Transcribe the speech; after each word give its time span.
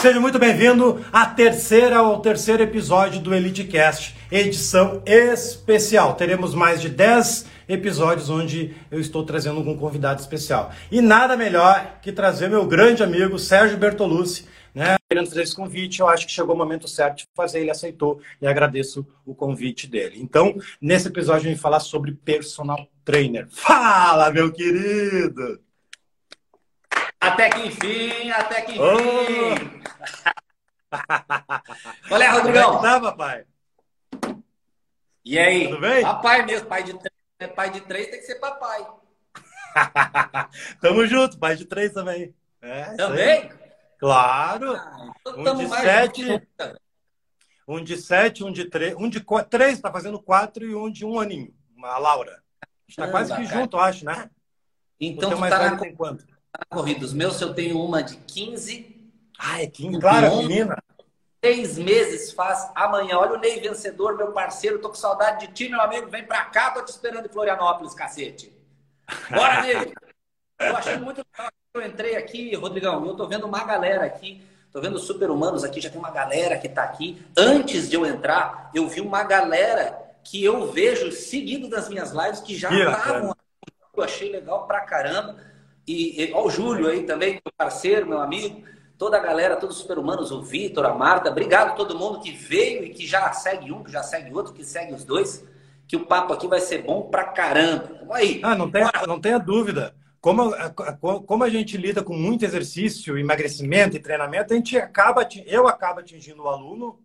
Seja 0.00 0.18
muito 0.18 0.38
bem-vindo 0.38 1.04
à 1.12 1.26
terceira 1.26 1.98
ao 1.98 2.22
terceiro 2.22 2.62
episódio 2.62 3.20
do 3.20 3.34
EliteCast, 3.34 4.16
edição 4.32 5.02
especial. 5.04 6.14
Teremos 6.14 6.54
mais 6.54 6.80
de 6.80 6.88
10 6.88 7.44
episódios 7.68 8.30
onde 8.30 8.74
eu 8.90 8.98
estou 8.98 9.26
trazendo 9.26 9.60
um 9.60 9.76
convidado 9.76 10.18
especial. 10.18 10.72
E 10.90 11.02
nada 11.02 11.36
melhor 11.36 11.98
que 12.00 12.12
trazer 12.12 12.48
meu 12.48 12.64
grande 12.66 13.02
amigo 13.02 13.38
Sérgio 13.38 13.76
Bertolucci, 13.76 14.46
né? 14.74 14.96
Querendo 15.06 15.28
fazer 15.28 15.42
esse 15.42 15.54
convite, 15.54 16.00
eu 16.00 16.08
acho 16.08 16.26
que 16.26 16.32
chegou 16.32 16.54
o 16.54 16.58
momento 16.58 16.88
certo 16.88 17.18
de 17.18 17.24
fazer, 17.36 17.60
ele 17.60 17.70
aceitou 17.70 18.22
e 18.40 18.46
agradeço 18.46 19.06
o 19.26 19.34
convite 19.34 19.86
dele. 19.86 20.18
Então, 20.18 20.56
nesse 20.80 21.08
episódio, 21.08 21.40
a 21.40 21.50
gente 21.50 21.56
vai 21.56 21.62
falar 21.62 21.80
sobre 21.80 22.12
personal 22.12 22.88
trainer. 23.04 23.48
Fala, 23.50 24.30
meu 24.30 24.50
querido! 24.50 25.60
Até 27.20 27.50
que 27.50 27.66
enfim, 27.66 28.30
até 28.30 28.62
que 28.62 28.72
enfim. 28.72 28.80
Oh. 28.80 29.90
Olha, 32.14 32.32
Rodrigão. 32.32 32.76
Como 32.76 32.86
é 32.86 32.90
tá, 32.90 33.00
papai? 33.00 33.44
E 35.24 35.38
aí? 35.38 35.68
Tudo 35.68 35.80
bem? 35.80 36.02
Papai 36.02 36.44
mesmo, 36.46 36.66
pai 36.66 36.82
de 36.82 36.94
três, 36.94 37.14
né? 37.40 37.46
pai 37.48 37.70
de 37.70 37.80
três 37.82 38.08
tem 38.08 38.20
que 38.20 38.26
ser 38.26 38.36
papai. 38.36 38.86
Tamo 40.80 41.06
junto, 41.06 41.38
pai 41.38 41.56
de 41.56 41.66
três 41.66 41.92
também. 41.92 42.34
É, 42.62 42.94
também? 42.96 43.52
Claro. 43.98 44.74
Ah, 44.74 45.12
então 45.26 45.54
um 45.54 45.58
de 45.58 45.68
sete. 45.68 46.48
Um 47.68 47.84
de 47.84 47.96
sete, 47.98 48.42
um 48.42 48.50
de 48.50 48.64
três. 48.64 48.94
Um 48.96 49.08
de 49.08 49.20
quatro, 49.20 49.50
três, 49.50 49.78
tá 49.78 49.92
fazendo 49.92 50.20
quatro 50.20 50.64
e 50.64 50.74
um 50.74 50.90
de 50.90 51.04
um 51.04 51.20
aninho. 51.20 51.54
A 51.84 51.98
Laura. 51.98 52.42
A 52.62 52.66
gente 52.88 52.96
tá 52.96 53.10
quase 53.10 53.34
que 53.36 53.44
junto, 53.44 53.76
acho, 53.76 54.04
né? 54.04 54.28
Então, 54.98 55.30
tu 55.30 55.38
mais 55.38 55.52
tá 55.52 55.70
na... 55.70 55.92
quanto? 55.92 56.26
Corrida. 56.68 57.04
Os 57.04 57.12
meus, 57.12 57.40
eu 57.40 57.54
tenho 57.54 57.82
uma 57.82 58.02
de 58.02 58.16
15. 58.16 58.96
Ah, 59.38 59.62
é 59.62 59.66
15, 59.66 60.00
claro, 60.00 60.36
menina. 60.36 60.76
Seis 61.42 61.78
meses 61.78 62.32
faz 62.32 62.70
amanhã. 62.74 63.16
Olha 63.16 63.32
o 63.32 63.40
Ney 63.40 63.60
vencedor, 63.60 64.16
meu 64.16 64.32
parceiro. 64.32 64.78
Tô 64.78 64.90
com 64.90 64.94
saudade 64.94 65.46
de 65.46 65.52
ti, 65.54 65.68
meu 65.68 65.80
amigo. 65.80 66.10
Vem 66.10 66.24
pra 66.24 66.44
cá, 66.44 66.70
tô 66.70 66.84
te 66.84 66.90
esperando 66.90 67.26
em 67.26 67.32
Florianópolis, 67.32 67.94
cacete. 67.94 68.52
Bora, 69.30 69.62
Ney! 69.62 69.92
Eu 70.60 70.76
achei 70.76 70.96
muito 70.98 71.22
legal. 71.32 71.50
Eu 71.72 71.86
entrei 71.86 72.16
aqui, 72.16 72.54
Rodrigão, 72.54 73.06
eu 73.06 73.14
tô 73.14 73.26
vendo 73.26 73.46
uma 73.46 73.64
galera 73.64 74.04
aqui. 74.04 74.42
Tô 74.72 74.80
vendo 74.80 74.98
super-humanos 74.98 75.64
aqui, 75.64 75.80
já 75.80 75.88
tem 75.88 75.98
uma 75.98 76.10
galera 76.10 76.58
que 76.58 76.68
tá 76.68 76.84
aqui. 76.84 77.24
Antes 77.36 77.88
de 77.88 77.96
eu 77.96 78.04
entrar, 78.06 78.70
eu 78.74 78.86
vi 78.86 79.00
uma 79.00 79.24
galera 79.24 79.98
que 80.22 80.44
eu 80.44 80.70
vejo 80.70 81.10
seguindo 81.10 81.68
das 81.68 81.88
minhas 81.88 82.12
lives 82.12 82.40
que 82.40 82.56
já 82.56 82.70
estavam. 82.70 83.34
Eu 83.96 84.02
achei 84.02 84.30
legal 84.30 84.66
pra 84.66 84.80
caramba. 84.80 85.49
E, 85.90 86.22
e 86.22 86.32
ó, 86.32 86.46
o 86.46 86.50
Júlio 86.50 86.88
aí 86.88 87.02
também, 87.02 87.32
meu 87.32 87.52
parceiro, 87.56 88.06
meu 88.06 88.20
amigo, 88.20 88.62
toda 88.96 89.16
a 89.16 89.20
galera, 89.20 89.56
todos 89.56 89.74
os 89.74 89.82
super-humanos, 89.82 90.30
o 90.30 90.40
Vitor, 90.40 90.86
a 90.86 90.94
Marta, 90.94 91.30
obrigado 91.30 91.70
a 91.70 91.72
todo 91.72 91.98
mundo 91.98 92.20
que 92.20 92.30
veio 92.30 92.84
e 92.84 92.90
que 92.90 93.04
já 93.06 93.32
segue 93.32 93.72
um, 93.72 93.82
que 93.82 93.90
já 93.90 94.02
segue 94.02 94.32
outro, 94.32 94.52
que 94.52 94.64
segue 94.64 94.94
os 94.94 95.04
dois, 95.04 95.44
que 95.88 95.96
o 95.96 96.06
papo 96.06 96.32
aqui 96.32 96.46
vai 96.46 96.60
ser 96.60 96.84
bom 96.84 97.02
pra 97.10 97.24
caramba. 97.24 97.90
Vamos 97.98 98.14
aí. 98.14 98.40
Ah, 98.44 98.54
não, 98.54 98.70
tem, 98.70 98.84
não 99.08 99.20
tenha 99.20 99.38
dúvida. 99.38 99.92
Como, 100.20 100.52
como 101.26 101.42
a 101.42 101.48
gente 101.48 101.76
lida 101.76 102.04
com 102.04 102.14
muito 102.14 102.44
exercício, 102.44 103.18
emagrecimento 103.18 103.96
e 103.96 104.00
treinamento, 104.00 104.52
a 104.52 104.56
gente 104.56 104.76
acaba, 104.76 105.26
eu 105.44 105.66
acabo 105.66 105.98
atingindo 105.98 106.44
o 106.44 106.48
aluno, 106.48 107.00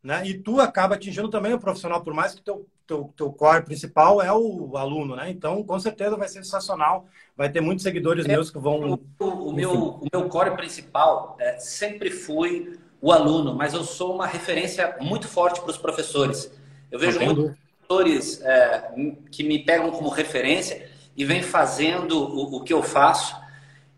né? 0.00 0.22
E 0.24 0.34
tu 0.34 0.60
acaba 0.60 0.94
atingindo 0.94 1.28
também 1.28 1.54
o 1.54 1.58
profissional, 1.58 2.02
por 2.04 2.14
mais 2.14 2.34
que 2.34 2.42
teu 2.42 2.66
teu, 2.92 3.12
teu 3.16 3.32
core 3.32 3.64
principal 3.64 4.20
é 4.20 4.32
o 4.32 4.76
aluno, 4.76 5.16
né? 5.16 5.30
Então, 5.30 5.62
com 5.64 5.80
certeza 5.80 6.16
vai 6.16 6.28
ser 6.28 6.44
sensacional. 6.44 7.06
Vai 7.36 7.50
ter 7.50 7.60
muitos 7.60 7.82
seguidores 7.82 8.26
é, 8.26 8.28
meus 8.28 8.50
que 8.50 8.58
vão. 8.58 9.00
O, 9.18 9.24
o 9.24 9.52
meu, 9.52 9.72
o 9.72 10.06
meu 10.12 10.28
core 10.28 10.50
principal 10.50 11.36
é, 11.40 11.58
sempre 11.58 12.10
foi 12.10 12.78
o 13.00 13.10
aluno, 13.10 13.54
mas 13.54 13.72
eu 13.72 13.82
sou 13.82 14.14
uma 14.14 14.26
referência 14.26 14.96
muito 15.00 15.26
forte 15.26 15.60
para 15.60 15.70
os 15.70 15.78
professores. 15.78 16.52
Eu 16.90 16.98
vejo 16.98 17.18
muitos 17.18 17.56
professores 17.88 18.42
é, 18.42 18.92
que 19.30 19.42
me 19.42 19.58
pegam 19.64 19.90
como 19.90 20.10
referência 20.10 20.88
e 21.16 21.24
vêm 21.24 21.42
fazendo 21.42 22.18
o, 22.18 22.56
o 22.56 22.62
que 22.62 22.72
eu 22.72 22.82
faço. 22.82 23.34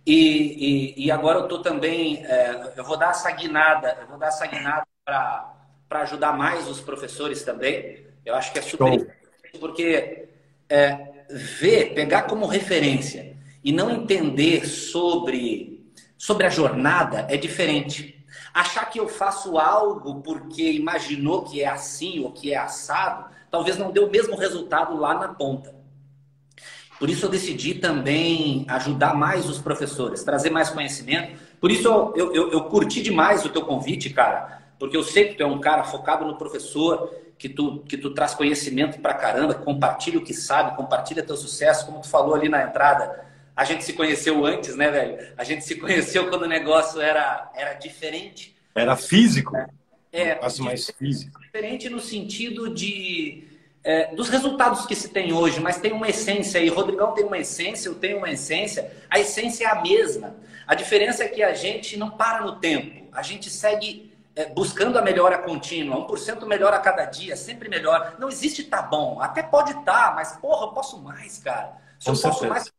E, 0.07 0.95
e, 0.97 1.07
e 1.07 1.11
agora 1.11 1.39
eu 1.39 1.45
estou 1.45 1.61
também, 1.61 2.25
é, 2.27 2.73
eu 2.77 2.85
vou 2.85 2.97
dar 2.97 3.11
essa 3.11 3.31
guinada, 3.33 3.99
eu 4.01 4.07
vou 4.07 4.19
dar 4.19 4.29
essa 4.29 4.47
guinada 4.47 4.87
para 5.05 6.01
ajudar 6.03 6.33
mais 6.37 6.69
os 6.69 6.81
professores 6.81 7.43
também. 7.43 8.05
Eu 8.25 8.35
acho 8.35 8.53
que 8.53 8.59
é 8.59 8.63
super 8.63 8.93
importante 8.93 9.25
porque 9.59 10.29
é, 10.69 11.27
ver, 11.31 11.95
pegar 11.95 12.23
como 12.23 12.47
referência 12.47 13.37
e 13.63 13.73
não 13.73 13.91
entender 13.91 14.67
sobre, 14.67 15.91
sobre 16.19 16.47
a 16.47 16.51
jornada 16.51 17.27
é 17.31 17.37
diferente. 17.37 18.25
Achar 18.53 18.85
que 18.87 19.01
eu 19.01 19.09
faço 19.09 19.59
algo 19.59 20.21
porque 20.23 20.73
imaginou 20.73 21.43
que 21.43 21.63
é 21.63 21.69
assim 21.69 22.21
ou 22.21 22.31
que 22.31 22.53
é 22.53 22.57
assado, 22.57 23.33
talvez 23.51 23.77
não 23.79 23.91
dê 23.91 24.01
o 24.01 24.11
mesmo 24.11 24.37
resultado 24.37 24.97
lá 24.97 25.15
na 25.15 25.29
ponta. 25.29 25.75
Por 26.99 27.11
isso 27.11 27.27
eu 27.27 27.31
decidi 27.31 27.75
também 27.75 28.65
ajudar 28.69 29.15
mais 29.15 29.49
os 29.49 29.59
professores, 29.59 30.23
trazer 30.23 30.51
mais 30.51 30.71
conhecimento. 30.71 31.37
Por 31.61 31.71
isso 31.71 31.89
eu, 32.15 32.33
eu, 32.33 32.53
eu 32.53 32.65
curti 32.65 33.03
demais 33.03 33.45
o 33.45 33.49
teu 33.49 33.63
convite, 33.63 34.11
cara, 34.11 34.63
porque 34.85 34.99
eu 34.99 35.03
sei 35.03 35.29
que 35.29 35.37
tu 35.37 35.43
é 35.43 35.47
um 35.47 35.59
cara 35.59 35.83
focado 35.83 36.27
no 36.27 36.37
professor 36.37 37.11
que 37.39 37.49
tu, 37.49 37.79
que 37.89 37.97
tu 37.97 38.11
traz 38.11 38.35
conhecimento 38.35 39.01
pra 39.01 39.15
caramba, 39.15 39.55
compartilha 39.55 40.19
o 40.19 40.23
que 40.23 40.35
sabe, 40.35 40.77
compartilha 40.77 41.23
teu 41.23 41.39
sucesso, 41.39 41.87
como 41.87 42.03
tu 42.03 42.09
falou 42.11 42.35
ali 42.35 42.51
na 42.51 42.65
entrada. 42.65 43.25
A 43.57 43.65
gente 43.65 43.83
se 43.83 43.95
conheceu 43.95 44.45
antes, 44.45 44.77
né, 44.77 44.91
velho? 44.91 45.33
A 45.39 45.43
gente 45.43 45.65
se 45.65 45.77
conheceu 45.77 46.29
quando 46.29 46.43
o 46.43 46.47
negócio 46.47 47.01
era, 47.01 47.51
era 47.55 47.73
diferente. 47.73 48.55
Era 48.75 48.95
físico? 48.95 49.57
É, 50.13 50.33
é 50.33 50.39
mais 50.59 50.91
físico. 50.91 51.41
Diferente 51.41 51.89
no 51.89 51.99
sentido 51.99 52.69
de 52.69 53.43
é, 53.83 54.15
dos 54.15 54.29
resultados 54.29 54.85
que 54.85 54.95
se 54.95 55.09
tem 55.09 55.33
hoje, 55.33 55.61
mas 55.61 55.79
tem 55.79 55.93
uma 55.93 56.11
essência 56.11 56.61
aí. 56.61 56.69
Rodrigão 56.69 57.15
tem 57.15 57.25
uma 57.25 57.39
essência, 57.39 57.89
eu 57.89 57.95
tenho 57.95 58.19
uma 58.19 58.31
essência. 58.31 58.93
A 59.09 59.19
essência 59.19 59.65
é 59.65 59.67
a 59.67 59.81
mesma. 59.81 60.37
A 60.67 60.75
diferença 60.75 61.25
é 61.25 61.29
que 61.29 61.43
a 61.43 61.55
gente 61.55 61.97
não 61.97 62.11
para 62.11 62.43
no 62.45 62.57
tempo. 62.57 63.09
A 63.13 63.23
gente 63.23 63.49
segue 63.49 64.13
buscando 64.55 64.99
a 64.99 65.03
melhora 65.03 65.39
contínua, 65.39 66.07
1% 66.07 66.45
melhor 66.47 66.73
a 66.73 66.79
cada 66.79 67.05
dia, 67.05 67.37
sempre 67.37 67.69
melhor. 67.69 68.17
Não 68.19 68.29
existe 68.29 68.65
tá 68.65 68.83
bom. 68.83 69.21
Até 69.21 69.43
pode 69.43 69.71
estar, 69.71 70.09
tá, 70.09 70.13
mas 70.15 70.37
porra, 70.37 70.67
eu 70.67 70.73
posso 70.73 71.01
mais, 71.01 71.39
cara. 71.39 71.77
Se 71.99 72.11
eu 72.11 72.17
posso 72.17 72.47
mais, 72.47 72.73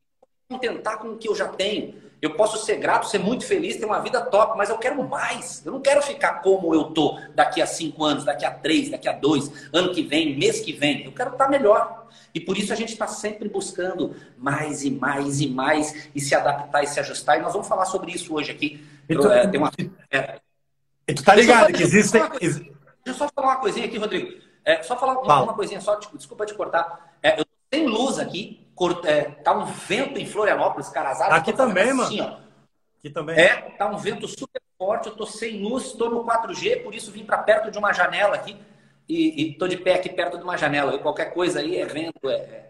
contentar 0.48 1.00
com 1.00 1.10
o 1.10 1.18
que 1.18 1.28
eu 1.28 1.36
já 1.36 1.48
tenho. 1.48 2.04
Eu 2.22 2.36
posso 2.36 2.66
ser 2.66 2.78
grato, 2.78 3.08
ser 3.08 3.20
muito 3.20 3.46
feliz, 3.46 3.76
ter 3.76 3.86
uma 3.86 4.00
vida 4.00 4.22
top, 4.22 4.58
mas 4.58 4.70
eu 4.70 4.78
quero 4.78 5.04
mais. 5.08 5.64
Eu 5.66 5.72
não 5.74 5.82
quero 5.82 6.02
ficar 6.02 6.42
como 6.42 6.74
eu 6.74 6.86
tô 6.86 7.20
daqui 7.36 7.62
a 7.62 7.68
cinco 7.68 8.04
anos, 8.04 8.24
daqui 8.24 8.46
a 8.46 8.52
três, 8.52 8.90
daqui 8.90 9.08
a 9.08 9.12
dois, 9.12 9.52
ano 9.72 9.94
que 9.94 10.02
vem, 10.02 10.38
mês 10.38 10.60
que 10.62 10.74
vem. 10.74 11.06
Eu 11.06 11.12
quero 11.12 11.32
estar 11.32 11.46
tá 11.46 11.52
melhor. 11.52 12.08
E 12.34 12.40
por 12.40 12.58
isso 12.58 12.74
a 12.74 12.76
gente 12.76 12.94
está 12.94 13.08
sempre 13.08 13.48
buscando 13.48 14.16
mais 14.38 14.84
e 14.84 14.92
mais 14.92 15.40
e 15.40 15.48
mais 15.48 16.10
e 16.16 16.20
se 16.20 16.34
adaptar 16.34 16.84
e 16.84 16.88
se 16.88 17.00
ajustar. 17.00 17.38
E 17.38 17.42
nós 17.42 17.54
vamos 17.54 17.68
falar 17.68 17.86
sobre 17.86 18.12
isso 18.12 18.34
hoje 18.34 18.52
aqui. 18.52 18.84
Então, 19.08 19.32
é, 19.32 19.46
tem 19.48 19.60
uma, 19.60 19.72
é, 20.12 20.40
e 21.08 21.14
tu 21.14 21.24
tá 21.24 21.36
ligado 21.36 21.72
que 21.72 21.84
existem. 21.84 22.22
Deixa 22.40 22.72
eu 23.06 23.14
só 23.14 23.30
falar 23.34 23.48
uma 23.48 23.58
coisinha 23.58 23.86
aqui, 23.86 23.98
Rodrigo. 23.98 24.42
É, 24.64 24.82
só 24.82 24.98
falar 24.98 25.20
uma, 25.20 25.44
uma 25.44 25.54
coisinha 25.54 25.80
só, 25.80 25.96
tipo, 25.98 26.18
desculpa 26.18 26.46
te 26.46 26.56
cortar. 26.56 27.16
É, 27.22 27.40
eu 27.40 27.46
tenho 27.70 27.88
luz 27.90 28.18
aqui, 28.18 28.68
cort, 28.74 29.06
é, 29.06 29.24
tá 29.24 29.56
um 29.56 29.66
vento 29.66 30.20
em 30.20 30.26
Florianópolis, 30.26 30.90
Carazada. 30.90 31.36
Aqui 31.36 31.54
também, 31.54 31.92
assim, 31.92 32.20
mano. 32.20 32.40
Ó. 32.42 32.46
Aqui 33.00 33.10
também. 33.12 33.38
É, 33.38 33.56
tá 33.78 33.86
um 33.86 33.98
vento 33.98 34.28
super 34.28 34.62
forte, 34.76 35.08
eu 35.08 35.16
tô 35.16 35.26
sem 35.28 35.62
luz, 35.62 35.86
estou 35.86 36.10
no 36.10 36.26
4G, 36.26 36.84
por 36.84 36.96
isso 36.96 37.12
vim 37.12 37.24
para 37.24 37.38
perto 37.38 37.70
de 37.70 37.78
uma 37.78 37.94
janela 37.94 38.36
aqui. 38.36 38.58
E, 39.08 39.44
e 39.44 39.54
tô 39.54 39.68
de 39.68 39.78
pé 39.78 39.94
aqui 39.94 40.10
perto 40.10 40.38
de 40.38 40.44
uma 40.44 40.58
janela. 40.58 40.96
E 40.96 41.00
qualquer 41.00 41.32
coisa 41.32 41.60
aí 41.60 41.78
é 41.78 41.86
vento, 41.86 42.28
é, 42.28 42.34
é, 42.34 42.70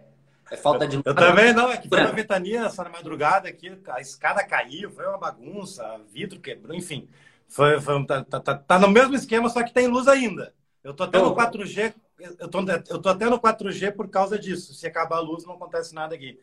é 0.52 0.58
falta 0.58 0.86
de 0.86 0.98
luz. 0.98 1.06
Eu 1.06 1.16
também 1.16 1.54
não, 1.54 1.72
é 1.72 1.78
que 1.78 1.88
foi 1.88 2.02
uma 2.02 2.12
ventania 2.12 2.66
essa 2.66 2.84
madrugada 2.90 3.48
aqui, 3.48 3.72
a 3.88 4.02
escada 4.02 4.44
caiu, 4.44 4.92
foi 4.92 5.08
uma 5.08 5.18
bagunça, 5.18 5.98
vidro 6.12 6.42
quebrou, 6.42 6.76
enfim. 6.76 7.08
Foi, 7.56 7.80
foi, 7.80 8.06
tá, 8.06 8.22
tá, 8.22 8.40
tá, 8.42 8.58
tá, 8.58 8.78
no 8.78 8.90
mesmo 8.90 9.16
esquema, 9.16 9.48
só 9.48 9.64
que 9.64 9.74
tem 9.74 9.88
luz 9.88 10.10
ainda. 10.10 10.54
Eu 10.84 10.94
tô 10.94 11.06
até 11.06 11.20
no 11.20 11.34
4G, 11.34 11.96
eu 12.38 12.50
tô, 12.50 12.60
eu 12.90 13.02
tô 13.02 13.08
até 13.08 13.30
no 13.30 13.40
4G 13.40 13.94
por 13.94 14.10
causa 14.10 14.38
disso. 14.38 14.74
Se 14.74 14.86
acabar 14.86 15.16
a 15.16 15.22
luz, 15.22 15.46
não 15.46 15.54
acontece 15.54 15.96
nada 15.96 16.14
aqui. 16.14 16.38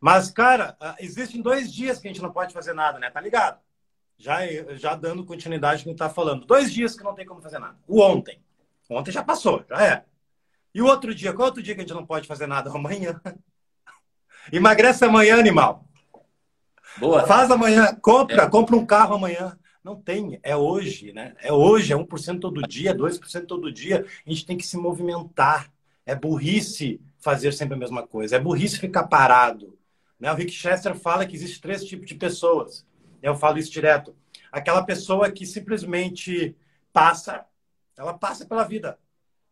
Mas, 0.00 0.32
cara, 0.32 0.76
ah, 0.80 0.96
existem 0.98 1.40
dois 1.40 1.72
dias 1.72 2.00
que 2.00 2.08
a 2.08 2.10
gente 2.10 2.20
não 2.20 2.32
pode 2.32 2.52
fazer 2.52 2.72
nada, 2.72 2.98
né? 2.98 3.08
Tá 3.08 3.20
ligado? 3.20 3.60
Já, 4.18 4.40
já 4.74 4.96
dando 4.96 5.24
continuidade 5.24 5.86
no 5.86 5.92
que 5.92 5.98
tá 5.98 6.10
falando. 6.10 6.44
Dois 6.44 6.72
dias 6.72 6.96
que 6.96 7.04
não 7.04 7.14
tem 7.14 7.24
como 7.24 7.40
fazer 7.40 7.60
nada. 7.60 7.76
O 7.86 8.00
ontem. 8.00 8.42
Ontem 8.90 9.12
já 9.12 9.22
passou, 9.22 9.64
já 9.68 9.86
é. 9.86 10.04
E 10.74 10.82
o 10.82 10.86
outro 10.86 11.14
dia? 11.14 11.32
Qual 11.32 11.46
outro 11.46 11.62
dia 11.62 11.76
que 11.76 11.82
a 11.82 11.84
gente 11.84 11.94
não 11.94 12.04
pode 12.04 12.26
fazer 12.26 12.48
nada? 12.48 12.68
Amanhã. 12.74 13.20
Emagrece 14.52 15.04
amanhã, 15.04 15.38
animal. 15.38 15.84
Boa. 16.98 17.24
Faz 17.28 17.48
amanhã, 17.48 17.94
compra, 18.02 18.42
é. 18.42 18.50
compra 18.50 18.74
um 18.74 18.84
carro 18.84 19.14
amanhã. 19.14 19.56
Não 19.82 19.96
tem, 19.96 20.38
é 20.44 20.56
hoje, 20.56 21.12
né? 21.12 21.34
É 21.40 21.52
hoje, 21.52 21.92
é 21.92 21.96
1% 21.96 22.40
todo 22.40 22.62
dia, 22.62 22.94
2% 22.94 23.46
todo 23.46 23.72
dia. 23.72 24.06
A 24.24 24.30
gente 24.30 24.46
tem 24.46 24.56
que 24.56 24.66
se 24.66 24.76
movimentar. 24.76 25.72
É 26.06 26.14
burrice 26.14 27.00
fazer 27.18 27.52
sempre 27.52 27.74
a 27.74 27.78
mesma 27.78 28.06
coisa. 28.06 28.36
É 28.36 28.38
burrice 28.38 28.78
ficar 28.78 29.04
parado. 29.04 29.76
Né? 30.20 30.30
O 30.30 30.36
Rick 30.36 30.52
Chester 30.52 30.94
fala 30.94 31.26
que 31.26 31.34
existe 31.34 31.60
três 31.60 31.84
tipos 31.84 32.06
de 32.06 32.14
pessoas. 32.14 32.86
Eu 33.20 33.34
falo 33.34 33.58
isso 33.58 33.72
direto. 33.72 34.14
aquela 34.52 34.84
pessoa 34.84 35.30
que 35.30 35.46
simplesmente 35.46 36.56
passa, 36.92 37.44
ela 37.96 38.14
passa 38.14 38.46
pela 38.46 38.64
vida. 38.64 38.98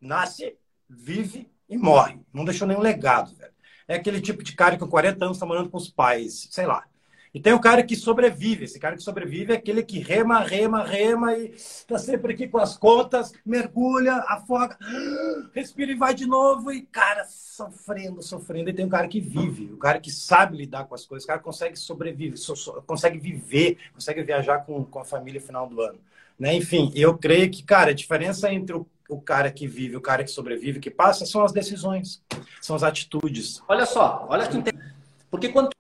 Nasce, 0.00 0.56
vive 0.88 1.50
e 1.68 1.76
morre. 1.76 2.20
Não 2.32 2.44
deixou 2.44 2.68
nenhum 2.68 2.80
legado, 2.80 3.34
velho. 3.34 3.52
É 3.88 3.96
aquele 3.96 4.20
tipo 4.20 4.44
de 4.44 4.54
cara 4.54 4.76
que 4.76 4.84
com 4.84 4.88
40 4.88 5.24
anos 5.24 5.36
está 5.36 5.46
morando 5.46 5.70
com 5.70 5.76
os 5.76 5.90
pais, 5.90 6.48
sei 6.50 6.66
lá. 6.66 6.86
E 7.32 7.38
tem 7.40 7.52
o 7.52 7.60
cara 7.60 7.82
que 7.82 7.94
sobrevive. 7.94 8.64
Esse 8.64 8.78
cara 8.78 8.96
que 8.96 9.02
sobrevive 9.02 9.52
é 9.52 9.56
aquele 9.56 9.82
que 9.82 10.00
rema, 10.00 10.40
rema, 10.40 10.84
rema 10.84 11.36
e 11.36 11.52
está 11.52 11.96
sempre 11.96 12.32
aqui 12.34 12.48
com 12.48 12.58
as 12.58 12.76
contas, 12.76 13.32
mergulha, 13.46 14.14
afoga, 14.28 14.76
respira 15.54 15.92
e 15.92 15.94
vai 15.94 16.12
de 16.12 16.26
novo. 16.26 16.72
E, 16.72 16.82
cara, 16.82 17.24
sofrendo, 17.24 18.22
sofrendo. 18.22 18.70
E 18.70 18.74
tem 18.74 18.84
o 18.84 18.90
cara 18.90 19.06
que 19.06 19.20
vive, 19.20 19.72
o 19.72 19.76
cara 19.76 20.00
que 20.00 20.10
sabe 20.10 20.56
lidar 20.56 20.86
com 20.86 20.94
as 20.94 21.06
coisas, 21.06 21.24
o 21.24 21.28
cara 21.28 21.38
consegue 21.38 21.76
sobreviver, 21.76 22.36
so, 22.36 22.56
so, 22.56 22.82
consegue 22.86 23.18
viver, 23.18 23.78
consegue 23.94 24.22
viajar 24.22 24.64
com, 24.64 24.84
com 24.84 24.98
a 24.98 25.04
família 25.04 25.40
no 25.40 25.46
final 25.46 25.68
do 25.68 25.80
ano. 25.80 25.98
Né? 26.38 26.54
Enfim, 26.54 26.90
eu 26.96 27.16
creio 27.16 27.50
que, 27.50 27.62
cara, 27.62 27.90
a 27.90 27.94
diferença 27.94 28.52
entre 28.52 28.74
o, 28.74 28.86
o 29.08 29.20
cara 29.20 29.52
que 29.52 29.68
vive, 29.68 29.96
o 29.96 30.00
cara 30.00 30.24
que 30.24 30.30
sobrevive, 30.30 30.80
que 30.80 30.90
passa, 30.90 31.24
são 31.26 31.44
as 31.44 31.52
decisões, 31.52 32.22
são 32.60 32.74
as 32.74 32.82
atitudes. 32.82 33.62
Olha 33.68 33.86
só, 33.86 34.26
olha 34.28 34.48
que 34.48 34.56
interessante. 34.56 34.94
Porque 35.30 35.50
quando 35.50 35.70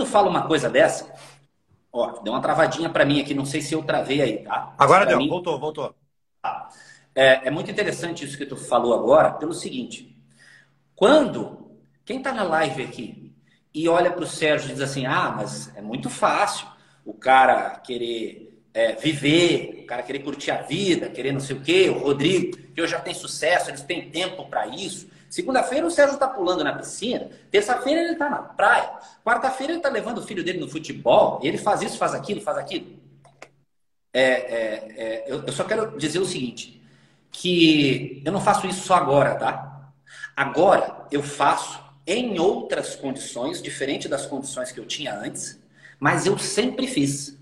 tu 0.00 0.06
fala 0.06 0.30
uma 0.30 0.46
coisa 0.46 0.70
dessa, 0.70 1.12
ó, 1.92 2.20
deu 2.22 2.32
uma 2.32 2.40
travadinha 2.40 2.88
para 2.88 3.04
mim 3.04 3.20
aqui, 3.20 3.34
não 3.34 3.44
sei 3.44 3.60
se 3.60 3.74
eu 3.74 3.82
travei 3.82 4.22
aí, 4.22 4.38
tá? 4.38 4.74
Agora 4.78 5.04
deu, 5.04 5.18
mim... 5.18 5.28
voltou, 5.28 5.60
voltou. 5.60 5.94
Tá. 6.40 6.70
É, 7.14 7.48
é, 7.48 7.50
muito 7.50 7.70
interessante 7.70 8.24
isso 8.24 8.38
que 8.38 8.46
tu 8.46 8.56
falou 8.56 8.94
agora, 8.94 9.32
pelo 9.32 9.52
seguinte: 9.52 10.16
quando 10.96 11.70
quem 12.04 12.16
está 12.16 12.32
na 12.32 12.44
live 12.44 12.82
aqui 12.82 13.34
e 13.74 13.88
olha 13.88 14.10
para 14.10 14.24
o 14.24 14.26
Sérgio 14.26 14.70
e 14.70 14.72
diz 14.72 14.80
assim, 14.80 15.04
ah, 15.04 15.34
mas 15.36 15.70
é 15.76 15.82
muito 15.82 16.08
fácil 16.08 16.66
o 17.04 17.12
cara 17.12 17.78
querer 17.80 18.64
é, 18.72 18.94
viver, 18.94 19.82
o 19.82 19.86
cara 19.86 20.02
querer 20.02 20.20
curtir 20.20 20.50
a 20.50 20.62
vida, 20.62 21.10
querer 21.10 21.32
não 21.32 21.40
sei 21.40 21.56
o 21.56 21.60
quê, 21.60 21.90
o 21.90 21.98
Rodrigo, 21.98 22.56
que 22.56 22.80
hoje 22.80 22.92
já 22.92 23.00
tem 23.00 23.12
sucesso, 23.12 23.70
eles 23.70 23.82
têm 23.82 24.10
tempo 24.10 24.46
para 24.46 24.66
isso. 24.66 25.08
Segunda-feira 25.30 25.86
o 25.86 25.90
Sérgio 25.90 26.14
está 26.14 26.26
pulando 26.26 26.64
na 26.64 26.74
piscina. 26.74 27.30
Terça-feira 27.52 28.00
ele 28.00 28.12
está 28.14 28.28
na 28.28 28.38
praia. 28.38 28.90
Quarta-feira 29.24 29.72
ele 29.72 29.78
está 29.78 29.88
levando 29.88 30.18
o 30.18 30.22
filho 30.22 30.42
dele 30.42 30.58
no 30.58 30.68
futebol. 30.68 31.38
Ele 31.40 31.56
faz 31.56 31.82
isso, 31.82 31.96
faz 31.96 32.14
aquilo, 32.14 32.40
faz 32.40 32.58
aquilo. 32.58 32.98
É, 34.12 34.22
é, 34.22 34.94
é, 34.96 35.24
eu, 35.28 35.44
eu 35.44 35.52
só 35.52 35.62
quero 35.62 35.96
dizer 35.96 36.18
o 36.18 36.26
seguinte: 36.26 36.82
que 37.30 38.20
eu 38.24 38.32
não 38.32 38.40
faço 38.40 38.66
isso 38.66 38.84
só 38.84 38.94
agora, 38.94 39.36
tá? 39.36 39.92
Agora 40.36 41.06
eu 41.12 41.22
faço 41.22 41.80
em 42.04 42.40
outras 42.40 42.96
condições, 42.96 43.62
diferente 43.62 44.08
das 44.08 44.26
condições 44.26 44.72
que 44.72 44.80
eu 44.80 44.84
tinha 44.84 45.16
antes, 45.16 45.62
mas 46.00 46.26
eu 46.26 46.36
sempre 46.38 46.88
fiz. 46.88 47.38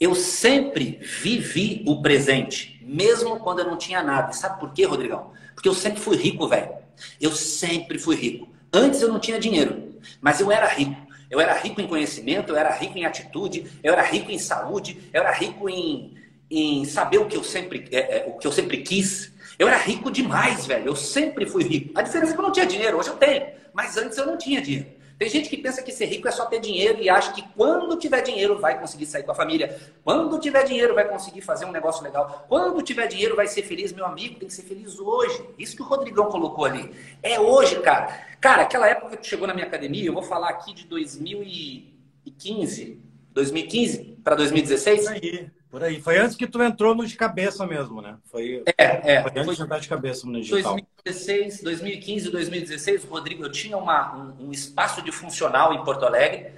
Eu 0.00 0.14
sempre 0.14 0.98
vivi 1.02 1.84
o 1.86 2.00
presente, 2.00 2.80
mesmo 2.82 3.38
quando 3.40 3.58
eu 3.58 3.66
não 3.66 3.76
tinha 3.76 4.02
nada. 4.02 4.32
Sabe 4.32 4.58
por 4.58 4.72
quê, 4.72 4.86
Rodrigão? 4.86 5.32
Porque 5.54 5.68
eu 5.68 5.74
sempre 5.74 6.00
fui 6.00 6.16
rico, 6.16 6.48
velho. 6.48 6.77
Eu 7.20 7.32
sempre 7.32 7.98
fui 7.98 8.16
rico. 8.16 8.48
Antes 8.72 9.00
eu 9.00 9.08
não 9.08 9.18
tinha 9.18 9.38
dinheiro, 9.38 9.94
mas 10.20 10.40
eu 10.40 10.50
era 10.52 10.66
rico. 10.66 10.96
Eu 11.30 11.40
era 11.40 11.52
rico 11.58 11.80
em 11.80 11.86
conhecimento, 11.86 12.52
eu 12.52 12.56
era 12.56 12.70
rico 12.70 12.96
em 12.96 13.04
atitude, 13.04 13.66
eu 13.82 13.92
era 13.92 14.02
rico 14.02 14.30
em 14.30 14.38
saúde, 14.38 14.98
eu 15.12 15.20
era 15.20 15.32
rico 15.32 15.68
em, 15.68 16.14
em 16.50 16.84
saber 16.86 17.18
o 17.18 17.26
que 17.26 17.36
eu 17.36 17.44
sempre, 17.44 17.86
é, 17.92 18.18
é, 18.18 18.24
o 18.26 18.38
que 18.38 18.46
eu 18.46 18.52
sempre 18.52 18.78
quis. 18.78 19.32
Eu 19.58 19.68
era 19.68 19.76
rico 19.76 20.10
demais, 20.10 20.66
velho. 20.66 20.86
Eu 20.86 20.96
sempre 20.96 21.44
fui 21.44 21.64
rico. 21.64 21.98
A 21.98 22.02
diferença 22.02 22.32
é 22.32 22.34
que 22.34 22.40
eu 22.40 22.44
não 22.44 22.52
tinha 22.52 22.66
dinheiro, 22.66 22.98
hoje 22.98 23.08
eu 23.10 23.16
tenho. 23.16 23.46
Mas 23.74 23.96
antes 23.96 24.16
eu 24.16 24.26
não 24.26 24.38
tinha 24.38 24.60
dinheiro. 24.62 24.97
Tem 25.18 25.28
gente 25.28 25.50
que 25.50 25.56
pensa 25.56 25.82
que 25.82 25.90
ser 25.90 26.06
rico 26.06 26.28
é 26.28 26.30
só 26.30 26.46
ter 26.46 26.60
dinheiro 26.60 27.02
e 27.02 27.10
acha 27.10 27.32
que 27.32 27.42
quando 27.56 27.96
tiver 27.96 28.22
dinheiro 28.22 28.60
vai 28.60 28.78
conseguir 28.78 29.06
sair 29.06 29.24
com 29.24 29.32
a 29.32 29.34
família. 29.34 29.76
Quando 30.04 30.38
tiver 30.38 30.62
dinheiro 30.62 30.94
vai 30.94 31.08
conseguir 31.08 31.40
fazer 31.40 31.64
um 31.64 31.72
negócio 31.72 32.04
legal. 32.04 32.46
Quando 32.48 32.80
tiver 32.82 33.08
dinheiro 33.08 33.34
vai 33.34 33.48
ser 33.48 33.64
feliz. 33.64 33.92
Meu 33.92 34.06
amigo, 34.06 34.38
tem 34.38 34.46
que 34.46 34.54
ser 34.54 34.62
feliz 34.62 35.00
hoje. 35.00 35.44
Isso 35.58 35.74
que 35.74 35.82
o 35.82 35.84
Rodrigão 35.84 36.26
colocou 36.26 36.64
ali. 36.64 36.94
É 37.20 37.40
hoje, 37.40 37.80
cara. 37.80 38.28
Cara, 38.40 38.62
aquela 38.62 38.86
época 38.86 39.16
que 39.16 39.26
chegou 39.26 39.48
na 39.48 39.54
minha 39.54 39.66
academia, 39.66 40.06
eu 40.06 40.12
vou 40.12 40.22
falar 40.22 40.50
aqui 40.50 40.72
de 40.72 40.86
2015. 40.86 43.02
2015 43.32 44.18
para 44.22 44.36
2016? 44.36 45.02
Por 45.02 45.12
aí, 45.14 45.50
por 45.70 45.82
aí. 45.82 46.00
Foi 46.00 46.18
antes 46.18 46.36
que 46.36 46.46
tu 46.46 46.62
entrou 46.62 46.94
no 46.94 47.06
de 47.06 47.16
cabeça 47.16 47.66
mesmo, 47.66 48.00
né? 48.00 48.16
Foi, 48.30 48.62
é, 48.78 49.14
é, 49.14 49.22
foi 49.22 49.30
antes 49.32 49.44
foi, 49.44 49.56
de 49.56 49.62
entrar 49.62 49.78
de 49.78 49.88
cabeça 49.88 50.26
no 50.26 50.40
digital. 50.40 50.74
2016, 51.04 51.62
2015, 51.62 52.30
2016, 52.30 53.04
Rodrigo, 53.04 53.44
eu 53.44 53.52
tinha 53.52 53.76
uma, 53.76 54.16
um, 54.16 54.48
um, 54.48 54.52
espaço 54.52 55.02
de 55.02 55.12
funcional 55.12 55.72
em 55.74 55.84
Porto 55.84 56.04
Alegre. 56.04 56.52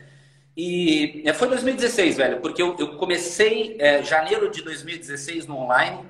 E 0.57 1.23
é, 1.25 1.33
foi 1.33 1.49
2016, 1.49 2.17
velho, 2.17 2.41
porque 2.41 2.63
eu, 2.63 2.77
eu 2.79 2.97
comecei 2.97 3.77
é, 3.79 4.03
janeiro 4.03 4.51
de 4.51 4.63
2016 4.63 5.47
no 5.47 5.57
online. 5.57 6.05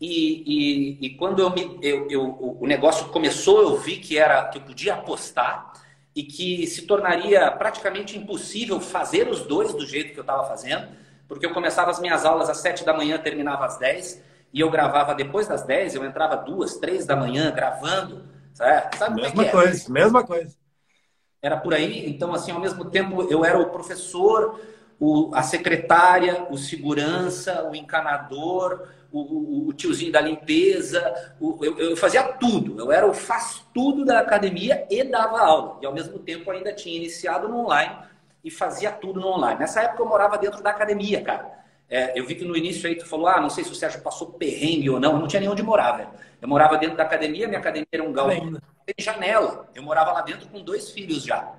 E, 0.00 0.98
e, 1.00 1.06
e 1.06 1.10
quando 1.10 1.40
eu 1.40 1.50
me, 1.50 1.78
eu, 1.82 2.08
eu, 2.10 2.56
o 2.60 2.66
negócio 2.66 3.08
começou, 3.08 3.60
eu 3.60 3.76
vi 3.76 3.96
que 3.96 4.16
era 4.16 4.46
que 4.48 4.58
eu 4.58 4.62
podia 4.62 4.94
apostar 4.94 5.72
e 6.16 6.22
que 6.22 6.66
se 6.66 6.82
tornaria 6.82 7.50
praticamente 7.50 8.16
impossível 8.16 8.80
fazer 8.80 9.28
os 9.28 9.42
dois 9.42 9.74
do 9.74 9.86
jeito 9.86 10.12
que 10.12 10.18
eu 10.18 10.22
estava 10.22 10.48
fazendo, 10.48 10.88
porque 11.30 11.46
eu 11.46 11.54
começava 11.54 11.92
as 11.92 12.00
minhas 12.00 12.24
aulas 12.24 12.50
às 12.50 12.56
sete 12.56 12.84
da 12.84 12.92
manhã, 12.92 13.16
terminava 13.16 13.64
às 13.64 13.78
dez 13.78 14.20
e 14.52 14.58
eu 14.58 14.68
gravava 14.68 15.14
depois 15.14 15.46
das 15.46 15.62
dez, 15.62 15.94
eu 15.94 16.04
entrava 16.04 16.34
duas, 16.36 16.76
três 16.78 17.06
da 17.06 17.14
manhã 17.14 17.52
gravando, 17.52 18.24
sabe? 18.52 18.96
sabe 18.96 19.22
mesma 19.22 19.44
é 19.44 19.48
coisa, 19.48 19.88
é? 19.88 19.92
mesma 19.92 20.24
coisa. 20.24 20.56
Era 21.40 21.56
por 21.56 21.72
aí, 21.72 22.10
então 22.10 22.34
assim, 22.34 22.50
ao 22.50 22.58
mesmo 22.58 22.84
tempo 22.86 23.22
eu 23.30 23.44
era 23.44 23.56
o 23.60 23.70
professor, 23.70 24.60
o, 24.98 25.30
a 25.32 25.40
secretária, 25.44 26.48
o 26.50 26.58
segurança, 26.58 27.62
o 27.70 27.76
encanador, 27.76 28.88
o, 29.12 29.68
o, 29.68 29.72
tiozinho 29.72 30.10
da 30.10 30.20
limpeza, 30.20 31.32
o, 31.40 31.64
eu, 31.64 31.78
eu, 31.78 31.96
fazia 31.96 32.24
tudo. 32.24 32.76
Eu 32.78 32.90
era 32.90 33.06
o 33.06 33.14
faz 33.14 33.64
tudo 33.72 34.04
da 34.04 34.18
academia 34.18 34.84
e 34.90 35.04
dava 35.04 35.40
aula. 35.40 35.78
E 35.80 35.86
ao 35.86 35.94
mesmo 35.94 36.18
tempo 36.18 36.50
ainda 36.50 36.72
tinha 36.72 36.96
iniciado 36.96 37.48
no 37.48 37.58
online 37.58 38.09
e 38.42 38.50
fazia 38.50 38.90
tudo 38.90 39.20
no 39.20 39.28
online. 39.28 39.60
Nessa 39.60 39.82
época 39.82 40.02
eu 40.02 40.08
morava 40.08 40.38
dentro 40.38 40.62
da 40.62 40.70
academia, 40.70 41.22
cara. 41.22 41.60
É, 41.88 42.18
eu 42.18 42.24
vi 42.24 42.34
que 42.34 42.44
no 42.44 42.56
início 42.56 42.88
aí 42.88 42.94
tu 42.94 43.06
falou, 43.06 43.26
ah, 43.26 43.40
não 43.40 43.50
sei 43.50 43.64
se 43.64 43.72
o 43.72 43.74
Sérgio 43.74 44.00
passou 44.00 44.32
perrengue 44.32 44.90
ou 44.90 45.00
não. 45.00 45.12
Eu 45.12 45.18
não 45.18 45.26
tinha 45.26 45.40
nem 45.40 45.48
onde 45.48 45.62
morar, 45.62 45.92
velho. 45.92 46.10
Eu 46.40 46.48
morava 46.48 46.78
dentro 46.78 46.96
da 46.96 47.02
academia, 47.02 47.48
minha 47.48 47.58
academia 47.60 47.88
era 47.90 48.02
um 48.02 48.12
galpão 48.12 48.60
tem 48.86 49.04
janela. 49.04 49.68
Eu 49.74 49.82
morava 49.82 50.12
lá 50.12 50.22
dentro 50.22 50.48
com 50.48 50.62
dois 50.62 50.90
filhos 50.90 51.22
já. 51.22 51.52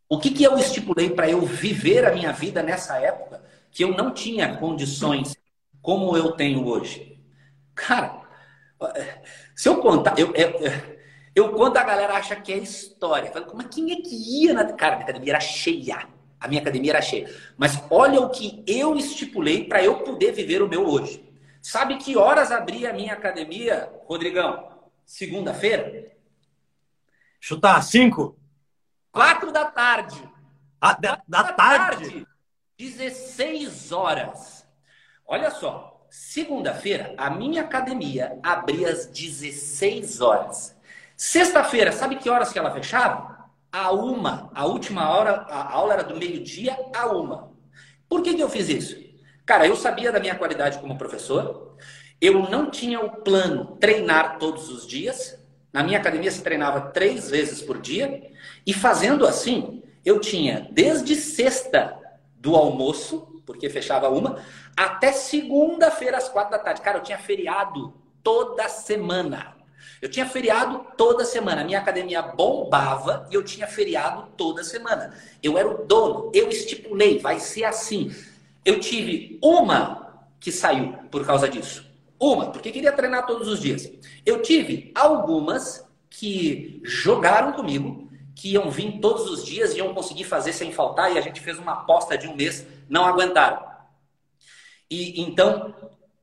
o 0.10 0.20
que, 0.20 0.32
que 0.32 0.44
eu 0.44 0.58
estipulei 0.58 1.10
para 1.10 1.30
eu 1.30 1.42
viver 1.42 2.06
a 2.06 2.14
minha 2.14 2.32
vida 2.32 2.62
nessa 2.62 2.98
época? 3.00 3.42
que 3.78 3.84
eu 3.84 3.96
não 3.96 4.12
tinha 4.12 4.56
condições 4.58 5.36
como 5.84 6.18
eu 6.18 6.32
tenho 6.32 6.66
hoje. 6.66 7.22
Cara, 7.76 8.24
se 9.56 9.70
eu 9.70 9.80
contar, 9.80 10.18
eu, 10.18 10.34
eu, 10.34 10.50
eu 10.60 10.97
conto, 11.52 11.78
a 11.78 11.84
galera 11.84 12.14
acha 12.14 12.36
que 12.36 12.52
é 12.52 12.58
história. 12.58 13.32
Fala, 13.32 13.46
como 13.46 13.62
é, 13.62 13.66
quem 13.66 13.92
é 13.92 13.98
que 13.98 14.44
ia 14.44 14.54
na. 14.54 14.66
Cara, 14.74 14.96
minha 14.96 15.04
academia 15.04 15.32
era 15.34 15.40
cheia. 15.40 16.08
A 16.40 16.48
minha 16.48 16.62
academia 16.62 16.92
era 16.92 17.02
cheia. 17.02 17.34
Mas 17.58 17.82
olha 17.90 18.22
o 18.22 18.30
que 18.30 18.64
eu 18.68 18.96
estipulei 18.96 19.66
para 19.66 19.84
eu 19.84 20.00
poder 20.00 20.32
viver 20.32 20.62
o 20.62 20.68
meu 20.68 20.88
hoje. 20.88 21.24
Sabe 21.62 21.98
que 21.98 22.16
horas 22.16 22.52
abria 22.52 22.92
a 22.92 22.94
minha 22.94 23.14
academia, 23.14 23.92
Rodrigão? 24.06 24.72
Segunda-feira? 25.06 26.12
Chutar, 27.40 27.82
cinco? 27.84 28.38
Quatro 29.12 29.52
da 29.52 29.66
tarde. 29.66 30.22
Ah, 30.80 30.94
da, 30.94 31.22
da, 31.28 31.44
da 31.44 31.54
tarde? 31.54 32.10
tarde. 32.10 32.28
16 32.78 33.92
horas. 33.92 34.68
Olha 35.26 35.50
só, 35.50 36.06
segunda-feira 36.10 37.14
a 37.18 37.30
minha 37.30 37.64
academia 37.64 38.40
abria 38.44 38.90
às 38.90 39.08
16 39.08 40.22
horas. 40.22 40.77
Sexta-feira, 41.18 41.92
sabe 41.92 42.18
que 42.18 42.30
horas 42.30 42.54
que 42.54 42.60
ela 42.60 42.70
fechava? 42.70 43.50
A 43.72 43.92
uma. 43.92 44.52
A 44.54 44.68
última 44.68 45.10
hora, 45.10 45.48
a 45.50 45.74
aula 45.74 45.94
era 45.94 46.04
do 46.04 46.16
meio-dia 46.16 46.78
a 46.96 47.08
uma. 47.08 47.52
Por 48.08 48.22
que, 48.22 48.36
que 48.36 48.44
eu 48.44 48.48
fiz 48.48 48.70
isso? 48.70 48.96
Cara, 49.44 49.66
eu 49.66 49.76
sabia 49.76 50.12
da 50.12 50.20
minha 50.20 50.36
qualidade 50.36 50.78
como 50.78 50.96
professor. 50.96 51.76
Eu 52.22 52.48
não 52.48 52.70
tinha 52.70 53.00
o 53.00 53.10
plano 53.24 53.78
treinar 53.80 54.38
todos 54.38 54.70
os 54.70 54.86
dias. 54.86 55.44
Na 55.74 55.82
minha 55.82 55.98
academia 55.98 56.30
se 56.30 56.44
treinava 56.44 56.92
três 56.92 57.32
vezes 57.32 57.64
por 57.64 57.82
dia. 57.82 58.30
E 58.64 58.72
fazendo 58.72 59.26
assim, 59.26 59.82
eu 60.06 60.20
tinha 60.20 60.70
desde 60.72 61.16
sexta 61.16 61.98
do 62.36 62.56
almoço, 62.56 63.42
porque 63.44 63.70
fechava 63.72 64.08
uma, 64.08 64.40
até 64.76 65.12
segunda-feira 65.12 66.18
às 66.18 66.30
quatro 66.30 66.52
da 66.52 66.60
tarde. 66.60 66.82
Cara, 66.82 67.00
eu 67.00 67.04
tinha 67.04 67.18
feriado 67.18 67.96
toda 68.22 68.70
semana. 68.70 69.57
Eu 70.02 70.10
tinha 70.10 70.26
feriado 70.26 70.86
toda 70.96 71.26
semana. 71.26 71.64
Minha 71.64 71.80
academia 71.80 72.22
bombava 72.22 73.28
e 73.32 73.36
eu 73.36 73.44
tinha 73.44 73.68
feriado 73.68 74.28
toda 74.38 74.64
semana. 74.64 75.14
Eu 75.42 75.58
era 75.58 75.68
o 75.68 75.86
dono, 75.86 76.32
eu 76.34 76.50
estipulei, 76.50 77.20
vai 77.20 77.40
ser 77.40 77.64
assim. 77.64 78.14
Eu 78.64 78.80
tive 78.80 79.40
uma 79.42 80.28
que 80.40 80.52
saiu 80.52 80.94
por 81.10 81.26
causa 81.26 81.48
disso. 81.48 81.86
Uma, 82.20 82.52
porque 82.52 82.72
queria 82.72 82.92
treinar 82.92 83.26
todos 83.26 83.48
os 83.48 83.60
dias. 83.60 83.92
Eu 84.26 84.42
tive 84.42 84.92
algumas 84.96 85.86
que 86.10 86.82
jogaram 86.84 87.54
comigo, 87.54 88.10
que 88.36 88.54
iam 88.54 88.70
vir 88.70 89.00
todos 89.00 89.30
os 89.30 89.46
dias 89.46 89.76
iam 89.76 89.94
conseguir 89.94 90.24
fazer 90.24 90.54
sem 90.54 90.72
faltar, 90.72 91.14
e 91.14 91.18
a 91.18 91.22
gente 91.22 91.40
fez 91.42 91.58
uma 91.60 91.74
aposta 91.74 92.18
de 92.18 92.28
um 92.28 92.36
mês, 92.36 92.66
não 92.90 93.06
aguentaram. 93.06 93.66
E 94.90 95.22
então, 95.22 95.76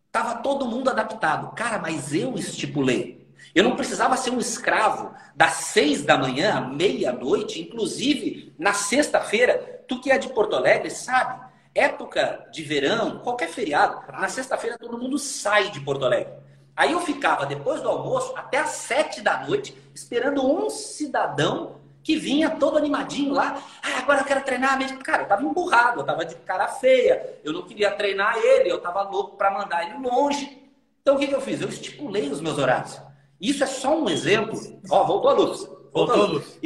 estava 0.07 0.37
todo 0.37 0.67
mundo 0.67 0.91
adaptado. 0.91 1.55
Cara, 1.55 1.79
mas 1.79 2.15
eu 2.15 2.35
estipulei. 2.35 3.24
Eu 3.55 3.63
não 3.63 3.77
precisava 3.77 4.17
ser 4.17 4.31
um 4.31 4.41
escravo 4.41 5.15
das 5.35 5.53
seis 5.53 6.03
da 6.03 6.19
manhã 6.19 6.57
à 6.57 6.61
meia-noite, 6.61 7.61
inclusive 7.61 8.53
na 8.59 8.73
sexta-feira. 8.73 9.85
Tu 9.87 10.01
que 10.01 10.11
é 10.11 10.19
de 10.19 10.29
Porto 10.29 10.57
Alegre 10.57 10.91
sabe, 10.91 11.41
época 11.73 12.49
de 12.51 12.63
verão, 12.65 13.19
qualquer 13.19 13.49
feriado, 13.49 14.03
na 14.13 14.29
sexta-feira 14.29 14.77
todo 14.79 14.99
mundo 14.99 15.19
sai 15.19 15.71
de 15.71 15.81
Porto 15.81 16.05
Alegre. 16.05 16.33
Aí 16.77 16.91
eu 16.91 17.01
ficava, 17.01 17.47
depois 17.47 17.81
do 17.81 17.89
almoço, 17.89 18.33
até 18.37 18.59
às 18.59 18.71
sete 18.71 19.21
da 19.21 19.47
noite, 19.47 19.77
esperando 19.95 20.45
um 20.45 20.69
cidadão 20.69 21.77
que 22.03 22.17
vinha 22.17 22.51
todo 22.51 22.77
animadinho 22.77 23.33
lá. 23.33 23.63
Ah, 23.81 23.99
agora 23.99 24.21
eu 24.21 24.25
quero 24.25 24.43
treinar 24.43 24.77
mesmo. 24.77 24.99
Cara, 24.99 25.23
eu 25.23 25.29
tava 25.29 25.45
emburrado, 25.45 26.01
eu 26.01 26.05
tava 26.05 26.25
de 26.25 26.35
cara 26.35 26.67
feia, 26.67 27.39
eu 27.45 27.53
não 27.53 27.63
queria 27.63 27.93
treinar 27.93 28.37
ele, 28.37 28.71
eu 28.71 28.81
tava 28.81 29.03
louco 29.03 29.37
para 29.37 29.53
mandar 29.53 29.89
ele 29.89 30.07
longe. 30.07 30.61
Então 31.01 31.15
o 31.15 31.19
que, 31.19 31.29
que 31.29 31.35
eu 31.35 31.41
fiz? 31.41 31.61
Eu 31.61 31.69
estipulei 31.69 32.29
os 32.29 32.41
meus 32.41 32.59
horários. 32.59 33.01
Isso 33.41 33.65
é 33.65 33.67
só 33.67 33.99
um 33.99 34.09
exemplo. 34.09 34.59
Ó, 34.91 35.05
voltou 35.05 35.31
a 35.31 35.35
luz. 35.35 35.69
Voltou, 35.93 36.23
a 36.23 36.27
luz. 36.27 36.61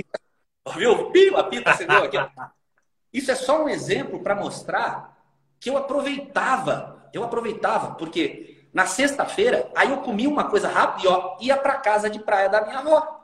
Viu? 0.77 1.11
Viu? 1.11 1.37
A 1.37 1.45
pita 1.45 1.71
acendeu 1.71 2.05
aqui. 2.05 2.17
Isso 3.13 3.31
é 3.31 3.35
só 3.35 3.65
um 3.65 3.69
exemplo 3.69 4.21
para 4.21 4.35
mostrar 4.35 5.19
que 5.61 5.71
eu 5.71 5.77
aproveitava. 5.77 7.09
Eu 7.13 7.25
aproveitava, 7.25 7.95
porque 7.95 8.69
na 8.73 8.87
sexta-feira, 8.87 9.71
aí 9.75 9.91
eu 9.91 9.99
comia 9.99 10.29
uma 10.29 10.45
coisa 10.45 10.69
rápida 10.69 11.09
e 11.09 11.11
ó, 11.11 11.37
ia 11.41 11.57
para 11.57 11.79
casa 11.79 12.11
de 12.11 12.19
praia 12.19 12.49
da 12.49 12.65
minha 12.65 12.79
avó. 12.79 13.19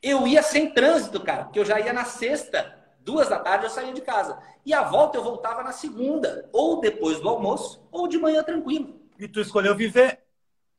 Eu 0.00 0.26
ia 0.26 0.42
sem 0.42 0.72
trânsito, 0.72 1.20
cara, 1.20 1.44
porque 1.44 1.58
eu 1.58 1.64
já 1.64 1.80
ia 1.80 1.92
na 1.92 2.04
sexta, 2.04 2.76
duas 3.00 3.28
da 3.28 3.38
tarde 3.38 3.66
eu 3.66 3.70
saía 3.70 3.92
de 3.92 4.00
casa. 4.00 4.38
E 4.64 4.72
a 4.72 4.82
volta 4.82 5.18
eu 5.18 5.24
voltava 5.24 5.62
na 5.62 5.72
segunda, 5.72 6.48
ou 6.52 6.80
depois 6.80 7.20
do 7.20 7.28
almoço, 7.28 7.86
ou 7.90 8.06
de 8.06 8.18
manhã 8.18 8.42
tranquilo. 8.42 9.00
E 9.18 9.28
tu 9.28 9.40
escolheu 9.40 9.76
viver. 9.76 10.20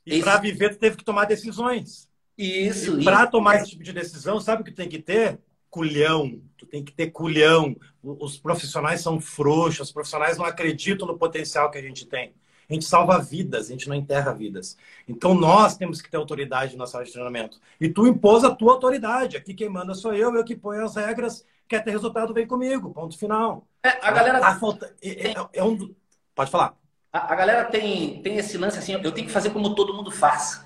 E 0.06 0.22
para 0.22 0.38
viver, 0.38 0.72
tu 0.72 0.80
teve 0.80 0.98
que 0.98 1.04
tomar 1.04 1.26
decisões. 1.26 2.10
Isso. 2.38 3.00
E 3.00 3.04
para 3.04 3.28
tomar 3.28 3.58
esse 3.58 3.72
tipo 3.72 3.84
de 3.84 3.94
decisão, 3.94 4.40
sabe 4.40 4.62
o 4.62 4.66
que 4.66 4.72
tem 4.72 4.90
que 4.90 5.00
ter? 5.00 5.40
Culhão. 5.70 6.42
Tu 6.58 6.66
tem 6.66 6.84
que 6.84 6.92
ter 6.92 7.12
culhão. 7.12 7.76
Os 8.04 8.38
profissionais 8.38 9.02
são 9.02 9.20
frouxos, 9.20 9.88
os 9.88 9.94
profissionais 9.94 10.38
não 10.38 10.46
acreditam 10.46 11.08
no 11.08 11.18
potencial 11.18 11.72
que 11.72 11.78
a 11.78 11.82
gente 11.82 12.06
tem. 12.06 12.34
A 12.70 12.74
gente 12.74 12.86
salva 12.86 13.20
vidas, 13.20 13.68
a 13.68 13.72
gente 13.72 13.90
não 13.90 13.96
enterra 13.96 14.34
vidas. 14.34 14.78
Então 15.08 15.34
nós 15.34 15.78
temos 15.78 16.02
que 16.02 16.10
ter 16.10 16.18
autoridade 16.18 16.78
na 16.78 16.88
sala 16.88 17.04
de 17.04 17.12
treinamento. 17.12 17.60
E 17.80 17.90
tu 17.90 18.08
impôs 18.08 18.44
a 18.44 18.54
tua 18.54 18.74
autoridade. 18.74 19.38
Aqui 19.38 19.54
quem 19.54 19.70
manda 19.70 19.94
sou 19.94 20.14
eu, 20.14 20.34
eu 20.34 20.44
que 20.44 20.56
ponho 20.56 20.84
as 20.84 20.96
regras. 20.96 21.46
Quer 21.68 21.84
ter 21.84 21.92
resultado, 21.92 22.34
vem 22.34 22.48
comigo. 22.48 22.92
Ponto 22.92 23.18
final. 23.18 23.68
É, 23.84 23.90
a 24.02 24.12
galera. 24.12 24.40
A, 24.40 24.50
a 24.50 24.60
falta, 24.60 24.96
é, 25.02 25.30
é, 25.30 25.36
é, 25.54 25.64
um... 25.64 25.94
Pode 26.36 26.50
falar. 26.50 26.78
A, 27.14 27.32
a, 27.32 27.36
galera 27.36 27.66
tem, 27.66 28.20
tem 28.24 28.38
esse 28.38 28.58
lance 28.58 28.80
assim, 28.80 28.94
eu 28.94 29.12
tenho 29.12 29.28
que 29.28 29.32
fazer 29.32 29.52
como 29.52 29.76
todo 29.76 29.94
mundo 29.94 30.10
faz. 30.10 30.66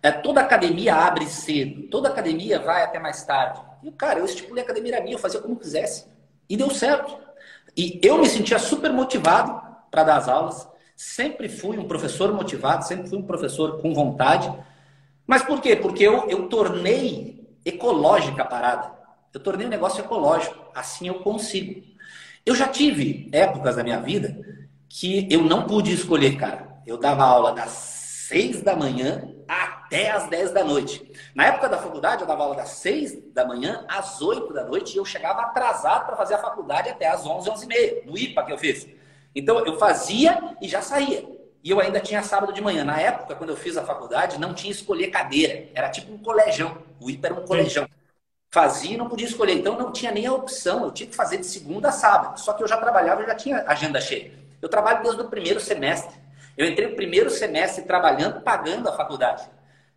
É, 0.00 0.12
toda 0.12 0.40
academia 0.40 0.94
abre 0.94 1.26
cedo, 1.26 1.88
toda 1.88 2.08
academia 2.08 2.60
vai 2.60 2.84
até 2.84 3.00
mais 3.00 3.24
tarde. 3.24 3.60
E, 3.82 3.90
cara, 3.90 4.20
eu 4.20 4.24
estipulei 4.24 4.62
a 4.62 4.64
academia 4.64 4.94
era 4.94 5.02
minha, 5.02 5.16
eu 5.16 5.18
fazia 5.18 5.40
como 5.40 5.56
quisesse. 5.56 6.06
E 6.48 6.56
deu 6.56 6.70
certo. 6.70 7.18
E 7.76 7.98
eu 8.04 8.18
me 8.18 8.28
sentia 8.28 8.58
super 8.58 8.92
motivado 8.92 9.60
para 9.90 10.04
dar 10.04 10.16
as 10.18 10.28
aulas. 10.28 10.68
Sempre 10.94 11.48
fui 11.48 11.76
um 11.76 11.88
professor 11.88 12.32
motivado, 12.32 12.86
sempre 12.86 13.08
fui 13.08 13.18
um 13.18 13.22
professor 13.22 13.80
com 13.82 13.92
vontade. 13.92 14.52
Mas 15.26 15.42
por 15.42 15.60
quê? 15.60 15.74
Porque 15.74 16.04
eu, 16.04 16.28
eu 16.28 16.48
tornei 16.48 17.58
ecológica 17.64 18.42
a 18.42 18.46
parada. 18.46 18.92
Eu 19.34 19.40
tornei 19.40 19.66
um 19.66 19.70
negócio 19.70 20.00
ecológico. 20.00 20.56
Assim 20.72 21.08
eu 21.08 21.14
consigo. 21.14 21.82
Eu 22.46 22.54
já 22.54 22.68
tive 22.68 23.28
épocas 23.32 23.76
da 23.76 23.82
minha 23.82 24.00
vida 24.00 24.59
que 24.90 25.28
eu 25.30 25.42
não 25.42 25.68
pude 25.68 25.94
escolher, 25.94 26.36
cara. 26.36 26.82
Eu 26.84 26.98
dava 26.98 27.22
aula 27.22 27.52
das 27.52 27.70
seis 27.70 28.60
da 28.60 28.74
manhã 28.74 29.32
até 29.46 30.10
as 30.10 30.28
dez 30.28 30.50
da 30.50 30.64
noite. 30.64 31.12
Na 31.32 31.46
época 31.46 31.68
da 31.68 31.78
faculdade, 31.78 32.22
eu 32.22 32.26
dava 32.26 32.42
aula 32.42 32.56
das 32.56 32.70
seis 32.70 33.16
da 33.32 33.44
manhã 33.46 33.84
às 33.88 34.20
oito 34.20 34.52
da 34.52 34.64
noite 34.64 34.94
e 34.94 34.96
eu 34.96 35.04
chegava 35.04 35.42
atrasado 35.42 36.06
para 36.06 36.16
fazer 36.16 36.34
a 36.34 36.38
faculdade 36.38 36.88
até 36.88 37.06
às 37.06 37.24
onze, 37.24 37.48
onze 37.48 37.66
e 37.66 37.68
meia, 37.68 38.02
no 38.04 38.18
IPA 38.18 38.42
que 38.42 38.52
eu 38.52 38.58
fiz. 38.58 38.88
Então 39.32 39.64
eu 39.64 39.78
fazia 39.78 40.56
e 40.60 40.68
já 40.68 40.82
saía. 40.82 41.24
E 41.62 41.70
eu 41.70 41.78
ainda 41.78 42.00
tinha 42.00 42.22
sábado 42.24 42.52
de 42.52 42.60
manhã. 42.60 42.82
Na 42.82 43.00
época, 43.00 43.36
quando 43.36 43.50
eu 43.50 43.56
fiz 43.56 43.76
a 43.76 43.84
faculdade, 43.84 44.40
não 44.40 44.54
tinha 44.54 44.72
escolher 44.72 45.08
cadeira. 45.08 45.68
Era 45.72 45.88
tipo 45.88 46.12
um 46.12 46.18
colegião. 46.18 46.78
O 46.98 47.08
IPA 47.08 47.28
era 47.28 47.40
um 47.40 47.46
colegião. 47.46 47.86
Fazia 48.50 48.94
e 48.94 48.96
não 48.96 49.08
podia 49.08 49.26
escolher. 49.26 49.52
Então 49.52 49.78
não 49.78 49.92
tinha 49.92 50.10
nem 50.10 50.26
a 50.26 50.32
opção. 50.32 50.84
Eu 50.84 50.90
tinha 50.90 51.08
que 51.08 51.14
fazer 51.14 51.36
de 51.36 51.46
segunda 51.46 51.90
a 51.90 51.92
sábado. 51.92 52.40
Só 52.40 52.54
que 52.54 52.62
eu 52.62 52.66
já 52.66 52.76
trabalhava 52.76 53.22
e 53.22 53.26
já 53.26 53.34
tinha 53.36 53.64
agenda 53.68 54.00
cheia. 54.00 54.40
Eu 54.60 54.68
trabalho 54.68 55.02
desde 55.02 55.22
o 55.22 55.28
primeiro 55.28 55.60
semestre. 55.60 56.18
Eu 56.56 56.66
entrei 56.66 56.88
no 56.88 56.96
primeiro 56.96 57.30
semestre 57.30 57.84
trabalhando, 57.84 58.42
pagando 58.42 58.88
a 58.88 58.92
faculdade. 58.92 59.48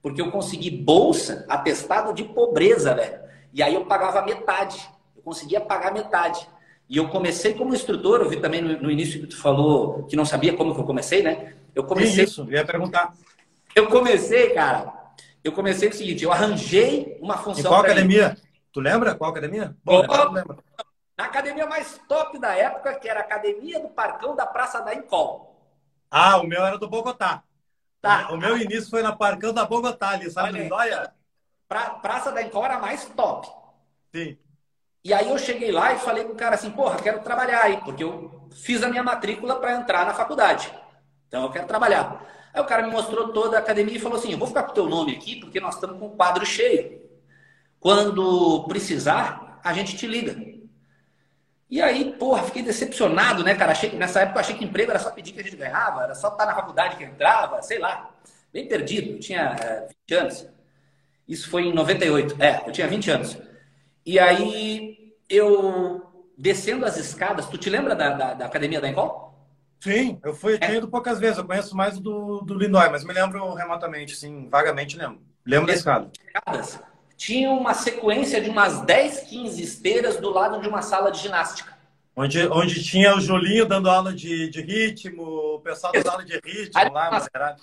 Porque 0.01 0.21
eu 0.21 0.31
consegui 0.31 0.69
bolsa, 0.69 1.45
atestado 1.49 2.13
de 2.13 2.23
pobreza, 2.23 2.93
velho. 2.93 3.19
E 3.53 3.61
aí 3.61 3.73
eu 3.73 3.85
pagava 3.85 4.21
metade. 4.21 4.87
Eu 5.15 5.21
conseguia 5.21 5.61
pagar 5.61 5.93
metade. 5.93 6.47
E 6.89 6.97
eu 6.97 7.07
comecei 7.09 7.53
como 7.53 7.73
instrutor, 7.73 8.21
eu 8.21 8.29
vi 8.29 8.37
também 8.37 8.61
no, 8.61 8.81
no, 8.81 8.91
início 8.91 9.19
que 9.21 9.27
tu 9.27 9.37
falou 9.37 10.03
que 10.03 10.15
não 10.15 10.25
sabia 10.25 10.53
como 10.55 10.75
que 10.75 10.81
eu 10.81 10.85
comecei, 10.85 11.23
né? 11.23 11.53
Eu 11.73 11.83
comecei. 11.83 12.25
Isso, 12.25 12.45
ia 12.51 12.65
perguntar. 12.65 13.13
Eu 13.75 13.87
comecei, 13.87 14.49
cara. 14.51 14.93
Eu 15.43 15.51
comecei 15.51 15.89
o 15.89 15.93
seguinte, 15.93 16.23
eu 16.23 16.31
arranjei 16.31 17.17
uma 17.21 17.37
função. 17.37 17.65
Em 17.65 17.67
qual 17.67 17.81
academia? 17.81 18.37
Tu 18.71 18.79
lembra 18.79 19.15
qual 19.15 19.31
academia? 19.31 19.75
Bom, 19.83 20.01
lembra. 20.31 20.57
Na 21.17 21.25
academia 21.25 21.65
mais 21.65 21.99
top 22.07 22.39
da 22.39 22.55
época, 22.55 22.95
que 22.95 23.07
era 23.07 23.19
a 23.19 23.23
Academia 23.23 23.79
do 23.79 23.89
Parcão 23.89 24.35
da 24.35 24.45
Praça 24.45 24.81
da 24.81 24.95
Incol. 24.95 25.53
Ah, 26.09 26.37
o 26.37 26.43
meu 26.43 26.65
era 26.65 26.77
do 26.77 26.87
Bogotá. 26.87 27.43
Tá. 28.01 28.29
O 28.31 28.37
meu 28.37 28.57
início 28.57 28.89
foi 28.89 29.01
na 29.01 29.15
Parcão 29.15 29.53
da 29.53 29.65
Bogotá, 29.65 30.09
ali, 30.09 30.29
sabe? 30.29 30.69
Pra, 31.67 31.91
Praça 31.91 32.31
da 32.31 32.41
Incol 32.41 32.65
era 32.65 32.79
mais 32.79 33.05
top. 33.05 33.47
Sim. 34.13 34.37
E 35.03 35.13
aí 35.13 35.29
eu 35.29 35.37
cheguei 35.37 35.71
lá 35.71 35.93
e 35.93 35.99
falei 35.99 36.23
com 36.23 36.33
o 36.33 36.35
cara 36.35 36.55
assim, 36.55 36.71
porra, 36.71 36.97
quero 36.97 37.21
trabalhar 37.21 37.61
aí, 37.61 37.77
porque 37.77 38.03
eu 38.03 38.49
fiz 38.51 38.81
a 38.83 38.89
minha 38.89 39.03
matrícula 39.03 39.59
para 39.59 39.75
entrar 39.75 40.05
na 40.05 40.13
faculdade. 40.13 40.73
Então 41.27 41.43
eu 41.43 41.51
quero 41.51 41.67
trabalhar. 41.67 42.25
Aí 42.53 42.61
o 42.61 42.65
cara 42.65 42.83
me 42.83 42.91
mostrou 42.91 43.33
toda 43.33 43.57
a 43.57 43.59
academia 43.59 43.97
e 43.97 43.99
falou 43.99 44.17
assim, 44.17 44.31
eu 44.31 44.37
vou 44.37 44.47
ficar 44.47 44.63
com 44.63 44.71
o 44.71 44.73
teu 44.75 44.87
nome 44.87 45.15
aqui, 45.15 45.39
porque 45.39 45.59
nós 45.59 45.75
estamos 45.75 45.99
com 45.99 46.07
o 46.07 46.15
quadro 46.15 46.45
cheio. 46.45 47.01
Quando 47.79 48.65
precisar, 48.67 49.59
a 49.63 49.73
gente 49.73 49.97
te 49.97 50.07
liga. 50.07 50.52
E 51.73 51.81
aí, 51.81 52.13
porra, 52.19 52.43
fiquei 52.43 52.61
decepcionado, 52.61 53.43
né, 53.43 53.55
cara? 53.55 53.71
Achei, 53.71 53.91
nessa 53.93 54.21
época 54.21 54.37
eu 54.37 54.41
achei 54.41 54.55
que 54.55 54.63
emprego 54.63 54.91
era 54.91 54.99
só 54.99 55.09
pedir 55.09 55.31
que 55.31 55.39
a 55.39 55.43
gente 55.43 55.55
ganhava, 55.55 56.03
era 56.03 56.13
só 56.13 56.27
estar 56.27 56.45
na 56.45 56.53
faculdade 56.53 56.97
que 56.97 57.03
entrava, 57.03 57.63
sei 57.63 57.79
lá. 57.79 58.11
Bem 58.53 58.67
perdido, 58.67 59.13
eu 59.13 59.19
tinha 59.19 59.55
é, 59.59 59.87
20 60.07 60.21
anos. 60.21 60.47
Isso 61.27 61.49
foi 61.49 61.63
em 61.63 61.73
98. 61.73 62.39
É, 62.39 62.61
eu 62.67 62.71
tinha 62.71 62.87
20 62.87 63.09
anos. 63.09 63.37
E 64.05 64.19
aí 64.19 65.15
eu 65.27 66.05
descendo 66.37 66.85
as 66.85 66.95
escadas, 66.97 67.47
tu 67.47 67.57
te 67.57 67.71
lembra 67.71 67.95
da, 67.95 68.09
da, 68.11 68.33
da 68.35 68.45
academia 68.45 68.79
da 68.79 68.87
Encol? 68.87 69.33
Sim, 69.79 70.19
eu 70.23 70.35
fui, 70.35 70.59
é. 70.61 70.75
ido 70.75 70.87
poucas 70.87 71.19
vezes, 71.19 71.39
eu 71.39 71.43
conheço 71.43 71.75
mais 71.75 71.97
do, 71.97 72.41
do 72.41 72.53
Lindói, 72.53 72.89
mas 72.89 73.03
me 73.03 73.15
lembro 73.15 73.51
remotamente, 73.55 74.15
sim, 74.15 74.47
vagamente 74.47 74.95
lembro. 74.95 75.23
Lembro 75.43 75.65
da 75.65 75.73
escada. 75.73 76.11
Escadas, 76.23 76.79
tinha 77.17 77.51
uma 77.51 77.73
sequência 77.73 78.41
de 78.41 78.49
umas 78.49 78.81
10, 78.81 79.21
15 79.21 79.63
esteiras 79.63 80.17
do 80.17 80.29
lado 80.29 80.61
de 80.61 80.67
uma 80.67 80.81
sala 80.81 81.11
de 81.11 81.19
ginástica. 81.19 81.73
Onde, 82.15 82.47
onde 82.47 82.83
tinha 82.83 83.15
o 83.15 83.19
Julinho 83.19 83.65
dando 83.65 83.89
aula 83.89 84.13
de, 84.13 84.49
de 84.49 84.61
ritmo, 84.61 85.23
o 85.55 85.59
pessoal 85.59 85.91
dando 85.93 86.09
aula 86.09 86.25
de 86.25 86.39
ritmo 86.43 86.79
Aí, 86.79 86.89
lá, 86.89 87.09
mas 87.09 87.27
era 87.33 87.55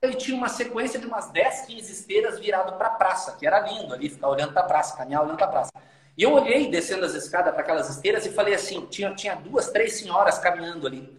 ele 0.00 0.14
tinha 0.14 0.36
uma 0.36 0.48
sequência 0.48 0.98
de 1.00 1.06
umas 1.06 1.30
10, 1.30 1.62
15 1.66 1.92
esteiras 1.92 2.38
virado 2.38 2.76
para 2.78 2.86
a 2.86 2.90
praça, 2.90 3.36
que 3.36 3.44
era 3.44 3.58
lindo 3.60 3.92
ali, 3.92 4.08
ficar 4.08 4.28
olhando 4.28 4.52
para 4.52 4.62
a 4.62 4.66
praça, 4.66 4.96
caminhar 4.96 5.22
olhando 5.22 5.36
para 5.36 5.46
a 5.46 5.50
praça. 5.50 5.72
E 6.16 6.22
eu 6.22 6.32
olhei 6.32 6.70
descendo 6.70 7.04
as 7.04 7.14
escadas 7.14 7.52
para 7.52 7.62
aquelas 7.62 7.90
esteiras 7.90 8.24
e 8.24 8.30
falei 8.30 8.54
assim, 8.54 8.86
tinha, 8.86 9.12
tinha 9.14 9.34
duas, 9.34 9.70
três 9.70 9.94
senhoras 9.94 10.38
caminhando 10.38 10.86
ali. 10.86 11.12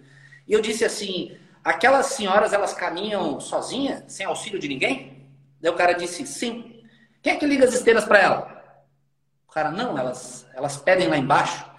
E 0.47 0.53
eu 0.53 0.61
disse 0.61 0.85
assim, 0.85 1.37
aquelas 1.63 2.07
senhoras, 2.07 2.53
elas 2.53 2.73
caminham 2.73 3.39
sozinhas, 3.39 4.03
sem 4.07 4.25
auxílio 4.25 4.59
de 4.59 4.67
ninguém? 4.69 5.27
Daí 5.59 5.71
o 5.71 5.75
cara 5.75 5.93
disse, 5.93 6.25
sim. 6.25 6.78
Quem 7.21 7.33
é 7.33 7.35
que 7.37 7.45
liga 7.45 7.65
as 7.65 7.73
esteiras 7.73 8.05
para 8.05 8.19
ela? 8.19 8.83
O 9.47 9.51
cara, 9.51 9.71
não, 9.71 9.97
elas, 9.97 10.47
elas 10.53 10.77
pedem 10.77 11.07
lá 11.07 11.17
embaixo. 11.17 11.69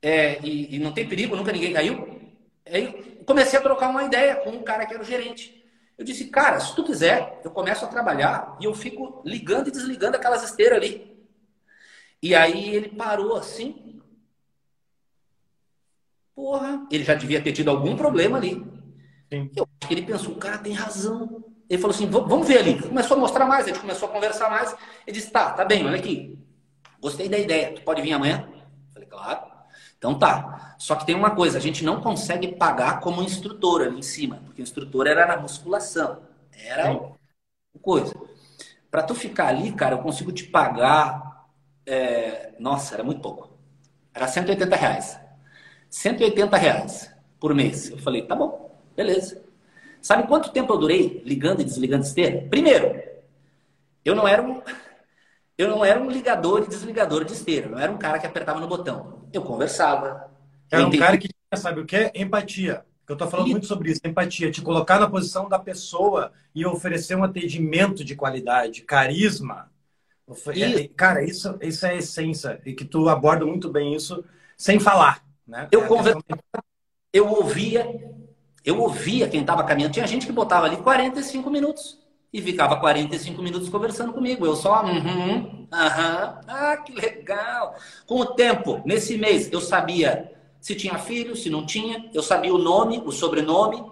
É, 0.00 0.38
e, 0.40 0.76
e 0.76 0.78
não 0.78 0.92
tem 0.92 1.08
perigo, 1.08 1.36
nunca 1.36 1.52
ninguém 1.52 1.72
caiu. 1.72 2.20
Aí 2.66 3.22
comecei 3.26 3.58
a 3.58 3.62
trocar 3.62 3.90
uma 3.90 4.04
ideia 4.04 4.36
com 4.36 4.50
um 4.50 4.62
cara 4.62 4.86
que 4.86 4.94
era 4.94 5.02
o 5.02 5.06
gerente. 5.06 5.58
Eu 5.98 6.04
disse, 6.04 6.26
cara, 6.28 6.60
se 6.60 6.74
tu 6.76 6.84
quiser, 6.84 7.40
eu 7.44 7.50
começo 7.50 7.84
a 7.84 7.88
trabalhar 7.88 8.56
e 8.60 8.64
eu 8.64 8.74
fico 8.74 9.20
ligando 9.24 9.68
e 9.68 9.72
desligando 9.72 10.16
aquelas 10.16 10.44
esteiras 10.44 10.78
ali. 10.78 11.18
E 12.22 12.34
aí 12.34 12.74
ele 12.74 12.88
parou 12.90 13.36
assim. 13.36 14.00
Porra, 16.34 16.86
ele 16.90 17.02
já 17.02 17.14
devia 17.14 17.42
ter 17.42 17.52
tido 17.52 17.68
algum 17.68 17.96
problema 17.96 18.38
ali. 18.38 18.64
Sim. 19.28 19.50
Eu 19.56 19.64
acho 19.64 19.88
que 19.88 19.94
ele 19.94 20.06
pensou, 20.06 20.32
o 20.32 20.38
cara 20.38 20.58
tem 20.58 20.72
razão. 20.72 21.44
Ele 21.68 21.80
falou 21.80 21.94
assim, 21.94 22.08
vamos 22.08 22.48
ver 22.48 22.58
ali. 22.58 22.80
Começou 22.80 23.16
a 23.16 23.20
mostrar 23.20 23.44
mais, 23.44 23.64
a 23.64 23.68
gente 23.68 23.80
começou 23.80 24.08
a 24.08 24.12
conversar 24.12 24.48
mais. 24.50 24.74
Ele 25.06 25.16
disse, 25.16 25.30
tá, 25.30 25.50
tá 25.50 25.64
bem, 25.64 25.86
olha 25.86 25.98
aqui. 25.98 26.38
Gostei 27.00 27.28
da 27.28 27.38
ideia. 27.38 27.74
Tu 27.74 27.82
pode 27.82 28.00
vir 28.00 28.12
amanhã? 28.12 28.48
Falei, 28.92 29.08
claro. 29.08 29.40
Então 29.98 30.18
tá. 30.18 30.76
Só 30.78 30.94
que 30.94 31.04
tem 31.04 31.14
uma 31.14 31.32
coisa, 31.32 31.58
a 31.58 31.60
gente 31.60 31.84
não 31.84 32.00
consegue 32.00 32.48
pagar 32.48 33.00
como 33.00 33.22
instrutor 33.22 33.82
ali 33.82 33.98
em 33.98 34.02
cima, 34.02 34.40
porque 34.46 34.62
o 34.62 34.64
instrutor 34.64 35.06
era 35.06 35.26
na 35.26 35.36
musculação. 35.36 36.22
Era 36.52 36.92
Sim. 36.92 37.12
coisa. 37.82 38.14
Para 38.90 39.02
tu 39.02 39.14
ficar 39.14 39.48
ali, 39.48 39.72
cara, 39.72 39.96
eu 39.96 40.02
consigo 40.02 40.32
te 40.32 40.44
pagar. 40.44 41.46
É... 41.84 42.54
Nossa, 42.58 42.94
era 42.94 43.04
muito 43.04 43.20
pouco. 43.20 43.50
Era 44.14 44.26
180 44.26 44.74
reais. 44.74 45.20
180 45.90 46.56
reais 46.56 47.14
por 47.38 47.54
mês. 47.54 47.90
Eu 47.90 47.98
falei, 47.98 48.22
tá 48.22 48.34
bom, 48.34 48.80
beleza. 48.96 49.47
Sabe 50.00 50.26
quanto 50.26 50.52
tempo 50.52 50.72
eu 50.72 50.78
durei 50.78 51.22
ligando 51.24 51.60
e 51.60 51.64
desligando 51.64 52.04
esteira? 52.04 52.46
Primeiro, 52.48 53.02
eu 54.04 54.14
não 54.14 54.26
era 54.26 54.42
um, 54.42 54.62
eu 55.56 55.68
não 55.68 55.84
era 55.84 56.00
um 56.00 56.10
ligador 56.10 56.64
e 56.64 56.68
desligador 56.68 57.24
de 57.24 57.32
esteira. 57.32 57.66
Eu 57.66 57.72
não 57.72 57.78
era 57.78 57.92
um 57.92 57.98
cara 57.98 58.18
que 58.18 58.26
apertava 58.26 58.60
no 58.60 58.68
botão. 58.68 59.28
Eu 59.32 59.42
conversava. 59.42 60.30
Era 60.70 60.86
um 60.86 60.96
cara 60.96 61.18
que 61.18 61.28
tinha, 61.28 61.60
sabe 61.60 61.80
o 61.80 61.86
que? 61.86 62.10
Empatia. 62.14 62.84
Eu 63.08 63.14
estou 63.14 63.28
falando 63.28 63.48
e... 63.48 63.50
muito 63.52 63.66
sobre 63.66 63.90
isso, 63.90 64.02
empatia, 64.04 64.50
te 64.50 64.60
colocar 64.60 65.00
na 65.00 65.08
posição 65.08 65.48
da 65.48 65.58
pessoa 65.58 66.30
e 66.54 66.66
oferecer 66.66 67.16
um 67.16 67.24
atendimento 67.24 68.04
de 68.04 68.14
qualidade, 68.14 68.82
carisma. 68.82 69.70
E... 70.54 70.62
É, 70.62 70.88
cara, 70.88 71.24
isso, 71.24 71.58
isso 71.62 71.86
é 71.86 71.92
a 71.92 71.96
essência 71.96 72.60
e 72.66 72.74
que 72.74 72.84
tu 72.84 73.08
aborda 73.08 73.46
muito 73.46 73.70
bem 73.70 73.94
isso 73.94 74.22
sem 74.58 74.78
falar, 74.78 75.24
né? 75.46 75.68
Eu 75.72 75.84
é 75.84 75.88
conversava, 75.88 76.24
eu 77.10 77.28
ouvia, 77.28 77.86
eu 78.68 78.78
ouvia 78.78 79.26
quem 79.26 79.40
estava 79.40 79.64
caminhando. 79.64 79.94
Tinha 79.94 80.06
gente 80.06 80.26
que 80.26 80.32
botava 80.32 80.66
ali 80.66 80.76
45 80.76 81.50
minutos 81.50 81.98
e 82.30 82.42
ficava 82.42 82.76
45 82.76 83.40
minutos 83.40 83.70
conversando 83.70 84.12
comigo. 84.12 84.44
Eu 84.44 84.54
só, 84.54 84.84
uhum, 84.84 85.66
aham, 85.72 86.40
ah, 86.46 86.76
que 86.76 86.92
legal. 86.92 87.74
Com 88.06 88.16
o 88.16 88.26
tempo, 88.26 88.82
nesse 88.84 89.16
mês, 89.16 89.50
eu 89.50 89.60
sabia 89.62 90.32
se 90.60 90.74
tinha 90.74 90.98
filho, 90.98 91.34
se 91.34 91.48
não 91.48 91.64
tinha, 91.64 92.10
eu 92.12 92.22
sabia 92.22 92.52
o 92.52 92.58
nome, 92.58 93.02
o 93.06 93.10
sobrenome, 93.10 93.82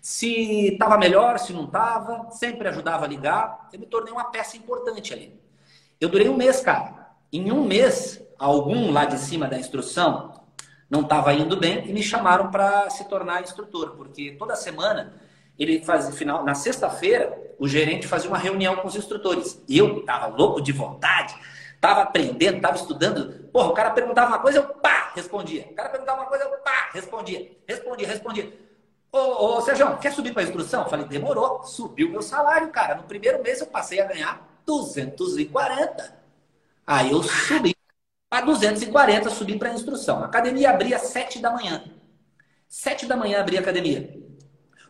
se 0.00 0.74
estava 0.74 0.96
melhor, 0.96 1.38
se 1.40 1.52
não 1.52 1.64
estava, 1.64 2.30
sempre 2.30 2.68
ajudava 2.68 3.06
a 3.06 3.08
ligar. 3.08 3.68
Eu 3.72 3.80
me 3.80 3.86
tornei 3.86 4.12
uma 4.12 4.30
peça 4.30 4.56
importante 4.56 5.12
ali. 5.12 5.34
Eu 6.00 6.08
durei 6.08 6.28
um 6.28 6.36
mês, 6.36 6.60
cara. 6.60 7.10
Em 7.32 7.50
um 7.50 7.64
mês, 7.64 8.22
algum 8.38 8.92
lá 8.92 9.06
de 9.06 9.18
cima 9.18 9.48
da 9.48 9.58
instrução 9.58 10.39
não 10.90 11.02
estava 11.02 11.32
indo 11.32 11.56
bem 11.56 11.88
e 11.88 11.92
me 11.92 12.02
chamaram 12.02 12.50
para 12.50 12.90
se 12.90 13.04
tornar 13.08 13.42
instrutor, 13.42 13.90
porque 13.96 14.32
toda 14.32 14.56
semana 14.56 15.14
ele 15.56 15.84
fazia 15.84 16.12
final 16.12 16.44
na 16.44 16.54
sexta-feira 16.54 17.38
o 17.60 17.68
gerente 17.68 18.08
fazia 18.08 18.28
uma 18.28 18.38
reunião 18.38 18.76
com 18.76 18.88
os 18.88 18.96
instrutores 18.96 19.62
e 19.68 19.76
eu 19.76 19.98
estava 19.98 20.34
louco 20.34 20.62
de 20.62 20.72
vontade, 20.72 21.36
estava 21.74 22.00
aprendendo, 22.00 22.56
estava 22.56 22.74
estudando. 22.74 23.48
Porra, 23.52 23.68
o 23.68 23.74
cara 23.74 23.90
perguntava 23.90 24.28
uma 24.28 24.38
coisa, 24.38 24.58
eu 24.58 24.64
pá, 24.64 25.12
respondia. 25.14 25.68
O 25.70 25.74
cara 25.74 25.90
perguntava 25.90 26.22
uma 26.22 26.26
coisa, 26.26 26.44
eu 26.44 26.50
pá, 26.58 26.88
respondia, 26.94 27.52
respondia, 27.68 28.08
respondia. 28.08 28.52
Ô, 29.12 29.58
ô 29.58 29.60
Sérgio, 29.60 29.98
quer 29.98 30.12
subir 30.12 30.32
para 30.32 30.42
a 30.42 30.46
instrução? 30.46 30.88
Falei, 30.88 31.04
demorou, 31.04 31.62
subiu 31.64 32.08
meu 32.08 32.22
salário, 32.22 32.68
cara. 32.68 32.94
No 32.94 33.02
primeiro 33.02 33.42
mês 33.42 33.60
eu 33.60 33.66
passei 33.66 34.00
a 34.00 34.06
ganhar 34.06 34.48
240. 34.64 36.18
Aí 36.86 37.10
eu 37.10 37.22
subi 37.22 37.76
a 38.30 38.40
240 38.40 39.28
subir 39.30 39.58
para 39.58 39.70
a 39.70 39.74
instrução. 39.74 40.22
A 40.22 40.26
academia 40.26 40.70
abria 40.70 40.96
às 40.96 41.02
7 41.02 41.40
da 41.40 41.50
manhã. 41.50 41.84
7 42.68 43.06
da 43.06 43.16
manhã 43.16 43.40
abria 43.40 43.58
a 43.58 43.62
academia. 43.62 44.16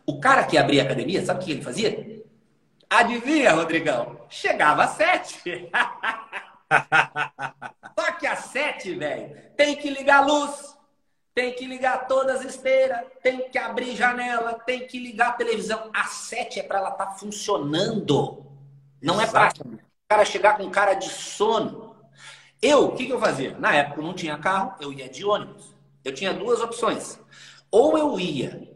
O 0.05 0.19
cara 0.19 0.43
que 0.43 0.57
abria 0.57 0.83
a 0.83 0.85
academia, 0.85 1.25
sabe 1.25 1.41
o 1.41 1.45
que 1.45 1.51
ele 1.51 1.61
fazia? 1.63 2.23
Adivinha, 2.89 3.53
Rodrigão? 3.53 4.25
Chegava 4.29 4.83
às 4.83 4.91
7. 4.91 5.69
Só 7.97 8.11
que 8.13 8.27
às 8.27 8.39
7, 8.45 8.93
velho, 8.95 9.35
tem 9.57 9.75
que 9.75 9.89
ligar 9.89 10.19
a 10.19 10.25
luz, 10.25 10.77
tem 11.33 11.53
que 11.53 11.65
ligar 11.65 12.07
todas 12.07 12.41
as 12.41 12.45
esteiras, 12.45 13.01
tem 13.23 13.49
que 13.49 13.57
abrir 13.57 13.95
janela, 13.95 14.53
tem 14.65 14.85
que 14.85 14.99
ligar 14.99 15.29
a 15.29 15.33
televisão. 15.33 15.89
Às 15.93 16.11
7 16.11 16.59
é 16.59 16.63
para 16.63 16.79
ela 16.79 16.89
estar 16.89 17.05
tá 17.07 17.11
funcionando. 17.13 18.45
Não 19.01 19.21
Exato. 19.21 19.61
é 19.61 19.63
para 19.63 19.73
o 19.73 19.79
cara 20.09 20.25
chegar 20.25 20.57
com 20.57 20.69
cara 20.69 20.93
de 20.93 21.09
sono. 21.09 21.90
Eu, 22.61 22.85
o 22.85 22.91
que, 22.95 23.07
que 23.07 23.11
eu 23.11 23.19
fazia? 23.19 23.57
Na 23.57 23.73
época 23.73 24.01
eu 24.01 24.05
não 24.05 24.13
tinha 24.13 24.37
carro, 24.37 24.75
eu 24.79 24.93
ia 24.93 25.09
de 25.09 25.25
ônibus. 25.25 25.75
Eu 26.05 26.13
tinha 26.13 26.33
duas 26.33 26.61
opções. 26.61 27.19
Ou 27.71 27.97
eu 27.97 28.19
ia 28.19 28.69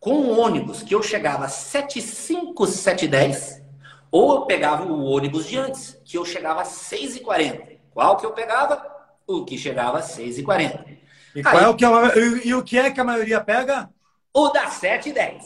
com 0.00 0.12
um 0.12 0.38
ônibus 0.38 0.82
que 0.82 0.94
eu 0.94 1.02
chegava 1.02 1.44
às 1.44 1.52
7h05, 1.52 2.54
7h10, 2.54 3.62
ou 4.10 4.34
eu 4.34 4.40
pegava 4.42 4.84
o 4.84 5.04
ônibus 5.04 5.46
de 5.46 5.56
antes, 5.56 6.00
que 6.04 6.16
eu 6.16 6.24
chegava 6.24 6.62
às 6.62 6.68
6h40. 6.68 7.78
Qual 7.92 8.16
que 8.16 8.26
eu 8.26 8.32
pegava? 8.32 8.84
O 9.26 9.44
que 9.44 9.58
chegava 9.58 9.98
às 9.98 10.16
6h40. 10.16 10.98
E, 11.34 11.42
qual 11.42 11.58
é 11.58 11.68
o 11.68 11.74
que 11.76 11.84
a, 11.84 11.90
e, 12.16 12.48
e, 12.48 12.54
o 12.54 12.62
que 12.62 12.78
é 12.78 12.90
que 12.90 13.00
a 13.00 13.04
maioria 13.04 13.40
pega? 13.40 13.90
O 14.32 14.48
das 14.48 14.80
7h10. 14.80 15.42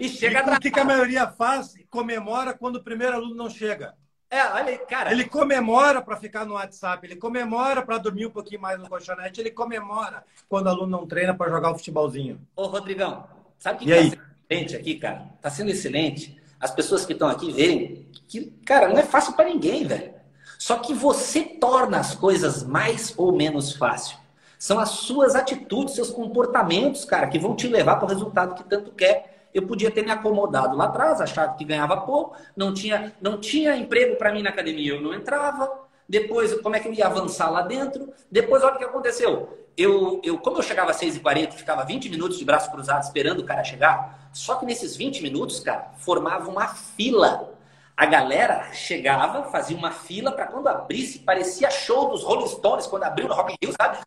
e 0.00 0.08
chega 0.08 0.50
e 0.50 0.56
o 0.56 0.60
que, 0.60 0.70
que 0.70 0.80
a 0.80 0.84
maioria 0.84 1.28
faz? 1.28 1.74
Comemora 1.90 2.54
quando 2.54 2.76
o 2.76 2.82
primeiro 2.84 3.14
aluno 3.14 3.34
não 3.34 3.50
chega. 3.50 3.94
É, 4.30 4.44
olha 4.52 4.66
aí, 4.66 4.78
cara. 4.78 5.10
Ele 5.10 5.24
comemora 5.24 6.02
para 6.02 6.16
ficar 6.16 6.44
no 6.44 6.54
WhatsApp, 6.54 7.06
ele 7.06 7.16
comemora 7.16 7.82
para 7.82 7.98
dormir 7.98 8.26
um 8.26 8.30
pouquinho 8.30 8.60
mais 8.60 8.78
no 8.78 8.88
colchonete, 8.88 9.40
ele 9.40 9.50
comemora 9.50 10.22
quando 10.48 10.66
o 10.66 10.68
aluno 10.68 10.86
não 10.86 11.06
treina 11.06 11.34
para 11.34 11.50
jogar 11.50 11.70
o 11.70 11.78
futebolzinho. 11.78 12.40
Ô, 12.54 12.66
Rodrigão, 12.66 13.26
sabe 13.58 13.76
o 13.76 13.78
que 13.78 13.90
está 13.90 14.02
sendo 14.02 14.22
excelente 14.50 14.76
aqui, 14.76 14.94
cara? 14.96 15.30
Está 15.36 15.50
sendo 15.50 15.70
excelente. 15.70 16.42
As 16.60 16.70
pessoas 16.70 17.06
que 17.06 17.12
estão 17.14 17.28
aqui 17.28 17.52
verem 17.52 18.10
que, 18.28 18.50
cara, 18.66 18.88
não 18.88 18.98
é 18.98 19.02
fácil 19.02 19.32
para 19.32 19.48
ninguém, 19.48 19.86
velho. 19.86 20.12
Só 20.58 20.78
que 20.78 20.92
você 20.92 21.42
torna 21.42 21.98
as 21.98 22.14
coisas 22.14 22.64
mais 22.64 23.14
ou 23.16 23.32
menos 23.32 23.74
fácil. 23.74 24.18
São 24.58 24.78
as 24.80 24.90
suas 24.90 25.36
atitudes, 25.36 25.94
seus 25.94 26.10
comportamentos, 26.10 27.04
cara, 27.04 27.28
que 27.28 27.38
vão 27.38 27.54
te 27.54 27.68
levar 27.68 27.96
para 27.96 28.06
o 28.06 28.08
resultado 28.08 28.56
que 28.56 28.68
tanto 28.68 28.90
quer 28.90 29.37
eu 29.52 29.66
podia 29.66 29.90
ter 29.90 30.04
me 30.04 30.10
acomodado 30.10 30.76
lá 30.76 30.84
atrás, 30.84 31.20
achado 31.20 31.56
que 31.56 31.64
ganhava 31.64 31.96
pouco, 31.98 32.36
não 32.56 32.72
tinha, 32.72 33.12
não 33.20 33.38
tinha 33.38 33.76
emprego 33.76 34.16
para 34.16 34.32
mim 34.32 34.42
na 34.42 34.50
academia, 34.50 34.94
eu 34.94 35.00
não 35.00 35.14
entrava. 35.14 35.86
Depois, 36.08 36.58
como 36.60 36.74
é 36.74 36.80
que 36.80 36.88
eu 36.88 36.94
ia 36.94 37.06
avançar 37.06 37.50
lá 37.50 37.62
dentro? 37.62 38.12
Depois, 38.30 38.62
olha 38.62 38.76
o 38.76 38.78
que 38.78 38.84
aconteceu. 38.84 39.58
Eu, 39.76 40.20
eu, 40.24 40.38
como 40.38 40.58
eu 40.58 40.62
chegava 40.62 40.90
às 40.90 41.00
6h40 41.00 41.52
ficava 41.52 41.84
20 41.84 42.08
minutos 42.08 42.38
de 42.38 42.44
braço 42.44 42.70
cruzado 42.70 43.02
esperando 43.02 43.40
o 43.40 43.44
cara 43.44 43.62
chegar, 43.62 44.28
só 44.32 44.56
que 44.56 44.66
nesses 44.66 44.96
20 44.96 45.22
minutos, 45.22 45.60
cara, 45.60 45.92
formava 45.98 46.50
uma 46.50 46.66
fila. 46.68 47.54
A 47.96 48.06
galera 48.06 48.72
chegava, 48.72 49.44
fazia 49.50 49.76
uma 49.76 49.90
fila 49.90 50.32
para 50.32 50.46
quando 50.46 50.68
abrisse, 50.68 51.20
parecia 51.20 51.70
show 51.70 52.08
dos 52.08 52.22
Rolling 52.22 52.48
Stones 52.48 52.86
quando 52.86 53.04
abriu 53.04 53.28
no 53.28 53.34
Rock 53.34 53.52
in 53.52 53.66
Rio, 53.66 53.74
sabe? 53.80 53.98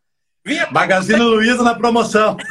Vinha 0.44 0.68
Magazine 0.70 1.20
Luiza 1.20 1.62
na 1.62 1.74
promoção. 1.74 2.36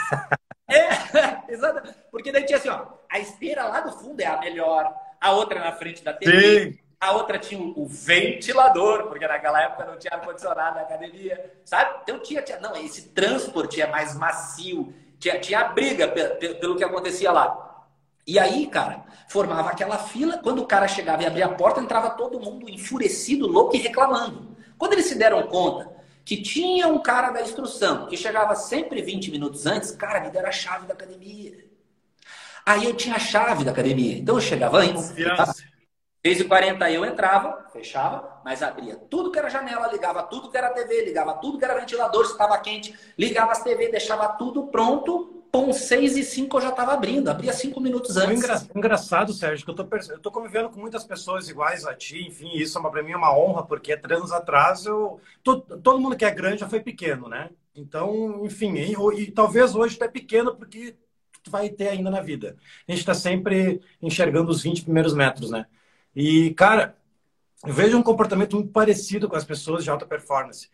É, 0.72 1.52
exato. 1.52 1.94
Porque 2.12 2.32
daí 2.32 2.44
tinha 2.44 2.58
assim, 2.58 2.70
ó, 2.70 2.86
a 3.10 3.20
esteira 3.20 3.64
lá 3.64 3.80
do 3.80 3.94
fundo 3.94 4.20
é 4.20 4.26
a 4.26 4.38
melhor, 4.38 4.94
a 5.20 5.32
outra 5.32 5.60
na 5.60 5.72
frente 5.72 6.04
da 6.04 6.14
TV, 6.14 6.72
Sim. 6.74 6.80
a 7.00 7.14
outra 7.14 7.40
tinha 7.40 7.60
o, 7.62 7.88
ventilador, 7.88 9.08
porque 9.08 9.26
naquela 9.26 9.62
época 9.62 9.86
não 9.86 9.98
tinha 9.98 10.14
ar-condicionado 10.14 10.76
na 10.76 10.82
academia, 10.82 11.54
sabe? 11.64 12.02
Então 12.04 12.20
tinha, 12.20 12.42
tinha, 12.42 12.60
não, 12.60 12.76
esse 12.76 13.10
transporte 13.10 13.82
é 13.82 13.88
mais 13.88 14.14
macio, 14.16 14.94
tinha, 15.18 15.40
tinha 15.40 15.62
a 15.62 15.70
briga 15.70 16.10
pelo, 16.10 16.56
pelo 16.56 16.76
que 16.76 16.84
acontecia 16.84 17.32
lá. 17.32 17.70
E 18.28 18.38
aí, 18.38 18.68
cara, 18.68 19.04
formava 19.28 19.70
aquela 19.70 19.98
fila, 19.98 20.38
quando 20.38 20.62
o 20.62 20.68
cara 20.68 20.88
chegava 20.88 21.24
e 21.24 21.26
abria 21.26 21.46
a 21.46 21.54
porta, 21.54 21.80
entrava 21.80 22.12
todo 22.12 22.40
mundo 22.40 22.70
enfurecido, 22.70 23.48
louco 23.48 23.76
e 23.76 23.80
reclamando. 23.80 24.56
Quando 24.78 24.94
eles 24.94 25.06
se 25.06 25.16
deram 25.16 25.44
conta 25.48 25.90
que 26.24 26.42
tinha 26.42 26.88
um 26.88 27.00
cara 27.00 27.32
da 27.32 27.42
instrução 27.42 28.06
que 28.08 28.16
chegava 28.16 28.56
sempre 28.56 29.02
20 29.02 29.32
minutos 29.32 29.66
antes, 29.66 29.92
cara, 29.92 30.20
me 30.20 30.30
deram 30.30 30.50
a 30.50 30.52
chave 30.52 30.86
da 30.86 30.94
academia. 30.94 31.71
Aí 32.66 32.86
eu 32.86 32.96
tinha 32.96 33.16
a 33.16 33.20
chave 33.20 33.64
da 33.64 33.72
academia. 33.72 34.18
Então 34.18 34.36
eu 34.36 34.42
chegava 34.42 34.80
antes. 34.80 35.14
6h40 36.24 36.92
eu 36.92 37.04
entrava, 37.04 37.66
fechava, 37.74 38.42
mas 38.46 38.62
abria 38.62 38.96
tudo 38.96 39.32
que 39.32 39.40
era 39.40 39.50
janela, 39.50 39.92
ligava 39.92 40.22
tudo 40.22 40.52
que 40.52 40.58
era 40.58 40.70
TV, 40.70 41.06
ligava 41.06 41.34
tudo 41.34 41.58
que 41.58 41.66
era 41.66 41.80
ventilador, 41.80 42.26
se 42.26 42.34
estava 42.34 42.60
quente, 42.60 42.96
ligava 43.18 43.52
as 43.52 43.64
TV, 43.64 43.90
deixava 43.90 44.28
tudo 44.28 44.68
pronto 44.68 45.42
Pum, 45.52 45.74
6 45.74 46.16
e 46.16 46.24
5 46.24 46.58
eu 46.58 46.62
já 46.62 46.70
estava 46.70 46.94
abrindo, 46.94 47.28
abria 47.28 47.52
5 47.52 47.82
minutos 47.82 48.16
antes. 48.16 48.42
Engra... 48.42 48.62
Engraçado, 48.74 49.34
Sérgio, 49.34 49.66
que 49.66 49.72
eu 49.72 49.76
tô, 49.76 49.86
eu 50.10 50.20
tô 50.20 50.32
convivendo 50.32 50.70
com 50.70 50.80
muitas 50.80 51.04
pessoas 51.04 51.50
iguais 51.50 51.86
a 51.86 51.94
ti, 51.94 52.26
enfim, 52.26 52.52
isso 52.56 52.80
é 52.80 52.90
para 52.90 53.04
mim 53.04 53.12
é 53.12 53.18
uma 53.18 53.38
honra, 53.38 53.62
porque 53.64 53.98
três 53.98 54.18
anos 54.18 54.32
atrás 54.32 54.86
eu. 54.86 55.20
Todo, 55.44 55.78
todo 55.80 56.00
mundo 56.00 56.16
que 56.16 56.24
é 56.24 56.32
grande 56.32 56.62
já 56.62 56.70
foi 56.70 56.80
pequeno, 56.80 57.28
né? 57.28 57.50
Então, 57.76 58.46
enfim, 58.46 58.76
e, 58.76 58.94
e 59.20 59.32
talvez 59.32 59.76
hoje 59.76 59.98
tu 59.98 60.06
é 60.06 60.08
pequeno 60.08 60.56
porque 60.56 60.96
tu 61.44 61.52
vai 61.52 61.70
ter 61.70 61.90
ainda 61.90 62.10
na 62.10 62.22
vida. 62.22 62.58
A 62.88 62.92
gente 62.92 63.00
está 63.00 63.14
sempre 63.14 63.82
enxergando 64.02 64.52
os 64.52 64.62
20 64.62 64.84
primeiros 64.84 65.14
metros, 65.14 65.50
né? 65.52 65.66
E, 66.16 66.54
cara, 66.56 66.96
eu 67.66 67.74
vejo 67.74 67.98
um 67.98 68.04
comportamento 68.04 68.56
muito 68.56 68.72
parecido 68.72 69.30
com 69.30 69.36
as 69.36 69.46
pessoas 69.46 69.84
de 69.84 69.90
alta 69.90 70.06
performance. 70.06 70.70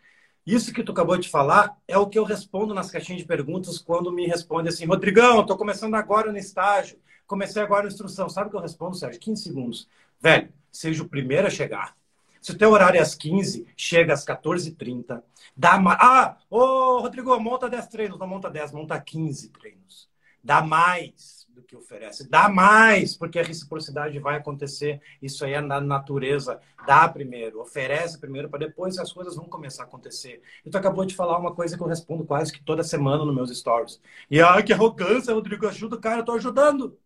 Isso 0.46 0.74
que 0.74 0.82
tu 0.82 0.94
acabou 0.94 1.18
de 1.18 1.28
falar 1.28 1.78
é 1.88 1.98
o 1.98 2.08
que 2.08 2.18
eu 2.18 2.24
respondo 2.24 2.74
nas 2.74 2.90
caixinhas 2.90 3.22
de 3.22 3.28
perguntas 3.28 3.78
quando 3.78 4.12
me 4.12 4.26
responde 4.26 4.70
assim, 4.70 4.86
Rodrigão, 4.86 5.42
estou 5.42 5.58
começando 5.58 5.96
agora 5.96 6.32
no 6.32 6.38
estágio, 6.38 6.98
comecei 7.26 7.62
agora 7.62 7.84
na 7.84 7.90
instrução. 7.90 8.30
Sabe 8.30 8.48
o 8.48 8.52
que 8.52 8.56
eu 8.56 8.62
respondo, 8.62 8.96
Sérgio? 8.96 9.20
15 9.20 9.44
segundos. 9.44 9.90
Velho, 10.22 10.50
seja 10.72 11.04
o 11.04 11.10
primeiro 11.10 11.48
a 11.48 11.50
chegar. 11.50 11.96
Se 12.42 12.54
o 12.54 12.58
teu 12.58 12.72
horário 12.72 12.98
é 12.98 13.02
às 13.02 13.14
15, 13.14 13.68
chega 13.76 14.14
às 14.14 14.24
14h30. 14.24 15.22
Dá 15.56 15.78
mais. 15.78 15.98
Ah, 16.02 16.38
ô, 16.50 17.00
Rodrigo, 17.00 17.38
monta 17.40 17.70
10 17.70 17.88
treinos. 17.88 18.18
Não 18.18 18.26
monta 18.26 18.50
10, 18.50 18.72
monta 18.72 18.98
15 18.98 19.50
treinos. 19.50 20.08
Dá 20.48 20.62
mais 20.62 21.46
do 21.50 21.62
que 21.62 21.76
oferece. 21.76 22.30
Dá 22.30 22.48
mais, 22.48 23.18
porque 23.18 23.38
a 23.38 23.44
reciprocidade 23.44 24.18
vai 24.18 24.38
acontecer. 24.38 25.02
Isso 25.22 25.44
aí 25.44 25.52
é 25.52 25.60
na 25.60 25.82
natureza. 25.82 26.62
Dá 26.88 27.06
primeiro, 27.10 27.60
oferece 27.60 28.18
primeiro, 28.18 28.48
para 28.48 28.60
depois 28.60 28.98
as 28.98 29.12
coisas 29.12 29.36
vão 29.36 29.44
começar 29.44 29.84
a 29.84 29.86
acontecer. 29.86 30.42
E 30.66 30.70
tu 30.70 30.78
acabou 30.78 31.04
de 31.04 31.14
falar 31.14 31.38
uma 31.38 31.54
coisa 31.54 31.76
que 31.76 31.84
eu 31.84 31.88
respondo 31.88 32.24
quase 32.24 32.54
que 32.54 32.64
toda 32.64 32.82
semana 32.82 33.26
nos 33.26 33.36
meus 33.36 33.58
stories. 33.58 34.00
E 34.32 34.40
ai, 34.40 34.64
que 34.64 34.72
arrogância, 34.72 35.34
Rodrigo, 35.34 35.68
ajuda, 35.68 35.98
cara, 35.98 36.22
eu 36.22 36.26
tô 36.26 36.32
ajudando. 36.32 36.98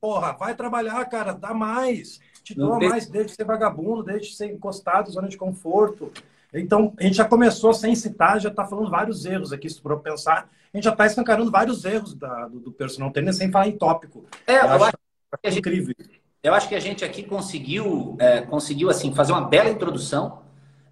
Porra, 0.00 0.32
vai 0.34 0.54
trabalhar, 0.54 1.04
cara, 1.06 1.32
dá 1.32 1.52
mais. 1.52 2.20
Te 2.44 2.54
dou 2.54 2.78
mais, 2.78 3.08
deixa 3.08 3.30
de 3.30 3.34
ser 3.34 3.44
vagabundo, 3.44 4.04
deixa 4.04 4.30
de 4.30 4.36
ser 4.36 4.52
encostado, 4.52 5.10
zona 5.10 5.26
de 5.26 5.36
conforto. 5.36 6.12
Então, 6.52 6.94
a 6.96 7.02
gente 7.02 7.16
já 7.16 7.24
começou 7.24 7.74
sem 7.74 7.96
citar, 7.96 8.40
já 8.40 8.50
está 8.50 8.64
falando 8.64 8.88
vários 8.88 9.24
erros 9.24 9.52
aqui, 9.52 9.68
se 9.68 9.82
for 9.82 9.98
pensar. 9.98 10.48
A 10.74 10.76
gente 10.76 10.84
já 10.84 10.90
está 10.90 11.06
escancarando 11.06 11.52
vários 11.52 11.84
erros 11.84 12.14
da, 12.14 12.48
do, 12.48 12.58
do, 12.58 12.72
personal 12.72 13.12
trainer 13.12 13.32
sem 13.32 13.48
falar 13.48 13.68
em 13.68 13.78
tópico. 13.78 14.24
É, 14.44 14.56
eu, 14.56 14.64
eu 14.64 14.84
acho, 14.84 14.96
acho 15.30 15.40
que 15.40 15.46
é 15.46 15.52
incrível. 15.52 15.94
Eu 16.42 16.52
acho 16.52 16.68
que 16.68 16.74
a 16.74 16.80
gente 16.80 17.04
aqui 17.04 17.22
conseguiu, 17.22 18.16
é, 18.18 18.40
conseguiu 18.40 18.90
assim, 18.90 19.14
fazer 19.14 19.30
uma 19.30 19.42
bela 19.42 19.70
introdução. 19.70 20.42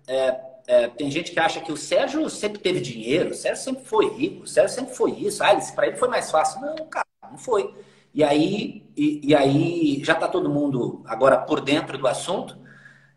É, 0.06 0.40
é, 0.68 0.88
tem 0.88 1.10
gente 1.10 1.32
que 1.32 1.40
acha 1.40 1.60
que 1.60 1.72
o 1.72 1.76
Sérgio 1.76 2.30
sempre 2.30 2.60
teve 2.60 2.80
dinheiro, 2.80 3.30
o 3.30 3.34
Sérgio 3.34 3.64
sempre 3.64 3.84
foi 3.84 4.08
rico, 4.08 4.44
o 4.44 4.46
Sérgio 4.46 4.72
sempre 4.72 4.94
foi 4.94 5.10
isso. 5.10 5.42
Ah, 5.42 5.52
para 5.74 5.88
ele 5.88 5.96
foi 5.96 6.08
mais 6.08 6.30
fácil. 6.30 6.60
Não, 6.60 6.76
cara, 6.86 7.06
não 7.28 7.36
foi. 7.36 7.74
E 8.14 8.22
aí, 8.22 8.88
e, 8.96 9.30
e 9.30 9.34
aí 9.34 10.00
já 10.04 10.12
está 10.12 10.28
todo 10.28 10.48
mundo 10.48 11.02
agora 11.06 11.38
por 11.38 11.60
dentro 11.60 11.98
do 11.98 12.06
assunto. 12.06 12.56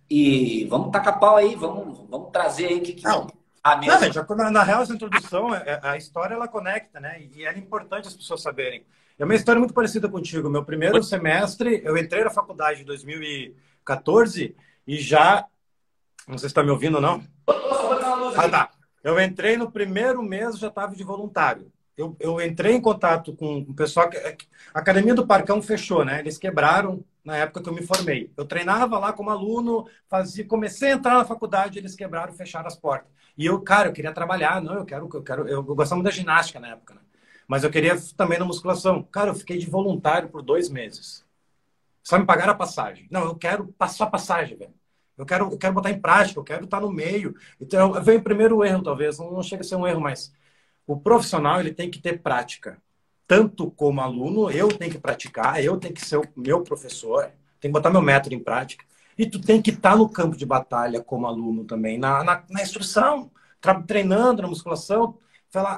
E 0.09 0.65
vamos 0.65 0.91
tacar 0.91 1.19
pau 1.19 1.35
aí, 1.35 1.53
vamos, 1.55 1.99
vamos 2.09 2.31
trazer 2.31 2.65
aí 2.65 2.77
o 2.79 2.81
que, 2.81 2.93
que 2.93 3.03
não. 3.03 3.27
Não, 3.65 4.13
já, 4.13 4.51
na 4.51 4.63
real, 4.63 4.83
essa 4.83 4.93
introdução, 4.93 5.53
é, 5.55 5.63
é, 5.65 5.79
a 5.81 5.97
história 5.97 6.35
ela 6.35 6.47
conecta, 6.47 6.99
né? 6.99 7.19
E 7.33 7.45
é 7.45 7.57
importante 7.57 8.07
as 8.07 8.13
pessoas 8.13 8.41
saberem. 8.41 8.85
É 9.17 9.25
uma 9.25 9.33
história 9.33 9.59
muito 9.59 9.73
parecida 9.73 10.07
contigo. 10.07 10.49
Meu 10.49 10.63
primeiro 10.63 11.01
semestre, 11.01 11.81
eu 11.83 11.97
entrei 11.97 12.23
na 12.23 12.29
faculdade 12.29 12.81
em 12.81 12.85
2014 12.85 14.55
e 14.85 14.97
já. 14.97 15.45
Não 16.27 16.37
sei 16.37 16.47
se 16.47 16.51
está 16.51 16.63
me 16.63 16.69
ouvindo 16.69 16.95
ou 16.95 17.01
não. 17.01 17.23
Ah, 18.37 18.49
tá. 18.49 18.71
Eu 19.03 19.19
entrei 19.19 19.57
no 19.57 19.71
primeiro 19.71 20.21
mês, 20.21 20.59
já 20.59 20.67
estava 20.67 20.95
de 20.95 21.03
voluntário. 21.03 21.71
Eu, 21.97 22.15
eu 22.19 22.41
entrei 22.41 22.73
em 22.73 22.81
contato 22.81 23.33
com 23.35 23.59
o 23.59 23.73
pessoal. 23.73 24.09
Que, 24.09 24.17
a 24.17 24.79
Academia 24.79 25.13
do 25.15 25.25
Parcão 25.25 25.61
fechou, 25.61 26.03
né? 26.03 26.19
Eles 26.19 26.37
quebraram 26.37 27.03
na 27.23 27.37
época 27.37 27.61
que 27.61 27.69
eu 27.69 27.73
me 27.73 27.81
formei. 27.81 28.31
Eu 28.35 28.45
treinava 28.45 28.99
lá 28.99 29.13
como 29.13 29.29
aluno, 29.29 29.87
fazia, 30.09 30.45
comecei 30.45 30.91
a 30.91 30.95
entrar 30.95 31.15
na 31.15 31.25
faculdade, 31.25 31.79
eles 31.79 31.95
quebraram, 31.95 32.33
fecharam 32.33 32.67
as 32.67 32.75
portas. 32.75 33.09
E 33.37 33.45
eu, 33.45 33.59
cara, 33.61 33.89
eu 33.89 33.93
queria 33.93 34.13
trabalhar, 34.13 34.61
não, 34.61 34.75
eu 34.75 34.85
quero, 34.85 35.09
eu 35.11 35.23
quero, 35.23 35.47
eu 35.47 35.63
gostava 35.63 35.95
muito 35.95 36.05
da 36.05 36.15
ginástica 36.15 36.59
na 36.59 36.69
época, 36.69 36.93
né? 36.93 37.01
Mas 37.47 37.63
eu 37.63 37.71
queria 37.71 37.95
também 38.15 38.39
na 38.39 38.45
musculação. 38.45 39.03
Cara, 39.03 39.29
eu 39.29 39.35
fiquei 39.35 39.57
de 39.57 39.69
voluntário 39.69 40.29
por 40.29 40.41
dois 40.41 40.69
meses. 40.69 41.25
Só 42.03 42.19
me 42.19 42.25
pagaram 42.25 42.53
a 42.53 42.55
passagem. 42.55 43.07
Não, 43.09 43.23
eu 43.23 43.35
quero 43.35 43.67
passar 43.77 44.05
a 44.05 44.09
passagem, 44.09 44.57
velho. 44.57 44.73
Eu 45.17 45.25
quero, 45.25 45.51
eu 45.51 45.57
quero 45.57 45.73
botar 45.73 45.91
em 45.91 45.99
prática, 45.99 46.39
eu 46.39 46.43
quero 46.43 46.65
estar 46.65 46.81
no 46.81 46.91
meio. 46.91 47.35
Então, 47.59 47.93
vem 48.03 48.17
o 48.17 48.23
primeiro 48.23 48.63
erro, 48.63 48.83
talvez. 48.83 49.17
Não 49.17 49.41
chega 49.41 49.61
a 49.61 49.65
ser 49.65 49.75
um 49.75 49.87
erro, 49.87 50.01
mas 50.01 50.33
o 50.87 50.97
profissional 50.97 51.59
ele 51.59 51.73
tem 51.73 51.89
que 51.89 51.99
ter 51.99 52.21
prática 52.21 52.81
tanto 53.27 53.71
como 53.71 54.01
aluno, 54.01 54.51
eu 54.51 54.67
tenho 54.67 54.91
que 54.91 54.99
praticar, 54.99 55.63
eu 55.63 55.77
tenho 55.77 55.93
que 55.93 56.05
ser 56.05 56.17
o 56.17 56.27
meu 56.35 56.61
professor, 56.61 57.31
tenho 57.59 57.73
que 57.73 57.79
botar 57.79 57.89
meu 57.89 58.01
método 58.01 58.35
em 58.35 58.39
prática. 58.39 58.85
E 59.17 59.25
tu 59.25 59.41
tem 59.41 59.61
que 59.61 59.71
estar 59.71 59.91
tá 59.91 59.95
no 59.95 60.09
campo 60.09 60.37
de 60.37 60.45
batalha 60.45 61.01
como 61.01 61.25
aluno 61.25 61.63
também, 61.63 61.97
na, 61.97 62.23
na, 62.23 62.43
na 62.49 62.61
instrução, 62.61 63.31
treinando 63.87 64.41
na 64.41 64.47
musculação. 64.47 65.17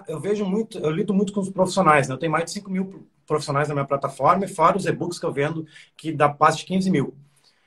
Eu 0.08 0.20
vejo 0.20 0.43
muito, 0.43 0.80
eu 0.80 0.89
lido 0.89 1.13
muito 1.13 1.32
com 1.32 1.39
os 1.39 1.50
profissionais, 1.50 2.08
né? 2.08 2.15
Eu 2.15 2.20
tenho 2.20 2.32
mais 2.32 2.46
de 2.46 2.52
5 2.52 2.70
mil 2.70 3.08
profissionais 3.26 3.67
na 3.67 3.76
minha 3.76 3.86
plataforma, 3.86 4.46
e 4.46 4.48
fora 4.48 4.78
os 4.78 4.86
e-books 4.86 5.20
que 5.20 5.26
eu 5.26 5.32
vendo, 5.32 5.65
que 5.96 6.12
dá 6.12 6.30
quase 6.30 6.58
de 6.58 6.65
15 6.65 6.89
mil. 6.89 7.15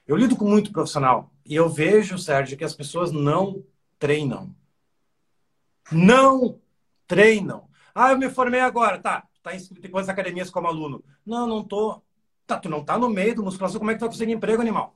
Eu 0.08 0.16
lido 0.16 0.34
com 0.34 0.44
muito 0.44 0.72
profissional. 0.72 1.30
E 1.46 1.54
eu 1.54 1.68
vejo, 1.68 2.18
Sérgio, 2.18 2.56
que 2.56 2.64
as 2.64 2.74
pessoas 2.74 3.12
não 3.12 3.62
treinam. 3.98 4.50
Não 5.92 6.58
treinam. 7.10 7.68
Ah, 7.92 8.12
eu 8.12 8.18
me 8.18 8.30
formei 8.30 8.60
agora. 8.60 8.96
Tá, 8.96 9.24
tá 9.42 9.52
inscrito 9.52 9.84
em 9.84 9.90
quantas 9.90 10.08
academias 10.08 10.48
como 10.48 10.68
aluno? 10.68 11.02
Não, 11.26 11.44
não 11.44 11.64
tô. 11.64 12.00
Tá, 12.46 12.56
tu 12.56 12.68
não 12.68 12.84
tá 12.84 12.96
no 12.96 13.10
meio 13.10 13.34
do 13.34 13.42
musculação, 13.42 13.80
como 13.80 13.90
é 13.90 13.94
que 13.94 13.98
tu 13.98 14.02
vai 14.02 14.10
conseguir 14.10 14.32
emprego, 14.32 14.62
animal? 14.62 14.94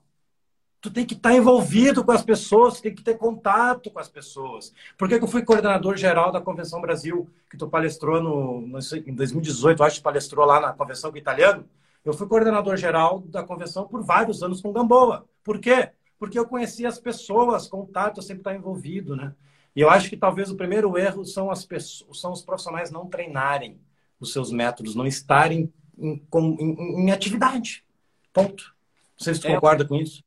Tu 0.80 0.92
tem 0.92 1.04
que 1.04 1.14
estar 1.14 1.30
tá 1.30 1.34
envolvido 1.34 2.04
com 2.04 2.12
as 2.12 2.22
pessoas, 2.22 2.80
tem 2.80 2.94
que 2.94 3.02
ter 3.02 3.16
contato 3.16 3.90
com 3.90 3.98
as 3.98 4.08
pessoas. 4.08 4.72
Por 4.96 5.08
que, 5.08 5.18
que 5.18 5.24
eu 5.24 5.28
fui 5.28 5.42
coordenador 5.42 5.96
geral 5.96 6.30
da 6.30 6.40
Convenção 6.40 6.80
Brasil, 6.80 7.28
que 7.50 7.56
tu 7.56 7.66
palestrou 7.68 8.22
no, 8.22 8.60
no, 8.60 8.78
em 9.06 9.14
2018, 9.14 9.82
acho 9.82 9.96
que 9.96 10.02
palestrou 10.02 10.46
lá 10.46 10.60
na 10.60 10.72
Convenção 10.72 11.10
com 11.10 11.16
o 11.16 11.20
italiano? 11.20 11.68
Eu 12.04 12.12
fui 12.12 12.28
coordenador 12.28 12.76
geral 12.76 13.20
da 13.20 13.42
convenção 13.42 13.88
por 13.88 14.02
vários 14.02 14.42
anos 14.42 14.60
com 14.60 14.72
Gamboa. 14.72 15.26
Por 15.42 15.58
quê? 15.58 15.90
Porque 16.18 16.38
eu 16.38 16.46
conhecia 16.46 16.86
as 16.86 16.98
pessoas, 16.98 17.66
contato, 17.66 18.18
eu 18.18 18.22
sempre 18.22 18.40
estava 18.40 18.56
envolvido, 18.56 19.16
né? 19.16 19.34
E 19.74 19.80
eu 19.80 19.90
acho 19.90 20.08
que 20.08 20.16
talvez 20.16 20.50
o 20.50 20.56
primeiro 20.56 20.96
erro 20.96 21.24
são, 21.24 21.50
as 21.50 21.64
pessoas, 21.64 22.20
são 22.20 22.32
os 22.32 22.42
profissionais 22.42 22.90
não 22.90 23.06
treinarem 23.06 23.80
os 24.20 24.32
seus 24.32 24.52
métodos, 24.52 24.94
não 24.94 25.06
estarem 25.06 25.72
em, 25.98 26.22
em, 26.32 27.06
em 27.06 27.10
atividade. 27.10 27.84
Ponto. 28.32 28.74
Não 29.18 29.24
sei 29.24 29.34
se 29.34 29.40
tu 29.40 29.48
é, 29.48 29.54
concorda 29.54 29.84
com 29.84 29.96
isso. 29.96 30.22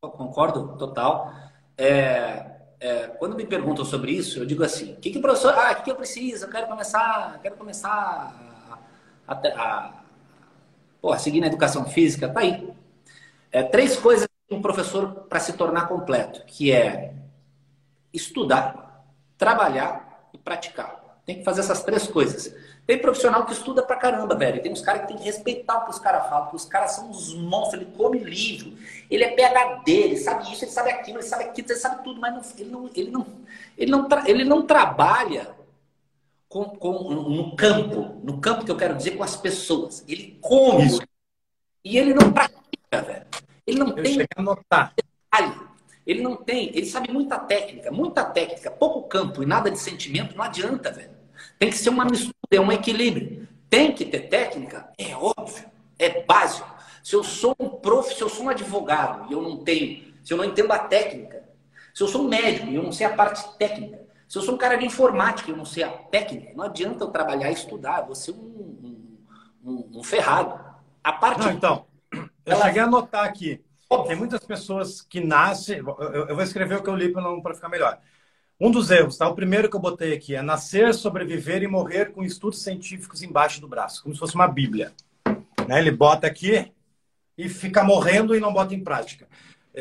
Concordo, 0.00 0.76
total. 0.76 1.32
É, 1.76 2.54
é, 2.80 3.06
quando 3.18 3.36
me 3.36 3.46
perguntam 3.46 3.84
sobre 3.84 4.12
isso, 4.12 4.38
eu 4.38 4.46
digo 4.46 4.62
assim: 4.62 4.92
o 4.92 4.96
que, 4.96 5.10
que 5.10 5.18
o 5.18 5.22
professor. 5.22 5.54
Ah, 5.54 5.72
o 5.72 5.76
que, 5.76 5.82
que 5.84 5.90
eu 5.90 5.96
preciso? 5.96 6.44
Eu 6.44 6.50
quero 6.50 6.66
começar, 6.66 7.40
quero 7.40 7.56
começar 7.56 8.78
a, 9.26 9.34
a, 9.34 10.02
a, 11.12 11.18
seguir 11.18 11.40
na 11.40 11.46
educação 11.46 11.84
física. 11.86 12.28
Tá 12.28 12.40
aí. 12.40 12.72
É, 13.50 13.62
três 13.62 13.96
coisas 13.96 14.28
um 14.50 14.60
professor 14.60 15.26
para 15.28 15.40
se 15.40 15.54
tornar 15.54 15.88
completo, 15.88 16.44
que 16.46 16.70
é 16.70 17.14
estudar, 18.14 19.04
trabalhar 19.36 20.28
e 20.32 20.38
praticar. 20.38 21.20
Tem 21.26 21.38
que 21.38 21.44
fazer 21.44 21.60
essas 21.60 21.82
três 21.82 22.06
coisas. 22.06 22.54
Tem 22.86 22.98
profissional 22.98 23.46
que 23.46 23.52
estuda 23.52 23.82
pra 23.82 23.96
caramba, 23.96 24.34
velho. 24.34 24.62
Tem 24.62 24.70
uns 24.70 24.82
caras 24.82 25.02
que 25.02 25.08
tem 25.08 25.16
que 25.16 25.24
respeitar 25.24 25.78
o 25.78 25.84
que 25.84 25.90
os 25.90 25.98
caras 25.98 26.28
falam, 26.28 26.44
porque 26.44 26.56
os 26.56 26.66
caras 26.66 26.92
são 26.92 27.08
uns 27.08 27.32
monstros, 27.32 27.80
ele 27.80 27.90
come 27.96 28.18
livro, 28.18 28.74
ele 29.10 29.24
é 29.24 29.30
PHD, 29.30 29.90
ele 29.90 30.16
sabe 30.18 30.52
isso, 30.52 30.64
ele 30.64 30.70
sabe 30.70 30.90
aquilo, 30.90 31.18
ele 31.18 31.26
sabe 31.26 31.44
aquilo, 31.44 31.68
ele 31.68 31.78
sabe 31.78 32.04
tudo, 32.04 32.20
mas 32.20 32.34
não, 32.34 32.42
ele, 32.58 32.70
não, 32.70 32.90
ele, 32.94 33.10
não, 33.10 33.26
ele, 33.78 33.90
não 33.90 34.08
ele 34.26 34.44
não 34.44 34.66
trabalha 34.66 35.54
com, 36.46 36.64
com, 36.64 37.10
no 37.10 37.56
campo, 37.56 38.20
no 38.22 38.38
campo 38.38 38.64
que 38.64 38.70
eu 38.70 38.76
quero 38.76 38.94
dizer, 38.94 39.12
com 39.12 39.24
as 39.24 39.34
pessoas. 39.34 40.04
Ele 40.06 40.38
come 40.42 40.86
isso. 40.86 41.02
e 41.82 41.96
ele 41.96 42.12
não 42.12 42.30
pratica, 42.32 43.02
velho. 43.02 43.26
Ele 43.66 43.78
não 43.78 43.88
eu 43.88 44.02
tem 44.02 44.26
a 44.36 44.42
notar. 44.42 44.92
detalhe. 44.94 45.63
Ele 46.06 46.22
não 46.22 46.36
tem, 46.36 46.68
ele 46.68 46.86
sabe 46.86 47.10
muita 47.10 47.38
técnica, 47.38 47.90
muita 47.90 48.24
técnica, 48.24 48.70
pouco 48.70 49.08
campo 49.08 49.42
e 49.42 49.46
nada 49.46 49.70
de 49.70 49.78
sentimento, 49.78 50.36
não 50.36 50.44
adianta, 50.44 50.90
velho. 50.90 51.10
Tem 51.58 51.70
que 51.70 51.78
ser 51.78 51.88
uma 51.88 52.04
mistura, 52.04 52.34
é 52.50 52.60
um 52.60 52.70
equilíbrio. 52.70 53.48
Tem 53.70 53.92
que 53.92 54.04
ter 54.04 54.28
técnica? 54.28 54.90
É 54.98 55.16
óbvio, 55.16 55.64
é 55.98 56.22
básico. 56.22 56.72
Se 57.02 57.16
eu 57.16 57.24
sou 57.24 57.54
um 57.58 57.68
prof, 57.68 58.14
se 58.14 58.22
eu 58.22 58.28
sou 58.28 58.46
um 58.46 58.48
advogado 58.50 59.30
e 59.30 59.32
eu 59.32 59.42
não 59.42 59.58
tenho, 59.64 60.14
se 60.22 60.32
eu 60.32 60.36
não 60.36 60.44
entendo 60.44 60.72
a 60.72 60.78
técnica, 60.78 61.42
se 61.94 62.02
eu 62.02 62.08
sou 62.08 62.22
um 62.22 62.28
médico 62.28 62.66
e 62.66 62.74
eu 62.74 62.82
não 62.82 62.92
sei 62.92 63.06
a 63.06 63.14
parte 63.14 63.46
técnica, 63.56 64.00
se 64.28 64.38
eu 64.38 64.42
sou 64.42 64.54
um 64.54 64.58
cara 64.58 64.76
de 64.76 64.84
informática 64.84 65.50
e 65.50 65.52
eu 65.52 65.56
não 65.56 65.64
sei 65.64 65.84
a 65.84 65.88
técnica, 65.88 66.52
não 66.54 66.64
adianta 66.64 67.04
eu 67.04 67.08
trabalhar 67.08 67.50
e 67.50 67.54
estudar, 67.54 68.00
eu 68.00 68.06
vou 68.06 68.14
ser 68.14 68.32
um, 68.32 69.16
um, 69.64 69.90
um 69.94 70.02
ferrado. 70.02 70.58
A 71.02 71.12
parte. 71.12 71.44
Não, 71.44 71.52
então, 71.52 71.86
eu 72.12 72.28
ela... 72.46 72.64
cheguei 72.64 72.82
a 72.82 72.84
anotar 72.84 73.24
aqui. 73.24 73.60
Tem 74.02 74.16
muitas 74.16 74.44
pessoas 74.44 75.00
que 75.00 75.20
nascem. 75.20 75.78
Eu, 75.78 76.26
eu 76.28 76.34
vou 76.34 76.42
escrever 76.42 76.76
o 76.76 76.82
que 76.82 76.90
eu 76.90 76.96
li 76.96 77.12
para 77.12 77.54
ficar 77.54 77.68
melhor. 77.68 77.98
Um 78.60 78.70
dos 78.70 78.90
erros, 78.90 79.16
tá? 79.16 79.28
O 79.28 79.34
primeiro 79.34 79.68
que 79.68 79.76
eu 79.76 79.80
botei 79.80 80.12
aqui 80.12 80.34
é 80.34 80.42
nascer, 80.42 80.94
sobreviver 80.94 81.62
e 81.62 81.66
morrer 81.66 82.12
com 82.12 82.22
estudos 82.22 82.62
científicos 82.62 83.22
embaixo 83.22 83.60
do 83.60 83.68
braço, 83.68 84.02
como 84.02 84.14
se 84.14 84.20
fosse 84.20 84.34
uma 84.34 84.46
Bíblia. 84.46 84.92
Né? 85.68 85.78
Ele 85.78 85.90
bota 85.90 86.26
aqui 86.26 86.72
e 87.36 87.48
fica 87.48 87.82
morrendo 87.82 88.34
e 88.34 88.40
não 88.40 88.52
bota 88.52 88.74
em 88.74 88.82
prática. 88.82 89.26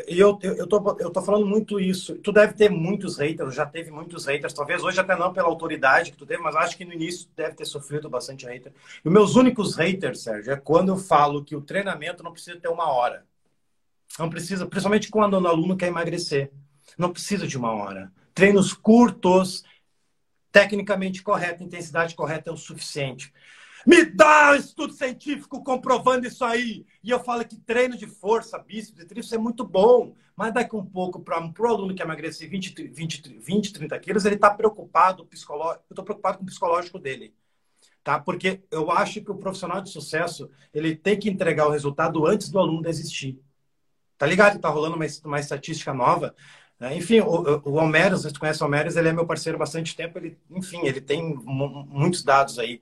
E 0.08 0.20
eu, 0.20 0.40
eu, 0.42 0.56
eu, 0.56 0.68
tô, 0.68 0.98
eu 1.00 1.12
tô 1.12 1.22
falando 1.22 1.46
muito 1.46 1.80
isso. 1.80 2.16
Tu 2.16 2.32
deve 2.32 2.54
ter 2.54 2.68
muitos 2.68 3.18
haters, 3.18 3.54
já 3.54 3.64
teve 3.64 3.92
muitos 3.92 4.26
haters, 4.26 4.52
talvez 4.52 4.84
hoje 4.84 5.00
até 5.00 5.16
não 5.16 5.32
pela 5.32 5.48
autoridade 5.48 6.12
que 6.12 6.18
tu 6.18 6.26
teve, 6.26 6.42
mas 6.42 6.56
acho 6.56 6.76
que 6.76 6.84
no 6.84 6.94
início 6.94 7.30
deve 7.36 7.54
ter 7.56 7.66
sofrido 7.66 8.10
bastante 8.10 8.48
hater. 8.48 8.74
E 9.06 9.10
meus 9.10 9.36
únicos 9.36 9.76
haters, 9.76 10.24
Sérgio, 10.24 10.52
é 10.52 10.58
quando 10.58 10.90
eu 10.90 10.98
falo 10.98 11.44
que 11.44 11.56
o 11.56 11.62
treinamento 11.62 12.24
não 12.24 12.32
precisa 12.32 12.60
ter 12.60 12.70
uma 12.70 12.92
hora. 12.92 13.24
Não 14.20 14.30
precisa, 14.30 14.66
principalmente 14.66 15.10
quando 15.10 15.34
o 15.34 15.48
aluno 15.48 15.78
quer 15.78 15.88
emagrecer. 15.88 16.52
Não 16.98 17.12
precisa 17.12 17.48
de 17.48 17.58
uma 17.58 17.72
hora 17.72 18.12
treinos 18.34 18.74
curtos, 18.74 19.64
tecnicamente 20.52 21.22
correto, 21.22 21.64
intensidade 21.64 22.16
correta 22.16 22.50
é 22.50 22.54
o 22.54 22.58
suficiente. 22.58 23.34
Me 23.86 24.06
dá 24.06 24.52
um 24.52 24.56
estudo 24.56 24.94
científico 24.94 25.62
comprovando 25.62 26.26
isso 26.26 26.44
aí. 26.46 26.86
E 27.04 27.10
eu 27.10 27.22
falo 27.22 27.46
que 27.46 27.58
treino 27.58 27.98
de 27.98 28.08
força, 28.08 28.58
bíceps 28.58 29.04
e 29.04 29.06
tríceps 29.06 29.34
é 29.34 29.38
muito 29.38 29.66
bom. 29.66 30.16
Mas 30.36 30.54
daqui 30.54 30.76
um 30.76 30.86
pouco, 30.86 31.20
para 31.20 31.42
o 31.42 31.68
aluno 31.68 31.94
que 31.94 32.02
emagrecer 32.02 32.50
20, 32.50 32.88
20, 32.88 33.40
20 33.40 33.74
30 33.74 34.00
quilos, 34.00 34.26
ele 34.26 34.36
está 34.36 34.50
preocupado, 34.50 35.26
psicológico. 35.26 35.84
Eu 35.90 35.94
estou 35.94 36.06
preocupado 36.06 36.38
com 36.38 36.44
o 36.44 36.48
psicológico 36.48 36.98
dele. 36.98 37.36
Tá? 38.04 38.20
Porque 38.20 38.64
eu 38.72 38.90
acho 38.90 39.22
que 39.22 39.32
o 39.32 39.36
profissional 39.36 39.82
de 39.82 39.90
sucesso 39.90 40.50
ele 40.74 40.96
tem 40.96 41.20
que 41.20 41.30
entregar 41.30 41.68
o 41.68 41.72
resultado 41.72 42.26
antes 42.26 42.50
do 42.50 42.60
aluno 42.60 42.82
desistir. 42.82 43.38
Tá 44.24 44.28
ligado? 44.28 44.58
Tá 44.58 44.70
rolando 44.70 44.96
uma, 44.96 45.06
uma 45.26 45.38
estatística 45.38 45.94
nova. 45.94 46.34
Né? 46.80 46.96
Enfim, 46.96 47.20
o, 47.20 47.62
o 47.66 47.74
Homeros, 47.74 48.24
você 48.24 48.40
conhece 48.40 48.64
o 48.64 48.66
Homeros, 48.66 48.96
ele 48.96 49.10
é 49.10 49.12
meu 49.12 49.28
parceiro 49.28 49.58
há 49.58 49.60
bastante 49.60 49.98
tempo. 49.98 50.18
Ele, 50.18 50.38
enfim, 50.50 50.80
ele 50.86 51.02
tem 51.02 51.36
muitos 51.44 52.24
dados 52.24 52.58
aí. 52.58 52.80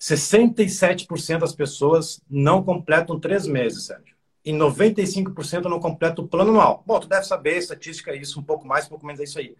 67% 0.00 1.40
das 1.40 1.54
pessoas 1.54 2.22
não 2.26 2.64
completam 2.64 3.20
três 3.20 3.46
meses, 3.46 3.84
Sérgio. 3.84 4.16
E 4.42 4.50
95% 4.50 5.64
não 5.64 5.78
completam 5.78 6.24
o 6.24 6.28
plano 6.28 6.52
anual. 6.52 6.82
Bom, 6.86 6.98
tu 6.98 7.06
deve 7.06 7.26
saber, 7.26 7.58
estatística 7.58 8.10
é 8.12 8.16
isso, 8.16 8.40
um 8.40 8.42
pouco 8.42 8.66
mais, 8.66 8.86
um 8.86 8.88
pouco 8.88 9.04
menos 9.04 9.20
é 9.20 9.24
isso 9.24 9.38
aí. 9.38 9.54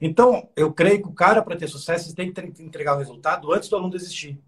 Então, 0.00 0.48
eu 0.56 0.72
creio 0.72 1.02
que 1.02 1.08
o 1.08 1.12
cara, 1.12 1.42
para 1.42 1.56
ter 1.56 1.68
sucesso, 1.68 2.14
tem 2.14 2.32
que 2.32 2.62
entregar 2.62 2.94
o 2.94 2.98
resultado 2.98 3.52
antes 3.52 3.68
do 3.68 3.76
aluno 3.76 3.92
desistir. 3.92 4.40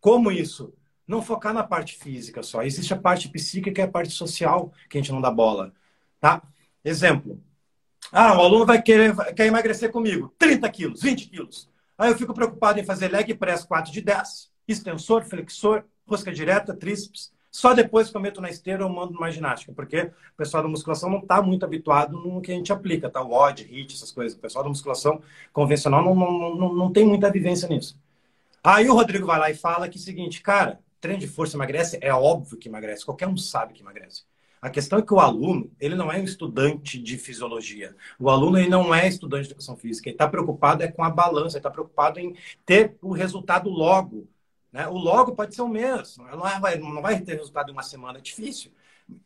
Como 0.00 0.32
isso? 0.32 0.72
Não 1.08 1.22
focar 1.22 1.54
na 1.54 1.64
parte 1.64 1.96
física 1.96 2.42
só. 2.42 2.62
Existe 2.62 2.92
a 2.92 2.98
parte 2.98 3.30
psíquica 3.30 3.72
que 3.72 3.80
é 3.80 3.84
a 3.84 3.88
parte 3.88 4.12
social 4.12 4.70
que 4.90 4.98
a 4.98 5.00
gente 5.00 5.10
não 5.10 5.22
dá 5.22 5.30
bola. 5.30 5.72
Tá? 6.20 6.42
Exemplo. 6.84 7.42
Ah, 8.12 8.36
o 8.36 8.42
aluno 8.42 8.66
vai 8.66 8.82
querer 8.82 9.16
quer 9.34 9.46
emagrecer 9.46 9.90
comigo. 9.90 10.34
30 10.38 10.68
quilos, 10.68 11.02
20 11.02 11.28
quilos. 11.28 11.68
Aí 11.96 12.10
eu 12.10 12.16
fico 12.16 12.34
preocupado 12.34 12.78
em 12.78 12.84
fazer 12.84 13.08
leg 13.08 13.34
press 13.34 13.64
4 13.64 13.90
de 13.90 14.02
10, 14.02 14.50
extensor, 14.68 15.24
flexor, 15.24 15.84
rosca 16.06 16.30
direta, 16.30 16.74
tríceps. 16.74 17.32
Só 17.50 17.72
depois 17.72 18.10
que 18.10 18.16
eu 18.16 18.20
meto 18.20 18.40
na 18.40 18.50
esteira 18.50 18.82
eu 18.82 18.88
mando 18.88 19.14
uma 19.14 19.30
ginástica, 19.30 19.72
porque 19.72 20.02
o 20.02 20.36
pessoal 20.36 20.62
da 20.62 20.68
musculação 20.68 21.10
não 21.10 21.20
está 21.20 21.40
muito 21.40 21.64
habituado 21.64 22.12
no 22.12 22.40
que 22.42 22.52
a 22.52 22.54
gente 22.54 22.72
aplica, 22.72 23.08
tá? 23.08 23.22
O 23.22 23.32
odd, 23.32 23.62
HIIT, 23.64 23.94
essas 23.94 24.12
coisas. 24.12 24.36
O 24.36 24.40
pessoal 24.40 24.62
da 24.62 24.68
musculação 24.68 25.20
convencional 25.52 26.04
não, 26.04 26.14
não, 26.14 26.54
não, 26.54 26.74
não 26.74 26.92
tem 26.92 27.06
muita 27.06 27.30
vivência 27.30 27.66
nisso. 27.68 27.98
Aí 28.62 28.88
o 28.88 28.94
Rodrigo 28.94 29.26
vai 29.26 29.38
lá 29.38 29.50
e 29.50 29.54
fala 29.54 29.88
que 29.88 29.98
é 29.98 30.00
o 30.00 30.02
seguinte, 30.02 30.42
cara, 30.42 30.78
treino 31.00 31.20
de 31.20 31.28
força 31.28 31.56
emagrece? 31.56 31.98
É 32.00 32.12
óbvio 32.12 32.58
que 32.58 32.68
emagrece, 32.68 33.04
qualquer 33.04 33.28
um 33.28 33.36
sabe 33.36 33.74
que 33.74 33.82
emagrece. 33.82 34.24
A 34.60 34.68
questão 34.68 34.98
é 34.98 35.02
que 35.02 35.14
o 35.14 35.20
aluno, 35.20 35.70
ele 35.78 35.94
não 35.94 36.10
é 36.10 36.18
um 36.18 36.24
estudante 36.24 36.98
de 36.98 37.16
fisiologia. 37.16 37.94
O 38.18 38.28
aluno 38.28 38.58
ele 38.58 38.68
não 38.68 38.92
é 38.92 39.06
estudante 39.06 39.44
de 39.44 39.50
educação 39.50 39.76
física. 39.76 40.08
Ele 40.08 40.14
está 40.14 40.28
preocupado 40.28 40.82
é 40.82 40.88
com 40.88 41.04
a 41.04 41.10
balança, 41.10 41.56
ele 41.56 41.60
está 41.60 41.70
preocupado 41.70 42.18
em 42.18 42.36
ter 42.66 42.96
o 43.00 43.12
resultado 43.12 43.70
logo. 43.70 44.28
Né? 44.72 44.86
O 44.88 44.98
logo 44.98 45.34
pode 45.34 45.54
ser 45.54 45.62
um 45.62 45.68
mês, 45.68 46.16
não 46.16 46.46
é, 46.46 46.58
vai, 46.58 46.76
não 46.76 47.00
vai 47.00 47.20
ter 47.20 47.36
resultado 47.36 47.70
em 47.70 47.72
uma 47.72 47.82
semana, 47.82 48.18
é 48.18 48.20
difícil. 48.20 48.72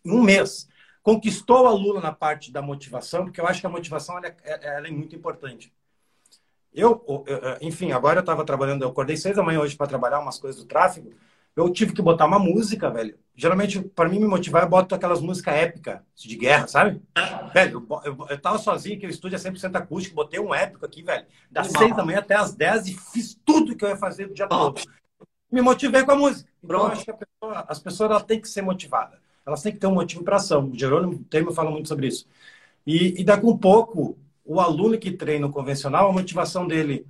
Um 0.05 0.23
mês. 0.23 0.69
Conquistou 1.03 1.65
o 1.65 1.67
aluno 1.67 2.01
na 2.01 2.13
parte 2.13 2.53
da 2.53 2.63
motivação, 2.63 3.25
porque 3.25 3.41
eu 3.41 3.47
acho 3.47 3.61
que 3.61 3.67
a 3.67 3.71
motivação 3.71 4.19
ela 4.19 4.29
é, 4.29 4.37
ela 4.77 4.87
é 4.87 4.91
muito 4.91 5.17
importante. 5.17 5.73
Eu, 6.73 7.05
enfim, 7.61 7.93
agora 7.93 8.19
eu 8.19 8.23
estava 8.23 8.45
trabalhando, 8.45 8.83
eu 8.83 8.89
acordei 8.89 9.17
seis 9.17 9.37
da 9.37 9.43
manhã 9.43 9.61
hoje 9.61 9.77
para 9.77 9.87
trabalhar 9.87 10.21
umas 10.21 10.39
coisas 10.39 10.63
do 10.63 10.67
tráfego 10.67 11.13
eu 11.55 11.71
tive 11.71 11.93
que 11.93 12.03
botar 12.03 12.27
uma 12.27 12.39
música, 12.39 12.91
velho. 12.91 13.19
Geralmente, 13.35 13.81
para 13.81 14.09
mim 14.09 14.19
me 14.19 14.27
motivar, 14.27 14.63
eu 14.63 14.69
boto 14.69 14.95
aquelas 14.95 15.21
músicas 15.21 15.55
épicas 15.55 16.01
de 16.15 16.37
guerra, 16.37 16.67
sabe? 16.67 17.03
Velho, 17.53 17.87
eu, 17.91 18.01
eu, 18.05 18.27
eu 18.29 18.41
tava 18.41 18.59
sozinho, 18.59 18.99
que 18.99 19.07
o 19.07 19.11
estúdio 19.11 19.37
é 19.37 19.39
100% 19.39 19.77
acústico, 19.77 20.15
botei 20.15 20.39
um 20.39 20.55
épico 20.55 20.85
aqui, 20.85 21.03
velho. 21.03 21.27
Das 21.51 21.69
seis 21.69 21.95
da 21.97 22.05
manhã 22.05 22.19
até 22.19 22.35
as 22.35 22.55
dez 22.55 22.87
e 22.87 22.95
fiz 22.95 23.39
tudo 23.45 23.77
que 23.77 23.85
eu 23.85 23.89
ia 23.89 23.97
fazer 23.97 24.27
do 24.29 24.35
dia 24.35 24.47
todo. 24.47 24.81
Me 25.51 25.61
motivei 25.61 26.05
com 26.05 26.13
a 26.13 26.17
música. 26.17 26.49
Então, 26.63 26.81
eu 26.81 26.87
acho 26.87 27.05
que 27.05 27.13
pessoa, 27.13 27.65
as 27.69 27.79
pessoas 27.79 28.11
elas 28.11 28.23
têm 28.25 28.41
que 28.41 28.49
ser 28.49 28.63
motivadas. 28.63 29.19
Elas 29.47 29.63
têm 29.63 29.73
que 29.73 29.79
ter 29.79 29.87
um 29.87 29.95
motivo 29.95 30.23
para 30.23 30.37
ação. 30.37 30.71
O 30.71 30.79
Jerônimo 30.79 31.25
Temer 31.25 31.53
fala 31.53 31.71
muito 31.71 31.89
sobre 31.89 32.07
isso. 32.07 32.27
E, 32.87 33.21
e 33.21 33.25
daqui 33.25 33.47
um 33.47 33.57
pouco, 33.57 34.19
o 34.45 34.61
aluno 34.61 34.99
que 34.99 35.13
treina 35.13 35.47
o 35.47 35.51
convencional, 35.53 36.09
a 36.09 36.13
motivação 36.13 36.67
dele 36.67 37.07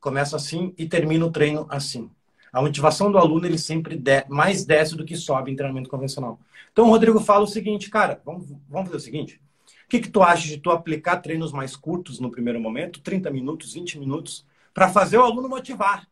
começa 0.00 0.36
assim 0.36 0.74
e 0.76 0.88
termina 0.88 1.24
o 1.24 1.30
treino 1.30 1.66
assim. 1.68 2.10
A 2.52 2.60
motivação 2.60 3.10
do 3.10 3.18
aluno 3.18 3.46
ele 3.46 3.58
sempre 3.58 3.96
de, 3.96 4.24
mais 4.28 4.64
desce 4.64 4.96
do 4.96 5.04
que 5.04 5.16
sobe 5.16 5.50
em 5.50 5.56
treinamento 5.56 5.88
convencional. 5.88 6.38
Então 6.72 6.86
o 6.86 6.90
Rodrigo 6.90 7.20
fala 7.20 7.44
o 7.44 7.48
seguinte, 7.48 7.90
cara, 7.90 8.20
vamos, 8.24 8.48
vamos 8.68 8.86
fazer 8.86 8.96
o 8.96 9.00
seguinte. 9.00 9.40
O 9.84 9.88
que, 9.88 10.00
que 10.00 10.08
tu 10.08 10.22
acha 10.22 10.46
de 10.46 10.58
tu 10.58 10.70
aplicar 10.70 11.16
treinos 11.18 11.52
mais 11.52 11.74
curtos 11.76 12.20
no 12.20 12.30
primeiro 12.30 12.60
momento, 12.60 13.00
30 13.00 13.30
minutos, 13.30 13.74
20 13.74 13.98
minutos, 13.98 14.46
para 14.72 14.88
fazer 14.88 15.18
o 15.18 15.22
aluno 15.22 15.48
motivar? 15.48 16.08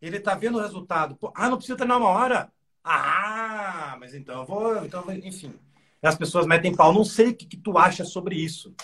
Ele 0.00 0.16
está 0.16 0.34
vendo 0.34 0.58
o 0.58 0.60
resultado. 0.60 1.16
Pô, 1.16 1.32
ah, 1.34 1.48
não 1.48 1.56
precisa 1.56 1.76
treinar 1.76 1.98
uma 1.98 2.08
hora? 2.08 2.50
Ah, 2.82 3.96
mas 4.00 4.14
então 4.14 4.40
eu 4.40 4.46
vou, 4.46 4.84
então 4.84 5.00
eu 5.00 5.06
vou, 5.06 5.14
enfim. 5.14 5.54
As 6.02 6.16
pessoas 6.16 6.46
metem 6.46 6.74
pau. 6.74 6.92
Não 6.92 7.04
sei 7.04 7.28
o 7.28 7.34
que, 7.34 7.46
que 7.46 7.56
tu 7.56 7.76
acha 7.76 8.04
sobre 8.04 8.36
isso. 8.36 8.74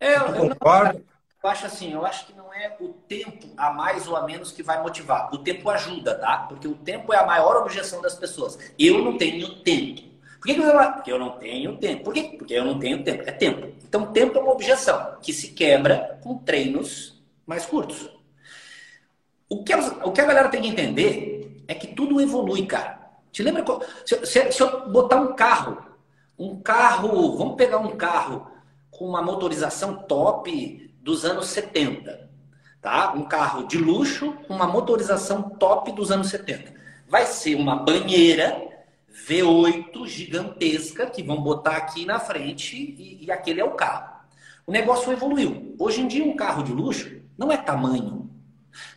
Eu, 0.00 0.22
eu 0.22 0.48
concordo. 0.48 0.98
Não 0.98 1.15
eu 1.46 1.50
acho 1.50 1.66
assim, 1.66 1.92
eu 1.92 2.04
acho 2.04 2.26
que 2.26 2.32
não 2.32 2.52
é 2.52 2.76
o 2.80 2.88
tempo 2.88 3.46
a 3.56 3.72
mais 3.72 4.08
ou 4.08 4.16
a 4.16 4.26
menos 4.26 4.50
que 4.50 4.64
vai 4.64 4.82
motivar. 4.82 5.32
O 5.32 5.38
tempo 5.38 5.70
ajuda, 5.70 6.16
tá? 6.16 6.38
Porque 6.38 6.66
o 6.66 6.74
tempo 6.74 7.12
é 7.12 7.18
a 7.18 7.24
maior 7.24 7.56
objeção 7.58 8.02
das 8.02 8.16
pessoas. 8.16 8.58
Eu 8.76 8.98
não 9.04 9.16
tenho 9.16 9.60
tempo. 9.60 10.02
Por 10.40 10.46
que, 10.46 10.54
que 10.54 10.60
você 10.60 10.72
vai? 10.72 10.92
Porque 10.92 11.12
eu 11.12 11.18
não 11.20 11.38
tenho 11.38 11.76
tempo. 11.76 12.02
Por 12.02 12.12
quê? 12.12 12.34
Porque 12.36 12.52
eu 12.52 12.64
não 12.64 12.80
tenho 12.80 13.04
tempo. 13.04 13.22
É 13.24 13.30
tempo. 13.30 13.72
Então, 13.84 14.12
tempo 14.12 14.36
é 14.36 14.42
uma 14.42 14.52
objeção 14.52 15.18
que 15.22 15.32
se 15.32 15.52
quebra 15.52 16.18
com 16.20 16.36
treinos 16.38 17.22
mais 17.46 17.64
curtos. 17.64 18.10
O 19.48 19.62
que, 19.62 19.72
a, 19.72 19.78
o 20.04 20.10
que 20.10 20.20
a 20.20 20.26
galera 20.26 20.48
tem 20.48 20.60
que 20.60 20.68
entender 20.68 21.62
é 21.68 21.74
que 21.74 21.94
tudo 21.94 22.20
evolui, 22.20 22.66
cara. 22.66 23.00
Te 23.30 23.44
lembra? 23.44 23.64
Se, 24.04 24.26
se, 24.26 24.50
se 24.50 24.60
eu 24.60 24.88
botar 24.90 25.20
um 25.20 25.34
carro, 25.36 25.78
um 26.36 26.60
carro, 26.60 27.36
vamos 27.36 27.54
pegar 27.54 27.78
um 27.78 27.96
carro 27.96 28.50
com 28.90 29.06
uma 29.06 29.22
motorização 29.22 29.94
top, 29.94 30.85
dos 31.06 31.24
anos 31.24 31.46
70. 31.46 32.28
Tá? 32.82 33.12
Um 33.12 33.22
carro 33.22 33.68
de 33.68 33.78
luxo, 33.78 34.34
uma 34.48 34.66
motorização 34.66 35.50
top 35.50 35.92
dos 35.92 36.10
anos 36.10 36.28
70. 36.30 36.74
Vai 37.08 37.24
ser 37.24 37.54
uma 37.54 37.76
banheira 37.76 38.60
V8 39.28 40.04
gigantesca 40.08 41.06
que 41.06 41.22
vão 41.22 41.40
botar 41.40 41.76
aqui 41.76 42.04
na 42.04 42.18
frente 42.18 42.76
e, 42.76 43.24
e 43.24 43.30
aquele 43.30 43.60
é 43.60 43.64
o 43.64 43.76
carro. 43.76 44.16
O 44.66 44.72
negócio 44.72 45.12
evoluiu. 45.12 45.76
Hoje 45.78 46.00
em 46.00 46.08
dia, 46.08 46.24
um 46.24 46.34
carro 46.34 46.64
de 46.64 46.72
luxo 46.72 47.22
não 47.38 47.52
é 47.52 47.56
tamanho, 47.56 48.28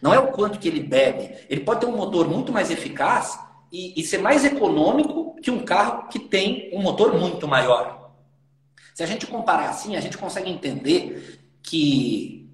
não 0.01 0.11
é 0.11 0.17
o 0.17 0.31
quanto 0.31 0.57
que 0.57 0.67
ele 0.67 0.81
bebe. 0.81 1.35
Ele 1.47 1.61
pode 1.61 1.81
ter 1.81 1.85
um 1.85 1.95
motor 1.95 2.27
muito 2.27 2.51
mais 2.51 2.71
eficaz 2.71 3.39
e, 3.71 4.01
e, 4.01 4.03
ser 4.03 4.17
mais 4.17 4.43
econômico 4.43 5.35
que 5.43 5.51
um 5.51 5.63
carro 5.63 6.07
que 6.07 6.17
tem 6.17 6.71
um 6.73 6.81
motor 6.81 7.13
muito 7.13 7.47
maior. 7.47 8.11
Se 8.95 9.03
a 9.03 9.05
gente 9.05 9.27
comparar 9.27 9.69
assim, 9.69 9.95
a 9.95 10.01
gente 10.01 10.17
consegue 10.17 10.49
entender 10.49 11.39
que 11.61 12.49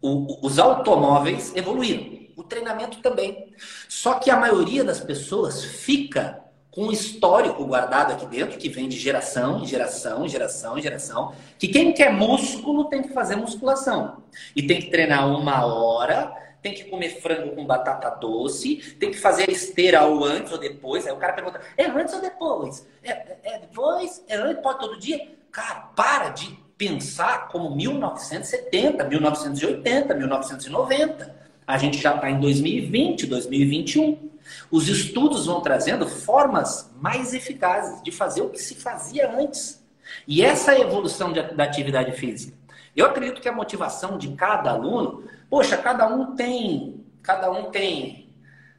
o, 0.00 0.46
os 0.46 0.58
automóveis 0.58 1.54
evoluíram, 1.54 2.28
o 2.36 2.42
treinamento 2.42 2.98
também. 2.98 3.52
Só 3.88 4.14
que 4.14 4.30
a 4.30 4.36
maioria 4.36 4.84
das 4.84 5.00
pessoas 5.00 5.64
fica 5.64 6.44
com 6.70 6.88
um 6.88 6.92
histórico 6.92 7.64
guardado 7.64 8.12
aqui 8.12 8.26
dentro, 8.26 8.58
que 8.58 8.68
vem 8.68 8.86
de 8.86 8.98
geração 8.98 9.62
em 9.62 9.66
geração, 9.66 10.28
geração, 10.28 10.76
em 10.78 10.82
geração, 10.82 11.34
que 11.58 11.68
quem 11.68 11.94
quer 11.94 12.12
músculo 12.12 12.84
tem 12.84 13.02
que 13.02 13.08
fazer 13.14 13.34
musculação. 13.34 14.22
E 14.54 14.62
tem 14.62 14.80
que 14.80 14.90
treinar 14.90 15.26
uma 15.26 15.64
hora, 15.64 16.30
tem 16.60 16.74
que 16.74 16.84
comer 16.84 17.20
frango 17.22 17.54
com 17.54 17.64
batata 17.64 18.10
doce, 18.10 18.76
tem 19.00 19.10
que 19.10 19.16
fazer 19.16 19.48
esteira 19.48 20.04
ou 20.04 20.22
antes 20.22 20.52
ou 20.52 20.58
depois. 20.58 21.06
Aí 21.06 21.12
o 21.14 21.16
cara 21.16 21.32
pergunta, 21.32 21.60
é 21.78 21.86
antes 21.86 22.12
ou 22.12 22.20
depois? 22.20 22.86
É, 23.02 23.10
é, 23.10 23.38
é 23.44 23.58
depois? 23.60 24.22
É 24.28 24.36
antes? 24.36 24.62
Pode 24.62 24.78
todo 24.78 24.98
dia? 24.98 25.30
Cara, 25.50 25.92
para 25.96 26.28
de 26.28 26.65
pensar 26.78 27.48
como 27.48 27.74
1970, 27.74 29.04
1980, 29.04 30.14
1990. 30.14 31.36
A 31.66 31.78
gente 31.78 31.98
já 31.98 32.14
está 32.14 32.30
em 32.30 32.38
2020, 32.38 33.26
2021. 33.26 34.30
Os 34.70 34.88
estudos 34.88 35.46
vão 35.46 35.60
trazendo 35.60 36.06
formas 36.06 36.90
mais 37.00 37.34
eficazes 37.34 38.02
de 38.02 38.12
fazer 38.12 38.42
o 38.42 38.50
que 38.50 38.58
se 38.58 38.74
fazia 38.76 39.30
antes. 39.30 39.84
E 40.26 40.42
essa 40.42 40.74
é 40.74 40.80
evolução 40.80 41.32
de, 41.32 41.42
da 41.42 41.64
atividade 41.64 42.12
física. 42.12 42.56
Eu 42.94 43.06
acredito 43.06 43.40
que 43.40 43.48
a 43.48 43.52
motivação 43.52 44.16
de 44.16 44.28
cada 44.32 44.70
aluno, 44.70 45.24
poxa, 45.50 45.76
cada 45.76 46.06
um 46.06 46.34
tem, 46.34 47.04
cada 47.22 47.50
um 47.50 47.70
tem, 47.70 48.28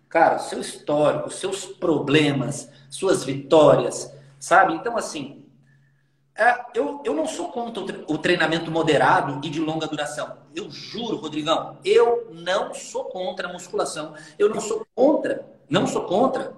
cara, 0.09 0.39
seu 0.39 0.59
histórico, 0.59 1.29
seus 1.29 1.65
problemas, 1.65 2.71
suas 2.89 3.23
vitórias, 3.23 4.11
sabe? 4.39 4.73
Então, 4.73 4.97
assim, 4.97 5.36
eu, 6.73 7.01
eu 7.03 7.13
não 7.15 7.25
sou 7.25 7.51
contra 7.51 7.83
o 8.07 8.17
treinamento 8.17 8.69
moderado 8.69 9.39
e 9.43 9.49
de 9.49 9.59
longa 9.59 9.87
duração. 9.87 10.37
Eu 10.53 10.69
juro, 10.69 11.17
Rodrigão, 11.17 11.77
eu 11.83 12.29
não 12.31 12.73
sou 12.73 13.05
contra 13.05 13.47
a 13.49 13.53
musculação. 13.53 14.13
Eu 14.37 14.49
não 14.49 14.61
sou 14.61 14.85
contra, 14.93 15.47
não 15.67 15.87
sou 15.87 16.03
contra. 16.05 16.53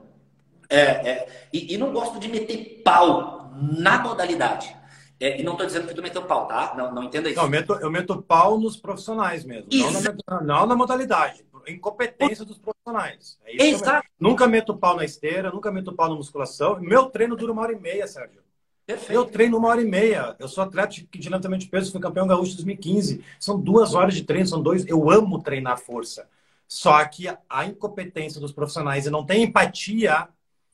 É, 0.69 0.81
é, 0.81 1.47
e, 1.51 1.73
e, 1.73 1.77
não 1.77 1.91
gosto 1.91 2.19
de 2.19 2.27
meter 2.27 2.81
pau 2.83 3.51
na 3.55 3.99
modalidade. 3.99 4.75
É, 5.19 5.39
e 5.39 5.43
não 5.43 5.53
estou 5.53 5.65
dizendo 5.65 5.87
que 5.87 5.93
tu 5.93 6.01
meteu 6.01 6.23
pau, 6.23 6.47
tá? 6.47 6.73
Não, 6.77 6.93
não 6.93 7.03
entenda 7.03 7.29
isso. 7.29 7.37
Não, 7.37 7.45
eu, 7.45 7.49
meto, 7.49 7.73
eu 7.73 7.91
meto 7.91 8.21
pau 8.21 8.59
nos 8.59 8.77
profissionais 8.77 9.43
mesmo, 9.43 9.67
não 9.71 9.91
na, 9.91 10.41
não 10.41 10.65
na, 10.67 10.75
modalidade. 10.75 11.43
incompetência 11.67 12.45
dos 12.45 12.57
profissionais. 12.57 13.39
É 13.45 13.65
Exato. 13.65 14.07
Nunca 14.19 14.47
meto 14.47 14.77
pau 14.77 14.95
na 14.95 15.03
esteira, 15.03 15.51
nunca 15.51 15.71
meto 15.71 15.93
pau 15.93 16.07
na 16.07 16.15
musculação. 16.15 16.79
Meu 16.79 17.05
treino 17.07 17.35
dura 17.35 17.51
uma 17.51 17.63
hora 17.63 17.73
e 17.73 17.79
meia, 17.79 18.07
Sérgio. 18.07 18.41
Perfeito. 18.89 19.13
Eu 19.13 19.23
treino 19.23 19.55
uma 19.55 19.67
hora 19.67 19.83
e 19.83 19.85
meia. 19.85 20.35
Eu 20.39 20.47
sou 20.47 20.63
atleta 20.63 20.87
de, 20.87 21.29
levantamento 21.29 21.61
de 21.61 21.67
peso, 21.67 21.91
fui 21.91 22.01
campeão 22.01 22.25
gaúcho 22.25 22.53
em 22.53 22.55
2015. 22.55 23.23
São 23.39 23.59
duas 23.59 23.93
horas 23.93 24.15
de 24.15 24.23
treino, 24.23 24.47
são 24.47 24.59
dois. 24.59 24.83
Eu 24.87 25.11
amo 25.11 25.43
treinar 25.43 25.77
força. 25.77 26.27
Só 26.67 27.05
que 27.05 27.27
a 27.47 27.65
incompetência 27.65 28.41
dos 28.41 28.51
profissionais 28.51 29.05
e 29.05 29.11
não 29.11 29.23
tem 29.23 29.43
empatia, 29.43 30.27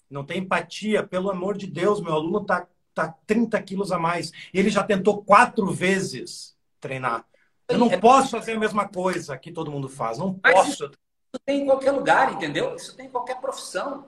não 0.10 0.24
tem 0.24 0.40
empatia, 0.40 1.04
pelo 1.04 1.30
amor 1.30 1.58
de 1.58 1.68
Deus, 1.68 2.00
meu 2.00 2.14
aluno 2.14 2.42
está 2.42 2.66
tá 2.94 3.14
30 3.28 3.62
quilos 3.64 3.92
a 3.92 4.00
mais. 4.00 4.32
Ele 4.54 4.70
já 4.70 4.82
tentou 4.82 5.22
quatro 5.22 5.70
vezes 5.74 6.56
treinar. 6.80 7.26
Eu 7.68 7.78
não 7.78 7.92
é... 7.92 7.98
posso 7.98 8.30
fazer 8.30 8.54
a 8.54 8.60
mesma 8.60 8.88
coisa 8.88 9.38
que 9.38 9.52
todo 9.52 9.70
mundo 9.70 9.90
faz. 9.90 10.18
Não 10.18 10.40
Mas 10.42 10.54
posso. 10.54 10.86
Isso 10.86 10.92
tem 11.46 11.64
em 11.64 11.66
qualquer 11.66 11.92
lugar, 11.92 12.32
entendeu? 12.32 12.78
Isso 12.78 12.96
tem 12.96 13.08
em 13.08 13.12
qualquer 13.12 13.42
profissão. 13.42 14.06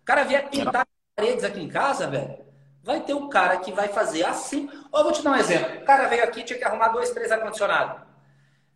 O 0.00 0.04
cara 0.04 0.22
vier 0.22 0.48
pintar 0.48 0.86
paredes 1.16 1.42
aqui 1.42 1.60
em 1.60 1.68
casa, 1.68 2.06
velho. 2.06 2.47
Vai 2.88 3.00
ter 3.00 3.12
um 3.12 3.28
cara 3.28 3.58
que 3.58 3.70
vai 3.70 3.88
fazer 3.88 4.24
assim. 4.24 4.66
Eu 4.94 5.02
vou 5.02 5.12
te 5.12 5.22
dar 5.22 5.32
um 5.32 5.36
exemplo. 5.36 5.76
O 5.76 5.84
cara 5.84 6.08
veio 6.08 6.24
aqui, 6.24 6.42
tinha 6.42 6.58
que 6.58 6.64
arrumar 6.64 6.88
dois, 6.88 7.10
três 7.10 7.30
ar-condicionado. 7.30 8.00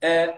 É, 0.02 0.34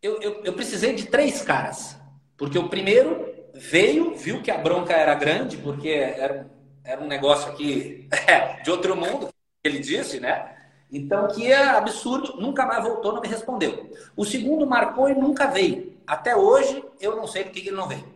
eu, 0.00 0.22
eu, 0.22 0.44
eu 0.44 0.52
precisei 0.52 0.94
de 0.94 1.06
três 1.06 1.42
caras. 1.42 1.96
Porque 2.36 2.56
o 2.56 2.68
primeiro 2.68 3.28
veio, 3.54 4.14
viu 4.14 4.40
que 4.40 4.52
a 4.52 4.58
bronca 4.58 4.92
era 4.92 5.16
grande, 5.16 5.56
porque 5.56 5.88
era, 5.88 6.48
era 6.84 7.00
um 7.02 7.08
negócio 7.08 7.50
aqui 7.50 8.08
é, 8.24 8.62
de 8.62 8.70
outro 8.70 8.94
mundo, 8.94 9.30
ele 9.64 9.80
disse, 9.80 10.20
né? 10.20 10.54
Então, 10.88 11.26
que 11.26 11.50
é 11.50 11.70
absurdo, 11.70 12.40
nunca 12.40 12.64
mais 12.64 12.84
voltou, 12.84 13.14
não 13.14 13.20
me 13.20 13.26
respondeu. 13.26 13.90
O 14.16 14.24
segundo 14.24 14.64
marcou 14.64 15.10
e 15.10 15.14
nunca 15.16 15.48
veio. 15.48 15.98
Até 16.06 16.36
hoje, 16.36 16.84
eu 17.00 17.16
não 17.16 17.26
sei 17.26 17.42
por 17.42 17.50
que 17.50 17.66
ele 17.66 17.72
não 17.72 17.88
veio. 17.88 18.14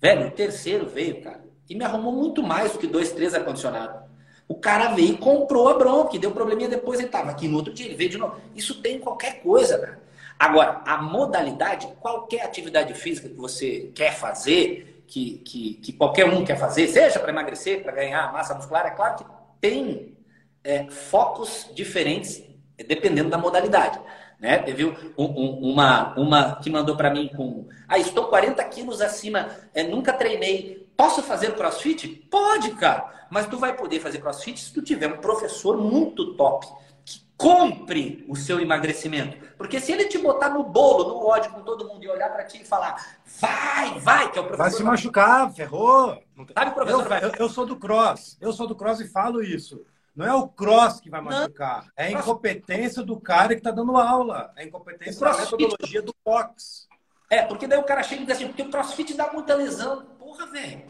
Velho, 0.00 0.28
o 0.28 0.30
terceiro 0.30 0.86
veio, 0.86 1.20
cara, 1.20 1.42
e 1.68 1.74
me 1.74 1.84
arrumou 1.84 2.12
muito 2.12 2.44
mais 2.44 2.70
do 2.70 2.78
que 2.78 2.86
dois, 2.86 3.10
três 3.10 3.34
ar-condicionado. 3.34 4.08
O 4.50 4.56
cara 4.56 4.88
veio 4.88 5.14
e 5.14 5.16
comprou 5.16 5.68
a 5.68 5.74
bronca, 5.74 6.18
deu 6.18 6.32
probleminha 6.32 6.68
depois, 6.68 6.98
ele 6.98 7.06
estava 7.06 7.30
aqui 7.30 7.46
no 7.46 7.58
outro 7.58 7.72
dia, 7.72 7.86
ele 7.86 7.94
veio 7.94 8.10
de 8.10 8.18
novo. 8.18 8.34
Isso 8.52 8.82
tem 8.82 8.98
qualquer 8.98 9.40
coisa, 9.40 9.78
cara. 9.78 10.00
Agora, 10.36 10.82
a 10.84 11.00
modalidade, 11.00 11.86
qualquer 12.00 12.42
atividade 12.42 12.92
física 12.94 13.28
que 13.28 13.36
você 13.36 13.92
quer 13.94 14.12
fazer, 14.12 15.04
que, 15.06 15.38
que, 15.44 15.74
que 15.74 15.92
qualquer 15.92 16.24
um 16.24 16.44
quer 16.44 16.58
fazer, 16.58 16.88
seja 16.88 17.20
para 17.20 17.30
emagrecer, 17.30 17.80
para 17.80 17.92
ganhar 17.92 18.32
massa 18.32 18.52
muscular, 18.52 18.84
é 18.86 18.90
claro 18.90 19.18
que 19.18 19.24
tem 19.60 20.16
é, 20.64 20.84
focos 20.90 21.70
diferentes 21.72 22.42
dependendo 22.76 23.30
da 23.30 23.38
modalidade. 23.38 24.00
Né? 24.40 24.58
Teve 24.58 24.84
um, 24.84 24.94
um, 25.16 25.70
uma, 25.70 26.12
uma 26.18 26.56
que 26.56 26.68
mandou 26.70 26.96
para 26.96 27.10
mim 27.10 27.28
com: 27.28 27.68
Ah, 27.86 28.00
estou 28.00 28.24
40 28.24 28.64
quilos 28.64 29.00
acima, 29.00 29.48
é, 29.72 29.84
nunca 29.84 30.12
treinei. 30.12 30.79
Posso 30.96 31.22
fazer 31.22 31.54
crossfit? 31.54 32.08
Pode, 32.30 32.70
cara. 32.72 33.26
Mas 33.30 33.46
tu 33.46 33.58
vai 33.58 33.74
poder 33.76 34.00
fazer 34.00 34.18
crossfit 34.18 34.58
se 34.60 34.72
tu 34.72 34.82
tiver 34.82 35.06
um 35.06 35.18
professor 35.18 35.76
muito 35.76 36.34
top 36.34 36.66
que 37.04 37.20
compre 37.36 38.24
o 38.28 38.36
seu 38.36 38.60
emagrecimento. 38.60 39.36
Porque 39.56 39.80
se 39.80 39.92
ele 39.92 40.06
te 40.06 40.18
botar 40.18 40.50
no 40.50 40.64
bolo, 40.64 41.08
no 41.08 41.26
ódio 41.26 41.52
com 41.52 41.62
todo 41.62 41.86
mundo 41.86 42.04
e 42.04 42.08
olhar 42.08 42.30
para 42.30 42.44
ti 42.44 42.60
e 42.62 42.64
falar, 42.64 42.96
vai, 43.40 43.98
vai, 44.00 44.30
que 44.30 44.38
é 44.38 44.42
o 44.42 44.46
professor. 44.46 44.62
Vai 44.62 44.70
se 44.70 44.82
machucar, 44.82 45.52
ferrou. 45.52 46.22
Sabe, 46.54 46.70
professor? 46.72 47.12
Eu, 47.12 47.28
eu, 47.28 47.34
eu 47.38 47.48
sou 47.48 47.64
do 47.64 47.76
cross, 47.76 48.36
eu 48.40 48.52
sou 48.52 48.66
do 48.66 48.74
cross 48.74 49.00
e 49.00 49.08
falo 49.08 49.42
isso. 49.42 49.84
Não 50.14 50.26
é 50.26 50.34
o 50.34 50.48
cross 50.48 51.00
que 51.00 51.08
vai 51.08 51.20
machucar, 51.20 51.84
não. 51.84 51.90
é 51.96 52.08
a 52.08 52.10
incompetência 52.10 53.02
do 53.02 53.18
cara 53.18 53.54
que 53.54 53.60
está 53.60 53.70
dando 53.70 53.96
aula, 53.96 54.52
é 54.56 54.62
a 54.62 54.64
incompetência 54.66 55.20
da 55.20 55.38
metodologia 55.38 56.02
do 56.02 56.14
box. 56.24 56.88
É, 57.30 57.42
porque 57.42 57.68
daí 57.68 57.78
o 57.78 57.84
cara 57.84 58.02
chega 58.02 58.22
e 58.22 58.26
diz 58.26 58.36
assim, 58.36 58.48
porque 58.48 58.62
o 58.62 58.70
crossfit 58.70 59.14
dá 59.14 59.32
muita 59.32 59.54
lesão. 59.54 60.04
Porra, 60.40 60.46
velho. 60.46 60.82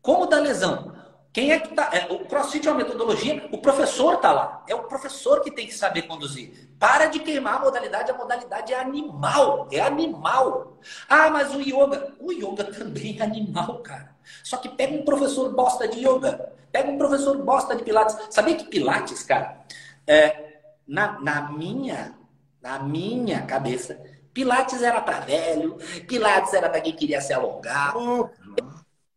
Como 0.00 0.26
dá 0.26 0.38
lesão? 0.38 0.94
Quem 1.32 1.50
é 1.50 1.58
que 1.58 1.74
tá. 1.74 1.90
É, 1.92 2.12
o 2.12 2.20
CrossFit 2.20 2.66
é 2.66 2.70
uma 2.70 2.78
metodologia, 2.78 3.48
o 3.52 3.58
professor 3.58 4.18
tá 4.18 4.32
lá. 4.32 4.64
É 4.68 4.74
o 4.74 4.84
professor 4.84 5.42
que 5.42 5.50
tem 5.50 5.66
que 5.66 5.74
saber 5.74 6.02
conduzir. 6.02 6.70
Para 6.78 7.06
de 7.06 7.18
queimar 7.18 7.56
a 7.56 7.64
modalidade, 7.64 8.10
a 8.10 8.16
modalidade 8.16 8.72
é 8.72 8.80
animal. 8.80 9.68
É 9.72 9.80
animal. 9.80 10.78
Ah, 11.08 11.28
mas 11.30 11.54
o 11.54 11.60
yoga. 11.60 12.14
O 12.20 12.32
yoga 12.32 12.64
também 12.64 13.18
é 13.18 13.22
animal, 13.24 13.80
cara. 13.80 14.14
Só 14.42 14.56
que 14.56 14.68
pega 14.68 14.94
um 14.94 15.04
professor 15.04 15.52
bosta 15.52 15.86
de 15.88 16.06
yoga, 16.06 16.52
pega 16.70 16.90
um 16.90 16.96
professor 16.96 17.36
bosta 17.38 17.74
de 17.74 17.82
Pilates. 17.82 18.16
Sabia 18.30 18.56
que 18.56 18.64
Pilates, 18.64 19.22
cara, 19.22 19.64
é, 20.06 20.60
na, 20.86 21.20
na 21.20 21.50
minha, 21.50 22.14
na 22.62 22.78
minha 22.78 23.42
cabeça, 23.42 24.00
Pilates 24.36 24.82
era 24.82 25.00
para 25.00 25.20
velho, 25.20 25.78
Pilates 26.06 26.52
era 26.52 26.68
para 26.68 26.82
quem 26.82 26.92
queria 26.92 27.22
se 27.22 27.32
alongar. 27.32 27.94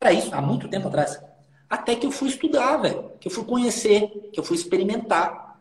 Era 0.01 0.13
isso 0.13 0.33
há 0.33 0.41
muito 0.41 0.67
tempo 0.67 0.87
atrás. 0.87 1.21
Até 1.69 1.95
que 1.95 2.05
eu 2.05 2.11
fui 2.11 2.29
estudar, 2.29 2.77
velho. 2.77 3.11
Que 3.19 3.27
eu 3.27 3.31
fui 3.31 3.43
conhecer, 3.43 4.07
que 4.33 4.39
eu 4.39 4.43
fui 4.43 4.55
experimentar. 4.55 5.59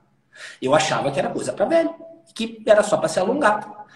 Eu 0.62 0.74
achava 0.74 1.10
que 1.10 1.18
era 1.18 1.30
coisa 1.30 1.52
para 1.52 1.66
velho. 1.66 1.94
Que 2.34 2.62
era 2.66 2.82
só 2.82 2.96
para 2.96 3.08
se 3.08 3.18
alongar. 3.18 3.86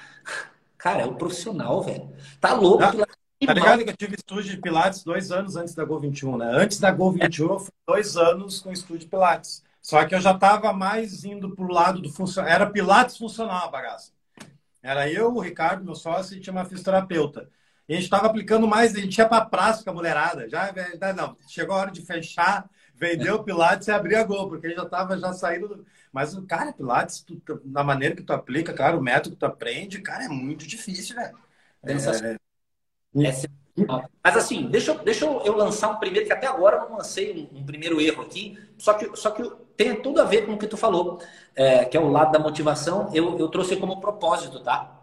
Cara, 0.77 1.03
é 1.03 1.07
o 1.07 1.15
profissional, 1.15 1.81
velho. 1.83 2.13
Tá 2.41 2.53
louco. 2.55 2.83
Tá, 2.83 2.93
tá 3.47 3.55
ligado 3.55 3.85
que 3.85 3.91
eu 3.91 3.97
tive 3.97 4.17
estúdio 4.17 4.51
de 4.51 4.61
Pilates 4.61 5.05
dois 5.05 5.31
anos 5.31 5.57
antes 5.57 5.75
da 5.75 5.85
Go 5.85 5.99
21, 5.99 6.37
né? 6.37 6.51
Antes 6.53 6.81
da 6.81 6.91
Go 6.91 7.13
21, 7.13 7.53
eu 7.53 7.59
fui 7.61 7.73
dois 7.87 8.17
anos 8.17 8.61
com 8.61 8.73
estúdio 8.73 9.01
de 9.01 9.07
Pilates. 9.07 9.63
Só 9.81 10.05
que 10.05 10.15
eu 10.15 10.21
já 10.21 10.33
estava 10.33 10.73
mais 10.73 11.25
indo 11.25 11.55
pro 11.55 11.73
lado 11.73 12.01
do 12.01 12.11
funcional. 12.11 12.51
Era 12.51 12.67
Pilates 12.67 13.17
funcional 13.17 13.67
a 13.67 13.71
bagaça. 13.71 14.13
Era 14.83 15.09
eu, 15.09 15.33
o 15.33 15.41
Ricardo, 15.41 15.85
meu 15.85 15.95
sócio, 15.95 16.37
e 16.37 16.41
tinha 16.41 16.53
uma 16.53 16.65
fisioterapeuta. 16.65 17.49
A 17.89 17.93
gente 17.93 18.05
estava 18.05 18.27
aplicando 18.27 18.67
mais, 18.67 18.95
a 18.95 19.01
gente 19.01 19.17
ia 19.19 19.29
para 19.29 19.43
a 19.43 19.47
praça 19.47 19.83
com 19.85 19.91
a 19.91 19.95
mulherada. 19.95 20.49
Já, 20.49 20.73
não, 21.15 21.37
chegou 21.49 21.75
a 21.75 21.81
hora 21.81 21.91
de 21.91 22.01
fechar, 22.03 22.69
vendeu 22.95 23.37
o 23.37 23.45
Pilates 23.45 23.89
e 23.89 23.91
abrir 23.91 24.17
a 24.17 24.25
Gol, 24.25 24.49
porque 24.49 24.75
já 24.75 24.85
estava 24.85 25.19
já 25.19 25.33
saindo. 25.33 25.69
Do... 25.69 25.87
Mas, 26.13 26.35
cara, 26.47 26.73
Pilates, 26.73 27.21
tu, 27.21 27.61
na 27.65 27.83
maneira 27.83 28.15
que 28.15 28.23
tu 28.23 28.33
aplica, 28.33 28.73
cara, 28.73 28.97
o 28.97 29.03
método 29.03 29.35
que 29.35 29.41
tu 29.41 29.47
aprende, 29.47 30.01
cara, 30.01 30.25
é 30.25 30.29
muito 30.29 30.67
difícil, 30.67 31.17
velho. 31.17 31.37
É, 31.83 31.93
é... 31.93 32.37
Mas 34.23 34.37
assim, 34.37 34.69
deixa, 34.69 34.95
deixa 34.95 35.25
eu 35.25 35.57
lançar 35.57 35.89
um 35.89 35.97
primeiro, 35.97 36.27
que 36.27 36.33
até 36.33 36.47
agora 36.47 36.77
eu 36.77 36.91
não 36.91 36.99
lancei 36.99 37.49
um, 37.53 37.59
um, 37.59 37.65
primeiro 37.65 38.01
erro 38.01 38.23
aqui, 38.23 38.59
só 38.77 38.95
que, 38.95 39.17
só 39.17 39.31
que 39.31 39.51
tem 39.77 40.01
tudo 40.01 40.21
a 40.21 40.25
ver 40.25 40.45
com 40.45 40.53
o 40.53 40.59
que 40.59 40.67
tu 40.67 40.77
falou, 40.77 41.21
é, 41.55 41.85
que 41.87 41.97
é 41.97 42.01
o 42.01 42.11
lado 42.11 42.33
da 42.33 42.39
motivação, 42.39 43.11
eu, 43.15 43.39
eu 43.39 43.49
trouxe 43.49 43.77
como 43.77 44.01
propósito, 44.01 44.61
tá? 44.61 45.02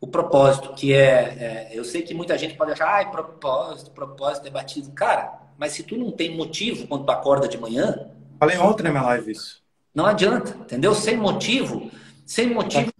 O 0.00 0.06
propósito, 0.06 0.74
que 0.74 0.92
é, 0.92 1.68
é, 1.70 1.70
eu 1.72 1.84
sei 1.84 2.02
que 2.02 2.14
muita 2.14 2.36
gente 2.36 2.54
pode 2.54 2.72
achar, 2.72 2.88
ai, 2.88 3.10
propósito, 3.10 3.90
propósito 3.90 4.46
é 4.46 4.50
batido. 4.50 4.90
Cara, 4.92 5.40
mas 5.58 5.72
se 5.72 5.82
tu 5.82 5.96
não 5.96 6.10
tem 6.10 6.36
motivo 6.36 6.86
quando 6.86 7.04
tu 7.04 7.10
acorda 7.10 7.48
de 7.48 7.58
manhã. 7.58 8.10
Falei 8.38 8.58
ontem 8.58 8.82
na 8.82 8.90
minha 8.90 9.02
live 9.02 9.32
isso. 9.32 9.62
Não 9.94 10.04
adianta, 10.04 10.50
entendeu? 10.50 10.94
Sem 10.94 11.16
motivo, 11.16 11.90
sem 12.26 12.52
motivo. 12.52 12.92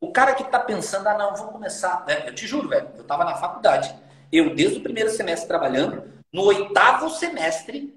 O 0.00 0.10
cara 0.10 0.34
que 0.34 0.44
tá 0.44 0.58
pensando, 0.58 1.06
ah, 1.08 1.18
não, 1.18 1.36
vou 1.36 1.48
começar. 1.48 2.04
Né? 2.06 2.26
Eu 2.26 2.34
te 2.34 2.46
juro, 2.46 2.68
velho, 2.68 2.88
eu 2.96 3.04
tava 3.04 3.24
na 3.24 3.34
faculdade. 3.34 3.94
Eu, 4.32 4.54
desde 4.54 4.78
o 4.78 4.82
primeiro 4.82 5.10
semestre 5.10 5.46
trabalhando, 5.46 6.04
no 6.32 6.44
oitavo 6.44 7.10
semestre, 7.10 7.94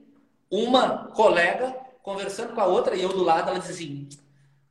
uma 0.51 1.07
colega 1.07 1.73
conversando 2.01 2.53
com 2.53 2.59
a 2.59 2.65
outra 2.65 2.95
e 2.95 3.01
eu 3.01 3.09
do 3.09 3.23
lado, 3.23 3.49
ela 3.49 3.59
disse 3.59 3.71
assim: 3.71 4.09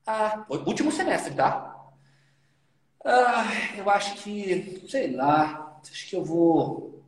Ah, 0.06 0.44
último 0.66 0.92
semestre, 0.92 1.32
tá? 1.34 1.81
Ah, 3.04 3.44
eu 3.76 3.90
acho 3.90 4.14
que, 4.22 4.84
sei 4.88 5.12
lá, 5.12 5.78
acho 5.82 6.08
que 6.08 6.14
eu 6.14 6.24
vou 6.24 7.02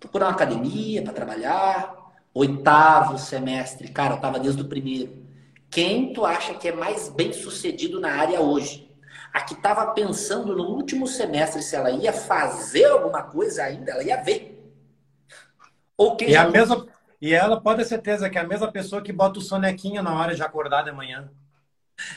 procurar 0.00 0.26
uma 0.26 0.32
academia 0.32 1.02
para 1.02 1.12
trabalhar. 1.12 1.96
Oitavo 2.34 3.18
semestre, 3.18 3.88
cara, 3.88 4.14
eu 4.14 4.20
tava 4.20 4.38
desde 4.38 4.62
o 4.62 4.68
primeiro. 4.68 5.26
Quem 5.70 6.12
tu 6.12 6.24
acha 6.24 6.54
que 6.54 6.68
é 6.68 6.72
mais 6.72 7.08
bem 7.08 7.32
sucedido 7.32 8.00
na 8.00 8.12
área 8.12 8.40
hoje? 8.40 8.90
A 9.32 9.42
que 9.42 9.54
tava 9.54 9.92
pensando 9.92 10.56
no 10.56 10.64
último 10.64 11.06
semestre 11.06 11.62
se 11.62 11.76
ela 11.76 11.90
ia 11.90 12.12
fazer 12.12 12.86
alguma 12.86 13.22
coisa 13.22 13.62
ainda, 13.64 13.92
ela 13.92 14.02
ia 14.02 14.16
ver. 14.22 14.58
Ou 15.96 16.16
quem 16.16 16.30
e, 16.30 16.32
já... 16.32 16.42
a 16.42 16.50
mesma, 16.50 16.86
e 17.20 17.34
ela 17.34 17.60
pode 17.60 17.82
ter 17.82 17.88
certeza 17.88 18.30
que 18.30 18.38
é 18.38 18.40
a 18.40 18.46
mesma 18.46 18.70
pessoa 18.70 19.02
que 19.02 19.12
bota 19.12 19.38
o 19.38 19.42
sonequinho 19.42 20.02
na 20.02 20.18
hora 20.18 20.34
de 20.34 20.42
acordar 20.42 20.82
de 20.82 20.92
manhã. 20.92 21.30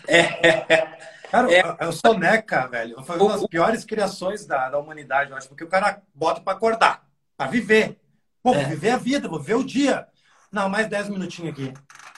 É. 0.07 0.97
Cara, 1.31 1.49
é, 1.49 1.63
é 1.79 1.87
o 1.87 1.93
Soneca, 1.93 2.67
velho, 2.67 3.01
foi 3.03 3.17
uma 3.17 3.37
das 3.37 3.47
piores 3.47 3.85
criações 3.85 4.45
da, 4.45 4.69
da 4.69 4.77
humanidade, 4.77 5.31
eu 5.31 5.37
acho, 5.37 5.47
porque 5.47 5.63
o 5.63 5.69
cara 5.69 6.01
bota 6.13 6.41
para 6.41 6.51
acordar, 6.51 7.07
para 7.37 7.49
viver. 7.49 7.97
Pô, 8.43 8.53
é. 8.53 8.65
viver 8.65 8.89
a 8.89 8.97
vida, 8.97 9.29
vou 9.29 9.39
viver 9.39 9.55
o 9.55 9.63
dia. 9.63 10.07
Não, 10.51 10.67
mais 10.67 10.87
10 10.89 11.07
minutinhos 11.07 11.53
aqui. 11.53 11.73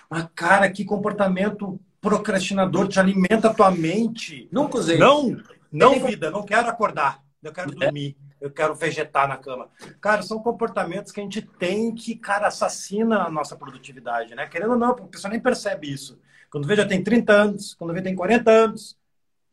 Mas, 0.09 0.27
cara, 0.33 0.67
que 0.71 0.83
comportamento 0.83 1.79
procrastinador, 2.01 2.87
te 2.87 2.99
alimenta 2.99 3.49
a 3.49 3.53
tua 3.53 3.69
mente. 3.69 4.49
Nunca 4.51 4.79
usei. 4.79 4.97
Não, 4.97 5.37
não, 5.71 5.99
vida, 5.99 6.31
não 6.31 6.43
quero 6.43 6.67
acordar. 6.67 7.23
Eu 7.43 7.53
quero 7.53 7.71
é. 7.71 7.75
dormir. 7.75 8.17
Eu 8.41 8.49
quero 8.49 8.73
vegetar 8.73 9.27
na 9.27 9.37
cama. 9.37 9.69
Cara, 10.01 10.23
são 10.23 10.39
comportamentos 10.39 11.11
que 11.11 11.21
a 11.21 11.23
gente 11.23 11.41
tem 11.41 11.93
que, 11.93 12.15
cara, 12.15 12.47
assassina 12.47 13.23
a 13.23 13.29
nossa 13.29 13.55
produtividade, 13.55 14.33
né? 14.33 14.47
Querendo 14.47 14.71
ou 14.71 14.77
não, 14.77 14.89
a 14.89 14.95
pessoa 14.95 15.31
nem 15.31 15.39
percebe 15.39 15.93
isso. 15.93 16.19
Quando 16.49 16.67
vê, 16.67 16.75
já 16.75 16.85
tem 16.85 17.01
30 17.01 17.31
anos, 17.31 17.73
quando 17.75 17.93
vê, 17.93 18.01
tem 18.01 18.15
40 18.15 18.51
anos. 18.51 18.97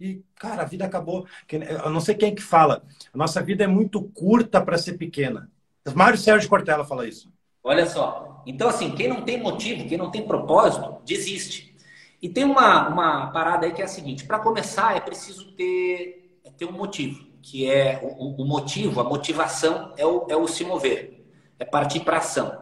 E, 0.01 0.25
cara, 0.37 0.63
a 0.63 0.65
vida 0.65 0.87
acabou. 0.87 1.27
Eu 1.51 1.91
não 1.91 2.01
sei 2.01 2.15
quem 2.15 2.35
que 2.35 2.43
fala. 2.43 2.83
A 3.13 3.19
nossa 3.19 3.43
vida 3.43 3.65
é 3.65 3.67
muito 3.67 4.03
curta 4.03 4.61
para 4.61 4.79
ser 4.79 4.95
pequena. 4.95 5.51
Mário 5.95 6.19
Sérgio 6.19 6.49
Cortella 6.49 6.85
fala 6.85 7.07
isso. 7.07 7.31
Olha 7.63 7.85
só. 7.87 8.43
Então, 8.47 8.69
assim, 8.69 8.93
quem 8.93 9.09
não 9.09 9.23
tem 9.23 9.39
motivo, 9.39 9.87
quem 9.87 9.99
não 9.99 10.11
tem 10.11 10.27
propósito, 10.27 10.97
desiste. 11.05 11.77
E 12.23 12.29
tem 12.29 12.45
uma, 12.45 12.89
uma 12.89 13.27
parada 13.31 13.67
aí 13.67 13.73
que 13.73 13.83
é 13.83 13.85
a 13.85 13.89
seguinte: 13.89 14.25
para 14.25 14.39
começar, 14.39 14.97
é 14.97 15.01
preciso 15.01 15.53
ter, 15.53 16.39
é 16.45 16.51
ter 16.51 16.65
um 16.65 16.73
motivo, 16.73 17.27
que 17.43 17.71
é 17.71 18.01
o, 18.03 18.43
o 18.43 18.47
motivo, 18.47 19.01
a 19.01 19.05
motivação 19.05 19.93
é 19.97 20.07
o, 20.07 20.27
é 20.29 20.37
o 20.37 20.47
se 20.47 20.65
mover, 20.65 21.25
é 21.59 21.65
partir 21.65 22.01
para 22.01 22.19
ação. 22.19 22.59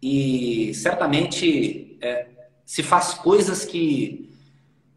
E 0.00 0.72
certamente 0.74 1.98
é, 2.00 2.28
se 2.64 2.82
faz 2.82 3.14
coisas 3.14 3.64
que, 3.64 4.27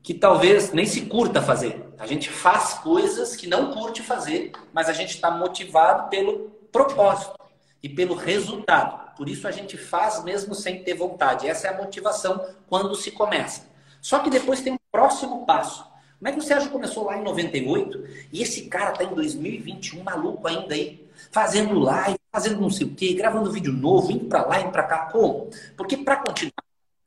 que 0.04 0.14
talvez 0.14 0.72
nem 0.74 0.86
se 0.86 1.02
curta 1.02 1.42
fazer. 1.42 1.86
A 1.98 2.08
gente 2.08 2.30
faz 2.30 2.76
coisas 2.76 3.36
que 3.36 3.48
não 3.48 3.72
curte 3.72 4.02
fazer, 4.02 4.52
mas 4.74 4.90
a 4.90 4.94
gente 4.94 5.16
está 5.16 5.30
motivado 5.30 6.10
pelo 6.10 6.50
propósito 6.72 7.36
e 7.84 7.90
pelo 7.90 8.16
resultado. 8.16 9.16
Por 9.16 9.30
isso 9.30 9.48
a 9.48 9.52
gente 9.52 9.78
faz 9.78 10.24
mesmo 10.24 10.56
sem 10.56 10.84
ter 10.84 10.96
vontade. 10.96 11.48
Essa 11.48 11.68
é 11.68 11.74
a 11.74 11.78
motivação 11.78 12.44
quando 12.68 12.96
se 12.96 13.12
começa. 13.12 13.70
Só 14.02 14.20
que 14.20 14.30
depois 14.30 14.62
tem 14.62 14.74
um 14.74 14.80
próximo 14.92 15.46
passo. 15.46 15.86
Como 16.18 16.30
é 16.30 16.32
que 16.32 16.40
o 16.40 16.44
Sérgio 16.44 16.70
começou 16.70 17.06
lá 17.06 17.18
em 17.18 17.24
98 17.24 18.04
e 18.32 18.42
esse 18.44 18.64
cara 18.64 18.92
está 18.92 19.04
em 19.04 19.14
2021 19.14 20.04
maluco 20.04 20.48
ainda 20.48 20.74
aí, 20.74 21.08
fazendo 21.32 21.80
live, 21.80 22.18
fazendo 22.32 22.62
não 22.62 22.70
sei 22.70 22.86
o 22.88 22.96
quê, 22.96 23.14
gravando 23.14 23.52
vídeo 23.52 23.74
novo, 23.74 24.12
indo 24.12 24.26
para 24.26 24.46
lá, 24.46 24.62
indo 24.62 24.72
para 24.72 24.84
cá. 24.84 24.98
Como? 25.12 25.50
Porque 25.76 25.98
para 25.98 26.18
continuar, 26.18 26.61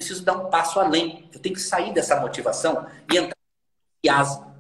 preciso 0.04 0.24
dar 0.24 0.34
um 0.34 0.50
passo 0.50 0.78
além. 0.78 1.28
Eu 1.32 1.40
tenho 1.40 1.54
que 1.54 1.60
sair 1.60 1.92
dessa 1.92 2.20
motivação 2.20 2.86
e 3.10 3.16
entrar 3.16 3.36
no 3.36 4.10
entusiasmo. 4.10 4.54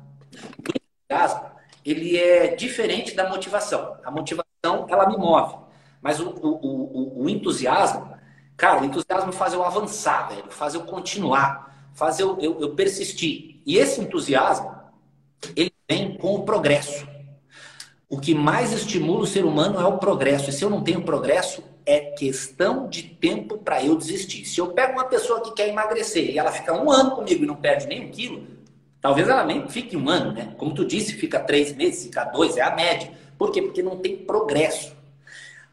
O 0.58 0.72
entusiasmo, 0.74 1.50
ele 1.84 2.16
é 2.16 2.56
diferente 2.56 3.14
da 3.14 3.28
motivação. 3.28 3.98
A 4.02 4.10
motivação, 4.10 4.86
ela 4.88 5.08
me 5.08 5.16
move. 5.18 5.56
Mas 6.00 6.18
o, 6.18 6.30
o, 6.30 7.20
o, 7.20 7.22
o 7.24 7.28
entusiasmo, 7.28 8.16
cara, 8.56 8.82
o 8.82 8.84
entusiasmo 8.84 9.32
faz 9.32 9.52
eu 9.52 9.62
avançar, 9.62 10.28
velho, 10.28 10.50
faz 10.50 10.74
eu 10.74 10.82
continuar, 10.82 11.90
faz 11.94 12.18
eu, 12.18 12.38
eu, 12.40 12.60
eu 12.60 12.74
persistir. 12.74 13.62
E 13.66 13.76
esse 13.76 14.00
entusiasmo, 14.00 14.74
ele 15.54 15.72
vem 15.88 16.16
com 16.16 16.34
o 16.34 16.42
progresso. 16.44 17.06
O 18.08 18.18
que 18.18 18.34
mais 18.34 18.72
estimula 18.72 19.22
o 19.22 19.26
ser 19.26 19.44
humano 19.44 19.80
é 19.80 19.84
o 19.84 19.98
progresso. 19.98 20.50
E 20.50 20.52
se 20.52 20.64
eu 20.64 20.70
não 20.70 20.82
tenho 20.82 21.02
progresso, 21.02 21.62
é 21.86 22.00
questão 22.00 22.88
de 22.88 23.02
tempo 23.02 23.58
para 23.58 23.82
eu 23.84 23.96
desistir. 23.96 24.44
Se 24.44 24.60
eu 24.60 24.68
pego 24.68 24.94
uma 24.94 25.04
pessoa 25.04 25.42
que 25.42 25.52
quer 25.52 25.68
emagrecer 25.68 26.30
e 26.30 26.38
ela 26.38 26.50
fica 26.50 26.72
um 26.72 26.90
ano 26.90 27.12
comigo 27.12 27.44
e 27.44 27.46
não 27.46 27.56
perde 27.56 27.86
nem 27.86 28.06
um 28.06 28.10
quilo, 28.10 28.46
talvez 29.00 29.28
ela 29.28 29.44
nem 29.44 29.68
fique 29.68 29.96
um 29.96 30.08
ano, 30.08 30.32
né? 30.32 30.54
Como 30.56 30.74
tu 30.74 30.84
disse, 30.84 31.14
fica 31.14 31.38
três 31.40 31.74
meses, 31.74 32.04
fica 32.04 32.24
dois, 32.24 32.56
é 32.56 32.62
a 32.62 32.74
média. 32.74 33.12
Por 33.36 33.50
quê? 33.50 33.60
Porque 33.60 33.82
não 33.82 33.98
tem 33.98 34.16
progresso. 34.16 34.94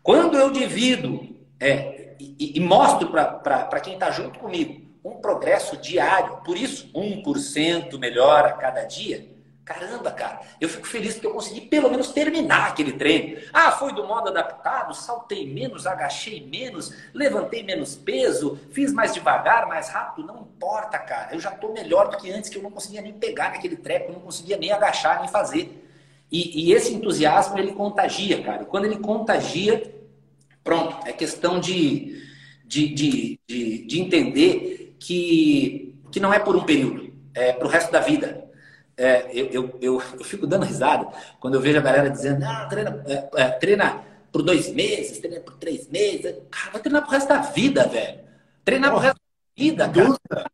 Quando 0.03 0.37
eu 0.37 0.51
divido 0.51 1.27
é, 1.59 2.15
e, 2.19 2.57
e 2.57 2.59
mostro 2.59 3.09
para 3.09 3.79
quem 3.79 3.93
está 3.93 4.11
junto 4.11 4.39
comigo 4.39 4.81
um 5.03 5.15
progresso 5.15 5.77
diário, 5.77 6.37
por 6.45 6.57
isso 6.57 6.91
1% 6.93 7.97
melhor 7.97 8.45
a 8.45 8.51
cada 8.53 8.83
dia, 8.83 9.27
caramba, 9.63 10.11
cara, 10.11 10.41
eu 10.59 10.67
fico 10.67 10.87
feliz 10.87 11.13
porque 11.13 11.27
eu 11.27 11.33
consegui 11.33 11.61
pelo 11.61 11.89
menos 11.89 12.09
terminar 12.09 12.69
aquele 12.69 12.93
treino. 12.93 13.39
Ah, 13.53 13.71
foi 13.71 13.93
do 13.93 14.05
modo 14.05 14.29
adaptado, 14.29 14.93
saltei 14.93 15.51
menos, 15.51 15.87
agachei 15.87 16.45
menos, 16.45 16.93
levantei 17.13 17.63
menos 17.63 17.95
peso, 17.95 18.59
fiz 18.71 18.91
mais 18.91 19.13
devagar, 19.13 19.67
mais 19.67 19.89
rápido, 19.89 20.27
não 20.27 20.41
importa, 20.41 20.97
cara. 20.97 21.33
Eu 21.33 21.39
já 21.39 21.51
estou 21.51 21.73
melhor 21.73 22.09
do 22.09 22.17
que 22.17 22.31
antes, 22.31 22.49
que 22.49 22.57
eu 22.57 22.63
não 22.63 22.71
conseguia 22.71 23.01
nem 23.01 23.13
pegar 23.13 23.51
naquele 23.51 23.77
treco, 23.77 24.11
não 24.11 24.19
conseguia 24.19 24.57
nem 24.57 24.71
agachar, 24.71 25.19
nem 25.19 25.29
fazer. 25.29 25.77
E, 26.31 26.69
e, 26.69 26.73
esse 26.73 26.93
entusiasmo, 26.93 27.59
ele 27.59 27.73
contagia, 27.73 28.41
cara. 28.41 28.63
Quando 28.63 28.85
ele 28.85 28.97
contagia, 28.97 29.93
pronto. 30.63 31.05
É 31.05 31.11
questão 31.11 31.59
de, 31.59 32.23
de, 32.65 32.87
de, 32.87 33.39
de, 33.47 33.85
de 33.85 34.01
entender 34.01 34.95
que, 34.97 35.95
que 36.09 36.19
não 36.19 36.33
é 36.33 36.39
por 36.39 36.55
um 36.55 36.63
período, 36.63 37.13
é 37.33 37.51
para 37.51 37.67
o 37.67 37.69
resto 37.69 37.91
da 37.91 37.99
vida. 37.99 38.40
É, 39.01 39.31
eu, 39.33 39.47
eu, 39.47 39.77
eu, 39.81 40.03
eu, 40.19 40.23
fico 40.23 40.45
dando 40.45 40.63
risada 40.63 41.07
quando 41.39 41.55
eu 41.55 41.59
vejo 41.59 41.79
a 41.79 41.81
galera 41.81 42.07
dizendo, 42.07 42.43
ah, 42.45 42.67
treina, 42.69 43.03
é, 43.07 43.29
é, 43.41 43.49
treina 43.49 44.03
por 44.31 44.43
dois 44.43 44.71
meses, 44.71 45.17
treina 45.17 45.39
por 45.39 45.55
três 45.55 45.87
meses. 45.87 46.35
Cara, 46.51 46.71
vai 46.73 46.81
treinar 46.81 47.01
pro 47.01 47.11
resto 47.11 47.27
da 47.27 47.39
vida, 47.39 47.87
velho. 47.87 48.19
Treinar 48.63 48.91
pro 48.91 48.99
resto 48.99 49.17
da 49.17 49.57
vida, 49.57 49.89
cara. 49.89 50.51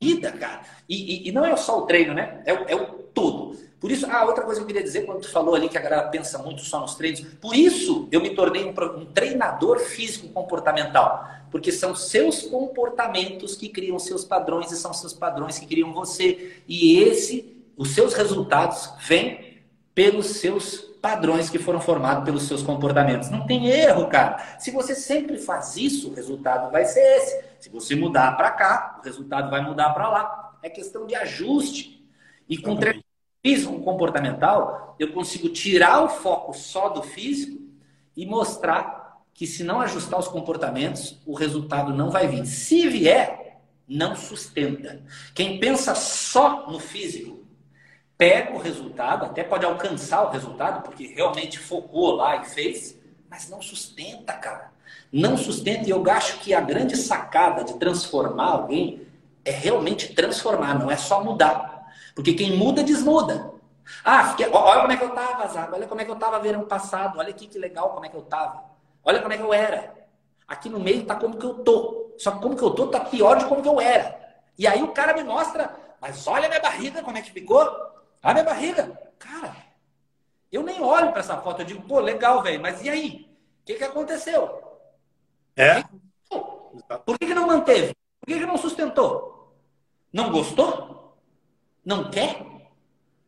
Vida, 0.00 0.30
cara. 0.30 0.60
E, 0.88 0.94
e, 0.94 1.28
e, 1.28 1.32
não 1.32 1.44
é 1.44 1.56
só 1.56 1.80
o 1.80 1.86
treino, 1.86 2.14
né? 2.14 2.40
É, 2.46 2.52
é 2.52 2.76
o 2.76 2.86
todo. 3.12 3.58
Por 3.80 3.90
isso, 3.90 4.06
ah, 4.08 4.24
outra 4.24 4.44
coisa 4.44 4.60
que 4.60 4.62
eu 4.62 4.66
queria 4.68 4.82
dizer, 4.82 5.04
quando 5.04 5.22
tu 5.22 5.30
falou 5.32 5.56
ali 5.56 5.68
que 5.68 5.76
a 5.76 5.80
galera 5.80 6.08
pensa 6.08 6.38
muito 6.38 6.62
só 6.62 6.78
nos 6.78 6.94
treinos, 6.94 7.20
por 7.40 7.56
isso 7.56 8.06
eu 8.12 8.20
me 8.20 8.30
tornei 8.30 8.64
um, 8.64 8.70
um 8.70 9.06
treinador 9.06 9.80
físico 9.80 10.28
comportamental. 10.28 11.28
Porque 11.50 11.72
são 11.72 11.96
seus 11.96 12.42
comportamentos 12.42 13.56
que 13.56 13.68
criam 13.68 13.98
seus 13.98 14.24
padrões 14.24 14.70
e 14.70 14.76
são 14.76 14.94
seus 14.94 15.12
padrões 15.12 15.58
que 15.58 15.66
criam 15.66 15.92
você. 15.92 16.60
E 16.68 17.00
esse, 17.00 17.57
os 17.78 17.94
seus 17.94 18.12
resultados 18.12 18.92
vêm 19.06 19.62
pelos 19.94 20.26
seus 20.26 20.80
padrões 21.00 21.48
que 21.48 21.60
foram 21.60 21.80
formados 21.80 22.24
pelos 22.24 22.42
seus 22.42 22.62
comportamentos. 22.62 23.30
Não 23.30 23.46
tem 23.46 23.68
erro, 23.68 24.08
cara. 24.08 24.58
Se 24.58 24.72
você 24.72 24.96
sempre 24.96 25.38
faz 25.38 25.76
isso, 25.76 26.10
o 26.10 26.14
resultado 26.14 26.70
vai 26.72 26.84
ser 26.84 27.00
esse. 27.00 27.44
Se 27.60 27.70
você 27.70 27.94
mudar 27.94 28.36
para 28.36 28.50
cá, 28.50 28.98
o 29.00 29.04
resultado 29.04 29.48
vai 29.48 29.62
mudar 29.62 29.90
para 29.90 30.08
lá. 30.08 30.58
É 30.60 30.68
questão 30.68 31.06
de 31.06 31.14
ajuste. 31.14 32.04
E 32.48 32.58
com 32.58 32.76
treino 32.76 33.02
físico 33.40 33.80
comportamental, 33.80 34.96
eu 34.98 35.12
consigo 35.12 35.48
tirar 35.48 36.02
o 36.02 36.08
foco 36.08 36.52
só 36.52 36.88
do 36.88 37.02
físico 37.02 37.62
e 38.16 38.26
mostrar 38.26 39.22
que 39.32 39.46
se 39.46 39.62
não 39.62 39.80
ajustar 39.80 40.18
os 40.18 40.26
comportamentos, 40.26 41.22
o 41.24 41.32
resultado 41.32 41.94
não 41.94 42.10
vai 42.10 42.26
vir. 42.26 42.44
Se 42.44 42.88
vier, 42.88 43.60
não 43.86 44.16
sustenta. 44.16 45.00
Quem 45.32 45.60
pensa 45.60 45.94
só 45.94 46.68
no 46.68 46.80
físico, 46.80 47.47
pega 48.18 48.52
o 48.52 48.58
resultado, 48.58 49.24
até 49.24 49.44
pode 49.44 49.64
alcançar 49.64 50.24
o 50.24 50.30
resultado, 50.30 50.82
porque 50.82 51.06
realmente 51.06 51.56
focou 51.56 52.16
lá 52.16 52.36
e 52.36 52.44
fez, 52.46 52.98
mas 53.30 53.48
não 53.48 53.62
sustenta, 53.62 54.32
cara. 54.32 54.72
Não 55.12 55.36
sustenta. 55.36 55.86
E 55.86 55.90
eu 55.90 56.04
acho 56.10 56.40
que 56.40 56.52
a 56.52 56.60
grande 56.60 56.96
sacada 56.96 57.62
de 57.62 57.74
transformar 57.74 58.50
alguém 58.50 59.06
é 59.44 59.52
realmente 59.52 60.12
transformar, 60.14 60.74
não 60.74 60.90
é 60.90 60.96
só 60.96 61.22
mudar. 61.22 61.86
Porque 62.14 62.34
quem 62.34 62.56
muda, 62.56 62.82
desmuda. 62.82 63.54
Ah, 64.04 64.30
fiquei, 64.30 64.48
olha 64.52 64.80
como 64.80 64.92
é 64.92 64.96
que 64.96 65.04
eu 65.04 65.10
tava, 65.10 65.46
Zago. 65.46 65.76
Olha 65.76 65.86
como 65.86 66.00
é 66.00 66.04
que 66.04 66.10
eu 66.10 66.16
tava 66.16 66.40
verão 66.40 66.64
passado. 66.64 67.18
Olha 67.18 67.30
aqui 67.30 67.46
que 67.46 67.58
legal 67.58 67.90
como 67.90 68.04
é 68.04 68.08
que 68.08 68.16
eu 68.16 68.22
tava. 68.22 68.64
Olha 69.04 69.20
como 69.20 69.32
é 69.32 69.36
que 69.36 69.42
eu 69.42 69.54
era. 69.54 69.94
Aqui 70.46 70.68
no 70.68 70.80
meio 70.80 71.06
tá 71.06 71.14
como 71.14 71.38
que 71.38 71.46
eu 71.46 71.54
tô. 71.54 72.12
Só 72.18 72.32
que 72.32 72.40
como 72.40 72.56
que 72.56 72.62
eu 72.62 72.70
tô 72.70 72.88
tá 72.88 73.00
pior 73.00 73.38
de 73.38 73.46
como 73.46 73.62
que 73.62 73.68
eu 73.68 73.80
era. 73.80 74.18
E 74.58 74.66
aí 74.66 74.82
o 74.82 74.88
cara 74.88 75.14
me 75.14 75.22
mostra, 75.22 75.70
mas 76.00 76.26
olha 76.26 76.48
minha 76.48 76.60
barriga, 76.60 77.02
como 77.02 77.16
é 77.16 77.22
que 77.22 77.30
ficou. 77.30 77.87
A 78.22 78.32
minha 78.32 78.44
barriga. 78.44 79.00
Cara, 79.18 79.56
eu 80.50 80.62
nem 80.62 80.80
olho 80.82 81.10
para 81.10 81.20
essa 81.20 81.36
foto. 81.38 81.62
Eu 81.62 81.66
digo, 81.66 81.82
pô, 81.82 82.00
legal, 82.00 82.42
velho. 82.42 82.60
Mas 82.60 82.82
e 82.82 82.88
aí? 82.88 83.30
O 83.62 83.64
que, 83.64 83.74
que 83.74 83.84
aconteceu? 83.84 84.62
É? 85.56 85.82
Por 87.04 87.18
que, 87.18 87.26
que 87.26 87.34
não 87.34 87.46
manteve? 87.46 87.94
Por 88.20 88.26
que, 88.26 88.38
que 88.38 88.46
não 88.46 88.56
sustentou? 88.56 89.56
Não 90.12 90.30
gostou? 90.30 91.18
Não 91.84 92.10
quer? 92.10 92.44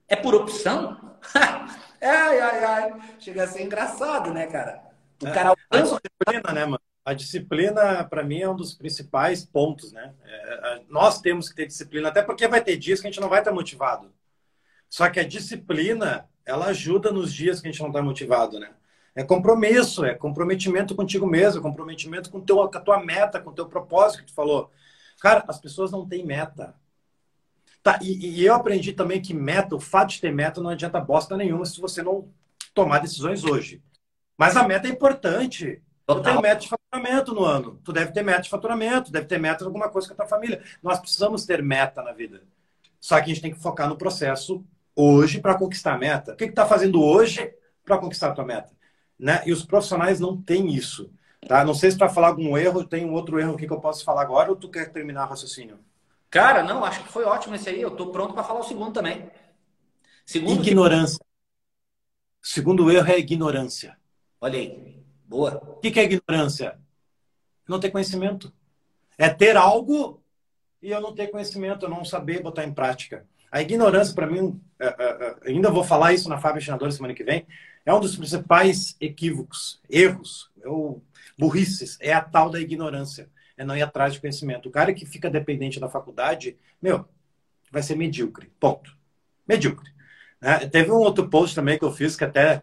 É 0.08 0.16
por 0.16 0.34
opção? 0.34 1.18
ai, 1.34 2.40
ai, 2.40 2.64
ai. 2.64 3.00
Chega 3.18 3.44
a 3.44 3.46
ser 3.46 3.62
engraçado, 3.62 4.32
né, 4.32 4.46
cara? 4.46 4.82
O 5.22 5.26
é, 5.26 5.32
cara 5.32 5.54
a 5.70 5.80
disciplina, 5.80 6.52
né, 6.52 6.64
mano? 6.64 6.80
A 7.04 7.14
disciplina, 7.14 8.04
para 8.04 8.22
mim, 8.22 8.40
é 8.40 8.48
um 8.48 8.56
dos 8.56 8.74
principais 8.74 9.44
pontos, 9.44 9.92
né? 9.92 10.14
É, 10.22 10.82
nós 10.88 11.20
temos 11.20 11.48
que 11.48 11.56
ter 11.56 11.66
disciplina, 11.66 12.08
até 12.08 12.22
porque 12.22 12.46
vai 12.46 12.62
ter 12.62 12.76
dias 12.76 13.00
que 13.00 13.06
a 13.06 13.10
gente 13.10 13.20
não 13.20 13.28
vai 13.28 13.40
estar 13.40 13.52
motivado. 13.52 14.12
Só 14.90 15.08
que 15.08 15.20
a 15.20 15.26
disciplina, 15.26 16.28
ela 16.44 16.66
ajuda 16.66 17.12
nos 17.12 17.32
dias 17.32 17.60
que 17.60 17.68
a 17.68 17.70
gente 17.70 17.80
não 17.80 17.90
está 17.90 18.02
motivado, 18.02 18.58
né? 18.58 18.72
É 19.14 19.22
compromisso, 19.22 20.04
é 20.04 20.14
comprometimento 20.14 20.94
contigo 20.96 21.26
mesmo, 21.26 21.60
é 21.60 21.62
comprometimento 21.62 22.28
com, 22.28 22.40
teu, 22.40 22.56
com 22.56 22.78
a 22.78 22.80
tua 22.80 23.04
meta, 23.04 23.40
com 23.40 23.50
o 23.50 23.54
teu 23.54 23.66
propósito 23.66 24.20
que 24.20 24.26
tu 24.26 24.34
falou. 24.34 24.70
Cara, 25.20 25.44
as 25.46 25.60
pessoas 25.60 25.92
não 25.92 26.08
têm 26.08 26.26
meta. 26.26 26.74
Tá, 27.82 27.98
e, 28.02 28.40
e, 28.40 28.44
eu 28.44 28.54
aprendi 28.54 28.92
também 28.92 29.22
que 29.22 29.32
meta, 29.32 29.74
o 29.74 29.80
fato 29.80 30.10
de 30.10 30.20
ter 30.20 30.32
meta 30.32 30.60
não 30.60 30.70
adianta 30.70 31.00
bosta 31.00 31.36
nenhuma 31.36 31.64
se 31.64 31.80
você 31.80 32.02
não 32.02 32.28
tomar 32.74 32.98
decisões 32.98 33.44
hoje. 33.44 33.82
Mas 34.36 34.56
a 34.56 34.66
meta 34.66 34.88
é 34.88 34.90
importante. 34.90 35.82
Tu 36.06 36.22
tem 36.22 36.42
meta 36.42 36.60
de 36.60 36.68
faturamento 36.68 37.34
no 37.34 37.44
ano. 37.44 37.80
Tu 37.84 37.92
deve 37.92 38.12
ter 38.12 38.22
meta 38.22 38.42
de 38.42 38.50
faturamento, 38.50 39.12
deve 39.12 39.26
ter 39.26 39.38
meta 39.38 39.58
de 39.58 39.64
alguma 39.64 39.88
coisa 39.88 40.08
com 40.08 40.14
a 40.14 40.16
tua 40.16 40.26
família. 40.26 40.62
Nós 40.82 40.98
precisamos 40.98 41.44
ter 41.44 41.62
meta 41.62 42.02
na 42.02 42.12
vida. 42.12 42.42
Só 43.00 43.16
que 43.16 43.24
a 43.24 43.28
gente 43.28 43.42
tem 43.42 43.52
que 43.52 43.60
focar 43.60 43.88
no 43.88 43.96
processo 43.96 44.64
hoje 45.00 45.40
para 45.40 45.56
conquistar 45.56 45.94
a 45.94 45.98
meta. 45.98 46.32
O 46.32 46.36
que, 46.36 46.48
que 46.48 46.52
tá 46.52 46.66
fazendo 46.66 47.02
hoje 47.02 47.54
para 47.84 47.98
conquistar 47.98 48.28
a 48.28 48.32
tua 48.32 48.44
meta? 48.44 48.72
Né? 49.18 49.42
E 49.46 49.52
os 49.52 49.64
profissionais 49.64 50.20
não 50.20 50.40
têm 50.40 50.74
isso. 50.74 51.12
Tá? 51.46 51.64
Não 51.64 51.74
sei 51.74 51.90
se 51.90 51.98
para 51.98 52.08
falar 52.08 52.28
algum 52.28 52.56
erro, 52.56 52.84
tem 52.84 53.04
um 53.04 53.12
outro 53.12 53.38
erro 53.38 53.54
aqui 53.54 53.66
que 53.66 53.72
eu 53.72 53.80
posso 53.80 54.04
falar 54.04 54.22
agora 54.22 54.50
ou 54.50 54.56
tu 54.56 54.68
quer 54.68 54.92
terminar 54.92 55.26
o 55.26 55.30
raciocínio? 55.30 55.78
Cara, 56.28 56.62
não, 56.62 56.84
acho 56.84 57.02
que 57.02 57.12
foi 57.12 57.24
ótimo 57.24 57.54
esse 57.54 57.68
aí. 57.68 57.80
Eu 57.80 57.90
tô 57.90 58.10
pronto 58.12 58.34
para 58.34 58.44
falar 58.44 58.60
o 58.60 58.64
segundo 58.64 58.92
também. 58.92 59.30
Segundo 60.24 60.60
ignorância. 60.60 61.18
Que... 61.18 62.48
Segundo 62.48 62.90
erro 62.90 63.10
é 63.10 63.18
ignorância. 63.18 63.98
Olha 64.40 64.58
aí. 64.58 65.02
Boa. 65.26 65.60
O 65.76 65.80
que 65.80 65.98
é 65.98 66.04
ignorância? 66.04 66.78
Não 67.66 67.80
ter 67.80 67.90
conhecimento. 67.90 68.52
É 69.18 69.28
ter 69.28 69.56
algo 69.56 70.22
e 70.82 70.90
eu 70.90 71.00
não 71.00 71.14
ter 71.14 71.28
conhecimento, 71.28 71.84
eu 71.84 71.90
não 71.90 72.04
saber 72.04 72.42
botar 72.42 72.64
em 72.64 72.72
prática. 72.72 73.26
A 73.50 73.60
ignorância, 73.60 74.14
para 74.14 74.26
mim, 74.26 74.60
é, 74.78 74.86
é, 74.86 74.94
é, 74.98 75.50
ainda 75.50 75.70
vou 75.70 75.82
falar 75.82 76.12
isso 76.12 76.28
na 76.28 76.38
Fábio 76.38 76.60
Ensinadores 76.60 76.94
semana 76.94 77.14
que 77.14 77.24
vem, 77.24 77.46
é 77.84 77.92
um 77.92 78.00
dos 78.00 78.16
principais 78.16 78.96
equívocos, 79.00 79.80
erros, 79.88 80.50
ou 80.64 81.02
burrices, 81.38 81.96
é 82.00 82.12
a 82.12 82.20
tal 82.20 82.50
da 82.50 82.60
ignorância, 82.60 83.28
é 83.56 83.64
não 83.64 83.76
ir 83.76 83.82
atrás 83.82 84.12
de 84.12 84.20
conhecimento. 84.20 84.68
O 84.68 84.72
cara 84.72 84.92
que 84.92 85.04
fica 85.04 85.28
dependente 85.30 85.80
da 85.80 85.88
faculdade, 85.88 86.56
meu, 86.80 87.06
vai 87.72 87.82
ser 87.82 87.96
medíocre, 87.96 88.52
ponto. 88.60 88.96
Medíocre. 89.48 89.90
Né? 90.40 90.66
Teve 90.68 90.90
um 90.92 90.96
outro 90.96 91.28
post 91.28 91.54
também 91.54 91.78
que 91.78 91.84
eu 91.84 91.92
fiz 91.92 92.14
que 92.14 92.24
até, 92.24 92.62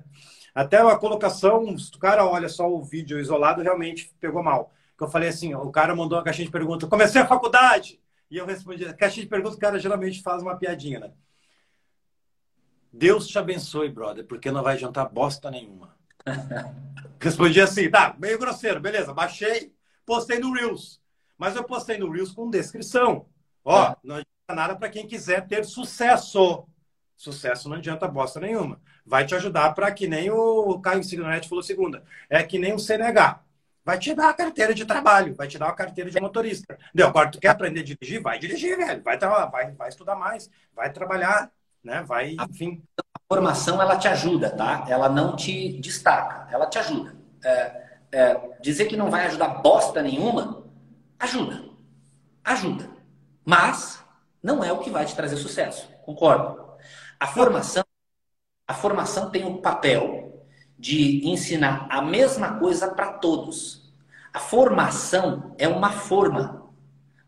até 0.55 0.77
a 0.77 0.95
colocação, 0.95 1.77
se 1.77 1.93
o 1.95 1.99
cara 1.99 2.25
olha 2.25 2.47
só 2.47 2.71
o 2.71 2.83
vídeo 2.83 3.19
isolado, 3.19 3.61
realmente 3.61 4.11
pegou 4.19 4.41
mal. 4.41 4.73
Que 4.97 5.03
eu 5.03 5.09
falei 5.09 5.29
assim, 5.29 5.53
o 5.53 5.71
cara 5.71 5.95
mandou 5.95 6.17
uma 6.17 6.23
caixinha 6.23 6.45
de 6.45 6.51
perguntas, 6.51 6.89
comecei 6.89 7.21
a 7.21 7.27
faculdade, 7.27 7.99
e 8.29 8.37
eu 8.37 8.45
respondi, 8.45 8.91
caixinha 8.95 9.23
de 9.23 9.29
perguntas, 9.29 9.57
o 9.57 9.59
cara 9.59 9.79
geralmente 9.79 10.21
faz 10.21 10.41
uma 10.41 10.57
piadinha, 10.57 10.99
né? 10.99 11.11
Deus 12.91 13.27
te 13.27 13.37
abençoe, 13.37 13.89
brother, 13.89 14.25
porque 14.25 14.51
não 14.51 14.63
vai 14.63 14.75
adiantar 14.75 15.09
bosta 15.09 15.51
nenhuma. 15.51 15.95
Respondi 17.19 17.61
assim, 17.61 17.89
tá, 17.89 18.15
meio 18.17 18.37
grosseiro, 18.37 18.79
beleza, 18.79 19.13
baixei, 19.13 19.73
postei 20.05 20.39
no 20.39 20.53
Reels. 20.53 21.01
Mas 21.37 21.55
eu 21.55 21.63
postei 21.63 21.97
no 21.97 22.11
Reels 22.11 22.31
com 22.31 22.49
descrição. 22.49 23.27
Ó, 23.63 23.91
é. 23.91 23.95
não 24.03 24.15
adianta 24.15 24.55
nada 24.55 24.75
para 24.75 24.89
quem 24.89 25.07
quiser 25.07 25.47
ter 25.47 25.63
sucesso. 25.65 26.67
Sucesso 27.15 27.69
não 27.69 27.77
adianta 27.77 28.07
bosta 28.07 28.39
nenhuma. 28.39 28.81
Vai 29.05 29.25
te 29.25 29.35
ajudar 29.35 29.73
para 29.73 29.91
que 29.91 30.07
nem 30.07 30.29
o 30.29 30.79
Caio 30.79 31.03
Signonetti 31.03 31.49
falou 31.49 31.63
segunda. 31.63 32.03
É 32.29 32.43
que 32.43 32.59
nem 32.59 32.73
o 32.73 32.79
CNH 32.79 33.43
vai 33.87 33.97
te 33.97 34.13
dar 34.13 34.27
a 34.27 34.33
carteira 34.33 34.73
de 34.73 34.83
trabalho, 34.83 35.33
vai 35.33 35.47
te 35.47 35.57
dar 35.57 35.69
a 35.69 35.73
carteira 35.73 36.11
de 36.11 36.19
motorista. 36.19 36.77
Deu, 36.93 37.07
agora 37.07 37.31
tu 37.31 37.39
quer 37.39 37.47
aprender 37.47 37.79
a 37.79 37.83
dirigir? 37.85 38.21
Vai 38.21 38.37
dirigir, 38.37 38.75
velho. 38.75 39.01
Vai, 39.01 39.17
vai, 39.17 39.71
vai 39.71 39.87
estudar 39.87 40.13
mais, 40.13 40.49
vai 40.75 40.91
trabalhar, 40.91 41.49
né? 41.81 42.03
Vai, 42.05 42.35
enfim. 42.49 42.83
A 42.99 43.19
formação, 43.33 43.81
ela 43.81 43.97
te 43.97 44.09
ajuda, 44.09 44.49
tá? 44.49 44.85
Ela 44.89 45.07
não 45.07 45.37
te 45.37 45.79
destaca, 45.79 46.53
ela 46.53 46.67
te 46.67 46.77
ajuda. 46.77 47.15
É, 47.41 47.87
é, 48.11 48.57
dizer 48.59 48.87
que 48.87 48.97
não 48.97 49.09
vai 49.09 49.25
ajudar 49.27 49.61
bosta 49.61 50.01
nenhuma, 50.01 50.65
ajuda. 51.17 51.63
Ajuda. 52.43 52.89
Mas 53.45 54.03
não 54.43 54.61
é 54.65 54.69
o 54.69 54.79
que 54.79 54.89
vai 54.89 55.05
te 55.05 55.15
trazer 55.15 55.37
sucesso. 55.37 55.87
Concordo. 56.03 56.73
A 57.17 57.27
formação, 57.27 57.85
a 58.67 58.73
formação 58.73 59.29
tem 59.29 59.45
o 59.45 59.61
papel 59.61 60.26
de 60.77 61.27
ensinar 61.27 61.87
a 61.89 62.01
mesma 62.01 62.59
coisa 62.59 62.89
para 62.89 63.13
todos. 63.13 63.91
A 64.33 64.39
formação 64.39 65.55
é 65.57 65.67
uma 65.67 65.91
forma. 65.91 66.71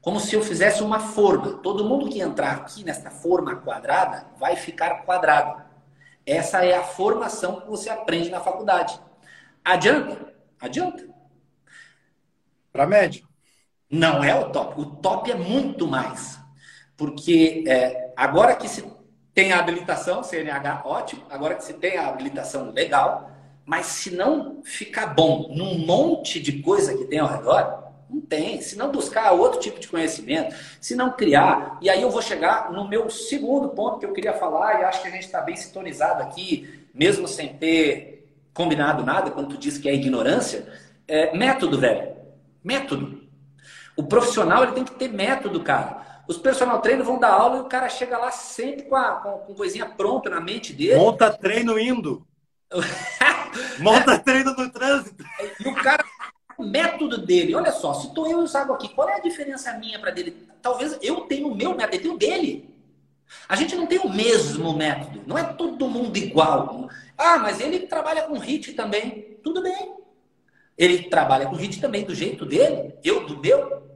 Como 0.01 0.19
se 0.19 0.35
eu 0.35 0.43
fizesse 0.43 0.83
uma 0.83 0.99
forma. 0.99 1.57
Todo 1.57 1.83
mundo 1.83 2.09
que 2.09 2.19
entrar 2.19 2.51
aqui 2.51 2.83
nesta 2.83 3.09
forma 3.09 3.55
quadrada 3.55 4.27
vai 4.37 4.55
ficar 4.55 5.03
quadrado. 5.03 5.63
Essa 6.25 6.63
é 6.63 6.75
a 6.75 6.83
formação 6.83 7.61
que 7.61 7.67
você 7.67 7.89
aprende 7.89 8.29
na 8.29 8.39
faculdade. 8.39 8.99
Adianta? 9.65 10.33
Adianta. 10.59 11.07
Para 12.71 12.85
médio. 12.85 13.27
Não 13.89 14.23
é 14.23 14.35
o 14.35 14.51
top. 14.51 14.79
O 14.79 14.85
top 14.85 15.31
é 15.31 15.35
muito 15.35 15.87
mais. 15.87 16.39
Porque 16.95 17.63
é, 17.67 18.13
agora 18.15 18.55
que 18.55 18.67
se 18.67 18.85
tem 19.33 19.51
a 19.51 19.59
habilitação, 19.59 20.21
CNH, 20.21 20.83
ótimo. 20.85 21.25
Agora 21.29 21.55
que 21.55 21.63
se 21.63 21.73
tem 21.73 21.97
a 21.97 22.07
habilitação 22.07 22.71
legal, 22.71 23.31
mas 23.69 23.85
se 23.85 24.09
não 24.09 24.63
ficar 24.63 25.13
bom 25.13 25.53
num 25.55 25.77
monte 25.77 26.39
de 26.39 26.53
coisa 26.53 26.97
que 26.97 27.05
tem 27.05 27.19
ao 27.19 27.27
redor, 27.27 27.83
não 28.09 28.19
tem. 28.19 28.59
Se 28.61 28.75
não 28.75 28.91
buscar 28.91 29.31
outro 29.33 29.59
tipo 29.59 29.79
de 29.79 29.87
conhecimento, 29.87 30.55
se 30.81 30.95
não 30.95 31.11
criar. 31.11 31.77
E 31.79 31.87
aí 31.87 32.01
eu 32.01 32.09
vou 32.09 32.19
chegar 32.19 32.71
no 32.71 32.87
meu 32.87 33.11
segundo 33.11 33.69
ponto 33.69 33.99
que 33.99 34.07
eu 34.07 34.11
queria 34.11 34.33
falar, 34.33 34.81
e 34.81 34.85
acho 34.85 35.03
que 35.03 35.07
a 35.07 35.11
gente 35.11 35.25
está 35.25 35.39
bem 35.39 35.55
sintonizado 35.55 36.23
aqui, 36.23 36.87
mesmo 36.95 37.27
sem 37.27 37.49
ter 37.59 38.33
combinado 38.55 39.05
nada, 39.05 39.29
quando 39.29 39.49
tu 39.49 39.57
diz 39.59 39.77
que 39.77 39.87
é 39.87 39.93
ignorância. 39.93 40.67
É, 41.07 41.37
método, 41.37 41.77
velho. 41.77 42.15
Método. 42.63 43.21
O 43.95 44.01
profissional 44.01 44.63
ele 44.63 44.71
tem 44.71 44.83
que 44.83 44.95
ter 44.95 45.09
método, 45.09 45.61
cara. 45.61 46.23
Os 46.27 46.39
personal 46.39 46.81
trainers 46.81 47.05
vão 47.07 47.19
dar 47.19 47.33
aula 47.33 47.57
e 47.57 47.61
o 47.61 47.65
cara 47.65 47.87
chega 47.87 48.17
lá 48.17 48.31
sempre 48.31 48.85
com, 48.85 48.95
a, 48.95 49.11
com, 49.11 49.31
com 49.45 49.53
coisinha 49.53 49.85
pronta 49.85 50.27
na 50.27 50.41
mente 50.41 50.73
dele. 50.73 50.95
Monta 50.95 51.31
treino 51.31 51.77
indo. 51.77 52.27
Monta 53.79 54.19
treino 54.19 54.53
no 54.53 54.69
trânsito. 54.71 55.23
E 55.59 55.67
o 55.67 55.75
cara, 55.75 56.03
o 56.57 56.63
método 56.63 57.17
dele, 57.25 57.55
olha 57.55 57.71
só, 57.71 57.93
se 57.93 58.13
tô 58.13 58.25
eu 58.25 58.41
e 58.41 58.43
o 58.43 58.47
Zago 58.47 58.73
aqui, 58.73 58.89
qual 58.89 59.09
é 59.09 59.15
a 59.15 59.21
diferença 59.21 59.73
minha 59.73 59.99
para 59.99 60.11
dele? 60.11 60.47
Talvez 60.61 60.97
eu 61.01 61.21
tenha 61.21 61.47
o 61.47 61.55
meu 61.55 61.75
método, 61.75 61.95
ele 61.95 62.03
tem 62.03 62.11
o 62.11 62.17
dele. 62.17 62.69
A 63.47 63.55
gente 63.55 63.75
não 63.75 63.85
tem 63.85 63.99
o 63.99 64.09
mesmo 64.09 64.73
método, 64.75 65.21
não 65.25 65.37
é 65.37 65.43
todo 65.43 65.87
mundo 65.87 66.17
igual. 66.17 66.89
Ah, 67.17 67.37
mas 67.37 67.59
ele 67.59 67.79
trabalha 67.81 68.23
com 68.23 68.37
HIT 68.37 68.73
também. 68.73 69.37
Tudo 69.43 69.61
bem. 69.61 69.95
Ele 70.77 71.09
trabalha 71.09 71.45
com 71.47 71.55
HIT 71.55 71.79
também 71.79 72.03
do 72.03 72.15
jeito 72.15 72.45
dele, 72.45 72.95
eu 73.03 73.25
do 73.25 73.37
meu. 73.39 73.88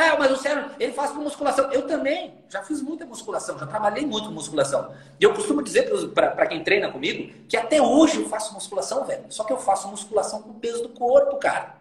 É, 0.00 0.16
mas 0.16 0.30
o 0.30 0.36
Sérgio, 0.36 0.70
ele 0.80 0.94
faz 0.94 1.12
musculação. 1.12 1.70
Eu 1.70 1.86
também 1.86 2.32
já 2.48 2.62
fiz 2.62 2.80
muita 2.80 3.04
musculação, 3.04 3.58
já 3.58 3.66
trabalhei 3.66 4.06
muito 4.06 4.28
com 4.28 4.34
musculação. 4.34 4.94
E 5.20 5.24
eu 5.24 5.34
costumo 5.34 5.62
dizer 5.62 5.90
para 6.14 6.46
quem 6.46 6.64
treina 6.64 6.90
comigo 6.90 7.30
que 7.46 7.54
até 7.54 7.82
hoje 7.82 8.22
eu 8.22 8.26
faço 8.26 8.54
musculação, 8.54 9.04
velho. 9.04 9.26
Só 9.28 9.44
que 9.44 9.52
eu 9.52 9.58
faço 9.58 9.88
musculação 9.88 10.40
com 10.40 10.50
o 10.52 10.54
peso 10.54 10.84
do 10.84 10.88
corpo, 10.88 11.36
cara. 11.36 11.74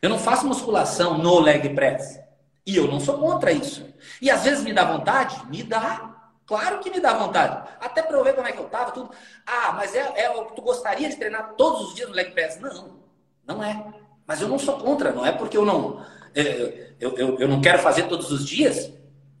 Eu 0.00 0.08
não 0.08 0.20
faço 0.20 0.46
musculação 0.46 1.18
no 1.18 1.40
leg 1.40 1.74
press. 1.74 2.20
E 2.64 2.76
eu 2.76 2.86
não 2.86 3.00
sou 3.00 3.18
contra 3.18 3.50
isso. 3.50 3.84
E 4.22 4.30
às 4.30 4.44
vezes 4.44 4.62
me 4.62 4.72
dá 4.72 4.84
vontade? 4.84 5.44
Me 5.46 5.64
dá. 5.64 6.14
Claro 6.46 6.78
que 6.78 6.90
me 6.90 7.00
dá 7.00 7.12
vontade. 7.14 7.68
Até 7.80 8.04
para 8.04 8.16
eu 8.16 8.22
ver 8.22 8.36
como 8.36 8.46
é 8.46 8.52
que 8.52 8.58
eu 8.58 8.68
tava, 8.68 8.92
tudo. 8.92 9.10
Ah, 9.44 9.72
mas 9.72 9.96
é, 9.96 10.12
é 10.14 10.44
tu 10.54 10.62
gostaria 10.62 11.08
de 11.08 11.16
treinar 11.16 11.54
todos 11.56 11.88
os 11.88 11.94
dias 11.96 12.08
no 12.08 12.14
leg 12.14 12.30
press? 12.30 12.60
Não, 12.60 13.00
não 13.44 13.64
é. 13.64 13.84
Mas 14.24 14.40
eu 14.40 14.46
não 14.46 14.60
sou 14.60 14.78
contra, 14.78 15.10
não 15.10 15.26
é 15.26 15.32
porque 15.32 15.56
eu 15.56 15.64
não 15.64 16.04
eu, 16.42 17.16
eu, 17.16 17.38
eu 17.40 17.48
não 17.48 17.60
quero 17.60 17.78
fazer 17.78 18.04
todos 18.08 18.30
os 18.30 18.46
dias, 18.46 18.92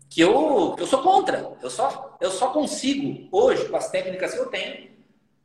que 0.08 0.20
eu, 0.20 0.76
eu 0.78 0.86
sou 0.86 1.02
contra. 1.02 1.52
Eu 1.60 1.70
só, 1.70 2.16
eu 2.20 2.30
só 2.30 2.48
consigo, 2.48 3.28
hoje, 3.32 3.68
com 3.68 3.76
as 3.76 3.90
técnicas 3.90 4.32
que 4.32 4.38
eu 4.38 4.46
tenho, 4.46 4.90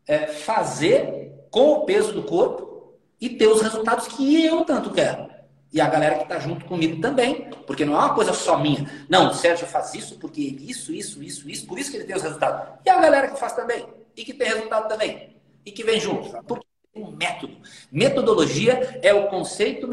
é, 0.07 0.27
fazer 0.27 1.47
com 1.49 1.71
o 1.71 1.85
peso 1.85 2.13
do 2.13 2.23
corpo 2.23 2.93
e 3.19 3.29
ter 3.29 3.47
os 3.47 3.61
resultados 3.61 4.07
que 4.07 4.45
eu 4.45 4.63
tanto 4.63 4.91
quero. 4.91 5.29
E 5.71 5.79
a 5.79 5.87
galera 5.87 6.15
que 6.15 6.23
está 6.23 6.39
junto 6.39 6.65
comigo 6.65 6.99
também, 6.99 7.49
porque 7.67 7.85
não 7.85 7.93
é 7.93 7.97
uma 7.97 8.15
coisa 8.15 8.33
só 8.33 8.57
minha. 8.57 8.89
Não, 9.07 9.29
o 9.29 9.33
Sérgio 9.33 9.67
faz 9.67 9.93
isso 9.93 10.17
porque 10.17 10.41
isso, 10.41 10.91
isso, 10.91 11.21
isso, 11.21 11.49
isso, 11.49 11.67
por 11.67 11.77
isso 11.77 11.91
que 11.91 11.97
ele 11.97 12.05
tem 12.05 12.15
os 12.15 12.23
resultados. 12.23 12.79
E 12.83 12.89
a 12.89 12.99
galera 12.99 13.27
que 13.27 13.39
faz 13.39 13.53
também, 13.53 13.85
e 14.15 14.23
que 14.23 14.33
tem 14.33 14.47
resultado 14.47 14.87
também, 14.87 15.35
e 15.65 15.71
que 15.71 15.83
vem 15.83 15.99
junto. 15.99 16.31
Porque 16.43 16.65
um 16.95 17.11
método. 17.11 17.57
Metodologia 17.91 18.99
é 19.01 19.13
o 19.13 19.27
conceito 19.27 19.87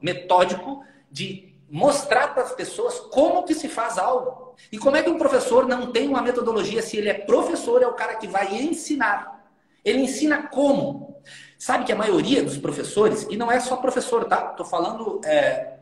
metódico 0.00 0.84
de 1.10 1.54
mostrar 1.70 2.34
para 2.34 2.42
as 2.42 2.52
pessoas 2.52 2.98
como 2.98 3.44
que 3.44 3.54
se 3.54 3.68
faz 3.68 3.98
algo. 3.98 4.54
E 4.72 4.78
como 4.78 4.96
é 4.96 5.02
que 5.02 5.10
um 5.10 5.18
professor 5.18 5.66
não 5.66 5.92
tem 5.92 6.08
uma 6.08 6.22
metodologia 6.22 6.82
se 6.82 6.96
ele 6.96 7.08
é 7.08 7.14
professor, 7.14 7.82
é 7.82 7.86
o 7.86 7.94
cara 7.94 8.16
que 8.16 8.26
vai 8.26 8.54
ensinar. 8.54 9.46
Ele 9.84 10.00
ensina 10.00 10.48
como? 10.48 11.22
Sabe 11.58 11.84
que 11.84 11.92
a 11.92 11.96
maioria 11.96 12.42
dos 12.42 12.58
professores, 12.58 13.26
e 13.30 13.36
não 13.36 13.50
é 13.50 13.60
só 13.60 13.76
professor, 13.76 14.24
tá? 14.24 14.50
Estou 14.50 14.66
falando 14.66 15.20
é, 15.24 15.78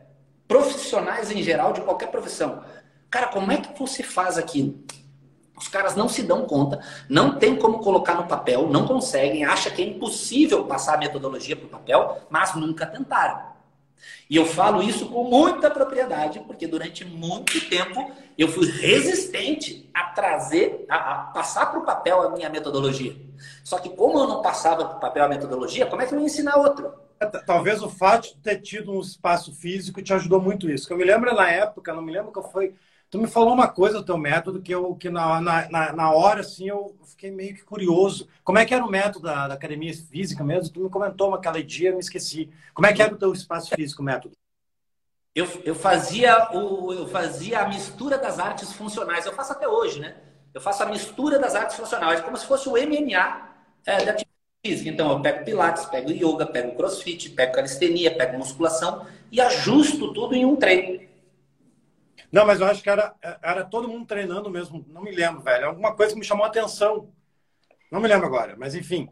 profissionais 0.47 1.31
em 1.31 1.41
geral 1.41 1.73
de 1.73 1.81
qualquer 1.81 2.09
profissão. 2.09 2.63
Cara, 3.09 3.27
como 3.27 3.51
é 3.51 3.57
que 3.57 3.77
você 3.77 4.03
faz 4.03 4.37
aquilo? 4.37 4.83
Os 5.57 5.67
caras 5.67 5.95
não 5.95 6.07
se 6.07 6.21
dão 6.21 6.45
conta, 6.45 6.79
não 7.09 7.39
tem 7.39 7.55
como 7.55 7.79
colocar 7.79 8.13
no 8.13 8.27
papel, 8.27 8.69
não 8.69 8.85
conseguem, 8.85 9.43
acha 9.43 9.71
que 9.71 9.81
é 9.81 9.85
impossível 9.85 10.65
passar 10.65 10.95
a 10.95 10.97
metodologia 10.99 11.55
para 11.55 11.65
o 11.65 11.69
papel, 11.69 12.21
mas 12.29 12.53
nunca 12.55 12.85
tentaram. 12.85 13.57
E 14.29 14.35
eu 14.35 14.45
falo 14.45 14.83
isso 14.83 15.07
com 15.07 15.23
muita 15.23 15.71
propriedade, 15.71 16.39
porque 16.41 16.67
durante 16.67 17.03
muito 17.05 17.69
tempo 17.69 18.11
eu 18.37 18.47
fui 18.47 18.69
resistente 18.69 19.89
a 19.93 20.03
trazer, 20.05 20.85
a, 20.89 20.95
a 20.95 21.17
passar 21.27 21.67
para 21.67 21.79
o 21.79 21.85
papel 21.85 22.21
a 22.21 22.29
minha 22.29 22.49
metodologia. 22.49 23.15
Só 23.63 23.79
que 23.79 23.89
como 23.89 24.19
eu 24.19 24.27
não 24.27 24.41
passava 24.41 24.85
para 24.85 24.97
o 24.97 24.99
papel 24.99 25.25
a 25.25 25.27
metodologia, 25.27 25.85
como 25.85 26.01
é 26.01 26.05
que 26.05 26.13
eu 26.13 26.19
ia 26.19 26.25
ensinar 26.25 26.57
outro? 26.57 26.93
Talvez 27.47 27.81
o 27.81 27.89
fato 27.89 28.27
de 28.27 28.35
ter 28.35 28.61
tido 28.61 28.91
um 28.91 29.01
espaço 29.01 29.51
físico 29.55 30.03
te 30.03 30.13
ajudou 30.13 30.39
muito 30.39 30.69
isso. 30.69 30.85
Que 30.85 30.93
eu 30.93 30.97
me 30.97 31.03
lembro 31.03 31.33
na 31.33 31.49
época, 31.49 31.93
não 31.93 32.01
me 32.01 32.11
lembro 32.11 32.31
que 32.31 32.51
foi 32.51 32.75
Tu 33.09 33.17
me 33.17 33.27
falou 33.27 33.53
uma 33.53 33.69
coisa 33.69 33.99
do 33.99 34.05
teu 34.05 34.17
método 34.17 34.61
que, 34.61 34.73
eu, 34.73 34.93
que 34.95 35.09
na, 35.09 35.39
na, 35.39 35.93
na 35.93 36.11
hora, 36.11 36.41
assim, 36.41 36.67
eu 36.67 36.93
fiquei 37.05 37.31
meio 37.31 37.55
que 37.55 37.63
curioso. 37.63 38.27
Como 38.43 38.57
é 38.57 38.65
que 38.65 38.73
era 38.73 38.85
o 38.85 38.89
método 38.89 39.25
da, 39.25 39.47
da 39.47 39.53
academia 39.53 39.93
física 39.93 40.43
mesmo? 40.43 40.73
Tu 40.73 40.81
me 40.81 40.89
comentou 40.89 41.33
aquele 41.33 41.63
dia, 41.63 41.89
eu 41.89 41.93
me 41.93 42.01
esqueci. 42.01 42.49
Como 42.73 42.85
é 42.85 42.93
que 42.93 43.01
era 43.01 43.13
o 43.13 43.17
teu 43.17 43.31
espaço 43.31 43.73
físico, 43.73 44.03
método? 44.03 44.35
Eu, 45.33 45.47
eu, 45.63 45.75
fazia 45.75 46.49
o, 46.51 46.91
eu 46.91 47.07
fazia 47.07 47.59
a 47.61 47.67
mistura 47.69 48.17
das 48.17 48.39
artes 48.39 48.73
funcionais. 48.73 49.25
Eu 49.25 49.33
faço 49.33 49.53
até 49.53 49.67
hoje, 49.67 49.99
né? 50.01 50.17
Eu 50.53 50.59
faço 50.59 50.83
a 50.83 50.87
mistura 50.87 51.39
das 51.39 51.55
artes 51.55 51.77
funcionais, 51.77 52.19
como 52.21 52.35
se 52.35 52.45
fosse 52.45 52.67
o 52.67 52.73
MMA 52.73 53.47
é, 53.85 54.03
da 54.03 54.11
atividade 54.11 54.27
física. 54.65 54.89
Então, 54.89 55.11
eu 55.11 55.21
pego 55.21 55.45
pilates, 55.45 55.85
pego 55.85 56.11
yoga, 56.11 56.45
pego 56.45 56.75
crossfit, 56.75 57.29
pego 57.29 57.53
calistenia, 57.53 58.13
pego 58.17 58.37
musculação 58.37 59.05
e 59.31 59.39
ajusto 59.39 60.11
tudo 60.11 60.35
em 60.35 60.43
um 60.43 60.55
treino. 60.57 61.06
Não, 62.31 62.45
mas 62.45 62.59
eu 62.59 62.67
acho 62.67 62.83
que 62.83 62.89
era, 62.89 63.15
era 63.41 63.63
todo 63.63 63.87
mundo 63.87 64.05
treinando 64.05 64.49
mesmo. 64.49 64.85
Não 64.89 65.01
me 65.01 65.11
lembro, 65.11 65.41
velho. 65.41 65.67
Alguma 65.67 65.95
coisa 65.95 66.13
que 66.13 66.19
me 66.19 66.25
chamou 66.25 66.45
a 66.45 66.49
atenção. 66.49 67.11
Não 67.91 68.01
me 68.01 68.07
lembro 68.07 68.27
agora, 68.27 68.55
mas 68.57 68.75
enfim. 68.75 69.09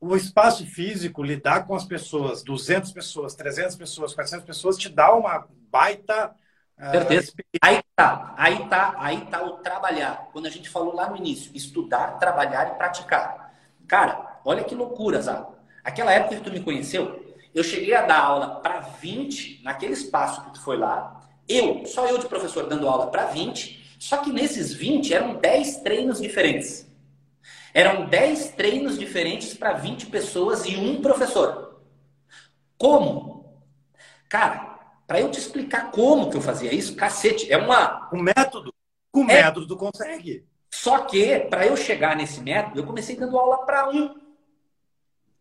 O 0.00 0.16
espaço 0.16 0.64
físico, 0.64 1.22
lidar 1.22 1.66
com 1.66 1.74
as 1.74 1.84
pessoas, 1.84 2.42
200 2.42 2.90
pessoas, 2.92 3.34
300 3.34 3.76
pessoas, 3.76 4.14
400 4.14 4.46
pessoas, 4.46 4.78
te 4.78 4.88
dá 4.88 5.14
uma 5.14 5.46
baita. 5.70 6.34
Uh, 6.78 6.90
Certeza. 6.90 7.32
Aí 7.62 7.82
tá, 7.94 8.34
aí 8.38 8.68
tá, 8.68 8.94
aí 8.96 9.26
tá 9.26 9.42
o 9.42 9.58
trabalhar. 9.58 10.30
Quando 10.32 10.46
a 10.46 10.50
gente 10.50 10.70
falou 10.70 10.94
lá 10.94 11.10
no 11.10 11.18
início, 11.18 11.54
estudar, 11.54 12.18
trabalhar 12.18 12.68
e 12.68 12.78
praticar. 12.78 13.54
Cara, 13.86 14.40
olha 14.42 14.64
que 14.64 14.74
loucura, 14.74 15.20
Zago. 15.20 15.54
Aquela 15.84 16.12
época 16.12 16.36
que 16.36 16.42
tu 16.42 16.50
me 16.50 16.62
conheceu, 16.62 17.36
eu 17.54 17.62
cheguei 17.62 17.94
a 17.94 18.06
dar 18.06 18.20
aula 18.20 18.60
para 18.60 18.80
20 18.80 19.62
naquele 19.62 19.92
espaço 19.92 20.42
que 20.44 20.54
tu 20.54 20.62
foi 20.62 20.78
lá. 20.78 21.19
Eu, 21.48 21.84
só 21.86 22.06
eu 22.06 22.18
de 22.18 22.28
professor 22.28 22.66
dando 22.66 22.88
aula 22.88 23.08
para 23.08 23.26
20, 23.26 23.96
só 23.98 24.18
que 24.18 24.32
nesses 24.32 24.72
20 24.72 25.12
eram 25.12 25.34
10 25.34 25.78
treinos 25.78 26.20
diferentes. 26.20 26.88
Eram 27.72 28.06
10 28.06 28.52
treinos 28.52 28.98
diferentes 28.98 29.54
para 29.54 29.74
20 29.74 30.06
pessoas 30.06 30.64
e 30.66 30.76
um 30.76 31.00
professor. 31.00 31.80
Como? 32.76 33.62
Cara, 34.28 34.78
para 35.06 35.20
eu 35.20 35.30
te 35.30 35.38
explicar 35.38 35.90
como 35.90 36.30
que 36.30 36.36
eu 36.36 36.40
fazia 36.40 36.72
isso, 36.72 36.96
cacete, 36.96 37.52
é 37.52 37.56
uma. 37.56 38.08
Um 38.12 38.22
método. 38.22 38.72
Com 39.12 39.22
é... 39.22 39.42
método 39.42 39.66
tu 39.66 39.76
consegue. 39.76 40.46
Só 40.70 41.00
que, 41.00 41.40
para 41.40 41.66
eu 41.66 41.76
chegar 41.76 42.16
nesse 42.16 42.40
método, 42.40 42.78
eu 42.78 42.86
comecei 42.86 43.16
dando 43.16 43.36
aula 43.36 43.66
para 43.66 43.90
um. 43.90 44.14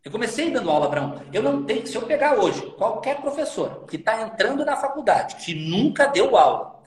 Eu 0.03 0.11
comecei 0.11 0.49
dando 0.49 0.71
aula 0.71 0.89
para. 0.89 1.23
Eu 1.33 1.43
não 1.43 1.63
tenho. 1.65 1.85
Se 1.85 1.95
eu 1.95 2.03
pegar 2.03 2.39
hoje 2.39 2.61
qualquer 2.77 3.19
professor 3.19 3.85
que 3.85 3.97
está 3.97 4.21
entrando 4.21 4.63
na 4.63 4.77
faculdade, 4.77 5.35
que 5.35 5.53
nunca 5.53 6.05
deu 6.07 6.37
aula, 6.37 6.81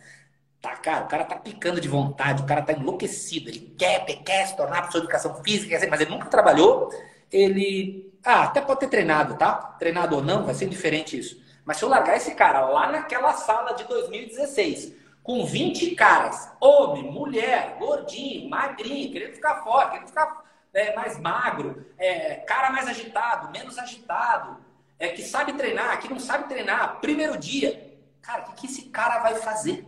tá, 0.60 0.76
cara, 0.76 1.04
o 1.04 1.08
cara 1.08 1.24
tá 1.24 1.36
picando 1.36 1.80
de 1.80 1.88
vontade, 1.88 2.42
o 2.42 2.46
cara 2.46 2.62
tá 2.62 2.72
enlouquecido, 2.72 3.50
ele 3.50 3.74
quer, 3.78 4.04
quer 4.24 4.46
se 4.46 4.56
tornar 4.56 4.78
professor 4.78 5.00
de 5.00 5.04
educação 5.06 5.42
física, 5.42 5.78
mas 5.90 6.00
ele 6.00 6.10
nunca 6.10 6.26
trabalhou, 6.28 6.90
ele. 7.30 8.10
Ah, 8.24 8.44
até 8.44 8.60
pode 8.60 8.80
ter 8.80 8.88
treinado, 8.88 9.36
tá? 9.36 9.54
Treinado 9.78 10.16
ou 10.16 10.22
não, 10.22 10.44
vai 10.44 10.54
ser 10.54 10.68
diferente 10.68 11.18
isso. 11.18 11.42
Mas 11.64 11.76
se 11.76 11.84
eu 11.84 11.88
largar 11.88 12.16
esse 12.16 12.34
cara 12.34 12.60
lá 12.68 12.90
naquela 12.90 13.32
sala 13.34 13.72
de 13.72 13.84
2016, 13.84 14.94
com 15.22 15.44
20 15.44 15.94
caras, 15.94 16.50
homem, 16.60 17.04
mulher, 17.04 17.76
gordinho, 17.78 18.48
magrinho, 18.48 19.12
querendo 19.12 19.34
ficar 19.34 19.62
forte, 19.62 19.92
querendo 19.92 20.08
ficar 20.08 20.42
é, 20.72 20.94
mais 20.94 21.18
magro, 21.18 21.86
é, 21.98 22.36
cara 22.36 22.70
mais 22.70 22.88
agitado, 22.88 23.50
menos 23.50 23.78
agitado, 23.78 24.56
é, 24.98 25.08
que 25.08 25.22
sabe 25.22 25.52
treinar, 25.54 26.00
que 26.00 26.08
não 26.08 26.18
sabe 26.18 26.48
treinar, 26.48 27.00
primeiro 27.00 27.36
dia. 27.36 27.92
Cara, 28.20 28.42
o 28.42 28.44
que, 28.46 28.60
que 28.62 28.66
esse 28.66 28.82
cara 28.82 29.18
vai 29.18 29.34
fazer? 29.36 29.84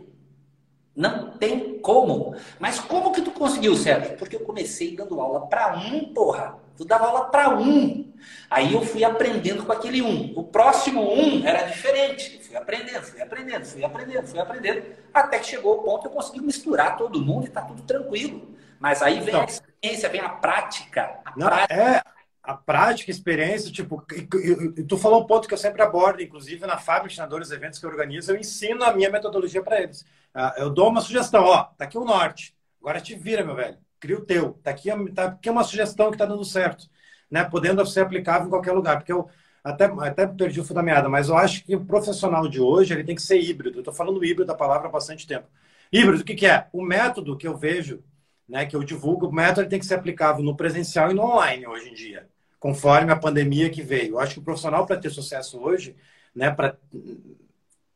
Não 0.95 1.37
tem 1.37 1.79
como. 1.79 2.35
Mas 2.59 2.79
como 2.79 3.11
que 3.11 3.21
tu 3.21 3.31
conseguiu, 3.31 3.75
Sérgio? 3.75 4.17
Porque 4.17 4.35
eu 4.35 4.41
comecei 4.41 4.95
dando 4.95 5.19
aula 5.19 5.47
para 5.47 5.75
um, 5.75 6.13
porra. 6.13 6.57
Tu 6.77 6.85
dava 6.85 7.07
aula 7.07 7.25
para 7.25 7.57
um. 7.57 8.13
Aí 8.49 8.73
eu 8.73 8.81
fui 8.81 9.03
aprendendo 9.03 9.65
com 9.65 9.71
aquele 9.71 10.01
um. 10.01 10.33
O 10.37 10.43
próximo 10.43 11.01
um 11.01 11.45
era 11.45 11.63
diferente. 11.63 12.35
Eu 12.35 12.41
fui 12.41 12.55
aprendendo, 12.55 13.03
fui 13.03 13.21
aprendendo, 13.21 13.65
fui 13.65 13.83
aprendendo, 13.83 14.27
fui 14.27 14.39
aprendendo. 14.39 14.83
Até 15.13 15.39
que 15.39 15.47
chegou 15.47 15.79
o 15.79 15.83
ponto 15.83 16.07
eu 16.07 16.11
consegui 16.11 16.41
misturar 16.41 16.97
todo 16.97 17.21
mundo 17.21 17.45
e 17.45 17.49
tá 17.49 17.61
tudo 17.61 17.81
tranquilo. 17.83 18.54
Mas 18.79 19.01
aí 19.01 19.19
vem 19.19 19.29
então, 19.29 19.41
a 19.41 19.45
experiência, 19.45 20.09
vem 20.09 20.21
a 20.21 20.29
prática. 20.29 21.19
A 21.25 21.33
não, 21.37 21.47
prática. 21.47 21.73
É 21.73 22.15
a 22.45 22.53
prática, 22.53 23.11
a 23.11 23.15
experiência, 23.15 23.71
tipo, 23.71 24.05
e, 24.13 24.81
e, 24.81 24.83
tu 24.83 24.97
falou 24.97 25.23
um 25.23 25.25
ponto 25.25 25.47
que 25.47 25.53
eu 25.53 25.57
sempre 25.57 25.81
abordo, 25.81 26.21
inclusive 26.21 26.65
na 26.65 26.77
fábrica 26.77 27.09
de 27.09 27.15
treinadores, 27.15 27.51
eventos 27.51 27.79
que 27.79 27.85
eu 27.85 27.89
organizo, 27.89 28.31
eu 28.31 28.37
ensino 28.37 28.83
a 28.83 28.93
minha 28.93 29.09
metodologia 29.09 29.63
para 29.63 29.81
eles. 29.81 30.01
Uh, 30.35 30.53
eu 30.57 30.69
dou 30.69 30.89
uma 30.89 31.01
sugestão, 31.01 31.43
ó, 31.43 31.63
tá 31.63 31.85
aqui 31.85 31.97
o 31.97 32.05
norte, 32.05 32.55
agora 32.79 33.01
te 33.01 33.15
vira, 33.15 33.43
meu 33.43 33.55
velho, 33.55 33.77
cria 33.99 34.17
o 34.17 34.21
teu, 34.21 34.59
tá 34.61 34.69
aqui, 34.69 34.89
tá 35.13 35.25
aqui 35.25 35.49
uma 35.49 35.63
sugestão 35.63 36.11
que 36.11 36.17
tá 36.17 36.25
dando 36.25 36.45
certo, 36.45 36.87
né, 37.31 37.43
podendo 37.43 37.83
ser 37.85 38.01
aplicável 38.01 38.47
em 38.47 38.51
qualquer 38.51 38.73
lugar, 38.73 38.97
porque 38.97 39.11
eu 39.11 39.27
até, 39.63 39.85
até 39.85 40.27
perdi 40.27 40.61
o 40.61 40.63
fio 40.63 40.75
da 40.75 40.83
meada, 40.83 41.09
mas 41.09 41.29
eu 41.29 41.37
acho 41.37 41.63
que 41.63 41.75
o 41.75 41.83
profissional 41.83 42.47
de 42.47 42.61
hoje, 42.61 42.93
ele 42.93 43.03
tem 43.03 43.15
que 43.15 43.21
ser 43.23 43.39
híbrido, 43.39 43.79
eu 43.79 43.83
tô 43.83 43.91
falando 43.91 44.23
híbrido 44.23 44.45
da 44.45 44.53
palavra 44.53 44.87
há 44.87 44.91
bastante 44.91 45.25
tempo. 45.25 45.47
Híbrido, 45.91 46.21
o 46.21 46.25
que 46.25 46.35
que 46.35 46.45
é? 46.45 46.67
O 46.71 46.83
método 46.83 47.35
que 47.35 47.47
eu 47.47 47.57
vejo 47.57 48.03
né, 48.47 48.65
que 48.65 48.75
eu 48.75 48.83
divulgo, 48.83 49.27
o 49.27 49.33
método 49.33 49.69
tem 49.69 49.79
que 49.79 49.85
ser 49.85 49.95
aplicável 49.95 50.43
no 50.43 50.55
presencial 50.55 51.11
e 51.11 51.13
no 51.13 51.23
online 51.23 51.65
hoje 51.65 51.89
em 51.89 51.93
dia, 51.93 52.27
conforme 52.59 53.11
a 53.11 53.15
pandemia 53.15 53.69
que 53.69 53.81
veio. 53.81 54.13
Eu 54.13 54.19
acho 54.19 54.35
que 54.35 54.39
o 54.39 54.43
profissional, 54.43 54.85
para 54.85 54.97
ter 54.97 55.09
sucesso 55.09 55.59
hoje, 55.59 55.95
né, 56.33 56.51
pra, 56.51 56.75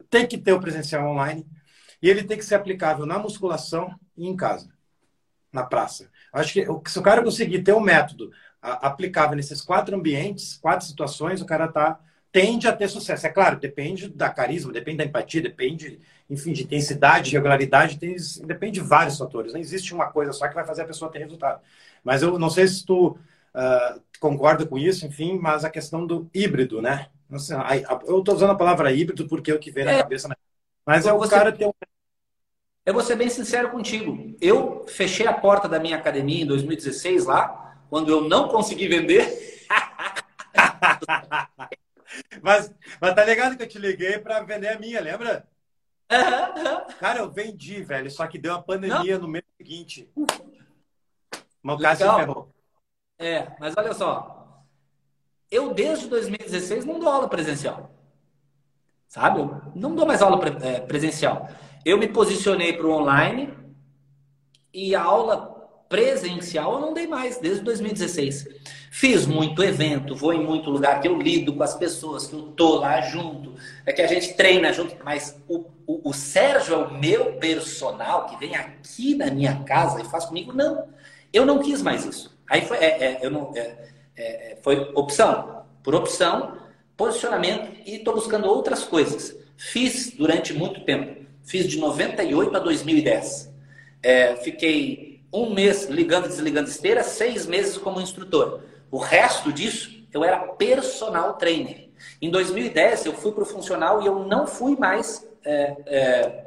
tem 0.10 0.26
que 0.26 0.38
ter 0.38 0.54
o 0.54 0.60
presencial 0.60 1.08
online 1.08 1.46
e 2.02 2.10
ele 2.10 2.24
tem 2.24 2.38
que 2.38 2.46
ser 2.46 2.56
aplicável 2.56 3.06
na 3.06 3.20
musculação 3.20 3.94
e 4.18 4.28
em 4.28 4.36
casa, 4.36 4.70
na 5.52 5.64
praça. 5.64 6.10
Acho 6.34 6.54
que 6.54 6.90
se 6.90 7.00
o 7.00 7.02
cara 7.02 7.24
conseguir 7.24 7.64
ter 7.64 7.74
um 7.74 7.80
método 7.80 8.32
aplicável 8.62 9.36
nesses 9.36 9.62
quatro 9.62 9.96
ambientes, 9.96 10.58
quatro 10.58 10.86
situações, 10.86 11.42
o 11.42 11.46
cara 11.46 11.68
tá 11.68 12.00
tende 12.32 12.68
a 12.68 12.76
ter 12.76 12.88
sucesso. 12.88 13.26
É 13.26 13.30
claro, 13.30 13.60
depende 13.60 14.10
da 14.10 14.30
carisma, 14.30 14.72
depende 14.72 14.98
da 14.98 15.06
empatia, 15.06 15.42
depende, 15.42 16.00
enfim, 16.30 16.54
de 16.54 16.64
intensidade, 16.64 17.32
regularidade, 17.32 17.98
tem, 17.98 18.16
depende 18.46 18.80
de 18.80 18.88
vários 18.88 19.18
fatores. 19.18 19.54
Não 19.54 19.60
existe 19.60 19.94
uma 19.94 20.12
coisa 20.12 20.32
só 20.32 20.48
que 20.48 20.54
vai 20.54 20.66
fazer 20.66 20.84
a 20.84 20.86
pessoa 20.86 21.12
ter 21.12 21.20
resultado. 21.20 21.62
Mas 22.04 22.22
eu 22.22 22.38
não 22.38 22.50
sei 22.50 22.68
se 22.68 22.86
tu 22.86 23.10
uh, 23.10 24.02
concorda 24.20 24.66
com 24.66 24.78
isso, 24.78 25.06
enfim, 25.06 25.40
mas 25.40 25.66
a 25.66 25.70
questão 25.70 26.06
do 26.06 26.30
híbrido, 26.34 26.82
né? 26.82 27.08
Sei, 27.38 27.56
eu 28.08 28.20
estou 28.20 28.36
usando 28.36 28.52
a 28.52 28.56
palavra 28.56 28.92
híbrido 28.92 29.28
porque 29.28 29.52
é 29.52 29.56
o 29.56 29.60
que 29.60 29.72
vem 29.72 29.86
na 29.86 29.92
é, 29.92 30.04
cabeça. 30.04 30.28
Né? 30.28 30.36
Mas 30.86 31.06
é 31.06 31.14
o 31.14 31.18
você, 31.18 31.36
cara 31.36 31.52
ter 31.52 31.66
um... 31.66 31.74
Eu 32.86 32.94
vou 32.94 33.04
ser 33.04 33.16
bem 33.16 33.30
sincero 33.30 33.70
contigo. 33.70 34.36
Eu 34.42 34.86
fechei 34.88 35.28
a 35.28 35.34
porta 35.34 35.68
da 35.68 35.80
minha 35.80 35.98
academia 35.98 36.44
em 36.44 36.48
2016 36.48 37.26
lá, 37.26 37.78
quando 37.90 38.10
eu 38.10 38.22
não 38.22 38.48
consegui 38.48 38.88
vender. 38.88 39.66
Mas, 42.42 42.74
mas 43.00 43.14
tá 43.14 43.24
ligado 43.24 43.56
que 43.56 43.64
eu 43.64 43.68
te 43.68 43.78
liguei 43.78 44.18
para 44.18 44.42
vender 44.42 44.70
a 44.70 44.80
minha, 44.80 45.00
lembra? 45.00 45.48
Cara, 47.00 47.20
eu 47.20 47.30
vendi, 47.30 47.84
velho, 47.84 48.10
só 48.10 48.26
que 48.28 48.40
deu 48.40 48.54
uma 48.54 48.64
pandemia 48.64 49.16
Não. 49.16 49.24
no 49.24 49.28
mês 49.28 49.44
seguinte. 49.58 50.10
Mas 51.62 51.76
o 51.76 51.82
caso 51.82 52.04
se 52.04 52.16
ferrou. 52.16 52.50
É, 53.18 53.52
mas 53.60 53.76
olha 53.78 53.94
só. 53.94 54.64
Eu, 55.52 55.74
desde 55.74 56.08
2016, 56.08 56.86
não 56.86 57.00
dou 57.00 57.10
aula 57.10 57.28
presencial. 57.28 57.92
Sabe? 59.08 59.40
Eu 59.40 59.62
não 59.76 59.96
dou 59.96 60.06
mais 60.06 60.22
aula 60.22 60.40
é, 60.62 60.80
presencial. 60.80 61.50
Eu 61.84 61.98
me 61.98 62.08
posicionei 62.08 62.74
para 62.74 62.88
o 62.88 62.92
online 62.92 63.54
e 64.74 64.96
a 64.96 65.02
aula 65.02 65.60
presencial 65.90 66.74
eu 66.74 66.80
não 66.80 66.94
dei 66.94 67.08
mais, 67.08 67.40
desde 67.40 67.64
2016. 67.64 68.48
Fiz 68.92 69.26
muito 69.26 69.64
evento, 69.64 70.16
vou 70.16 70.34
em 70.34 70.44
muito 70.44 70.70
lugar 70.70 71.00
que 71.00 71.08
eu 71.08 71.22
lido 71.22 71.54
com 71.54 71.62
as 71.62 71.76
pessoas, 71.76 72.26
que 72.26 72.34
eu 72.34 72.42
tô 72.42 72.78
lá 72.78 73.02
junto, 73.02 73.54
é 73.86 73.94
que 73.94 74.02
a 74.02 74.08
gente 74.08 74.34
treina 74.34 74.74
junto, 74.74 74.96
mas 75.04 75.40
o, 75.48 75.66
o, 75.86 76.10
o 76.10 76.14
Sérgio 76.14 76.74
é 76.74 76.78
o 76.78 76.94
meu 76.94 77.34
personal 77.34 78.26
que 78.26 78.38
vem 78.38 78.56
aqui 78.56 79.14
na 79.16 79.28
minha 79.28 79.64
casa 79.64 80.02
e 80.02 80.06
faz 80.06 80.26
comigo? 80.26 80.52
Não. 80.54 80.88
Eu 81.32 81.46
não 81.46 81.60
quis 81.60 81.82
mais 81.82 82.04
isso. 82.04 82.36
Aí 82.50 82.62
foi, 82.62 82.78
é, 82.78 83.20
é, 83.22 83.30
não, 83.30 83.52
é, 83.56 83.90
é 84.18 84.58
foi 84.64 84.92
opção. 84.96 85.64
Por 85.84 85.94
opção, 85.94 86.58
posicionamento 86.98 87.72
e 87.86 87.98
estou 87.98 88.16
buscando 88.16 88.48
outras 88.48 88.84
coisas. 88.84 89.38
Fiz 89.56 90.12
durante 90.12 90.54
muito 90.54 90.82
tempo. 90.82 91.26
Fiz 91.44 91.68
de 91.68 91.78
98 91.78 92.56
a 92.56 92.60
2010. 92.60 93.54
É, 94.02 94.36
fiquei 94.38 95.22
um 95.32 95.54
mês 95.54 95.86
ligando 95.90 96.26
e 96.26 96.30
desligando 96.30 96.70
esteira, 96.70 97.04
seis 97.04 97.46
meses 97.46 97.78
como 97.78 98.02
instrutor. 98.02 98.62
O 98.92 98.98
resto 98.98 99.52
disso, 99.54 100.04
eu 100.12 100.24
era 100.24 100.40
personal 100.40 101.34
trainer. 101.34 101.90
Em 102.22 102.30
2010, 102.30 103.06
eu 103.06 103.14
fui 103.14 103.32
para 103.32 103.44
o 103.44 103.46
funcional 103.46 104.02
e 104.02 104.06
eu 104.06 104.26
não 104.26 104.48
fui 104.48 104.76
mais 104.76 105.28
é, 105.44 105.76
é, 105.86 106.46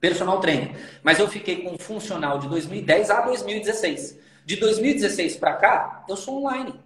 personal 0.00 0.40
trainer. 0.40 0.76
Mas 1.02 1.18
eu 1.18 1.28
fiquei 1.28 1.62
com 1.62 1.74
o 1.74 1.78
funcional 1.78 2.38
de 2.38 2.48
2010 2.48 3.10
a 3.10 3.20
2016. 3.22 4.18
De 4.44 4.56
2016 4.56 5.36
para 5.36 5.54
cá, 5.54 6.04
eu 6.08 6.16
sou 6.16 6.42
online. 6.42 6.80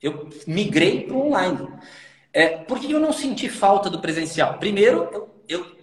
Eu 0.00 0.28
migrei 0.46 1.02
para 1.02 1.16
o 1.16 1.26
online. 1.26 1.68
É, 2.32 2.48
por 2.48 2.78
que 2.78 2.90
eu 2.90 3.00
não 3.00 3.12
senti 3.12 3.48
falta 3.48 3.88
do 3.88 4.00
presencial? 4.00 4.58
Primeiro, 4.58 5.08
eu, 5.12 5.34
eu, 5.48 5.76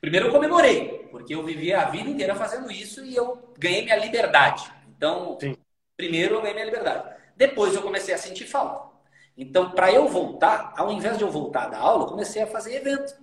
primeiro 0.00 0.26
eu 0.26 0.32
comemorei, 0.32 1.08
porque 1.10 1.34
eu 1.34 1.42
vivia 1.42 1.80
a 1.80 1.90
vida 1.90 2.08
inteira 2.08 2.34
fazendo 2.34 2.70
isso 2.70 3.04
e 3.04 3.14
eu 3.14 3.52
ganhei 3.58 3.82
minha 3.82 3.96
liberdade. 3.96 4.70
Então, 4.96 5.38
Sim. 5.40 5.56
Primeiro 5.96 6.36
eu 6.36 6.40
ganhei 6.40 6.54
minha 6.54 6.66
liberdade. 6.66 7.14
Depois 7.36 7.74
eu 7.74 7.82
comecei 7.82 8.14
a 8.14 8.18
sentir 8.18 8.46
falta. 8.46 8.94
Então, 9.36 9.70
para 9.70 9.92
eu 9.92 10.08
voltar, 10.08 10.72
ao 10.76 10.92
invés 10.92 11.18
de 11.18 11.24
eu 11.24 11.30
voltar 11.30 11.68
da 11.68 11.78
aula, 11.78 12.04
eu 12.04 12.08
comecei 12.08 12.42
a 12.42 12.46
fazer 12.46 12.76
evento. 12.76 13.14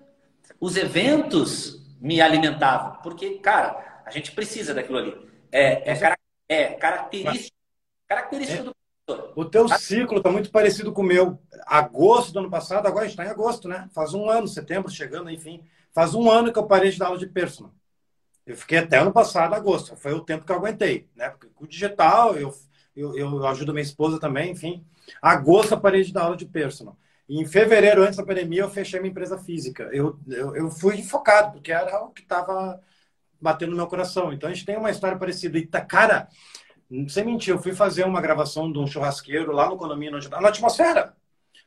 Os 0.59 0.75
eventos 0.75 1.81
me 2.01 2.19
alimentavam, 2.19 3.01
porque, 3.01 3.39
cara, 3.39 4.01
a 4.05 4.11
gente 4.11 4.31
precisa 4.31 4.73
daquilo 4.73 4.97
ali. 4.97 5.31
É, 5.51 5.91
é, 5.91 6.15
é 6.49 6.65
característica, 6.73 7.55
característica 8.07 8.61
é. 8.61 8.63
do 8.63 8.75
o 9.35 9.45
teu 9.45 9.67
ciclo 9.67 10.17
está 10.17 10.29
muito 10.29 10.51
parecido 10.51 10.91
com 10.91 11.01
o 11.01 11.05
meu. 11.05 11.39
Agosto 11.65 12.33
do 12.33 12.39
ano 12.39 12.49
passado, 12.49 12.85
agora 12.85 13.05
a 13.05 13.07
gente 13.07 13.13
está 13.13 13.25
em 13.25 13.33
agosto, 13.33 13.67
né? 13.67 13.89
Faz 13.93 14.13
um 14.13 14.29
ano, 14.29 14.47
setembro, 14.47 14.91
chegando, 14.91 15.29
enfim. 15.29 15.63
Faz 15.93 16.13
um 16.15 16.29
ano 16.29 16.51
que 16.51 16.59
eu 16.59 16.65
parei 16.65 16.91
de 16.91 16.99
dar 16.99 17.07
aula 17.07 17.17
de 17.17 17.27
personal. 17.27 17.73
Eu 18.45 18.55
fiquei 18.55 18.79
até 18.79 18.97
ano 18.97 19.11
passado, 19.11 19.53
agosto. 19.53 19.95
Foi 19.95 20.13
o 20.13 20.21
tempo 20.21 20.45
que 20.45 20.51
eu 20.51 20.55
aguentei, 20.55 21.07
né? 21.15 21.29
Porque 21.29 21.47
com 21.47 21.65
o 21.65 21.67
digital, 21.67 22.35
eu, 22.35 22.53
eu, 22.95 23.15
eu 23.17 23.47
ajudo 23.47 23.73
minha 23.73 23.83
esposa 23.83 24.19
também, 24.19 24.51
enfim. 24.51 24.85
Agosto 25.21 25.73
eu 25.73 25.79
parei 25.79 26.03
de 26.03 26.13
dar 26.13 26.23
aula 26.23 26.37
de 26.37 26.45
personal. 26.45 26.97
E 27.29 27.39
em 27.39 27.45
fevereiro, 27.45 28.03
antes 28.03 28.17
da 28.17 28.25
pandemia, 28.25 28.61
eu 28.61 28.69
fechei 28.69 28.99
minha 28.99 29.11
empresa 29.11 29.37
física. 29.37 29.89
Eu, 29.93 30.19
eu, 30.27 30.55
eu 30.55 30.69
fui 30.69 31.01
focado, 31.03 31.53
porque 31.53 31.71
era 31.71 32.03
o 32.03 32.09
que 32.09 32.21
estava 32.21 32.81
batendo 33.39 33.71
no 33.71 33.77
meu 33.77 33.87
coração. 33.87 34.33
Então 34.33 34.49
a 34.49 34.53
gente 34.53 34.65
tem 34.65 34.77
uma 34.77 34.91
história 34.91 35.17
parecida. 35.17 35.57
E, 35.57 35.65
tá, 35.65 35.81
cara, 35.81 36.27
sem 37.07 37.23
mentir, 37.23 37.53
eu 37.53 37.61
fui 37.61 37.73
fazer 37.73 38.03
uma 38.05 38.21
gravação 38.21 38.71
de 38.71 38.77
um 38.79 38.87
churrasqueiro 38.87 39.51
lá 39.51 39.69
no 39.69 39.77
condomínio, 39.77 40.19
na 40.29 40.49
atmosfera. 40.49 41.15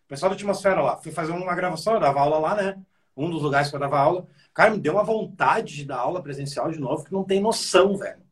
O 0.04 0.08
pessoal 0.08 0.30
da 0.30 0.36
atmosfera 0.36 0.82
lá. 0.82 0.96
Fui 0.98 1.12
fazer 1.12 1.32
uma 1.32 1.54
gravação, 1.54 1.94
eu 1.94 2.00
dava 2.00 2.20
aula 2.20 2.38
lá, 2.38 2.54
né? 2.54 2.76
Um 3.16 3.30
dos 3.30 3.42
lugares 3.42 3.70
que 3.70 3.76
eu 3.76 3.80
dava 3.80 3.98
aula. 3.98 4.26
Cara, 4.52 4.70
me 4.70 4.78
deu 4.78 4.94
uma 4.94 5.04
vontade 5.04 5.74
de 5.74 5.84
dar 5.84 5.98
aula 5.98 6.22
presencial 6.22 6.70
de 6.70 6.78
novo, 6.78 7.04
que 7.04 7.12
não 7.12 7.24
tem 7.24 7.40
noção, 7.40 7.96
velho. 7.96 8.22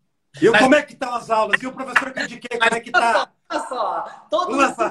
E 0.41 0.47
eu, 0.47 0.53
Mas... 0.53 0.62
como 0.62 0.74
é 0.74 0.83
que 0.83 0.95
estão 0.95 1.14
as 1.14 1.30
aulas? 1.30 1.62
E 1.62 1.66
o 1.66 1.72
professor 1.72 2.12
que 2.12 2.20
eu 2.20 2.24
indiquei, 2.24 2.59
como 2.59 2.74
é 2.74 2.80
que 2.80 2.91
tá? 2.91 3.30
Uma 3.51 3.68
só. 3.68 4.05
Todo 4.30 4.53
uma 4.53 4.74
só. 4.74 4.89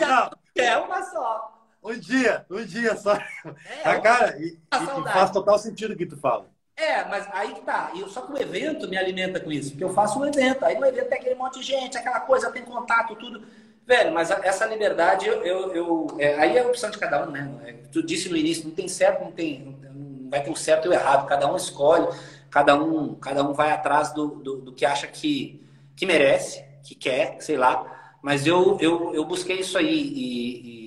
É 0.56 0.78
uma 0.78 1.04
só. 1.04 1.68
Um 1.84 1.98
dia, 1.98 2.46
um 2.50 2.64
dia 2.64 2.96
só. 2.96 3.14
É, 3.14 3.26
ah, 3.84 4.00
cara, 4.00 4.38
e, 4.40 4.56
e, 4.56 5.04
faz 5.12 5.32
total 5.32 5.58
sentido 5.58 5.94
o 5.94 5.98
que 5.98 6.06
tu 6.06 6.16
fala. 6.16 6.46
É, 6.76 7.04
mas 7.06 7.28
aí 7.34 7.54
que 7.54 7.62
tá. 7.62 7.92
Eu, 7.96 8.08
só 8.08 8.22
que 8.22 8.34
o 8.34 8.38
evento 8.42 8.88
me 8.88 8.98
alimenta 8.98 9.40
com 9.40 9.52
isso, 9.52 9.72
porque 9.72 9.84
eu 9.84 9.94
faço 9.94 10.20
um 10.20 10.26
evento. 10.26 10.64
Aí 10.64 10.80
no 10.80 10.86
evento 10.86 11.10
tem 11.10 11.20
aquele 11.20 11.36
monte 11.36 11.60
de 11.60 11.66
gente, 11.66 11.98
aquela 11.98 12.20
coisa, 12.20 12.52
tem 12.52 12.64
contato, 12.64 13.16
tudo. 13.16 13.46
Velho, 13.86 14.14
mas 14.14 14.30
essa 14.30 14.66
liberdade, 14.66 15.28
eu, 15.28 15.44
eu, 15.44 15.74
eu 15.74 16.08
é, 16.20 16.36
aí 16.40 16.58
é 16.58 16.62
a 16.62 16.68
opção 16.68 16.92
de 16.92 17.00
cada 17.00 17.28
um, 17.28 17.32
né? 17.32 17.52
É, 17.66 17.74
tu 17.92 18.04
disse 18.04 18.30
no 18.30 18.38
início, 18.38 18.66
não 18.66 18.72
tem 18.72 18.88
certo, 18.88 19.24
não 19.24 19.32
tem, 19.32 19.76
vai 20.32 20.42
ter 20.42 20.50
um 20.50 20.56
certo 20.56 20.86
e 20.86 20.90
o 20.90 20.94
errado. 20.94 21.28
Cada 21.28 21.52
um 21.52 21.56
escolhe, 21.56 22.08
cada 22.50 22.76
um, 22.76 23.14
cada 23.16 23.44
um 23.44 23.54
vai 23.54 23.72
atrás 23.72 24.14
do, 24.14 24.30
do, 24.30 24.58
do 24.62 24.72
que 24.72 24.86
acha 24.86 25.06
que, 25.06 25.62
que 25.96 26.06
merece, 26.06 26.66
que 26.82 26.96
quer, 26.96 27.36
sei 27.42 27.58
lá. 27.58 27.86
Mas 28.24 28.48
eu, 28.48 28.78
eu, 28.80 29.14
eu 29.14 29.26
busquei 29.26 29.60
isso 29.60 29.78
aí 29.78 29.94
e, 29.94 30.68
e 30.68 30.82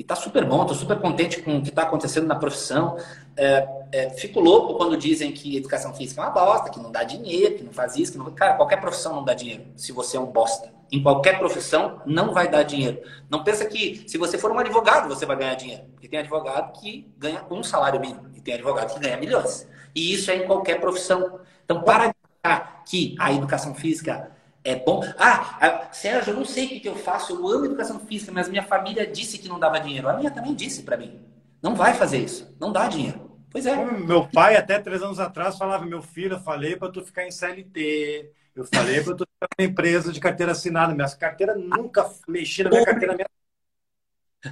e 0.00 0.02
tá 0.02 0.16
super 0.16 0.46
bom, 0.46 0.64
tô 0.64 0.72
super 0.72 0.98
contente 0.98 1.42
com 1.42 1.58
o 1.58 1.62
que 1.62 1.68
está 1.68 1.82
acontecendo 1.82 2.26
na 2.26 2.34
profissão. 2.34 2.96
É, 3.36 3.68
é, 3.92 4.08
fico 4.08 4.40
louco 4.40 4.78
quando 4.78 4.96
dizem 4.96 5.30
que 5.30 5.58
educação 5.58 5.92
física 5.92 6.22
é 6.22 6.24
uma 6.24 6.30
bosta, 6.30 6.70
que 6.70 6.80
não 6.80 6.90
dá 6.90 7.02
dinheiro, 7.02 7.56
que 7.56 7.62
não 7.62 7.70
faz 7.70 7.96
isso. 7.96 8.12
Que 8.12 8.16
não... 8.16 8.30
Cara, 8.30 8.54
qualquer 8.54 8.80
profissão 8.80 9.14
não 9.14 9.22
dá 9.22 9.34
dinheiro 9.34 9.64
se 9.76 9.92
você 9.92 10.16
é 10.16 10.20
um 10.20 10.24
bosta. 10.24 10.72
Em 10.90 11.02
qualquer 11.02 11.38
profissão 11.38 12.00
não 12.06 12.32
vai 12.32 12.48
dar 12.48 12.62
dinheiro. 12.62 12.98
Não 13.28 13.44
pensa 13.44 13.66
que 13.66 14.02
se 14.08 14.16
você 14.16 14.38
for 14.38 14.50
um 14.50 14.58
advogado 14.58 15.06
você 15.06 15.26
vai 15.26 15.36
ganhar 15.36 15.54
dinheiro. 15.54 15.82
Porque 15.92 16.08
tem 16.08 16.20
advogado 16.20 16.80
que 16.80 17.06
ganha 17.18 17.44
um 17.50 17.62
salário 17.62 18.00
mínimo 18.00 18.29
e 18.40 18.42
tem 18.42 18.54
advogado 18.54 18.94
que 18.94 19.00
ganha 19.00 19.16
milhões. 19.16 19.68
E 19.94 20.14
isso 20.14 20.30
é 20.30 20.36
em 20.36 20.46
qualquer 20.46 20.80
profissão. 20.80 21.40
Então, 21.64 21.82
para 21.82 22.08
de 22.08 22.14
achar 22.42 22.82
que 22.84 23.14
a 23.18 23.32
educação 23.32 23.74
física 23.74 24.30
é 24.64 24.76
bom. 24.76 25.02
Ah, 25.18 25.88
Sérgio, 25.92 26.32
eu 26.32 26.36
não 26.36 26.44
sei 26.44 26.78
o 26.78 26.80
que 26.80 26.88
eu 26.88 26.96
faço. 26.96 27.32
Eu 27.32 27.48
amo 27.48 27.66
educação 27.66 27.98
física, 28.00 28.32
mas 28.32 28.48
minha 28.48 28.62
família 28.62 29.06
disse 29.06 29.38
que 29.38 29.48
não 29.48 29.58
dava 29.58 29.80
dinheiro. 29.80 30.08
A 30.08 30.14
minha 30.14 30.30
também 30.30 30.54
disse 30.54 30.82
para 30.82 30.96
mim. 30.96 31.20
Não 31.62 31.74
vai 31.74 31.94
fazer 31.94 32.18
isso. 32.18 32.54
Não 32.58 32.72
dá 32.72 32.88
dinheiro. 32.88 33.30
Pois 33.50 33.66
é. 33.66 33.76
Meu 33.84 34.26
pai, 34.28 34.56
até 34.56 34.78
três 34.78 35.02
anos 35.02 35.18
atrás, 35.18 35.58
falava: 35.58 35.84
Meu 35.84 36.00
filho, 36.00 36.34
eu 36.36 36.40
falei 36.40 36.76
para 36.76 36.90
tu 36.90 37.04
ficar 37.04 37.26
em 37.26 37.30
CLT. 37.30 38.32
Eu 38.54 38.64
falei 38.64 39.02
para 39.02 39.14
tu 39.14 39.24
ficar 39.26 39.48
em 39.58 39.64
empresa 39.66 40.12
de 40.12 40.20
carteira 40.20 40.52
assinada. 40.52 40.94
Minha 40.94 41.08
carteira 41.10 41.54
nunca 41.56 42.08
mexi 42.28 42.62
na 42.62 42.70
minha 42.70 42.84
carteira. 42.84 43.14
Minha... 43.14 43.26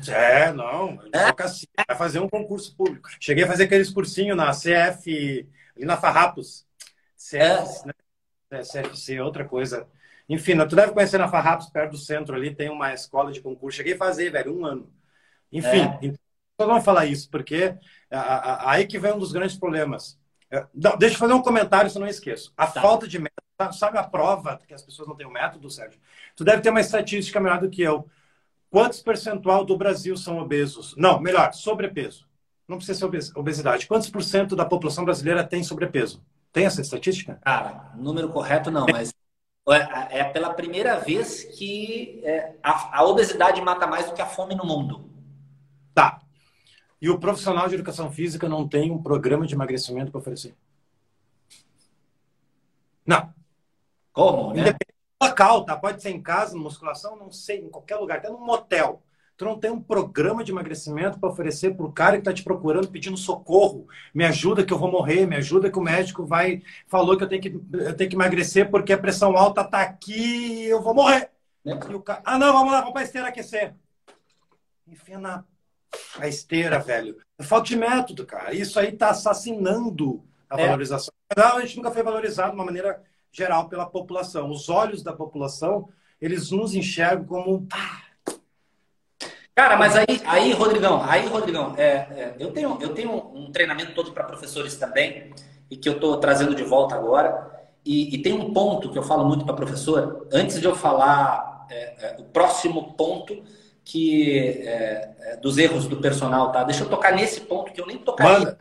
É, 0.08 0.52
não. 0.52 1.00
É? 1.12 1.32
Vai 1.86 1.96
fazer 1.96 2.20
um 2.20 2.28
concurso 2.28 2.76
público. 2.76 3.08
Cheguei 3.18 3.44
a 3.44 3.46
fazer 3.46 3.64
aqueles 3.64 3.90
cursinhos 3.90 4.36
na 4.36 4.50
CF, 4.50 5.48
ali 5.76 5.84
na 5.84 5.96
Farrapos. 5.96 6.66
CF, 7.16 7.38
é. 7.38 7.86
né? 7.86 8.62
CFC, 8.62 9.20
outra 9.20 9.44
coisa. 9.44 9.88
Enfim, 10.28 10.56
tu 10.66 10.76
deve 10.76 10.92
conhecer 10.92 11.18
na 11.18 11.28
Farrapos, 11.28 11.70
perto 11.70 11.92
do 11.92 11.96
centro 11.96 12.36
ali, 12.36 12.54
tem 12.54 12.68
uma 12.68 12.92
escola 12.92 13.32
de 13.32 13.40
concurso. 13.40 13.78
Cheguei 13.78 13.94
a 13.94 13.98
fazer, 13.98 14.30
velho, 14.30 14.58
um 14.58 14.66
ano. 14.66 14.92
Enfim, 15.50 15.80
é. 15.80 15.98
então, 16.02 16.18
vamos 16.58 16.84
falar 16.84 17.06
isso, 17.06 17.30
porque 17.30 17.74
aí 18.10 18.86
que 18.86 18.98
vem 18.98 19.12
um 19.12 19.18
dos 19.18 19.32
grandes 19.32 19.56
problemas. 19.56 20.18
É, 20.50 20.66
deixa 20.98 21.14
eu 21.14 21.18
fazer 21.18 21.32
um 21.32 21.42
comentário, 21.42 21.90
se 21.90 21.96
eu 21.96 22.00
não 22.00 22.08
esqueço. 22.08 22.52
A 22.56 22.66
tá. 22.66 22.80
falta 22.80 23.08
de 23.08 23.18
método, 23.18 23.72
sabe 23.72 23.98
a 23.98 24.02
prova 24.02 24.60
que 24.66 24.74
as 24.74 24.82
pessoas 24.82 25.08
não 25.08 25.16
têm 25.16 25.26
o 25.26 25.30
método, 25.30 25.70
Sérgio? 25.70 26.00
Tu 26.36 26.44
deve 26.44 26.62
ter 26.62 26.70
uma 26.70 26.80
estatística 26.80 27.40
melhor 27.40 27.60
do 27.60 27.70
que 27.70 27.82
eu. 27.82 28.08
Quantos 28.70 29.00
percentual 29.00 29.64
do 29.64 29.76
Brasil 29.76 30.16
são 30.16 30.38
obesos? 30.38 30.94
Não, 30.96 31.20
melhor, 31.20 31.52
sobrepeso. 31.54 32.28
Não 32.66 32.76
precisa 32.76 32.98
ser 32.98 33.32
obesidade. 33.34 33.86
Quantos 33.86 34.10
por 34.10 34.22
cento 34.22 34.54
da 34.54 34.64
população 34.64 35.04
brasileira 35.04 35.42
tem 35.42 35.62
sobrepeso? 35.62 36.22
Tem 36.52 36.66
essa 36.66 36.82
estatística? 36.82 37.40
Cara, 37.42 37.92
número 37.96 38.28
correto 38.28 38.70
não, 38.70 38.86
mas 38.90 39.12
é, 39.70 40.20
é 40.20 40.24
pela 40.24 40.52
primeira 40.52 40.98
vez 40.98 41.44
que 41.44 42.20
é, 42.24 42.56
a, 42.62 43.04
obesidade 43.04 43.60
mata 43.60 43.86
mais 43.86 44.06
do 44.06 44.14
que 44.14 44.20
a 44.20 44.26
fome 44.26 44.54
no 44.54 44.64
mundo. 44.64 45.10
Tá. 45.94 46.20
E 47.00 47.08
o 47.08 47.18
profissional 47.18 47.68
de 47.68 47.74
educação 47.74 48.10
física 48.10 48.48
não 48.48 48.68
tem 48.68 48.90
um 48.90 49.02
programa 49.02 49.46
de 49.46 49.54
emagrecimento 49.54 50.10
para 50.10 50.20
oferecer? 50.20 50.54
Não. 53.06 53.32
Como, 54.12 54.52
né? 54.52 54.60
Independente 54.60 54.97
local, 55.22 55.64
tá? 55.64 55.76
Pode 55.76 56.02
ser 56.02 56.10
em 56.10 56.22
casa, 56.22 56.56
musculação, 56.56 57.16
não 57.16 57.30
sei, 57.30 57.58
em 57.60 57.70
qualquer 57.70 57.96
lugar, 57.96 58.18
até 58.18 58.28
num 58.28 58.44
motel 58.44 59.02
tu 59.38 59.44
não 59.44 59.58
tem 59.58 59.70
um 59.70 59.80
programa 59.80 60.42
de 60.42 60.50
emagrecimento 60.50 61.18
para 61.18 61.28
oferecer 61.28 61.74
para 61.76 61.86
o 61.86 61.92
cara 61.92 62.16
que 62.16 62.22
está 62.22 62.32
te 62.34 62.42
procurando, 62.42 62.88
pedindo 62.88 63.16
socorro. 63.16 63.86
Me 64.12 64.24
ajuda 64.24 64.66
que 64.66 64.72
eu 64.72 64.78
vou 64.78 64.90
morrer, 64.90 65.26
me 65.26 65.36
ajuda 65.36 65.70
que 65.70 65.78
o 65.78 65.82
médico 65.82 66.26
vai 66.26 66.60
falou 66.88 67.16
que 67.16 67.22
eu 67.22 67.28
tenho 67.28 67.40
que, 67.40 67.48
eu 67.72 67.96
tenho 67.96 68.10
que 68.10 68.16
emagrecer 68.16 68.68
porque 68.68 68.92
a 68.92 68.98
pressão 68.98 69.38
alta 69.38 69.60
está 69.60 69.80
aqui 69.80 70.64
e 70.64 70.66
eu 70.66 70.82
vou 70.82 70.92
morrer. 70.92 71.30
Né? 71.64 71.78
Cara, 72.04 72.20
ah, 72.24 72.36
não, 72.36 72.52
vamos 72.52 72.72
lá, 72.72 72.80
vamos 72.80 72.92
para 72.92 73.02
a 73.02 73.04
esteira 73.04 73.28
aquecer. 73.28 73.76
Enfia 74.88 75.18
na 75.18 75.44
a 76.18 76.26
esteira, 76.26 76.80
velho. 76.80 77.16
É 77.38 77.44
falta 77.44 77.68
de 77.68 77.76
método, 77.76 78.26
cara. 78.26 78.52
Isso 78.52 78.78
aí 78.78 78.88
está 78.88 79.10
assassinando 79.10 80.22
a 80.50 80.60
é. 80.60 80.66
valorização. 80.66 81.14
Não, 81.36 81.58
a 81.58 81.60
gente 81.60 81.76
nunca 81.76 81.92
foi 81.92 82.02
valorizado 82.02 82.50
de 82.50 82.56
uma 82.56 82.64
maneira 82.64 83.02
geral 83.38 83.68
pela 83.68 83.86
população. 83.86 84.50
Os 84.50 84.68
olhos 84.68 85.02
da 85.02 85.12
população, 85.12 85.88
eles 86.20 86.50
nos 86.50 86.74
enxergam 86.74 87.24
como. 87.24 87.66
Cara, 89.54 89.76
mas 89.76 89.96
aí, 89.96 90.20
aí 90.24 90.52
Rodrigão, 90.52 91.02
aí, 91.02 91.26
Rodrigão, 91.26 91.74
é, 91.76 91.84
é, 91.86 92.36
eu, 92.38 92.52
tenho, 92.52 92.78
eu 92.80 92.94
tenho 92.94 93.12
um 93.34 93.50
treinamento 93.50 93.92
todo 93.92 94.12
para 94.12 94.24
professores 94.24 94.76
também, 94.76 95.32
e 95.70 95.76
que 95.76 95.88
eu 95.88 95.94
estou 95.94 96.18
trazendo 96.18 96.54
de 96.54 96.62
volta 96.62 96.94
agora. 96.94 97.56
E, 97.84 98.14
e, 98.14 98.22
tem 98.22 98.32
um 98.32 98.52
ponto 98.52 98.90
que 98.90 98.98
eu 98.98 99.02
falo 99.02 99.24
muito 99.24 99.44
para 99.46 99.54
professor, 99.54 100.28
antes 100.32 100.60
de 100.60 100.66
eu 100.66 100.74
falar 100.74 101.66
é, 101.70 102.06
é 102.06 102.16
o 102.20 102.24
próximo 102.24 102.92
ponto 102.94 103.42
que 103.82 104.60
é, 104.66 105.16
é, 105.20 105.36
dos 105.36 105.56
erros 105.56 105.86
do 105.86 105.96
personal, 105.96 106.52
tá? 106.52 106.62
Deixa 106.62 106.84
eu 106.84 106.90
tocar 106.90 107.14
nesse 107.14 107.40
ponto 107.40 107.72
que 107.72 107.80
eu 107.80 107.86
nem 107.86 107.96
tocaria, 107.96 108.58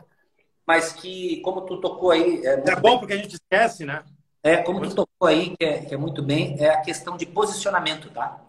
mas 0.66 0.92
que, 0.92 1.40
como 1.42 1.60
tu 1.62 1.80
tocou 1.80 2.10
aí. 2.10 2.40
É, 2.44 2.62
é 2.66 2.76
bom 2.76 2.98
porque 2.98 3.12
a 3.12 3.16
gente 3.16 3.34
esquece, 3.34 3.84
né? 3.84 4.02
É, 4.42 4.58
como 4.58 4.80
tu 4.80 4.94
tocou 4.94 5.28
aí, 5.28 5.56
que 5.56 5.64
é, 5.64 5.78
que 5.80 5.94
é 5.94 5.96
muito 5.96 6.22
bem, 6.22 6.56
é 6.58 6.70
a 6.70 6.80
questão 6.80 7.16
de 7.16 7.26
posicionamento, 7.26 8.10
tá? 8.10 8.40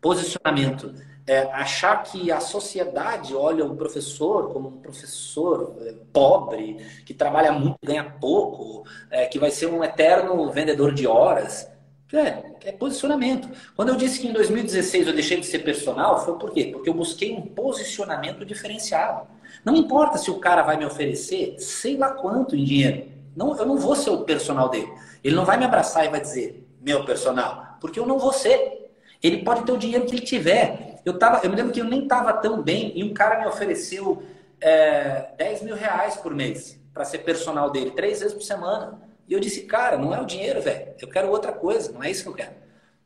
Posicionamento 0.00 0.94
é, 1.26 1.42
achar 1.52 2.02
que 2.02 2.30
a 2.30 2.40
sociedade 2.40 3.34
olha 3.34 3.64
o 3.64 3.74
professor 3.74 4.52
como 4.52 4.68
um 4.68 4.78
professor 4.78 5.74
é, 5.80 5.94
pobre, 6.12 6.76
que 7.04 7.14
trabalha 7.14 7.50
muito 7.52 7.76
ganha 7.82 8.04
pouco, 8.04 8.84
é, 9.10 9.26
que 9.26 9.38
vai 9.38 9.50
ser 9.50 9.66
um 9.66 9.82
eterno 9.82 10.50
vendedor 10.50 10.92
de 10.92 11.06
horas. 11.06 11.68
É, 12.12 12.68
é 12.68 12.72
posicionamento. 12.72 13.48
Quando 13.74 13.88
eu 13.88 13.96
disse 13.96 14.20
que 14.20 14.28
em 14.28 14.32
2016 14.32 15.08
eu 15.08 15.14
deixei 15.14 15.40
de 15.40 15.46
ser 15.46 15.60
personal, 15.60 16.24
foi 16.24 16.38
por 16.38 16.52
quê? 16.52 16.68
Porque 16.72 16.88
eu 16.88 16.94
busquei 16.94 17.34
um 17.34 17.42
posicionamento 17.42 18.44
diferenciado. 18.44 19.26
Não 19.64 19.74
importa 19.74 20.18
se 20.18 20.30
o 20.30 20.38
cara 20.38 20.62
vai 20.62 20.76
me 20.76 20.84
oferecer 20.84 21.56
sei 21.58 21.96
lá 21.96 22.10
quanto 22.10 22.54
em 22.54 22.62
dinheiro. 22.62 23.08
Não, 23.34 23.56
eu 23.56 23.66
não 23.66 23.76
vou 23.76 23.96
ser 23.96 24.10
o 24.10 24.22
personal 24.22 24.68
dele. 24.68 24.92
Ele 25.24 25.34
não 25.34 25.46
vai 25.46 25.56
me 25.56 25.64
abraçar 25.64 26.04
e 26.04 26.10
vai 26.10 26.20
dizer, 26.20 26.68
meu 26.82 27.04
personal, 27.06 27.78
porque 27.80 27.98
eu 27.98 28.06
não 28.06 28.18
vou 28.18 28.32
ser. 28.32 28.92
Ele 29.22 29.42
pode 29.42 29.64
ter 29.64 29.72
o 29.72 29.78
dinheiro 29.78 30.04
que 30.04 30.14
ele 30.14 30.22
tiver. 30.22 31.00
Eu, 31.04 31.18
tava, 31.18 31.40
eu 31.42 31.48
me 31.50 31.56
lembro 31.56 31.72
que 31.72 31.80
eu 31.80 31.86
nem 31.86 32.02
estava 32.02 32.30
tão 32.34 32.62
bem 32.62 32.92
e 32.94 33.02
um 33.02 33.14
cara 33.14 33.40
me 33.40 33.46
ofereceu 33.46 34.22
é, 34.60 35.30
10 35.38 35.62
mil 35.62 35.74
reais 35.74 36.16
por 36.16 36.34
mês 36.34 36.78
para 36.92 37.04
ser 37.04 37.18
personal 37.18 37.70
dele, 37.70 37.90
três 37.90 38.20
vezes 38.20 38.34
por 38.34 38.42
semana. 38.42 39.00
E 39.26 39.32
eu 39.32 39.40
disse, 39.40 39.62
cara, 39.62 39.96
não 39.96 40.14
é 40.14 40.20
o 40.20 40.26
dinheiro, 40.26 40.60
velho. 40.60 40.88
Eu 41.00 41.08
quero 41.08 41.30
outra 41.30 41.52
coisa, 41.52 41.90
não 41.90 42.04
é 42.04 42.10
isso 42.10 42.22
que 42.22 42.28
eu 42.28 42.34
quero. 42.34 42.52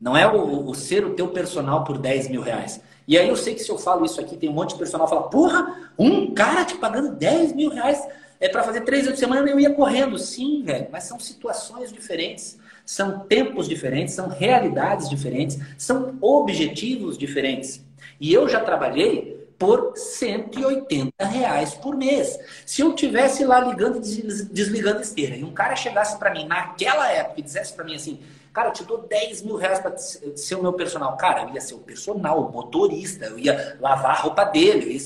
Não 0.01 0.17
é 0.17 0.27
o, 0.27 0.69
o, 0.69 0.75
ser 0.75 1.05
o 1.05 1.15
teu 1.15 1.29
personal 1.29 1.85
por 1.85 1.99
10 1.99 2.29
mil 2.29 2.43
reais. 2.43 2.81
E 3.07 3.17
aí 3.17 3.29
eu 3.29 3.37
sei 3.37 3.55
que 3.55 3.63
se 3.63 3.71
eu 3.71 3.79
falo 3.79 4.05
isso 4.05 4.21
aqui, 4.21 4.37
tem 4.37 4.49
um 4.49 4.53
monte 4.53 4.73
de 4.73 4.79
personal 4.79 5.07
que 5.07 5.15
fala, 5.15 5.31
porra, 5.31 5.93
um 5.99 6.35
cara 6.35 6.65
te 6.65 6.77
pagando 6.77 7.15
10 7.15 7.53
mil 7.55 7.71
reais 7.71 8.07
é 8.41 8.49
para 8.49 8.63
fazer 8.63 8.83
três 8.83 9.05
vezes 9.05 9.19
por 9.19 9.27
semana, 9.27 9.49
eu 9.49 9.59
ia 9.59 9.71
correndo. 9.71 10.19
Sim, 10.19 10.63
velho, 10.63 10.89
mas 10.91 11.05
são 11.05 11.19
situações 11.19 11.93
diferentes. 11.93 12.59
são 12.85 13.21
tempos 13.21 13.69
diferentes, 13.69 14.15
são 14.15 14.29
realidades 14.29 15.11
diferentes, 15.11 15.59
são 15.77 16.17
objetivos 16.23 17.19
diferentes. 17.19 17.85
E 18.19 18.33
eu 18.33 18.49
já 18.49 18.61
trabalhei 18.61 19.38
por 19.59 19.95
180 19.97 21.25
reais 21.25 21.75
por 21.75 21.97
mês. 21.97 22.39
Se 22.65 22.81
eu 22.81 22.95
tivesse 22.95 23.45
lá 23.45 23.59
ligando 23.61 23.97
e 23.97 24.01
desligando 24.45 25.01
esteira 25.01 25.35
e 25.35 25.43
um 25.43 25.53
cara 25.53 25.75
chegasse 25.75 26.17
para 26.17 26.33
mim 26.33 26.47
naquela 26.47 27.11
época 27.11 27.41
e 27.41 27.43
dissesse 27.43 27.73
para 27.73 27.85
mim 27.85 27.97
assim, 27.97 28.21
cara, 28.53 28.69
eu 28.69 28.73
te 28.73 28.85
dou 28.85 28.99
10 28.99 29.43
mil 29.43 29.57
reais 29.57 29.81
para 29.81 29.97
ser 29.97 30.55
o 30.55 30.63
meu 30.63 30.73
personal. 30.73 31.17
Cara, 31.17 31.43
eu 31.43 31.55
ia 31.55 31.61
ser 31.61 31.75
o 31.75 31.79
personal, 31.79 32.41
o 32.41 32.53
motorista, 32.53 33.27
eu 33.27 33.39
ia 33.39 33.77
lavar 33.81 34.13
a 34.13 34.21
roupa 34.21 34.45
dele, 34.45 34.97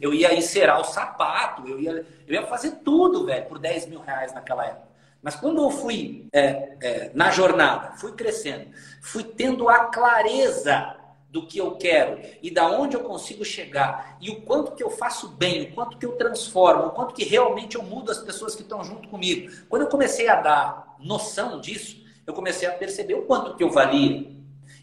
eu 0.00 0.14
ia, 0.14 0.34
encerar 0.34 0.80
o 0.80 0.84
sapato, 0.84 1.66
eu 1.66 1.80
ia, 1.80 2.06
eu 2.28 2.34
ia 2.34 2.46
fazer 2.46 2.76
tudo, 2.84 3.26
velho, 3.26 3.46
por 3.46 3.58
10 3.58 3.86
mil 3.86 4.00
reais 4.00 4.32
naquela 4.32 4.64
época. 4.64 4.86
Mas 5.20 5.34
quando 5.34 5.60
eu 5.60 5.70
fui 5.70 6.28
é, 6.32 6.76
é, 6.80 7.10
na 7.12 7.32
jornada, 7.32 7.96
fui 7.96 8.12
crescendo, 8.12 8.68
fui 9.02 9.24
tendo 9.24 9.68
a 9.68 9.86
clareza 9.86 10.94
do 11.30 11.46
que 11.46 11.58
eu 11.58 11.72
quero 11.72 12.20
e 12.42 12.50
da 12.50 12.66
onde 12.70 12.96
eu 12.96 13.00
consigo 13.00 13.44
chegar 13.44 14.16
e 14.20 14.30
o 14.30 14.42
quanto 14.42 14.72
que 14.72 14.82
eu 14.82 14.90
faço 14.90 15.28
bem, 15.28 15.62
o 15.62 15.72
quanto 15.74 15.98
que 15.98 16.06
eu 16.06 16.12
transformo, 16.12 16.86
o 16.86 16.90
quanto 16.90 17.14
que 17.14 17.24
realmente 17.24 17.76
eu 17.76 17.82
mudo 17.82 18.10
as 18.10 18.18
pessoas 18.18 18.54
que 18.54 18.62
estão 18.62 18.82
junto 18.82 19.08
comigo. 19.08 19.50
Quando 19.68 19.82
eu 19.82 19.88
comecei 19.88 20.28
a 20.28 20.40
dar 20.40 20.96
noção 20.98 21.60
disso, 21.60 22.04
eu 22.26 22.32
comecei 22.32 22.66
a 22.68 22.72
perceber 22.72 23.14
o 23.14 23.22
quanto 23.22 23.56
que 23.56 23.62
eu 23.62 23.70
valia. 23.70 24.34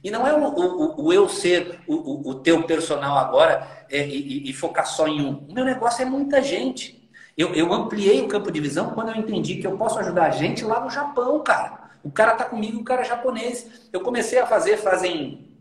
E 0.04 0.12
não 0.12 0.28
é 0.28 0.34
o, 0.34 0.44
o, 0.44 1.06
o 1.06 1.14
eu 1.14 1.30
ser 1.30 1.80
o, 1.88 2.30
o, 2.30 2.36
teu 2.36 2.64
personal 2.64 3.18
agora 3.18 3.86
é, 3.90 4.06
e, 4.06 4.50
e, 4.50 4.54
focar 4.54 4.86
só 4.86 5.08
em 5.08 5.22
um. 5.22 5.46
O 5.50 5.54
meu 5.54 5.64
negócio 5.64 6.02
é 6.02 6.06
muita 6.06 6.42
gente. 6.42 7.10
Eu, 7.38 7.54
eu 7.54 7.72
ampliei 7.74 8.22
o 8.22 8.28
campo 8.28 8.52
de 8.52 8.60
visão 8.60 8.92
quando 8.92 9.10
eu 9.10 9.16
entendi 9.16 9.56
que 9.56 9.66
eu 9.66 9.78
posso 9.78 9.98
ajudar 10.00 10.26
a 10.26 10.32
gente 10.32 10.64
lá 10.64 10.82
no 10.82 10.90
Japão, 10.90 11.42
cara. 11.42 11.84
O 12.04 12.12
cara 12.12 12.36
tá 12.36 12.44
comigo, 12.44 12.80
o 12.80 12.84
cara 12.84 13.02
é 13.02 13.06
japonês. 13.06 13.90
Eu 13.94 14.02
comecei 14.02 14.40
a 14.40 14.46
fazer 14.46 14.78
fazem 14.78 15.53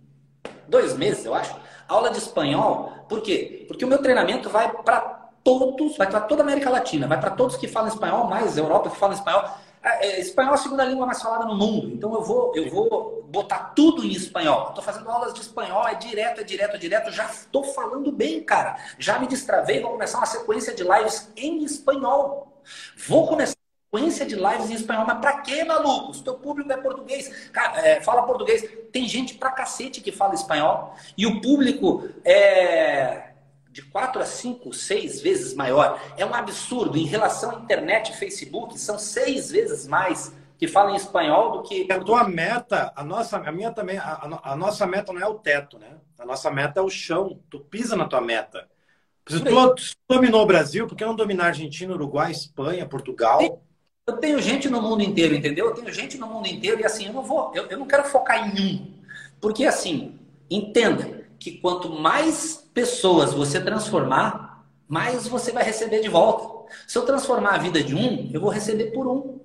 dois 0.69 0.97
meses, 0.97 1.25
eu 1.25 1.35
acho, 1.35 1.55
aula 1.89 2.11
de 2.11 2.19
espanhol. 2.19 2.93
Por 3.09 3.21
quê? 3.21 3.65
Porque 3.69 3.85
o 3.85 3.89
meu 3.89 3.99
treinamento 3.99 4.49
vai 4.49 4.71
para 4.71 5.31
todos, 5.45 5.97
vai 5.97 6.09
para 6.09 6.21
toda 6.21 6.43
a 6.43 6.45
América 6.45 6.71
Latina, 6.71 7.07
vai 7.07 7.21
para 7.21 7.31
todos 7.31 7.57
que 7.57 7.69
falam 7.69 7.89
espanhol, 7.89 8.27
mais 8.27 8.57
Europa 8.57 8.91
que 8.91 8.97
falam 8.97 9.17
espanhol. 9.17 9.45
É, 9.83 10.07
é, 10.07 10.21
espanhol 10.21 10.53
é 10.53 10.55
a 10.55 10.59
segunda 10.59 10.85
língua 10.85 11.05
mais 11.05 11.21
falada 11.21 11.45
no 11.45 11.57
mundo, 11.57 11.89
então 11.89 12.15
eu 12.15 12.23
vou, 12.23 12.53
eu 12.55 12.71
vou 12.71 13.25
botar 13.29 13.73
tudo 13.75 14.05
em 14.05 14.13
espanhol. 14.13 14.69
Estou 14.69 14.85
fazendo 14.85 15.11
aulas 15.11 15.35
de 15.35 15.41
espanhol, 15.41 15.89
é 15.89 15.95
direto, 15.95 16.41
é 16.41 16.45
direto, 16.45 16.77
é 16.77 16.79
direto. 16.79 17.11
Já 17.11 17.25
estou 17.25 17.65
falando 17.65 18.13
bem, 18.13 18.43
cara. 18.45 18.77
Já 18.99 19.19
me 19.19 19.27
destravei, 19.27 19.81
vou 19.81 19.93
começar 19.93 20.19
uma 20.19 20.27
sequência 20.27 20.73
de 20.75 20.85
lives 20.85 21.33
em 21.37 21.65
espanhol. 21.65 22.63
Vou 23.09 23.27
começar 23.27 23.62
sequência 23.93 24.25
de 24.25 24.35
lives 24.35 24.71
em 24.71 24.75
espanhol. 24.75 25.05
Mas 25.07 25.19
pra 25.19 25.41
quê, 25.43 25.65
maluco? 25.65 26.15
Se 26.15 26.25
teu 26.25 26.35
público 26.35 26.73
é 26.73 26.77
português, 26.79 27.51
é, 27.77 28.01
fala 28.01 28.23
português. 28.23 28.67
Tem 28.91 29.07
gente 29.07 29.35
pra 29.35 29.51
cacete 29.51 30.01
que 30.01 30.11
fala 30.11 30.35
espanhol. 30.35 30.95
E 31.17 31.27
o 31.27 31.41
público 31.41 32.09
é 32.25 33.29
de 33.71 33.83
4 33.83 34.23
a 34.23 34.25
5, 34.25 34.73
6 34.73 35.21
vezes 35.21 35.55
maior. 35.55 36.01
É 36.17 36.25
um 36.25 36.35
absurdo. 36.35 36.97
Em 36.97 37.05
relação 37.05 37.51
à 37.51 37.55
internet 37.57 38.13
e 38.13 38.17
Facebook, 38.17 38.79
são 38.79 38.99
seis 38.99 39.51
vezes 39.51 39.87
mais 39.87 40.35
que 40.59 40.67
falam 40.67 40.95
espanhol 40.95 41.53
do 41.53 41.63
que. 41.63 41.91
A 41.91 42.01
tua 42.01 42.25
meta, 42.27 42.93
a 42.97 43.05
nossa, 43.05 43.39
a 43.39 43.53
minha 43.53 43.71
também, 43.73 43.99
a, 43.99 44.41
a, 44.43 44.57
nossa 44.57 44.87
meta 44.87 45.13
não 45.13 45.21
é 45.21 45.27
o 45.27 45.35
teto, 45.35 45.79
né? 45.79 45.99
A 46.19 46.25
nossa 46.25 46.51
meta 46.51 46.81
é 46.81 46.83
o 46.83 46.91
chão. 46.91 47.41
Tu 47.51 47.61
pisa 47.61 47.97
na 47.97 48.07
tua 48.07 48.21
meta. 48.21 48.69
Se 49.27 49.41
tu, 49.41 49.75
tu 49.75 49.83
dominou 50.09 50.43
o 50.43 50.47
Brasil, 50.47 50.87
por 50.87 50.97
que 50.97 51.05
não 51.05 51.15
dominar 51.15 51.47
Argentina, 51.47 51.95
Uruguai, 51.95 52.31
Espanha, 52.31 52.87
Portugal? 52.87 53.41
Sim. 53.41 53.72
Eu 54.13 54.19
tenho 54.19 54.41
gente 54.41 54.69
no 54.69 54.83
mundo 54.83 55.03
inteiro, 55.03 55.35
entendeu? 55.35 55.67
Eu 55.67 55.75
tenho 55.75 55.91
gente 55.93 56.19
no 56.19 56.27
mundo 56.27 56.47
inteiro 56.47 56.81
e 56.81 56.85
assim, 56.85 57.07
eu 57.07 57.13
não 57.13 57.23
vou, 57.23 57.51
eu, 57.55 57.65
eu 57.67 57.79
não 57.79 57.87
quero 57.87 58.05
focar 58.05 58.47
em 58.47 58.61
um. 58.61 58.93
Porque 59.41 59.65
assim, 59.65 60.19
entenda 60.51 61.25
que 61.39 61.53
quanto 61.53 61.89
mais 61.89 62.69
pessoas 62.75 63.33
você 63.33 63.61
transformar, 63.61 64.67
mais 64.87 65.27
você 65.27 65.51
vai 65.51 65.65
receber 65.65 66.01
de 66.01 66.09
volta. 66.09 66.75
Se 66.87 66.99
eu 66.99 67.07
transformar 67.07 67.55
a 67.55 67.59
vida 67.59 67.83
de 67.83 67.95
um, 67.95 68.31
eu 68.33 68.41
vou 68.41 68.51
receber 68.51 68.93
por 68.93 69.07
um. 69.07 69.41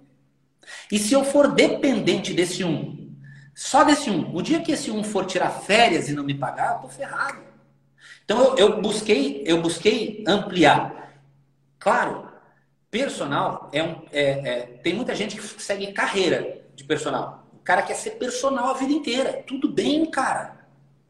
E 0.92 1.00
se 1.00 1.14
eu 1.14 1.24
for 1.24 1.54
dependente 1.54 2.34
desse 2.34 2.64
um, 2.64 3.10
só 3.56 3.86
desse 3.86 4.10
um, 4.10 4.36
o 4.36 4.42
dia 4.42 4.62
que 4.62 4.74
esse 4.74 4.92
um 4.92 5.04
for 5.04 5.26
tirar 5.26 5.50
férias 5.50 6.10
e 6.10 6.14
não 6.14 6.24
me 6.24 6.34
pagar, 6.34 6.76
eu 6.76 6.82
tô 6.82 6.90
ferrado. 6.90 7.42
Então 8.26 8.40
eu, 8.40 8.58
eu 8.58 8.82
busquei, 8.82 9.44
eu 9.46 9.62
busquei 9.62 10.24
ampliar. 10.28 11.14
Claro, 11.80 12.27
Personal 12.90 13.70
é 13.74 13.84
um. 13.84 14.02
É, 14.12 14.22
é, 14.22 14.62
tem 14.82 14.94
muita 14.94 15.14
gente 15.14 15.36
que 15.36 15.62
segue 15.62 15.92
carreira 15.92 16.62
de 16.76 16.84
personal. 16.84 17.46
O 17.54 17.64
cara 17.64 17.82
quer 17.82 17.96
ser 17.96 18.12
personal 18.12 18.70
a 18.70 18.74
vida 18.74 18.94
inteira. 18.94 19.44
Tudo 19.46 19.68
bem, 19.68 20.06
cara. 20.06 20.58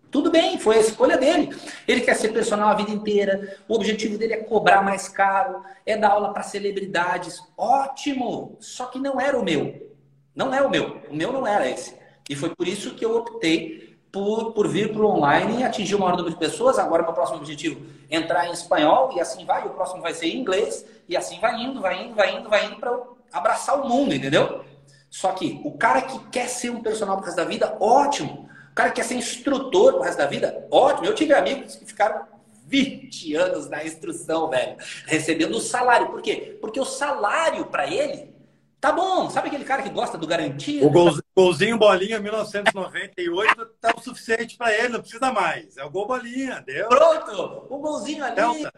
Tudo 0.10 0.32
bem, 0.32 0.58
foi 0.58 0.78
a 0.78 0.80
escolha 0.80 1.18
dele. 1.18 1.50
Ele 1.88 2.02
quer 2.02 2.16
ser 2.16 2.30
personal 2.30 2.70
a 2.70 2.74
vida 2.74 2.92
inteira. 2.92 3.58
O 3.68 3.76
objetivo 3.76 4.18
dele 4.18 4.34
é 4.34 4.38
cobrar 4.38 4.82
mais 4.82 5.10
caro, 5.10 5.64
é 5.86 5.98
dar 5.98 6.12
aula 6.12 6.34
para 6.34 6.44
celebridades. 6.44 7.44
Ótimo! 7.58 8.58
Só 8.60 8.86
que 8.86 9.00
não 9.00 9.20
era 9.20 9.38
o 9.38 9.44
meu. 9.44 9.96
Não 10.34 10.54
é 10.54 10.62
o 10.62 10.70
meu. 10.70 11.02
O 11.10 11.16
meu 11.16 11.32
não 11.32 11.46
era 11.46 11.70
esse. 11.70 11.94
E 12.30 12.36
foi 12.36 12.56
por 12.56 12.68
isso 12.68 12.96
que 12.96 13.04
eu 13.06 13.16
optei 13.16 13.87
por, 14.12 14.54
por 14.54 14.68
vir 14.68 14.92
para 14.92 15.02
o 15.02 15.08
online 15.08 15.60
e 15.60 15.64
atingir 15.64 15.96
o 15.96 16.00
maior 16.00 16.18
número 16.18 16.32
de 16.32 16.40
pessoas. 16.40 16.80
Agora, 16.80 17.04
meu 17.04 17.14
próximo 17.14 17.38
objetivo 17.38 17.86
é 18.10 18.18
entrar 18.18 18.48
em 18.48 18.52
espanhol 18.52 19.12
e 19.16 19.20
assim 19.20 19.46
vai. 19.46 19.66
O 19.66 19.72
próximo 19.72 20.02
vai 20.02 20.14
ser 20.14 20.28
em 20.28 20.40
inglês 20.40 20.86
e 21.08 21.16
assim 21.16 21.40
vai 21.40 21.62
indo, 21.62 21.82
vai 21.82 22.06
indo, 22.06 22.16
vai 22.16 22.38
indo, 22.38 22.50
vai 22.50 22.66
indo 22.66 22.78
para 22.78 22.98
abraçar 23.32 23.80
o 23.80 23.88
mundo, 23.88 24.14
entendeu? 24.14 24.64
Só 25.10 25.32
que 25.32 25.62
o 25.64 25.72
cara 25.72 26.02
que 26.02 26.20
quer 26.30 26.48
ser 26.48 26.70
um 26.70 26.82
personal 26.82 27.18
pro 27.18 27.26
resto 27.26 27.38
da 27.38 27.46
vida, 27.46 27.78
ótimo. 27.80 28.50
O 28.72 28.76
cara 28.76 28.90
que 28.90 28.98
quer 28.98 29.04
ser 29.04 29.16
instrutor 29.16 29.94
pro 29.94 30.04
resto 30.04 30.18
da 30.18 30.28
vida, 30.28 30.68
ótimo. 30.72 31.06
Eu 31.06 31.16
tive 31.16 31.34
amigos 31.34 31.76
que 31.76 31.86
ficaram 31.86 32.26
20 32.68 33.36
anos 33.36 33.70
na 33.70 33.84
instrução, 33.84 34.50
velho, 34.50 34.78
recebendo 35.06 35.56
o 35.56 35.62
salário. 35.62 36.08
Por 36.08 36.22
quê? 36.22 36.58
Porque 36.60 36.80
o 36.80 36.86
salário 36.86 37.66
para 37.66 37.88
ele 37.88 38.37
Tá 38.80 38.92
bom, 38.92 39.30
sabe 39.30 39.48
aquele 39.48 39.66
cara 39.66 39.82
que 39.82 39.90
gosta 39.90 40.18
do 40.18 40.28
garantido? 40.28 40.86
O 40.86 40.92
golzinho, 40.92 41.24
golzinho 41.36 41.78
bolinha 41.78 42.20
1998 42.20 43.66
tá 43.82 43.94
o 43.98 44.02
suficiente 44.02 44.56
para 44.56 44.72
ele, 44.72 44.90
não 44.90 45.02
precisa 45.02 45.32
mais. 45.32 45.76
É 45.78 45.84
o 45.84 45.90
gol 45.90 46.06
bolinha, 46.06 46.62
deu. 46.66 46.88
Pronto, 46.88 47.68
o 47.70 47.80
golzinho 47.80 48.24
ali. 48.24 48.36
Delta. 48.36 48.72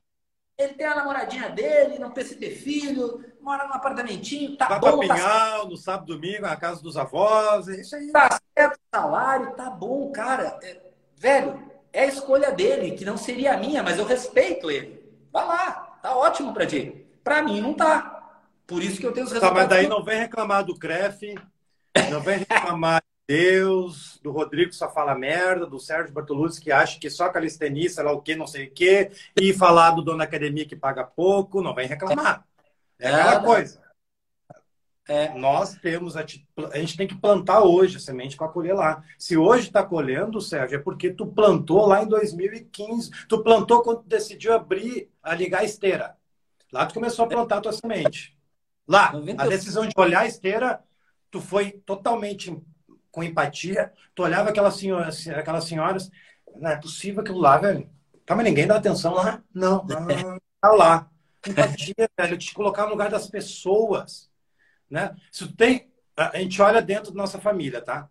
Ele 0.57 0.73
tem 0.73 0.85
a 0.85 0.95
namoradinha 0.95 1.49
dele, 1.49 1.99
não 1.99 2.11
precisa 2.11 2.37
ter 2.37 2.51
filho, 2.51 3.23
mora 3.39 3.65
num 3.65 3.73
apartamentinho, 3.73 4.57
tá 4.57 4.67
Vai 4.67 4.79
bom. 4.79 4.97
Vai 4.97 5.07
pra 5.07 5.15
tá 5.15 5.21
Pinhal, 5.21 5.61
tá... 5.61 5.69
no 5.69 5.77
sábado 5.77 6.13
domingo, 6.13 6.41
na 6.41 6.55
casa 6.57 6.81
dos 6.81 6.97
avós, 6.97 7.69
é 7.69 7.79
isso 7.79 7.95
aí. 7.95 8.11
Tá 8.11 8.37
certo 8.57 8.75
o 8.75 8.97
salário, 8.97 9.55
tá 9.55 9.69
bom, 9.69 10.11
cara. 10.11 10.59
É, 10.61 10.81
velho, 11.15 11.71
é 11.93 12.01
a 12.01 12.07
escolha 12.07 12.51
dele, 12.51 12.91
que 12.91 13.05
não 13.05 13.15
seria 13.15 13.53
a 13.53 13.57
minha, 13.57 13.81
mas 13.81 13.97
eu 13.97 14.05
respeito 14.05 14.69
ele. 14.69 15.01
Vai 15.31 15.45
lá, 15.45 15.97
tá 16.01 16.15
ótimo 16.15 16.53
pra 16.53 16.65
ti. 16.65 17.05
Pra 17.23 17.41
mim 17.41 17.61
não 17.61 17.73
tá. 17.73 18.08
Por 18.69 18.83
isso 18.83 18.99
que 18.99 19.07
eu 19.07 19.11
tenho 19.11 19.25
os 19.25 19.31
resultados. 19.31 19.57
Tá, 19.57 19.67
mas 19.67 19.67
daí 19.67 19.87
não 19.87 20.03
vem 20.03 20.19
reclamar 20.19 20.63
do 20.63 20.77
CREF, 20.77 21.33
não 22.11 22.21
vem 22.21 22.45
reclamar 22.47 23.01
de 23.01 23.35
Deus, 23.35 24.19
do 24.21 24.31
Rodrigo 24.31 24.71
só 24.71 24.93
fala 24.93 25.15
merda, 25.15 25.65
do 25.65 25.79
Sérgio 25.79 26.13
Bartoluzzi 26.13 26.61
que 26.61 26.71
acha 26.71 26.99
que 26.99 27.09
só 27.09 27.29
calistenista, 27.29 28.03
lá 28.03 28.11
o 28.11 28.21
que, 28.21 28.35
não 28.35 28.45
sei 28.45 28.67
o 28.67 28.71
quê, 28.71 29.09
e 29.41 29.51
falar 29.53 29.89
do 29.91 30.03
dono 30.03 30.19
da 30.19 30.25
academia 30.25 30.67
que 30.67 30.75
paga 30.75 31.03
pouco, 31.03 31.63
não 31.63 31.73
vem 31.73 31.87
reclamar. 31.87 32.45
É 32.99 33.09
aquela 33.09 33.41
é, 33.41 33.43
coisa. 33.43 33.81
É. 35.07 35.33
Nós 35.33 35.73
temos 35.77 36.15
a, 36.15 36.23
a 36.71 36.77
gente 36.77 36.95
tem 36.95 37.07
que 37.07 37.15
plantar 37.15 37.63
hoje 37.63 37.97
a 37.97 37.99
semente 37.99 38.37
para 38.37 38.49
colher 38.49 38.75
lá. 38.75 39.03
Se 39.17 39.35
hoje 39.35 39.65
está 39.65 39.83
colhendo, 39.83 40.39
Sérgio, 40.39 40.75
é 40.75 40.79
porque 40.79 41.09
tu 41.09 41.25
plantou 41.25 41.87
lá 41.87 42.03
em 42.03 42.07
2015. 42.07 43.09
Tu 43.27 43.43
plantou 43.43 43.81
quando 43.81 44.03
tu 44.03 44.07
decidiu 44.07 44.53
abrir, 44.53 45.09
a 45.23 45.33
ligar 45.33 45.61
a 45.61 45.65
esteira. 45.65 46.15
Lá 46.71 46.85
tu 46.85 46.93
começou 46.93 47.25
a 47.25 47.27
plantar 47.27 47.57
a 47.57 47.61
tua 47.61 47.73
semente. 47.73 48.37
Lá, 48.89 49.13
90... 49.13 49.43
a 49.43 49.47
decisão 49.47 49.85
de 49.85 49.93
olhar 49.95 50.21
a 50.21 50.25
esteira, 50.25 50.83
tu 51.29 51.39
foi 51.39 51.73
totalmente 51.85 52.59
com 53.11 53.23
empatia. 53.23 53.93
Tu 54.15 54.23
olhava 54.23 54.49
aquelas 54.49 54.77
senhoras, 54.77 55.27
aquelas 55.27 55.65
senhoras, 55.65 56.09
não 56.55 56.71
é 56.71 56.75
possível 56.75 57.21
aquilo 57.21 57.37
lá, 57.37 57.59
velho. 57.59 57.87
Tá, 58.25 58.35
mas 58.35 58.45
ninguém 58.45 58.65
dá 58.65 58.77
atenção 58.77 59.13
lá? 59.13 59.43
Não, 59.53 59.85
tá 60.59 60.71
lá. 60.71 61.07
Empatia, 61.47 62.09
velho, 62.19 62.37
te 62.37 62.51
colocar 62.51 62.85
no 62.85 62.89
lugar 62.89 63.11
das 63.11 63.29
pessoas, 63.29 64.27
né? 64.89 65.15
Se 65.31 65.47
tu 65.47 65.55
tem, 65.55 65.91
a 66.17 66.39
gente 66.39 66.59
olha 66.59 66.81
dentro 66.81 67.11
da 67.11 67.17
nossa 67.17 67.39
família, 67.39 67.81
tá? 67.81 68.09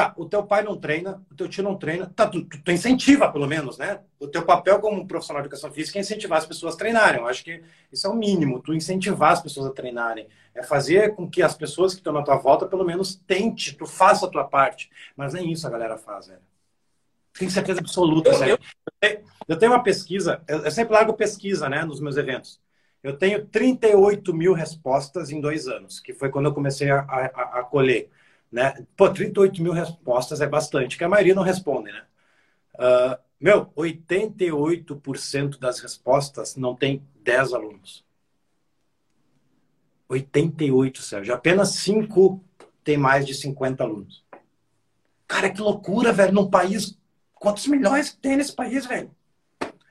Tá, 0.00 0.14
o 0.16 0.24
teu 0.24 0.42
pai 0.42 0.62
não 0.62 0.78
treina, 0.78 1.22
o 1.30 1.34
teu 1.34 1.46
tio 1.46 1.62
não 1.62 1.76
treina, 1.76 2.10
tá, 2.16 2.26
tu, 2.26 2.42
tu, 2.42 2.58
tu, 2.62 2.72
incentiva, 2.72 3.30
pelo 3.30 3.46
menos, 3.46 3.76
né? 3.76 4.00
O 4.18 4.26
teu 4.26 4.42
papel 4.46 4.80
como 4.80 5.06
profissional 5.06 5.42
de 5.42 5.48
educação 5.48 5.70
física 5.70 5.98
é 5.98 6.00
incentivar 6.00 6.38
as 6.38 6.46
pessoas 6.46 6.74
a 6.74 6.78
treinarem. 6.78 7.20
Eu 7.20 7.26
acho 7.26 7.44
que 7.44 7.62
isso 7.92 8.06
é 8.06 8.10
o 8.10 8.14
mínimo, 8.14 8.62
tu 8.62 8.72
incentivar 8.72 9.32
as 9.32 9.42
pessoas 9.42 9.66
a 9.66 9.74
treinarem. 9.74 10.26
É 10.54 10.62
fazer 10.62 11.14
com 11.14 11.28
que 11.28 11.42
as 11.42 11.54
pessoas 11.54 11.92
que 11.92 12.00
estão 12.00 12.14
na 12.14 12.22
tua 12.22 12.36
volta, 12.36 12.66
pelo 12.66 12.82
menos, 12.82 13.14
tente, 13.14 13.76
tu 13.76 13.84
faça 13.84 14.24
a 14.24 14.30
tua 14.30 14.44
parte. 14.44 14.88
Mas 15.14 15.34
nem 15.34 15.52
isso 15.52 15.66
a 15.66 15.70
galera 15.70 15.98
faz, 15.98 16.28
velho. 16.28 16.40
Tenho 17.34 17.50
certeza 17.50 17.80
absoluta, 17.80 18.30
eu, 18.30 18.58
eu, 19.02 19.22
eu, 19.48 19.58
tenho 19.58 19.72
uma 19.72 19.82
pesquisa, 19.82 20.42
eu, 20.48 20.64
eu 20.64 20.70
sempre 20.70 20.94
largo 20.94 21.12
pesquisa, 21.12 21.68
né, 21.68 21.84
nos 21.84 22.00
meus 22.00 22.16
eventos. 22.16 22.58
Eu 23.02 23.18
tenho 23.18 23.44
38 23.44 24.32
mil 24.32 24.54
respostas 24.54 25.30
em 25.30 25.42
dois 25.42 25.68
anos, 25.68 26.00
que 26.00 26.14
foi 26.14 26.30
quando 26.30 26.46
eu 26.46 26.54
comecei 26.54 26.90
a, 26.90 27.00
a, 27.00 27.60
a 27.60 27.64
colher. 27.64 28.08
Né? 28.50 28.86
Pô, 28.96 29.08
38 29.08 29.62
mil 29.62 29.72
respostas 29.72 30.40
é 30.40 30.46
bastante, 30.46 30.98
que 30.98 31.04
a 31.04 31.08
maioria 31.08 31.34
não 31.34 31.42
responde, 31.42 31.92
né? 31.92 32.02
Uh, 32.74 33.18
meu, 33.40 33.66
88% 33.76 35.58
das 35.58 35.80
respostas 35.80 36.56
não 36.56 36.74
tem 36.74 37.02
10 37.22 37.54
alunos. 37.54 38.04
88, 40.08 41.00
Sérgio. 41.00 41.32
Apenas 41.32 41.70
5 41.76 42.42
tem 42.82 42.96
mais 42.96 43.26
de 43.26 43.34
50 43.34 43.82
alunos. 43.82 44.24
Cara, 45.26 45.48
que 45.48 45.60
loucura, 45.60 46.12
velho. 46.12 46.32
Num 46.32 46.50
país. 46.50 46.98
Quantos 47.34 47.66
milhões 47.68 48.12
tem 48.12 48.36
nesse 48.36 48.54
país, 48.54 48.84
velho? 48.84 49.10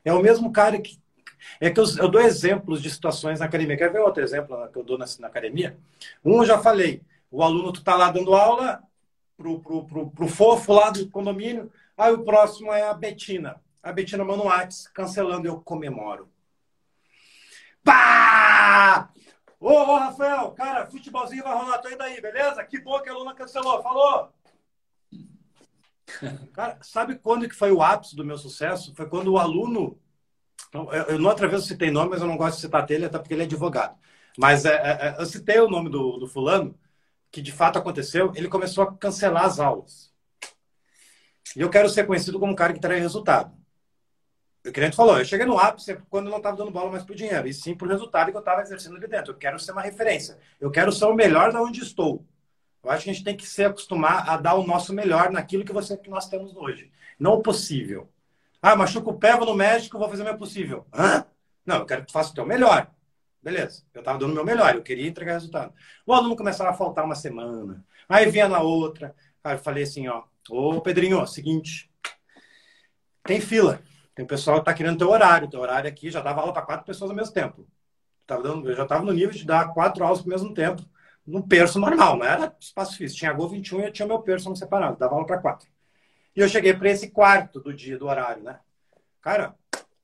É 0.03 0.13
o 0.13 0.21
mesmo 0.21 0.51
cara 0.51 0.79
que. 0.79 0.99
É 1.59 1.69
que 1.69 1.79
eu, 1.79 1.85
eu 1.97 2.09
dou 2.09 2.21
exemplos 2.21 2.81
de 2.81 2.91
situações 2.91 3.39
na 3.39 3.45
academia. 3.45 3.77
Quer 3.77 3.91
ver 3.91 3.99
outro 3.99 4.21
exemplo 4.21 4.67
que 4.67 4.77
eu 4.77 4.83
dou 4.83 4.97
na, 4.97 5.05
na 5.19 5.27
academia? 5.27 5.77
Um 6.23 6.41
eu 6.41 6.45
já 6.45 6.59
falei. 6.59 7.01
O 7.31 7.43
aluno, 7.43 7.71
tu 7.71 7.83
tá 7.83 7.95
lá 7.95 8.11
dando 8.11 8.33
aula 8.33 8.81
pro, 9.37 9.59
pro, 9.59 9.85
pro, 9.85 10.11
pro 10.11 10.27
fofo 10.27 10.73
lá 10.73 10.89
do 10.89 11.09
condomínio. 11.09 11.71
Aí 11.97 12.11
o 12.13 12.23
próximo 12.23 12.71
é 12.73 12.83
a 12.83 12.93
Betina. 12.93 13.61
A 13.81 13.91
Betina 13.91 14.23
manda 14.23 14.43
um 14.43 14.47
WhatsApp 14.47 14.93
cancelando, 14.93 15.47
eu 15.47 15.61
comemoro. 15.61 16.29
Pá! 17.83 19.09
Ô, 19.59 19.71
ô, 19.71 19.97
Rafael, 19.97 20.51
cara, 20.51 20.87
futebolzinho 20.87 21.43
vai 21.43 21.53
rolar, 21.53 21.79
tô 21.79 21.89
indo 21.89 22.01
aí, 22.01 22.21
beleza? 22.21 22.63
Que 22.63 22.79
bom 22.79 22.99
que 23.01 23.09
a 23.09 23.13
aluna 23.13 23.33
cancelou, 23.33 23.81
falou! 23.83 24.31
Cara, 26.53 26.77
sabe 26.81 27.15
quando 27.15 27.47
que 27.47 27.55
foi 27.55 27.71
o 27.71 27.83
ápice 27.83 28.15
do 28.15 28.25
meu 28.25 28.37
sucesso? 28.37 28.95
Foi 28.95 29.07
quando 29.07 29.31
o 29.31 29.37
aluno. 29.37 29.99
Eu, 31.07 31.19
não 31.19 31.29
outra 31.29 31.47
vez 31.47 31.61
eu 31.61 31.67
citei 31.67 31.91
nome, 31.91 32.09
mas 32.09 32.21
eu 32.21 32.27
não 32.27 32.37
gosto 32.37 32.55
de 32.55 32.61
citar 32.61 32.89
ele, 32.89 33.05
até 33.05 33.17
porque 33.17 33.33
ele 33.33 33.43
é 33.43 33.45
advogado. 33.45 33.97
Mas 34.37 34.65
é, 34.65 34.75
é, 34.75 35.07
é, 35.07 35.15
eu 35.19 35.25
citei 35.25 35.59
o 35.59 35.69
nome 35.69 35.89
do, 35.89 36.17
do 36.17 36.27
fulano, 36.27 36.75
que 37.31 37.41
de 37.41 37.51
fato 37.51 37.77
aconteceu, 37.77 38.31
ele 38.35 38.47
começou 38.47 38.83
a 38.83 38.95
cancelar 38.95 39.45
as 39.45 39.59
aulas. 39.59 40.11
E 41.55 41.61
eu 41.61 41.69
quero 41.69 41.89
ser 41.89 42.05
conhecido 42.05 42.39
como 42.39 42.51
um 42.51 42.55
cara 42.55 42.73
que 42.73 42.79
traz 42.79 43.01
resultado. 43.01 43.57
O 44.65 44.71
cliente 44.71 44.95
falou, 44.95 45.17
eu 45.17 45.25
cheguei 45.25 45.45
no 45.45 45.57
ápice 45.57 45.97
quando 46.09 46.29
não 46.29 46.37
estava 46.37 46.57
dando 46.57 46.71
bola 46.71 46.91
mais 46.91 47.03
para 47.03 47.13
o 47.13 47.15
dinheiro, 47.15 47.47
e 47.47 47.53
sim 47.53 47.73
para 47.73 47.87
o 47.87 47.89
resultado 47.89 48.29
que 48.29 48.37
eu 48.37 48.41
estava 48.41 48.61
exercendo 48.61 48.97
ali 48.97 49.07
dentro. 49.07 49.31
Eu 49.31 49.37
quero 49.37 49.57
ser 49.57 49.71
uma 49.71 49.81
referência. 49.81 50.37
Eu 50.59 50.69
quero 50.69 50.91
ser 50.91 51.05
o 51.05 51.13
melhor 51.13 51.51
da 51.51 51.61
onde 51.61 51.81
estou. 51.81 52.25
Eu 52.83 52.91
acho 52.91 53.03
que 53.03 53.09
a 53.09 53.13
gente 53.13 53.23
tem 53.23 53.35
que 53.35 53.47
se 53.47 53.63
acostumar 53.63 54.29
a 54.29 54.37
dar 54.37 54.55
o 54.55 54.65
nosso 54.65 54.93
melhor 54.93 55.31
naquilo 55.31 55.63
que, 55.63 55.73
você, 55.73 55.97
que 55.97 56.09
nós 56.09 56.27
temos 56.27 56.55
hoje. 56.55 56.91
Não 57.17 57.33
o 57.33 57.41
possível. 57.41 58.09
Ah, 58.61 58.75
machuca 58.75 59.09
o 59.09 59.17
pé, 59.17 59.35
vou 59.37 59.45
no 59.45 59.55
médico, 59.55 59.97
vou 59.97 60.09
fazer 60.09 60.21
o 60.21 60.25
meu 60.25 60.37
possível. 60.37 60.85
Hã? 60.93 61.25
Não, 61.65 61.77
eu 61.77 61.85
quero 61.85 62.01
que 62.01 62.07
tu 62.07 62.13
faça 62.13 62.31
o 62.31 62.33
teu 62.35 62.45
melhor. 62.45 62.89
Beleza, 63.41 63.83
eu 63.93 63.99
estava 63.99 64.17
dando 64.17 64.31
o 64.31 64.35
meu 64.35 64.45
melhor, 64.45 64.75
eu 64.75 64.83
queria 64.83 65.07
entregar 65.07 65.33
resultado. 65.33 65.73
O 66.05 66.13
aluno 66.13 66.35
começava 66.35 66.71
a 66.71 66.73
faltar 66.73 67.05
uma 67.05 67.15
semana, 67.15 67.85
aí 68.07 68.29
vinha 68.29 68.47
na 68.49 68.59
outra. 68.59 69.15
Aí 69.43 69.55
eu 69.55 69.59
falei 69.59 69.83
assim, 69.83 70.07
ó, 70.07 70.23
ô 70.49 70.81
Pedrinho, 70.81 71.17
ó, 71.17 71.25
seguinte, 71.25 71.89
tem 73.23 73.39
fila. 73.39 73.81
Tem 74.15 74.25
pessoal 74.25 74.57
que 74.57 74.63
está 74.63 74.73
querendo 74.73 74.97
teu 74.97 75.09
horário. 75.09 75.49
Teu 75.49 75.61
horário 75.61 75.89
aqui 75.89 76.09
já 76.09 76.19
dava 76.19 76.41
aula 76.41 76.51
para 76.51 76.65
quatro 76.65 76.85
pessoas 76.85 77.09
ao 77.11 77.15
mesmo 77.15 77.33
tempo. 77.33 77.65
Tava 78.25 78.43
dando, 78.43 78.69
eu 78.69 78.75
já 78.75 78.83
estava 78.83 79.03
no 79.03 79.13
nível 79.13 79.31
de 79.31 79.45
dar 79.45 79.73
quatro 79.73 80.03
aulas 80.03 80.19
ao 80.19 80.27
mesmo 80.27 80.53
tempo, 80.53 80.83
no 81.25 81.47
perso 81.47 81.79
normal, 81.79 82.17
não 82.17 82.25
era 82.25 82.55
espaço 82.59 82.97
físico. 82.97 83.19
Tinha 83.19 83.33
Gol 83.33 83.49
21 83.49 83.81
e 83.81 83.83
eu 83.85 83.91
tinha 83.91 84.07
meu 84.07 84.19
perso 84.19 84.55
separado, 84.55 84.97
dava 84.97 85.13
aula 85.13 85.25
para 85.25 85.37
quatro. 85.37 85.69
E 86.35 86.39
eu 86.39 86.49
cheguei 86.49 86.73
para 86.73 86.89
esse 86.89 87.11
quarto 87.11 87.59
do 87.59 87.73
dia, 87.73 87.97
do 87.97 88.07
horário, 88.07 88.43
né? 88.43 88.59
Cara, 89.21 89.55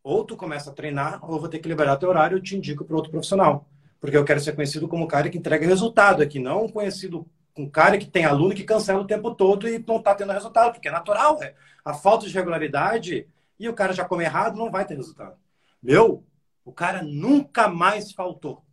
ou 0.06 0.24
tu 0.24 0.38
começa 0.38 0.70
a 0.70 0.74
treinar, 0.74 1.20
ou 1.28 1.40
vou 1.40 1.50
ter 1.50 1.58
que 1.58 1.68
liberar 1.68 1.98
teu 1.98 2.10
horário 2.10 2.36
e 2.36 2.38
eu 2.38 2.44
te 2.44 2.56
indico 2.56 2.86
para 2.86 2.96
outro 2.96 3.10
profissional. 3.10 3.68
Porque 4.00 4.16
eu 4.16 4.24
quero 4.24 4.40
ser 4.40 4.54
conhecido 4.54 4.88
como 4.88 5.04
um 5.04 5.08
cara 5.08 5.32
que 5.32 5.38
entrega 5.40 5.66
resultado 5.66 6.22
aqui, 6.22 6.38
não 6.38 6.70
conhecido 6.70 7.26
um 7.58 7.68
cara 7.68 7.98
que 7.98 8.06
tem 8.06 8.24
aluno 8.24 8.54
que 8.54 8.64
cancela 8.64 9.02
o 9.02 9.08
tempo 9.08 9.34
todo 9.34 9.68
e 9.68 9.84
não 9.88 9.98
está 9.98 10.14
tendo 10.14 10.32
resultado, 10.32 10.74
porque 10.74 10.90
é 10.90 10.92
natural, 10.92 11.42
é. 11.42 11.56
A 11.84 11.92
falta 11.96 12.28
de 12.28 12.34
regularidade 12.36 13.28
e 13.60 13.68
o 13.68 13.74
cara 13.74 13.94
já 13.94 14.06
come 14.06 14.24
errado, 14.24 14.60
não 14.60 14.70
vai 14.70 14.86
ter 14.86 14.96
resultado. 14.96 15.38
Meu, 15.82 16.24
o 16.64 16.72
cara 16.72 17.02
nunca 17.02 17.68
mais 17.68 18.12
faltou. 18.12 18.64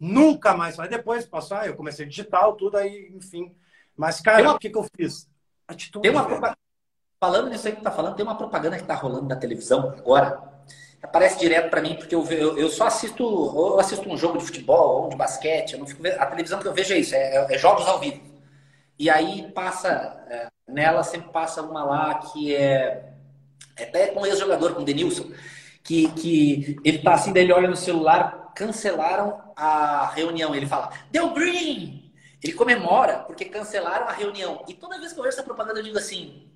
Nunca 0.00 0.56
mais. 0.56 0.80
Aí 0.80 0.88
depois 0.88 1.26
passou, 1.26 1.58
ah, 1.58 1.66
eu 1.66 1.76
comecei 1.76 2.06
digital, 2.06 2.56
tudo 2.56 2.78
aí, 2.78 3.12
enfim. 3.14 3.54
Mas, 3.94 4.18
cara, 4.18 4.42
uma... 4.42 4.54
o 4.54 4.58
que, 4.58 4.70
que 4.70 4.78
eu 4.78 4.88
fiz? 4.96 5.28
Atitude. 5.68 6.08
Tem 6.08 6.10
uma 6.10 6.56
Falando 7.22 7.50
nisso 7.50 7.68
aí 7.68 7.76
que 7.76 7.80
tá 7.80 7.92
falando, 7.92 8.16
tem 8.16 8.26
uma 8.26 8.34
propaganda 8.34 8.76
que 8.76 8.82
tá 8.82 8.96
rolando 8.96 9.28
na 9.28 9.36
televisão 9.36 9.94
agora. 9.96 10.42
Aparece 11.00 11.38
direto 11.38 11.70
para 11.70 11.80
mim, 11.80 11.94
porque 11.94 12.16
eu, 12.16 12.24
eu, 12.32 12.58
eu, 12.58 12.68
só 12.68 12.88
assisto, 12.88 13.22
eu 13.22 13.78
assisto 13.78 14.10
um 14.10 14.16
jogo 14.16 14.38
de 14.38 14.44
futebol 14.44 15.04
ou 15.04 15.08
de 15.08 15.14
basquete. 15.14 15.74
Eu 15.74 15.78
não 15.78 15.86
fico, 15.86 16.04
a 16.04 16.26
televisão 16.26 16.58
que 16.58 16.66
eu 16.66 16.74
vejo 16.74 16.92
é 16.92 16.98
isso, 16.98 17.14
é, 17.14 17.36
é, 17.36 17.54
é 17.54 17.58
jogos 17.58 17.86
ao 17.86 18.00
vivo. 18.00 18.20
E 18.98 19.08
aí 19.08 19.52
passa, 19.52 20.20
é, 20.28 20.48
nela 20.66 21.04
sempre 21.04 21.30
passa 21.30 21.62
uma 21.62 21.84
lá 21.84 22.14
que 22.16 22.56
é 22.56 23.12
até 23.78 24.08
com 24.08 24.22
um 24.22 24.26
ex-jogador, 24.26 24.74
com 24.74 24.82
o 24.82 24.84
Denilson, 24.84 25.30
que, 25.84 26.10
que 26.14 26.76
ele 26.84 26.98
tá 26.98 27.14
assim, 27.14 27.32
daí 27.32 27.44
ele 27.44 27.52
olha 27.52 27.68
no 27.68 27.76
celular, 27.76 28.50
cancelaram 28.52 29.40
a 29.54 30.08
reunião. 30.08 30.56
Ele 30.56 30.66
fala, 30.66 30.90
deu 31.08 31.32
green! 31.32 32.12
Ele 32.42 32.52
comemora 32.52 33.20
porque 33.20 33.44
cancelaram 33.44 34.08
a 34.08 34.12
reunião. 34.12 34.64
E 34.66 34.74
toda 34.74 34.98
vez 34.98 35.12
que 35.12 35.20
eu 35.20 35.22
vejo 35.22 35.36
essa 35.36 35.44
propaganda, 35.44 35.78
eu 35.78 35.84
digo 35.84 35.98
assim, 35.98 36.50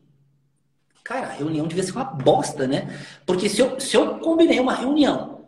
cara, 1.07 1.29
a 1.29 1.33
reunião 1.33 1.69
devia 1.69 1.85
ser 1.85 1.93
uma 1.93 2.05
bosta, 2.05 2.67
né? 2.67 2.89
Porque 3.25 3.49
se 3.49 3.61
eu, 3.61 3.79
se 3.79 3.97
eu 3.97 4.19
combinei 4.19 4.59
uma 4.59 4.75
reunião, 4.75 5.47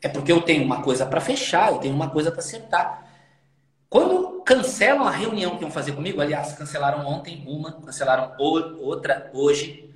é 0.00 0.08
porque 0.08 0.30
eu 0.30 0.40
tenho 0.40 0.64
uma 0.64 0.82
coisa 0.82 1.04
para 1.04 1.20
fechar, 1.20 1.72
eu 1.72 1.78
tenho 1.78 1.94
uma 1.94 2.08
coisa 2.08 2.30
para 2.30 2.38
acertar. 2.38 3.06
Quando 3.88 4.40
cancelam 4.42 5.08
a 5.08 5.10
reunião 5.10 5.56
que 5.56 5.64
iam 5.64 5.70
fazer 5.70 5.92
comigo, 5.92 6.20
aliás, 6.20 6.52
cancelaram 6.52 7.04
ontem 7.04 7.44
uma, 7.48 7.72
cancelaram 7.72 8.34
outra 8.38 9.28
hoje, 9.34 9.90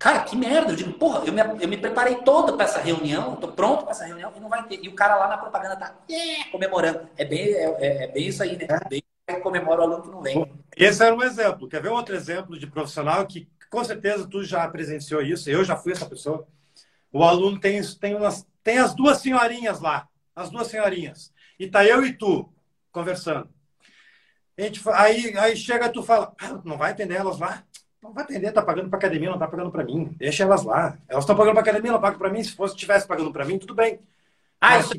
Cara, 0.00 0.20
que 0.20 0.34
merda. 0.34 0.72
Eu 0.72 0.76
digo, 0.76 0.94
porra, 0.94 1.22
eu 1.26 1.32
me, 1.32 1.42
eu 1.62 1.68
me 1.68 1.76
preparei 1.76 2.14
todo 2.22 2.54
para 2.54 2.64
essa 2.64 2.80
reunião, 2.80 3.36
tô 3.36 3.48
pronto 3.48 3.82
para 3.82 3.90
essa 3.90 4.06
reunião 4.06 4.32
e 4.34 4.40
não 4.40 4.48
vai 4.48 4.66
ter. 4.66 4.80
E 4.82 4.88
o 4.88 4.94
cara 4.94 5.14
lá 5.14 5.28
na 5.28 5.36
propaganda 5.36 5.76
tá 5.76 5.94
yeah, 6.10 6.50
comemorando. 6.50 7.06
É 7.18 7.24
bem, 7.26 7.52
é, 7.52 7.76
é, 7.78 8.04
é 8.04 8.06
bem 8.06 8.28
isso 8.28 8.42
aí, 8.42 8.56
né? 8.56 8.66
É. 8.66 8.88
Bem 8.88 9.02
comemora 9.42 9.82
o 9.82 9.84
aluno 9.84 10.02
que 10.02 10.08
não 10.08 10.22
vem. 10.22 10.50
Esse 10.74 11.04
era 11.04 11.14
um 11.14 11.22
exemplo. 11.22 11.68
Quer 11.68 11.82
ver 11.82 11.90
um 11.90 11.96
outro 11.96 12.14
exemplo 12.16 12.58
de 12.58 12.66
profissional 12.66 13.26
que 13.26 13.46
com 13.70 13.84
certeza 13.84 14.26
tu 14.26 14.42
já 14.44 14.68
presenciou 14.68 15.22
isso, 15.22 15.48
eu 15.48 15.64
já 15.64 15.76
fui 15.76 15.92
essa 15.92 16.06
pessoa. 16.06 16.46
O 17.12 17.22
aluno 17.24 17.58
tem, 17.58 17.80
tem, 18.00 18.14
umas, 18.14 18.46
tem 18.62 18.78
as 18.78 18.94
duas 18.94 19.18
senhorinhas 19.18 19.80
lá, 19.80 20.08
as 20.34 20.50
duas 20.50 20.66
senhorinhas. 20.66 21.32
E 21.58 21.68
tá 21.68 21.84
eu 21.84 22.04
e 22.04 22.12
tu 22.12 22.48
conversando. 22.90 23.48
Gente, 24.58 24.80
aí, 24.90 25.36
aí 25.38 25.56
chega 25.56 25.88
tu 25.88 26.02
fala, 26.02 26.34
ah, 26.38 26.60
não 26.64 26.76
vai 26.76 26.90
atender 26.90 27.14
elas 27.14 27.38
lá? 27.38 27.64
Não 28.02 28.12
vai 28.12 28.24
atender, 28.24 28.52
tá 28.52 28.62
pagando 28.62 28.88
para 28.88 28.98
academia, 28.98 29.30
não 29.30 29.38
tá 29.38 29.46
pagando 29.46 29.70
para 29.70 29.84
mim. 29.84 30.14
Deixa 30.16 30.42
elas 30.42 30.64
lá. 30.64 30.98
Elas 31.06 31.24
estão 31.24 31.36
pagando 31.36 31.52
para 31.52 31.62
academia, 31.62 31.92
não 31.92 32.00
pagam 32.00 32.18
para 32.18 32.30
mim. 32.30 32.42
Se 32.42 32.52
fosse 32.52 32.74
tivesse 32.74 33.06
pagando 33.06 33.32
para 33.32 33.44
mim, 33.44 33.58
tudo 33.58 33.74
bem. 33.74 34.00
Ah, 34.60 34.78
isso, 34.78 34.92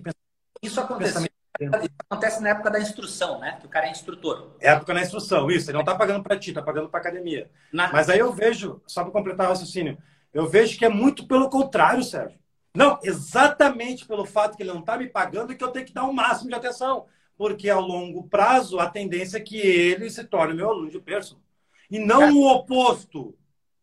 isso 0.61 0.79
acontece. 0.79 1.29
Isso 1.65 1.89
acontece 2.09 2.41
na 2.41 2.49
época 2.49 2.71
da 2.71 2.79
instrução, 2.79 3.39
né? 3.39 3.57
Que 3.59 3.65
o 3.65 3.69
cara 3.69 3.87
é 3.87 3.91
instrutor. 3.91 4.55
É 4.59 4.69
época 4.69 4.93
da 4.93 5.01
instrução, 5.01 5.49
isso. 5.49 5.69
Ele 5.69 5.77
não 5.77 5.85
tá 5.85 5.95
pagando 5.95 6.23
para 6.23 6.37
ti, 6.37 6.53
tá 6.53 6.61
pagando 6.61 6.89
para 6.89 6.99
academia. 6.99 7.49
Na... 7.71 7.91
Mas 7.91 8.09
aí 8.09 8.19
eu 8.19 8.31
vejo, 8.31 8.81
só 8.87 9.03
para 9.03 9.11
completar 9.11 9.47
o 9.47 9.49
raciocínio, 9.49 9.97
eu 10.33 10.47
vejo 10.47 10.77
que 10.77 10.85
é 10.85 10.89
muito 10.89 11.27
pelo 11.27 11.49
contrário, 11.49 12.03
Sérgio. 12.03 12.39
Não, 12.73 12.99
exatamente 13.03 14.05
pelo 14.05 14.25
fato 14.25 14.55
que 14.55 14.63
ele 14.63 14.73
não 14.73 14.81
tá 14.81 14.97
me 14.97 15.07
pagando 15.07 15.55
que 15.55 15.63
eu 15.63 15.71
tenho 15.71 15.85
que 15.85 15.93
dar 15.93 16.05
o 16.05 16.09
um 16.09 16.13
máximo 16.13 16.49
de 16.49 16.55
atenção. 16.55 17.05
Porque 17.37 17.69
ao 17.69 17.81
longo 17.81 18.27
prazo, 18.27 18.79
a 18.79 18.89
tendência 18.89 19.37
é 19.37 19.41
que 19.41 19.57
ele 19.57 20.09
se 20.09 20.23
torne 20.23 20.53
meu 20.53 20.69
aluno 20.69 20.89
de 20.89 20.99
personal 20.99 21.43
e 21.91 21.99
não 21.99 22.21
cara, 22.21 22.33
o 22.33 22.47
oposto. 22.47 23.37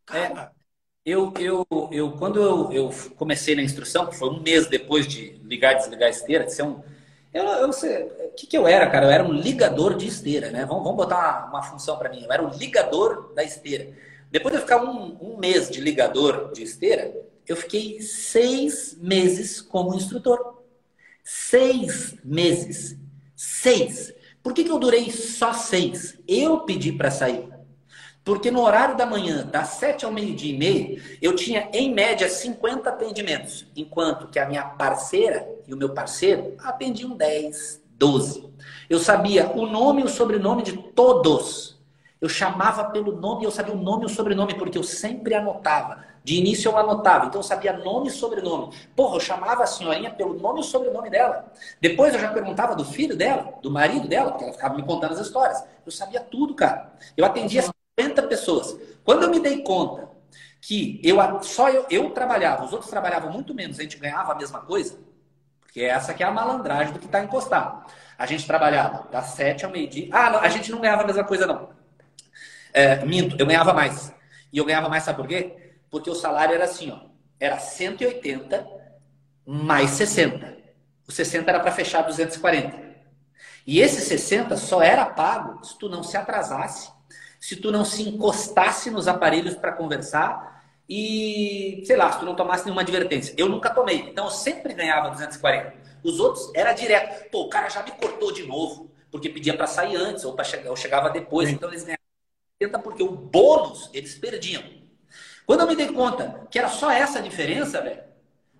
Cara. 0.06 0.52
É, 1.04 1.10
eu, 1.10 1.32
eu, 1.38 1.66
eu, 1.92 2.12
quando 2.12 2.40
eu, 2.40 2.72
eu, 2.72 2.90
comecei 3.16 3.54
na 3.54 3.62
instrução, 3.62 4.06
que 4.06 4.16
foi 4.16 4.30
um 4.30 4.40
mês 4.40 4.66
depois 4.66 5.06
de 5.06 5.32
ligar 5.44 5.74
e 5.74 5.76
desligar 5.76 6.08
a 6.08 6.10
esteira, 6.10 6.44
de 6.44 6.54
ser 6.54 6.62
um. 6.62 6.82
Eu, 7.32 7.44
eu 7.44 7.72
sei, 7.72 8.04
o 8.04 8.30
que, 8.36 8.46
que 8.46 8.56
eu 8.56 8.66
era, 8.66 8.88
cara? 8.88 9.06
Eu 9.06 9.10
era 9.10 9.24
um 9.24 9.32
ligador 9.32 9.96
de 9.96 10.06
esteira, 10.06 10.50
né? 10.50 10.64
Vamos, 10.64 10.82
vamos 10.82 10.96
botar 10.96 11.16
uma, 11.16 11.46
uma 11.58 11.62
função 11.62 11.98
para 11.98 12.08
mim. 12.08 12.24
Eu 12.24 12.32
era 12.32 12.42
um 12.42 12.50
ligador 12.50 13.32
da 13.34 13.44
esteira. 13.44 13.92
Depois 14.30 14.52
de 14.52 14.58
eu 14.58 14.62
ficar 14.62 14.82
um, 14.82 15.16
um 15.20 15.36
mês 15.36 15.70
de 15.70 15.80
ligador 15.80 16.52
de 16.52 16.62
esteira, 16.62 17.14
eu 17.46 17.56
fiquei 17.56 18.00
seis 18.00 18.96
meses 19.00 19.60
como 19.60 19.94
instrutor. 19.94 20.62
Seis 21.22 22.16
meses. 22.24 22.96
Seis. 23.36 24.12
Por 24.42 24.54
que, 24.54 24.64
que 24.64 24.70
eu 24.70 24.78
durei 24.78 25.10
só 25.10 25.52
seis? 25.52 26.18
Eu 26.26 26.60
pedi 26.60 26.92
para 26.92 27.10
sair. 27.10 27.57
Porque 28.28 28.50
no 28.50 28.60
horário 28.60 28.94
da 28.94 29.06
manhã, 29.06 29.46
das 29.46 29.68
7 29.68 30.04
ao 30.04 30.12
meio-dia 30.12 30.54
e 30.54 30.58
meio, 30.58 31.02
eu 31.22 31.34
tinha 31.34 31.70
em 31.72 31.94
média 31.94 32.28
50 32.28 32.90
atendimentos, 32.90 33.66
enquanto 33.74 34.28
que 34.28 34.38
a 34.38 34.44
minha 34.44 34.64
parceira 34.64 35.48
e 35.66 35.72
o 35.72 35.76
meu 35.78 35.94
parceiro 35.94 36.54
atendiam 36.62 37.16
10, 37.16 37.82
12. 37.94 38.52
Eu 38.90 38.98
sabia 38.98 39.48
o 39.56 39.64
nome 39.64 40.02
e 40.02 40.04
o 40.04 40.08
sobrenome 40.08 40.62
de 40.62 40.76
todos. 40.76 41.80
Eu 42.20 42.28
chamava 42.28 42.84
pelo 42.90 43.12
nome, 43.12 43.46
eu 43.46 43.50
sabia 43.50 43.72
o 43.72 43.78
nome 43.78 44.02
e 44.02 44.06
o 44.06 44.10
sobrenome, 44.10 44.58
porque 44.58 44.76
eu 44.76 44.82
sempre 44.82 45.34
anotava. 45.34 46.04
De 46.22 46.36
início 46.36 46.70
eu 46.70 46.76
anotava, 46.76 47.24
então 47.24 47.38
eu 47.38 47.42
sabia 47.42 47.72
nome 47.72 48.08
e 48.08 48.10
sobrenome. 48.10 48.74
Porra, 48.94 49.16
eu 49.16 49.20
chamava 49.20 49.62
a 49.62 49.66
senhorinha 49.66 50.10
pelo 50.10 50.34
nome 50.34 50.60
e 50.60 50.64
sobrenome 50.64 51.08
dela. 51.08 51.50
Depois 51.80 52.12
eu 52.12 52.20
já 52.20 52.30
perguntava 52.30 52.76
do 52.76 52.84
filho 52.84 53.16
dela, 53.16 53.54
do 53.62 53.70
marido 53.70 54.06
dela, 54.06 54.32
porque 54.32 54.44
ela 54.44 54.52
ficava 54.52 54.74
me 54.74 54.82
contando 54.82 55.14
as 55.14 55.20
histórias. 55.20 55.64
Eu 55.86 55.90
sabia 55.90 56.20
tudo, 56.20 56.54
cara. 56.54 56.92
Eu 57.16 57.24
atendia 57.24 57.62
50 57.98 58.22
pessoas. 58.24 58.78
Quando 59.04 59.24
eu 59.24 59.30
me 59.30 59.40
dei 59.40 59.62
conta 59.62 60.08
que 60.60 61.00
eu 61.02 61.16
só 61.42 61.68
eu, 61.68 61.86
eu 61.90 62.10
trabalhava, 62.10 62.64
os 62.64 62.72
outros 62.72 62.90
trabalhavam 62.90 63.32
muito 63.32 63.54
menos, 63.54 63.78
a 63.78 63.82
gente 63.82 63.96
ganhava 63.96 64.32
a 64.32 64.36
mesma 64.36 64.60
coisa, 64.60 64.98
porque 65.60 65.82
essa 65.82 66.14
que 66.14 66.22
é 66.22 66.26
a 66.26 66.30
malandragem 66.30 66.92
do 66.92 66.98
que 66.98 67.06
está 67.06 67.22
encostado. 67.22 67.84
A 68.16 68.26
gente 68.26 68.46
trabalhava 68.46 69.08
das 69.10 69.26
sete 69.26 69.64
ao 69.64 69.70
meio-dia. 69.70 70.08
Ah, 70.12 70.30
não, 70.30 70.40
a 70.40 70.48
gente 70.48 70.72
não 70.72 70.80
ganhava 70.80 71.02
a 71.02 71.06
mesma 71.06 71.24
coisa, 71.24 71.46
não. 71.46 71.70
É, 72.72 73.04
minto, 73.04 73.36
eu 73.38 73.46
ganhava 73.46 73.72
mais. 73.72 74.12
E 74.52 74.58
eu 74.58 74.64
ganhava 74.64 74.88
mais, 74.88 75.04
sabe 75.04 75.18
por 75.18 75.28
quê? 75.28 75.74
Porque 75.90 76.10
o 76.10 76.14
salário 76.14 76.54
era 76.54 76.64
assim, 76.64 76.90
ó. 76.90 77.08
Era 77.38 77.58
180 77.58 78.66
mais 79.46 79.90
60. 79.90 80.58
O 81.06 81.12
60 81.12 81.48
era 81.48 81.60
para 81.60 81.70
fechar 81.70 82.02
240. 82.02 82.88
E 83.64 83.80
esse 83.80 84.00
60 84.00 84.56
só 84.56 84.82
era 84.82 85.06
pago 85.06 85.64
se 85.64 85.78
tu 85.78 85.88
não 85.88 86.02
se 86.02 86.16
atrasasse, 86.16 86.90
se 87.38 87.56
tu 87.56 87.70
não 87.70 87.84
se 87.84 88.02
encostasse 88.02 88.90
nos 88.90 89.08
aparelhos 89.08 89.54
para 89.54 89.72
conversar 89.72 90.64
e, 90.88 91.82
sei 91.84 91.96
lá, 91.96 92.10
se 92.10 92.18
tu 92.18 92.24
não 92.24 92.34
tomasse 92.34 92.64
nenhuma 92.64 92.82
advertência. 92.82 93.34
Eu 93.36 93.48
nunca 93.48 93.70
tomei, 93.70 93.96
então 94.10 94.24
eu 94.24 94.30
sempre 94.30 94.72
ganhava 94.74 95.10
240. 95.10 95.74
Os 96.02 96.18
outros 96.18 96.50
era 96.54 96.72
direto. 96.72 97.30
Pô, 97.30 97.42
o 97.42 97.48
cara 97.48 97.68
já 97.68 97.82
me 97.82 97.90
cortou 97.92 98.32
de 98.32 98.46
novo, 98.46 98.90
porque 99.10 99.28
pedia 99.28 99.56
para 99.56 99.66
sair 99.66 99.96
antes 99.96 100.24
ou 100.24 100.34
para 100.34 100.44
chegar, 100.44 100.66
eu 100.66 100.76
chegava 100.76 101.10
depois, 101.10 101.48
Sim. 101.48 101.54
então 101.56 101.68
eles 101.68 101.82
ganhavam 101.82 101.98
80 102.60 102.78
porque 102.80 103.02
o 103.02 103.10
bônus 103.10 103.90
eles 103.92 104.14
perdiam. 104.16 104.62
Quando 105.46 105.60
eu 105.60 105.66
me 105.66 105.76
dei 105.76 105.88
conta 105.88 106.46
que 106.50 106.58
era 106.58 106.68
só 106.68 106.90
essa 106.90 107.22
diferença, 107.22 107.80
velho, 107.80 108.02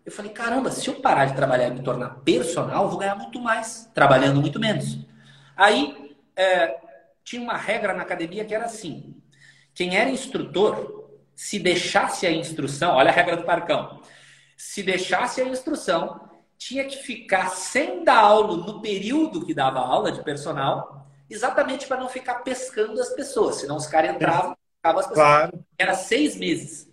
eu 0.05 0.13
falei, 0.13 0.33
caramba, 0.33 0.71
se 0.71 0.89
eu 0.89 0.95
parar 0.95 1.27
de 1.27 1.35
trabalhar 1.35 1.69
e 1.69 1.71
me 1.71 1.83
tornar 1.83 2.21
personal, 2.25 2.85
eu 2.85 2.89
vou 2.89 2.99
ganhar 2.99 3.15
muito 3.15 3.39
mais, 3.41 3.91
trabalhando 3.93 4.41
muito 4.41 4.59
menos. 4.59 4.99
Aí, 5.55 6.17
é, 6.35 6.79
tinha 7.29 7.43
uma 7.43 7.57
regra 7.57 7.93
na 7.93 8.03
academia 8.03 8.45
que 8.45 8.55
era 8.55 8.65
assim: 8.65 9.15
quem 9.75 9.97
era 9.97 10.09
instrutor, 10.09 11.11
se 11.35 11.59
deixasse 11.59 12.27
a 12.27 12.33
instrução, 12.33 12.95
olha 12.95 13.11
a 13.11 13.15
regra 13.15 13.37
do 13.37 13.45
parcão, 13.45 14.01
se 14.57 14.83
deixasse 14.83 15.43
a 15.43 15.45
instrução, 15.45 16.29
tinha 16.57 16.85
que 16.85 16.97
ficar 16.97 17.51
sem 17.51 18.03
dar 18.03 18.19
aula 18.19 18.57
no 18.57 18.81
período 18.81 19.45
que 19.45 19.53
dava 19.55 19.79
aula 19.79 20.11
de 20.11 20.25
personal, 20.25 21.07
exatamente 21.29 21.87
para 21.87 21.99
não 21.99 22.09
ficar 22.09 22.37
pescando 22.37 23.01
as 23.01 23.11
pessoas, 23.11 23.57
senão 23.57 23.77
os 23.77 23.87
caras 23.87 24.15
entravam 24.15 24.57
as 24.83 25.07
pessoas. 25.07 25.15
Claro. 25.15 25.65
Era 25.79 25.95
seis 25.95 26.35
meses. 26.35 26.91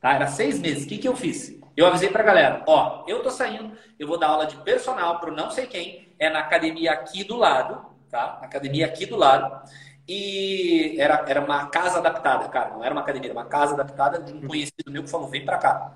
Tá? 0.00 0.14
Era 0.14 0.26
seis 0.26 0.58
meses. 0.58 0.84
O 0.84 0.88
que, 0.88 0.98
que 0.98 1.08
eu 1.08 1.16
fiz? 1.16 1.58
Eu 1.76 1.86
avisei 1.86 2.08
pra 2.08 2.22
galera, 2.22 2.64
ó, 2.66 3.04
eu 3.06 3.22
tô 3.22 3.30
saindo, 3.30 3.76
eu 3.98 4.08
vou 4.08 4.18
dar 4.18 4.28
aula 4.28 4.46
de 4.46 4.56
personal 4.56 5.20
pro 5.20 5.30
não 5.30 5.50
sei 5.50 5.66
quem, 5.66 6.14
é 6.18 6.30
na 6.30 6.40
academia 6.40 6.92
aqui 6.92 7.22
do 7.22 7.36
lado, 7.36 7.95
tá? 8.10 8.38
Academia 8.42 8.86
aqui 8.86 9.06
do 9.06 9.16
lado. 9.16 9.68
E 10.08 10.96
era, 11.00 11.24
era 11.28 11.40
uma 11.40 11.66
casa 11.66 11.98
adaptada, 11.98 12.48
cara, 12.48 12.70
não 12.70 12.84
era 12.84 12.94
uma 12.94 13.00
academia, 13.00 13.30
era 13.30 13.38
uma 13.38 13.46
casa 13.46 13.74
adaptada 13.74 14.20
de 14.20 14.32
um 14.32 14.46
conhecido 14.46 14.90
meu 14.90 15.02
que 15.02 15.10
falou, 15.10 15.28
vem 15.28 15.44
pra 15.44 15.58
cá. 15.58 15.92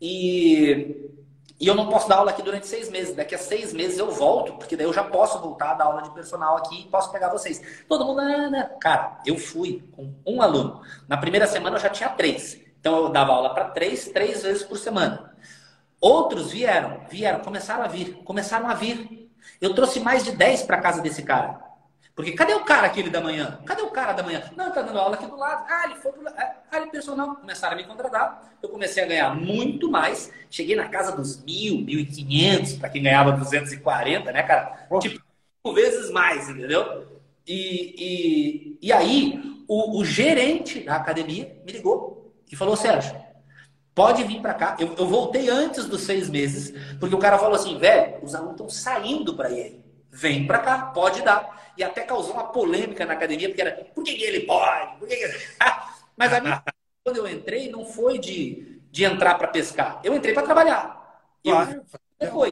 E 0.00 1.16
e 1.58 1.66
eu 1.66 1.74
não 1.74 1.88
posso 1.88 2.06
dar 2.08 2.16
aula 2.16 2.30
aqui 2.30 2.42
durante 2.42 2.66
seis 2.66 2.90
meses. 2.90 3.16
Daqui 3.16 3.34
a 3.34 3.38
seis 3.38 3.72
meses 3.72 3.98
eu 3.98 4.10
volto, 4.10 4.52
porque 4.54 4.76
daí 4.76 4.86
eu 4.86 4.92
já 4.92 5.02
posso 5.02 5.40
voltar 5.40 5.70
a 5.70 5.74
dar 5.74 5.84
aula 5.86 6.02
de 6.02 6.10
personal 6.10 6.56
aqui 6.56 6.82
e 6.82 6.84
posso 6.84 7.10
pegar 7.10 7.30
vocês. 7.30 7.84
Todo 7.88 8.04
mundo, 8.04 8.20
ah, 8.20 8.50
né? 8.50 8.70
cara, 8.80 9.18
eu 9.24 9.38
fui 9.38 9.82
com 9.92 10.14
um 10.26 10.42
aluno. 10.42 10.82
Na 11.08 11.16
primeira 11.16 11.46
semana 11.46 11.76
eu 11.76 11.80
já 11.80 11.88
tinha 11.88 12.10
três. 12.10 12.60
Então 12.78 13.04
eu 13.04 13.08
dava 13.08 13.32
aula 13.32 13.54
para 13.54 13.70
três, 13.70 14.08
três 14.08 14.42
vezes 14.42 14.62
por 14.62 14.76
semana. 14.76 15.34
Outros 15.98 16.50
vieram, 16.52 17.00
vieram, 17.08 17.40
começaram 17.40 17.84
a 17.84 17.88
vir, 17.88 18.22
começaram 18.22 18.68
a 18.68 18.74
vir. 18.74 19.25
Eu 19.60 19.74
trouxe 19.74 20.00
mais 20.00 20.24
de 20.24 20.32
dez 20.32 20.62
para 20.62 20.80
casa 20.80 21.00
desse 21.00 21.22
cara. 21.22 21.66
Porque 22.14 22.32
cadê 22.32 22.54
o 22.54 22.64
cara 22.64 22.86
aquele 22.86 23.10
da 23.10 23.20
manhã? 23.20 23.60
Cadê 23.66 23.82
o 23.82 23.90
cara 23.90 24.14
da 24.14 24.22
manhã? 24.22 24.42
Não, 24.56 24.72
tá 24.72 24.80
dando 24.80 24.98
aula 24.98 25.16
aqui 25.16 25.26
do 25.26 25.36
lado. 25.36 25.66
Ah, 25.68 25.82
ele 25.84 25.96
foi 25.96 26.12
pro 26.12 26.22
lado. 26.22 26.34
Ah, 26.38 26.78
ele 26.78 26.90
personal. 26.90 27.36
Começaram 27.36 27.74
a 27.74 27.76
me 27.76 27.84
contratar. 27.84 28.56
Eu 28.62 28.70
comecei 28.70 29.04
a 29.04 29.06
ganhar 29.06 29.34
muito 29.34 29.90
mais. 29.90 30.32
Cheguei 30.50 30.74
na 30.74 30.88
casa 30.88 31.14
dos 31.14 31.44
mil, 31.44 31.78
mil 31.82 32.00
e 32.00 32.06
quinhentos, 32.06 32.72
para 32.72 32.88
quem 32.88 33.02
ganhava 33.02 33.32
240, 33.32 34.32
né, 34.32 34.42
cara? 34.42 34.86
Oh. 34.88 34.98
Tipo, 34.98 35.20
vezes 35.74 36.10
mais, 36.10 36.48
entendeu? 36.48 37.06
E, 37.46 37.94
e, 37.98 38.78
e 38.88 38.92
aí, 38.92 39.62
o, 39.68 40.00
o 40.00 40.04
gerente 40.04 40.80
da 40.80 40.96
academia 40.96 41.54
me 41.66 41.72
ligou 41.72 42.34
e 42.50 42.56
falou, 42.56 42.76
Sérgio, 42.76 43.14
pode 43.96 44.22
vir 44.22 44.40
para 44.42 44.54
cá. 44.54 44.76
Eu, 44.78 44.94
eu 44.94 45.06
voltei 45.06 45.48
antes 45.48 45.86
dos 45.86 46.02
seis 46.02 46.28
meses, 46.30 46.72
porque 47.00 47.14
o 47.14 47.18
cara 47.18 47.38
falou 47.38 47.56
assim, 47.56 47.78
velho, 47.78 48.22
os 48.22 48.34
alunos 48.34 48.52
estão 48.52 48.68
saindo 48.68 49.34
para 49.34 49.50
ir 49.50 49.84
Vem 50.08 50.46
para 50.46 50.60
cá, 50.60 50.78
pode 50.94 51.20
dar 51.20 51.74
e 51.76 51.84
até 51.84 52.00
causou 52.02 52.32
uma 52.32 52.44
polêmica 52.44 53.04
na 53.04 53.12
academia, 53.12 53.48
porque 53.48 53.60
era, 53.60 53.84
por 53.94 54.02
que, 54.02 54.14
que 54.14 54.24
ele 54.24 54.46
pode? 54.46 54.96
Por 54.96 55.06
que 55.06 55.14
que... 55.14 55.26
Mas 56.16 56.32
a 56.32 56.40
minha, 56.40 56.62
quando 57.04 57.18
eu 57.18 57.28
entrei, 57.28 57.70
não 57.70 57.84
foi 57.84 58.18
de, 58.18 58.80
de 58.90 59.04
entrar 59.04 59.34
para 59.34 59.48
pescar. 59.48 60.00
Eu 60.02 60.14
entrei 60.14 60.32
para 60.32 60.42
trabalhar. 60.42 61.20
Claro. 61.44 61.84
depois. 62.18 62.50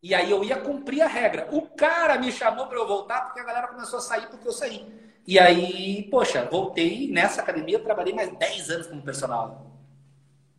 E 0.00 0.14
aí 0.14 0.30
eu 0.30 0.44
ia 0.44 0.60
cumprir 0.60 1.02
a 1.02 1.08
regra. 1.08 1.48
O 1.50 1.62
cara 1.62 2.18
me 2.18 2.30
chamou 2.30 2.68
para 2.68 2.78
eu 2.78 2.86
voltar 2.86 3.22
porque 3.22 3.40
a 3.40 3.44
galera 3.44 3.66
começou 3.66 3.98
a 3.98 4.02
sair 4.02 4.28
porque 4.28 4.46
eu 4.46 4.52
saí. 4.52 4.86
E 5.26 5.40
aí, 5.40 6.08
poxa, 6.08 6.44
voltei 6.44 7.08
nessa 7.10 7.42
academia, 7.42 7.80
trabalhei 7.80 8.14
mais 8.14 8.30
10 8.36 8.70
anos 8.70 8.86
como 8.86 9.02
personal. 9.02 9.71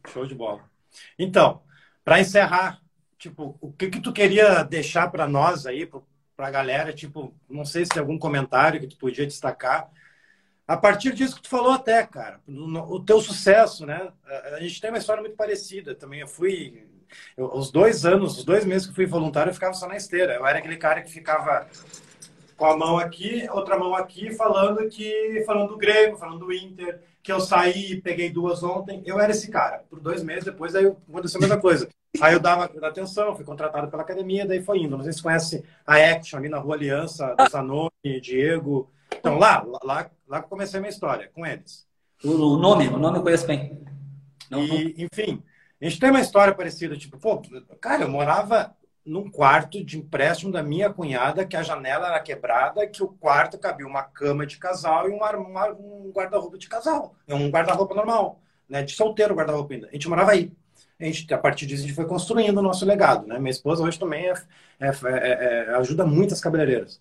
Show 0.07 0.25
de 0.25 0.35
bola. 0.35 0.69
Então, 1.17 1.61
para 2.03 2.19
encerrar, 2.19 2.81
tipo, 3.17 3.57
o 3.61 3.71
que 3.71 3.89
que 3.89 4.01
tu 4.01 4.11
queria 4.11 4.63
deixar 4.63 5.09
para 5.09 5.27
nós 5.27 5.65
aí, 5.65 5.85
para 6.35 6.47
a 6.47 6.51
galera, 6.51 6.93
tipo, 6.93 7.33
não 7.49 7.65
sei 7.65 7.85
se 7.85 7.91
tem 7.91 8.01
algum 8.01 8.17
comentário 8.17 8.79
que 8.79 8.87
tu 8.87 8.97
podia 8.97 9.25
destacar. 9.25 9.89
A 10.67 10.77
partir 10.77 11.13
disso 11.13 11.35
que 11.35 11.43
tu 11.43 11.49
falou 11.49 11.71
até, 11.71 12.05
cara, 12.05 12.39
o 12.47 12.99
teu 12.99 13.21
sucesso, 13.21 13.85
né? 13.85 14.11
A 14.53 14.59
gente 14.59 14.79
tem 14.79 14.89
uma 14.89 14.97
história 14.97 15.21
muito 15.21 15.35
parecida 15.35 15.93
também. 15.93 16.21
Eu 16.21 16.27
fui, 16.27 16.87
eu, 17.35 17.53
os 17.53 17.71
dois 17.71 18.05
anos, 18.05 18.37
os 18.37 18.45
dois 18.45 18.65
meses 18.65 18.87
que 18.87 18.95
fui 18.95 19.05
voluntário, 19.05 19.49
eu 19.49 19.53
ficava 19.53 19.73
só 19.73 19.87
na 19.87 19.97
esteira. 19.97 20.33
Eu 20.33 20.45
era 20.45 20.59
aquele 20.59 20.77
cara 20.77 21.01
que 21.01 21.11
ficava 21.11 21.67
com 22.55 22.65
a 22.65 22.77
mão 22.77 22.97
aqui, 22.97 23.47
outra 23.51 23.77
mão 23.77 23.93
aqui, 23.93 24.33
falando 24.33 24.87
que, 24.89 25.43
falando 25.45 25.69
do 25.69 25.77
Grêmio, 25.77 26.17
falando 26.17 26.39
do 26.39 26.53
Inter, 26.53 27.01
que 27.24 27.32
eu 27.32 27.39
saí 27.39 27.93
e 27.93 28.01
peguei 28.01 28.30
duas 28.30 28.61
ontem. 28.61 29.01
Eu 29.05 29.19
era 29.19 29.32
esse 29.32 29.49
cara. 29.49 29.84
Por 29.89 29.99
dois 29.99 30.21
meses 30.21 30.43
depois, 30.43 30.76
aí 30.76 30.86
aconteceu 30.86 31.39
a 31.39 31.41
mesma 31.41 31.59
coisa. 31.59 31.88
Aí 32.21 32.34
eu 32.34 32.39
dava 32.39 32.65
atenção, 32.65 33.36
fui 33.36 33.45
contratado 33.45 33.89
pela 33.89 34.03
academia, 34.03 34.45
daí 34.45 34.61
foi 34.61 34.80
indo. 34.80 34.97
Não 34.97 35.03
sei 35.03 35.13
se 35.13 35.24
conhece 35.24 35.63
a 35.88 35.95
Action 35.95 36.38
ali 36.38 36.49
na 36.49 36.59
Rua 36.59 36.76
Aliança, 36.76 37.34
do 37.34 37.49
Zanoni, 37.49 38.21
Diego. 38.21 38.91
Então, 39.17 39.39
lá, 39.39 39.65
lá, 39.84 40.11
lá 40.28 40.41
comecei 40.41 40.78
a 40.78 40.82
minha 40.82 40.91
história, 40.91 41.32
com 41.34 41.45
eles. 41.45 41.88
O 42.24 42.57
nome, 42.57 42.88
o 42.89 42.97
nome 42.97 43.17
eu 43.17 43.24
conheço 43.24 43.47
bem. 43.47 43.82
e, 44.51 45.05
enfim, 45.05 45.41
a 45.82 45.86
gente 45.86 45.99
tem 45.99 46.09
uma 46.09 46.21
história 46.21 46.53
parecida, 46.53 46.97
tipo, 46.97 47.17
pô, 47.17 47.41
cara, 47.80 48.03
eu 48.03 48.09
morava 48.09 48.76
num 49.05 49.29
quarto 49.29 49.84
de 49.84 49.97
empréstimo 49.97 50.51
da 50.51 50.63
minha 50.63 50.89
cunhada, 50.89 51.45
que 51.45 51.57
a 51.57 51.63
janela 51.63 52.07
era 52.07 52.19
quebrada, 52.21 52.88
que 52.88 53.03
o 53.03 53.07
quarto 53.07 53.57
cabia 53.57 53.85
uma 53.85 54.03
cama 54.03 54.45
de 54.45 54.57
casal 54.57 55.09
e 55.09 55.11
um, 55.11 55.19
um 55.80 56.11
guarda-roupa 56.11 56.57
de 56.57 56.69
casal. 56.69 57.15
É 57.27 57.35
um 57.35 57.49
guarda-roupa 57.49 57.93
normal, 57.93 58.39
né? 58.67 58.84
De 58.84 58.93
solteiro 58.93 59.35
guarda-roupa 59.35 59.73
ainda. 59.73 59.88
A 59.88 59.91
gente 59.91 60.07
morava 60.07 60.31
aí 60.31 60.51
a, 60.99 61.05
gente, 61.05 61.34
a 61.34 61.38
partir 61.38 61.65
disso 61.65 61.84
a 61.84 61.88
gente 61.88 61.95
foi 61.95 62.05
construindo 62.05 62.57
o 62.57 62.61
nosso 62.61 62.85
legado. 62.85 63.27
Né? 63.27 63.38
Minha 63.39 63.51
esposa 63.51 63.84
hoje 63.84 63.99
também 63.99 64.30
é, 64.30 64.34
é, 64.80 64.88
é, 65.05 65.65
é 65.67 65.75
ajuda 65.75 66.05
muito 66.05 66.34
as 66.34 66.41
cabeleireiras. 66.41 66.99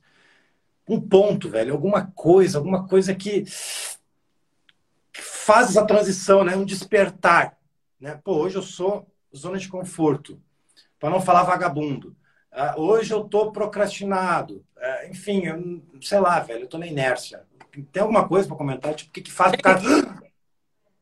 Um 0.89 1.01
ponto, 1.01 1.49
velho, 1.49 1.73
alguma 1.73 2.07
coisa, 2.15 2.59
alguma 2.59 2.87
coisa 2.89 3.15
que, 3.15 3.45
que 5.13 5.23
faz 5.23 5.71
essa 5.71 5.87
transição, 5.87 6.43
né? 6.45 6.57
um 6.57 6.65
despertar. 6.65 7.57
Né? 8.01 8.21
Pô, 8.25 8.37
hoje 8.39 8.57
eu 8.57 8.63
sou 8.63 9.07
zona 9.35 9.59
de 9.59 9.69
conforto, 9.69 10.41
para 11.03 11.11
não 11.11 11.21
falar 11.21 11.43
vagabundo. 11.43 12.17
Uh, 12.53 12.81
hoje 12.81 13.13
eu 13.13 13.25
tô 13.25 13.51
procrastinado. 13.51 14.65
Uh, 14.77 15.11
enfim, 15.11 15.45
eu, 15.47 15.83
sei 16.01 16.21
lá, 16.21 16.39
velho, 16.39 16.63
eu 16.63 16.69
tô 16.69 16.79
na 16.79 16.87
inércia. 16.87 17.43
Tem 17.91 18.01
alguma 18.01 18.29
coisa 18.29 18.47
para 18.47 18.57
comentar? 18.57 18.95
Tipo, 18.95 19.11
o 19.11 19.13
que, 19.13 19.23
que 19.23 19.33
faz 19.33 19.53
o 19.53 19.59
cara 19.59 19.81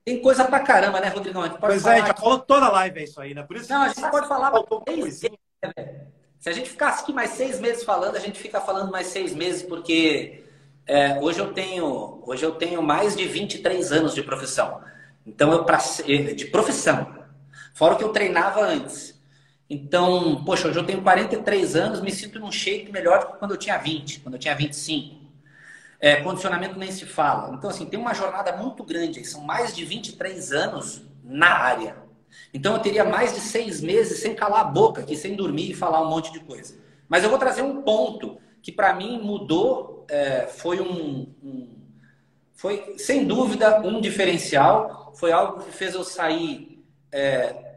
tem 0.02 0.22
coisa 0.22 0.46
pra 0.46 0.60
caramba, 0.60 1.00
né, 1.00 1.08
Rodrigão? 1.08 1.42
A 1.42 1.50
pode 1.50 1.60
pois 1.60 1.84
é, 1.84 1.90
a 1.92 1.96
gente 1.98 2.06
já 2.06 2.14
falou 2.14 2.38
toda 2.38 2.64
a 2.64 2.72
live 2.72 3.00
é 3.00 3.04
isso 3.04 3.20
aí, 3.20 3.34
né? 3.34 3.42
Por 3.42 3.58
isso 3.58 3.70
Não, 3.70 3.82
a 3.82 3.88
gente 3.88 4.10
pode 4.10 4.26
falar 4.26 4.52
seis 4.88 4.98
meses, 4.98 5.30
né, 5.62 6.06
Se 6.38 6.48
a 6.48 6.52
gente 6.52 6.70
ficasse 6.70 7.02
aqui 7.02 7.12
mais 7.12 7.30
seis 7.32 7.60
meses 7.60 7.84
falando, 7.84 8.16
a 8.16 8.20
gente 8.20 8.40
fica 8.40 8.58
falando 8.58 8.90
mais 8.90 9.08
seis 9.08 9.34
meses, 9.34 9.62
porque 9.62 10.44
é, 10.86 11.20
hoje, 11.20 11.40
eu 11.40 11.52
tenho, 11.52 12.22
hoje 12.24 12.42
eu 12.42 12.52
tenho 12.52 12.82
mais 12.82 13.14
de 13.14 13.26
23 13.26 13.92
anos 13.92 14.14
de 14.14 14.22
profissão. 14.22 14.80
Então, 15.26 15.52
eu 15.52 15.62
pra, 15.62 15.76
de 15.76 16.46
profissão. 16.46 17.18
Fora 17.74 17.94
o 17.94 17.98
que 17.98 18.04
eu 18.04 18.12
treinava 18.12 18.62
antes. 18.62 19.19
Então, 19.70 20.44
poxa, 20.44 20.66
hoje 20.66 20.78
eu 20.80 20.84
tenho 20.84 21.00
43 21.00 21.76
anos, 21.76 22.00
me 22.00 22.10
sinto 22.10 22.40
num 22.40 22.50
shape 22.50 22.90
melhor 22.90 23.20
do 23.20 23.26
que 23.26 23.38
quando 23.38 23.52
eu 23.52 23.56
tinha 23.56 23.78
20, 23.78 24.18
quando 24.18 24.34
eu 24.34 24.40
tinha 24.40 24.54
25. 24.54 25.20
É, 26.00 26.16
condicionamento 26.16 26.76
nem 26.76 26.90
se 26.90 27.06
fala. 27.06 27.54
Então, 27.54 27.70
assim, 27.70 27.86
tem 27.86 28.00
uma 28.00 28.12
jornada 28.12 28.56
muito 28.56 28.82
grande. 28.82 29.24
São 29.24 29.42
mais 29.42 29.76
de 29.76 29.84
23 29.84 30.50
anos 30.50 31.02
na 31.22 31.50
área. 31.50 31.96
Então 32.52 32.74
eu 32.74 32.80
teria 32.80 33.04
mais 33.04 33.32
de 33.34 33.40
seis 33.40 33.80
meses 33.80 34.18
sem 34.18 34.34
calar 34.34 34.60
a 34.60 34.64
boca, 34.64 35.02
aqui, 35.02 35.16
sem 35.16 35.36
dormir 35.36 35.70
e 35.70 35.74
falar 35.74 36.02
um 36.02 36.08
monte 36.08 36.32
de 36.32 36.40
coisa. 36.40 36.76
Mas 37.08 37.22
eu 37.22 37.30
vou 37.30 37.38
trazer 37.38 37.62
um 37.62 37.82
ponto 37.82 38.38
que 38.62 38.72
para 38.72 38.92
mim 38.92 39.20
mudou, 39.20 40.04
é, 40.08 40.46
foi 40.46 40.80
um, 40.80 41.32
um, 41.42 41.68
foi 42.52 42.94
sem 42.98 43.24
dúvida 43.24 43.80
um 43.80 44.00
diferencial, 44.00 45.12
foi 45.14 45.32
algo 45.32 45.62
que 45.62 45.70
fez 45.70 45.94
eu 45.94 46.04
sair 46.04 46.84
é, 47.12 47.69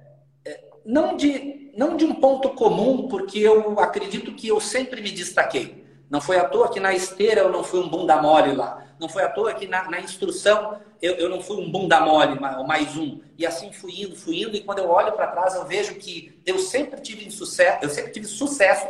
não 0.85 1.15
de 1.15 1.71
não 1.75 1.97
de 1.97 2.05
um 2.05 2.13
ponto 2.13 2.49
comum, 2.49 3.07
porque 3.07 3.39
eu 3.39 3.79
acredito 3.79 4.33
que 4.33 4.47
eu 4.47 4.59
sempre 4.59 5.01
me 5.01 5.11
destaquei. 5.11 5.83
Não 6.09 6.21
foi 6.21 6.37
à 6.37 6.47
toa 6.47 6.69
que 6.69 6.79
na 6.79 6.93
esteira 6.93 7.41
eu 7.41 7.51
não 7.51 7.63
fui 7.63 7.79
um 7.79 7.89
bunda 7.89 8.21
mole 8.21 8.53
lá. 8.53 8.85
Não 8.99 9.09
foi 9.09 9.23
à 9.23 9.29
toa 9.29 9.53
que 9.53 9.67
na, 9.67 9.89
na 9.89 9.99
instrução 9.99 10.77
eu, 11.01 11.15
eu 11.15 11.29
não 11.29 11.41
fui 11.41 11.57
um 11.57 11.71
bunda 11.71 11.99
mole, 11.99 12.39
mais 12.39 12.95
um. 12.95 13.19
E 13.37 13.45
assim 13.45 13.73
fui 13.73 14.03
indo, 14.03 14.15
fui 14.15 14.43
indo. 14.43 14.55
E 14.55 14.61
quando 14.61 14.79
eu 14.79 14.89
olho 14.89 15.11
para 15.13 15.27
trás, 15.27 15.55
eu 15.55 15.65
vejo 15.65 15.95
que 15.95 16.39
eu 16.45 16.59
sempre 16.59 17.01
tive 17.01 17.29
sucesso, 17.31 17.79
eu 17.81 17.89
sempre 17.89 18.11
tive 18.11 18.27
sucesso 18.27 18.87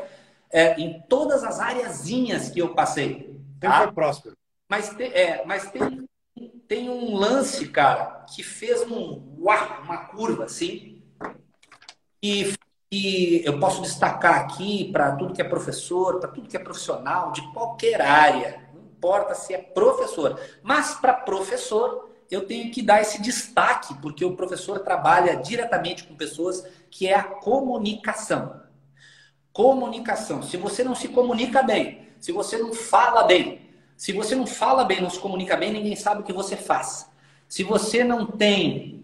é, 0.51 0.79
em 0.79 1.01
todas 1.07 1.43
as 1.43 1.59
areazinhas 1.59 2.49
que 2.49 2.59
eu 2.59 2.75
passei. 2.75 3.33
Tá? 3.59 3.83
foi 3.83 3.91
próspero. 3.93 4.37
Mas, 4.69 4.89
te, 4.89 5.03
é, 5.03 5.43
mas 5.45 5.71
tem, 5.71 6.07
tem 6.67 6.89
um 6.89 7.15
lance, 7.15 7.67
cara, 7.69 8.25
que 8.35 8.43
fez 8.43 8.81
um, 8.83 9.37
uau, 9.39 9.81
uma 9.83 9.97
curva 10.05 10.43
assim. 10.43 10.92
E, 12.23 12.53
e 12.89 13.41
eu 13.45 13.59
posso 13.59 13.81
destacar 13.81 14.35
aqui 14.35 14.89
para 14.91 15.15
tudo 15.17 15.33
que 15.33 15.41
é 15.41 15.45
professor, 15.45 16.19
para 16.19 16.29
tudo 16.29 16.47
que 16.47 16.57
é 16.57 16.59
profissional, 16.59 17.33
de 17.33 17.41
qualquer 17.51 18.01
área 18.01 18.63
importa 19.03 19.35
se 19.35 19.53
é 19.53 19.57
professor. 19.57 20.39
Mas 20.61 20.95
para 20.95 21.13
professor, 21.13 22.09
eu 22.31 22.45
tenho 22.45 22.71
que 22.71 22.81
dar 22.81 23.01
esse 23.01 23.21
destaque, 23.21 23.93
porque 23.95 24.23
o 24.23 24.35
professor 24.35 24.79
trabalha 24.79 25.35
diretamente 25.35 26.05
com 26.05 26.15
pessoas, 26.15 26.65
que 26.89 27.07
é 27.07 27.15
a 27.15 27.23
comunicação. 27.23 28.61
Comunicação. 29.51 30.41
Se 30.41 30.55
você 30.55 30.83
não 30.83 30.95
se 30.95 31.09
comunica 31.09 31.61
bem, 31.61 32.07
se 32.19 32.31
você 32.31 32.57
não 32.57 32.73
fala 32.73 33.23
bem, 33.23 33.69
se 33.97 34.13
você 34.13 34.35
não 34.35 34.47
fala 34.47 34.85
bem, 34.85 35.01
não 35.01 35.09
se 35.09 35.19
comunica 35.19 35.57
bem, 35.57 35.73
ninguém 35.73 35.95
sabe 35.95 36.21
o 36.21 36.23
que 36.23 36.33
você 36.33 36.55
faz. 36.55 37.09
Se 37.47 37.63
você 37.63 38.03
não 38.03 38.25
tem. 38.25 39.03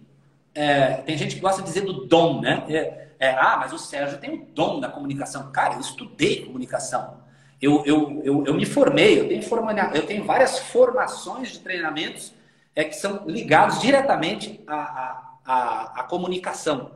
É, 0.55 0.93
tem 1.01 1.17
gente 1.17 1.35
que 1.35 1.41
gosta 1.41 1.61
de 1.61 1.67
dizer 1.67 1.81
do 1.81 2.05
dom, 2.07 2.41
né? 2.41 2.65
É, 2.69 2.98
é, 3.19 3.31
ah, 3.31 3.57
mas 3.59 3.73
o 3.73 3.77
Sérgio 3.77 4.17
tem 4.17 4.33
o 4.33 4.45
dom 4.53 4.79
da 4.79 4.87
comunicação. 4.87 5.51
Cara, 5.51 5.73
eu 5.73 5.81
estudei 5.81 6.45
comunicação. 6.45 7.19
Eu, 7.61 7.83
eu, 7.85 8.21
eu, 8.23 8.45
eu 8.45 8.53
me 8.53 8.65
formei, 8.65 9.19
eu 9.19 9.27
tenho, 9.27 9.43
forma, 9.43 9.73
eu 9.93 10.05
tenho 10.05 10.23
várias 10.23 10.57
formações 10.59 11.49
de 11.49 11.59
treinamentos 11.59 12.33
é, 12.73 12.85
que 12.85 12.95
são 12.95 13.25
ligados 13.27 13.81
diretamente 13.81 14.63
à, 14.65 15.35
à, 15.45 15.99
à, 15.99 16.03
comunicação. 16.03 16.91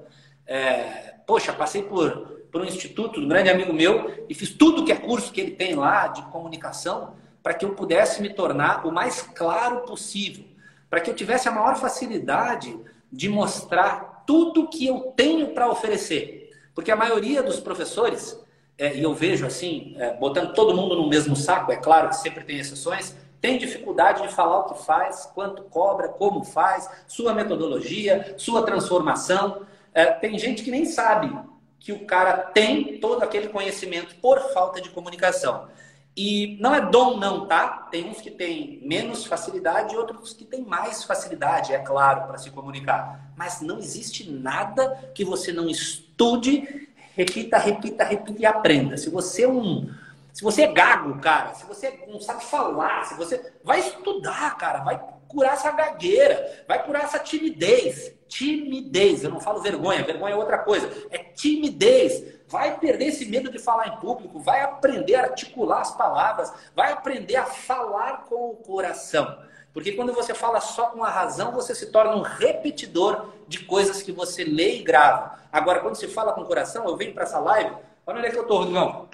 É, 0.48 1.16
poxa, 1.28 1.52
passei 1.52 1.84
por, 1.84 2.40
por 2.50 2.62
um 2.62 2.66
instituto, 2.66 3.20
um 3.20 3.28
grande 3.28 3.50
amigo 3.50 3.74
meu, 3.74 4.26
e 4.30 4.34
fiz 4.34 4.52
tudo 4.52 4.86
que 4.86 4.94
é 4.94 4.96
curso 4.96 5.34
que 5.34 5.42
ele 5.42 5.52
tem 5.52 5.76
lá 5.76 6.08
de 6.08 6.22
comunicação 6.24 7.16
para 7.42 7.54
que 7.54 7.66
eu 7.66 7.76
pudesse 7.76 8.22
me 8.22 8.30
tornar 8.30 8.88
o 8.88 8.92
mais 8.92 9.22
claro 9.22 9.82
possível, 9.82 10.46
para 10.90 11.02
que 11.02 11.10
eu 11.10 11.16
tivesse 11.16 11.50
a 11.50 11.52
maior 11.52 11.76
facilidade 11.76 12.80
de 13.12 13.28
mostrar 13.28 14.13
tudo 14.26 14.68
que 14.68 14.86
eu 14.86 15.14
tenho 15.16 15.50
para 15.50 15.70
oferecer. 15.70 16.52
Porque 16.74 16.92
a 16.92 16.96
maioria 16.96 17.44
dos 17.44 17.60
professores 17.60 18.42
é, 18.78 18.96
e 18.96 19.04
eu 19.04 19.14
vejo 19.14 19.46
assim, 19.46 19.96
é, 19.98 20.14
botando 20.14 20.54
todo 20.54 20.76
mundo 20.76 20.96
no 20.96 21.08
mesmo 21.08 21.36
saco, 21.36 21.72
é 21.72 21.76
claro 21.76 22.10
que 22.10 22.16
sempre 22.16 22.44
tem 22.44 22.58
exceções, 22.58 23.16
tem 23.40 23.58
dificuldade 23.58 24.22
de 24.22 24.34
falar 24.34 24.60
o 24.60 24.74
que 24.74 24.84
faz, 24.84 25.30
quanto 25.34 25.64
cobra, 25.64 26.08
como 26.08 26.44
faz, 26.44 26.90
sua 27.08 27.34
metodologia, 27.34 28.36
sua 28.38 28.64
transformação. 28.64 29.64
É, 29.94 30.06
tem 30.06 30.40
gente 30.40 30.64
que 30.64 30.72
nem 30.72 30.86
sabe 30.86 31.38
que 31.80 31.92
o 31.92 32.06
cara 32.06 32.38
tem 32.38 33.00
todo 33.00 33.22
aquele 33.22 33.50
conhecimento 33.50 34.16
por 34.16 34.40
falta 34.54 34.82
de 34.82 34.90
comunicação. 34.90 35.68
E 36.16 36.58
não 36.62 36.76
é 36.76 36.82
dom, 36.82 37.18
não, 37.18 37.48
tá? 37.48 37.88
Tem 37.90 38.08
uns 38.08 38.22
que 38.22 38.30
têm 38.30 38.80
menos 38.84 39.26
facilidade 39.26 39.94
e 39.94 39.98
outros 39.98 40.34
que 40.34 40.46
têm 40.46 40.64
mais 40.64 41.04
facilidade, 41.04 41.74
é 41.74 41.80
claro, 41.80 42.28
para 42.28 42.38
se 42.38 42.52
comunicar. 42.52 43.34
Mas 43.36 43.62
não 43.62 43.80
existe 43.80 44.30
nada 44.30 45.12
que 45.16 45.26
você 45.26 45.52
não 45.52 45.68
estude 45.68 46.92
repita, 47.16 47.58
repita, 47.58 48.04
repita 48.04 48.42
e 48.42 48.46
aprenda. 48.46 48.98
Se 48.98 49.10
você 49.10 49.44
é 49.44 49.48
um. 49.48 49.90
Se 50.32 50.44
você 50.44 50.64
é 50.64 50.72
gago, 50.72 51.20
cara, 51.20 51.54
se 51.54 51.66
você 51.66 52.06
não 52.08 52.20
sabe 52.20 52.44
falar, 52.46 53.06
se 53.06 53.16
você. 53.16 53.54
Vai 53.64 53.80
estudar, 53.80 54.58
cara, 54.58 54.80
vai 54.84 55.00
curar 55.28 55.54
essa 55.54 55.72
gagueira, 55.72 56.64
vai 56.68 56.84
curar 56.84 57.04
essa 57.04 57.20
timidez. 57.20 58.14
Timidez, 58.28 59.24
eu 59.24 59.30
não 59.30 59.40
falo 59.40 59.62
vergonha, 59.62 60.04
vergonha 60.04 60.34
é 60.34 60.38
outra 60.38 60.58
coisa. 60.58 60.90
É 61.12 61.20
timidez. 61.20 62.42
Vai 62.54 62.78
perder 62.78 63.06
esse 63.06 63.26
medo 63.26 63.50
de 63.50 63.58
falar 63.58 63.88
em 63.88 63.98
público, 63.98 64.38
vai 64.38 64.62
aprender 64.62 65.16
a 65.16 65.24
articular 65.24 65.82
as 65.82 65.98
palavras, 65.98 66.54
vai 66.76 66.92
aprender 66.92 67.36
a 67.36 67.46
falar 67.46 68.26
com 68.30 68.52
o 68.52 68.56
coração. 68.58 69.40
Porque 69.74 69.94
quando 69.94 70.14
você 70.14 70.36
fala 70.36 70.62
só 70.62 70.92
com 70.92 71.04
a 71.04 71.10
razão, 71.10 71.52
você 71.52 71.74
se 71.74 71.88
torna 71.88 72.16
um 72.16 72.22
repetidor 72.22 73.26
de 73.48 73.66
coisas 73.66 74.04
que 74.04 74.12
você 74.12 74.44
lê 74.44 74.76
e 74.76 74.84
grava. 74.84 75.40
Agora, 75.52 75.80
quando 75.80 75.96
você 75.96 76.08
fala 76.08 76.32
com 76.32 76.42
o 76.42 76.46
coração, 76.46 76.86
eu 76.86 76.96
venho 76.96 77.12
para 77.12 77.24
essa 77.24 77.40
live, 77.40 77.76
olha 78.06 78.20
onde 78.20 78.28
é 78.28 78.30
que 78.30 78.38
eu 78.38 78.46
tô, 78.46 78.58
Rodrigão. 78.60 79.10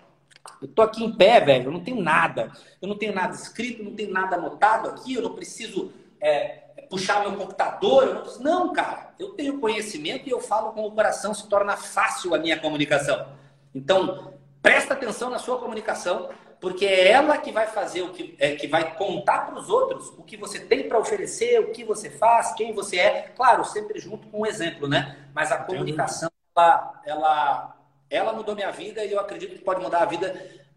Eu 0.62 0.68
tô 0.68 0.82
aqui 0.82 1.06
em 1.06 1.16
pé, 1.16 1.40
velho, 1.40 1.68
eu 1.68 1.72
não 1.72 1.82
tenho 1.82 2.02
nada. 2.02 2.52
Eu 2.82 2.90
não 2.90 2.98
tenho 2.98 3.16
nada 3.16 3.34
escrito, 3.34 3.82
não 3.82 3.96
tenho 3.96 4.12
nada 4.12 4.36
anotado 4.36 4.90
aqui, 4.90 5.14
eu 5.14 5.22
não 5.22 5.34
preciso 5.34 5.94
é, 6.20 6.64
puxar 6.90 7.22
meu 7.22 7.34
computador. 7.34 8.04
Eu 8.04 8.14
não, 8.16 8.22
preciso... 8.22 8.44
não, 8.44 8.74
cara, 8.74 9.14
eu 9.20 9.30
tenho 9.30 9.60
conhecimento 9.60 10.28
e 10.28 10.32
eu 10.32 10.40
falo 10.40 10.72
com 10.72 10.86
o 10.86 10.92
coração, 10.92 11.34
se 11.34 11.48
torna 11.48 11.78
fácil 11.78 12.34
a 12.34 12.40
minha 12.40 12.60
comunicação. 12.60 13.28
Então, 13.74 14.34
presta 14.62 14.94
atenção 14.94 15.30
na 15.30 15.40
sua 15.40 15.60
comunicação, 15.60 16.30
porque 16.60 16.86
é 16.86 17.12
ela 17.12 17.38
que 17.38 17.52
vai 17.52 17.68
fazer 17.68 18.02
o 18.02 18.10
que, 18.10 18.36
é, 18.38 18.56
que 18.56 18.68
vai 18.68 18.96
contar 18.96 19.46
para 19.46 19.60
os 19.60 19.70
outros 19.70 20.10
o 20.18 20.24
que 20.24 20.36
você 20.36 20.60
tem 20.60 20.90
para 20.90 21.00
oferecer, 21.00 21.60
o 21.60 21.72
que 21.72 21.84
você 21.84 22.10
faz, 22.10 22.54
quem 22.54 22.74
você 22.74 22.98
é. 22.98 23.22
Claro, 23.36 23.64
sempre 23.64 24.00
junto 24.00 24.28
com 24.28 24.40
o 24.40 24.42
um 24.42 24.46
exemplo, 24.46 24.88
né? 24.88 25.18
Mas 25.34 25.52
a 25.52 25.58
comunicação, 25.58 26.30
ela, 26.56 27.02
ela, 27.06 27.78
ela 28.10 28.34
mudou 28.34 28.56
minha 28.56 28.72
vida 28.72 29.06
e 29.06 29.12
eu 29.12 29.20
acredito 29.20 29.56
que 29.56 29.64
pode 29.64 29.82
mudar 29.82 30.02
a 30.02 30.06
vida 30.06 30.36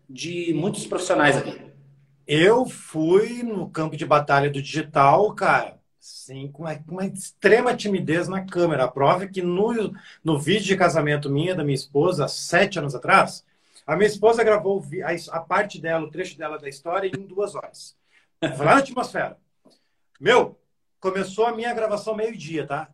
de 0.09 0.53
muitos 0.55 0.87
profissionais 0.87 1.37
aqui. 1.37 1.73
Eu 2.27 2.67
fui 2.67 3.43
no 3.43 3.69
campo 3.69 3.97
de 3.97 4.07
batalha 4.07 4.49
do 4.49 4.63
digital, 4.63 5.35
cara, 5.35 5.82
sim, 6.03 6.51
com 6.53 6.65
uma, 6.65 6.77
uma 6.89 7.07
extrema 7.07 7.77
timidez 7.77 8.27
na 8.27 8.45
câmera. 8.45 8.85
A 8.85 8.89
prova 8.89 9.23
é 9.23 9.29
que 9.29 9.41
no, 9.41 9.95
no 10.25 10.37
vídeo 10.37 10.65
de 10.65 10.77
casamento 10.77 11.31
minha 11.31 11.55
da 11.55 11.63
minha 11.63 11.77
esposa, 11.77 12.27
sete 12.27 12.77
anos 12.77 12.93
atrás, 12.93 13.45
a 13.87 13.95
minha 13.95 14.09
esposa 14.09 14.43
gravou 14.43 14.85
a, 15.31 15.41
parte 15.41 15.81
dela, 15.81 16.05
o 16.05 16.11
trecho 16.11 16.37
dela 16.37 16.59
da 16.59 16.69
história, 16.69 17.07
em 17.07 17.23
duas 17.25 17.55
horas. 17.55 17.97
Foi 18.57 18.67
lá 18.67 18.75
na 18.75 18.81
atmosfera. 18.81 19.39
Meu, 20.21 20.59
começou 20.99 21.47
a 21.47 21.55
minha 21.55 21.73
gravação 21.73 22.17
meio-dia, 22.17 22.67
tá? 22.67 22.89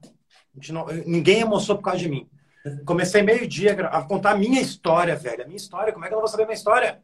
Não, 0.68 0.86
ninguém 1.06 1.42
almoçou 1.42 1.76
por 1.76 1.84
causa 1.84 2.00
de 2.00 2.10
mim. 2.10 2.28
Comecei 2.84 3.22
meio-dia 3.22 3.72
a 3.86 4.02
contar 4.02 4.32
a 4.32 4.36
minha 4.36 4.60
história, 4.60 5.16
velho. 5.16 5.44
A 5.44 5.46
minha 5.46 5.56
história, 5.56 5.94
como 5.94 6.04
é 6.04 6.08
que 6.08 6.14
eu 6.14 6.18
vou 6.18 6.28
saber 6.28 6.42
a 6.42 6.46
minha 6.46 6.56
história? 6.56 7.02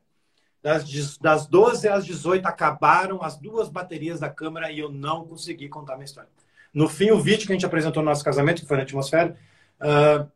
Das, 0.65 1.19
das 1.19 1.47
12 1.47 1.87
às 1.89 2.07
18 2.07 2.47
acabaram 2.47 3.23
as 3.23 3.37
duas 3.37 3.69
baterias 3.69 4.21
da 4.21 4.31
câmera 4.31 4.73
e 4.73 4.79
eu 4.79 4.89
não 4.89 5.27
consegui 5.27 5.69
contar 5.69 5.97
minha 5.97 6.07
história. 6.07 6.31
No 6.73 6.89
fim, 6.89 7.11
o 7.11 7.21
vídeo 7.21 7.47
que 7.47 7.53
a 7.53 7.55
gente 7.55 7.67
apresentou 7.67 8.03
no 8.03 8.09
nosso 8.09 8.25
casamento, 8.25 8.63
que 8.63 8.67
foi 8.67 8.79
na 8.79 8.83
atmosfera, 8.83 9.37
uh, 9.79 10.27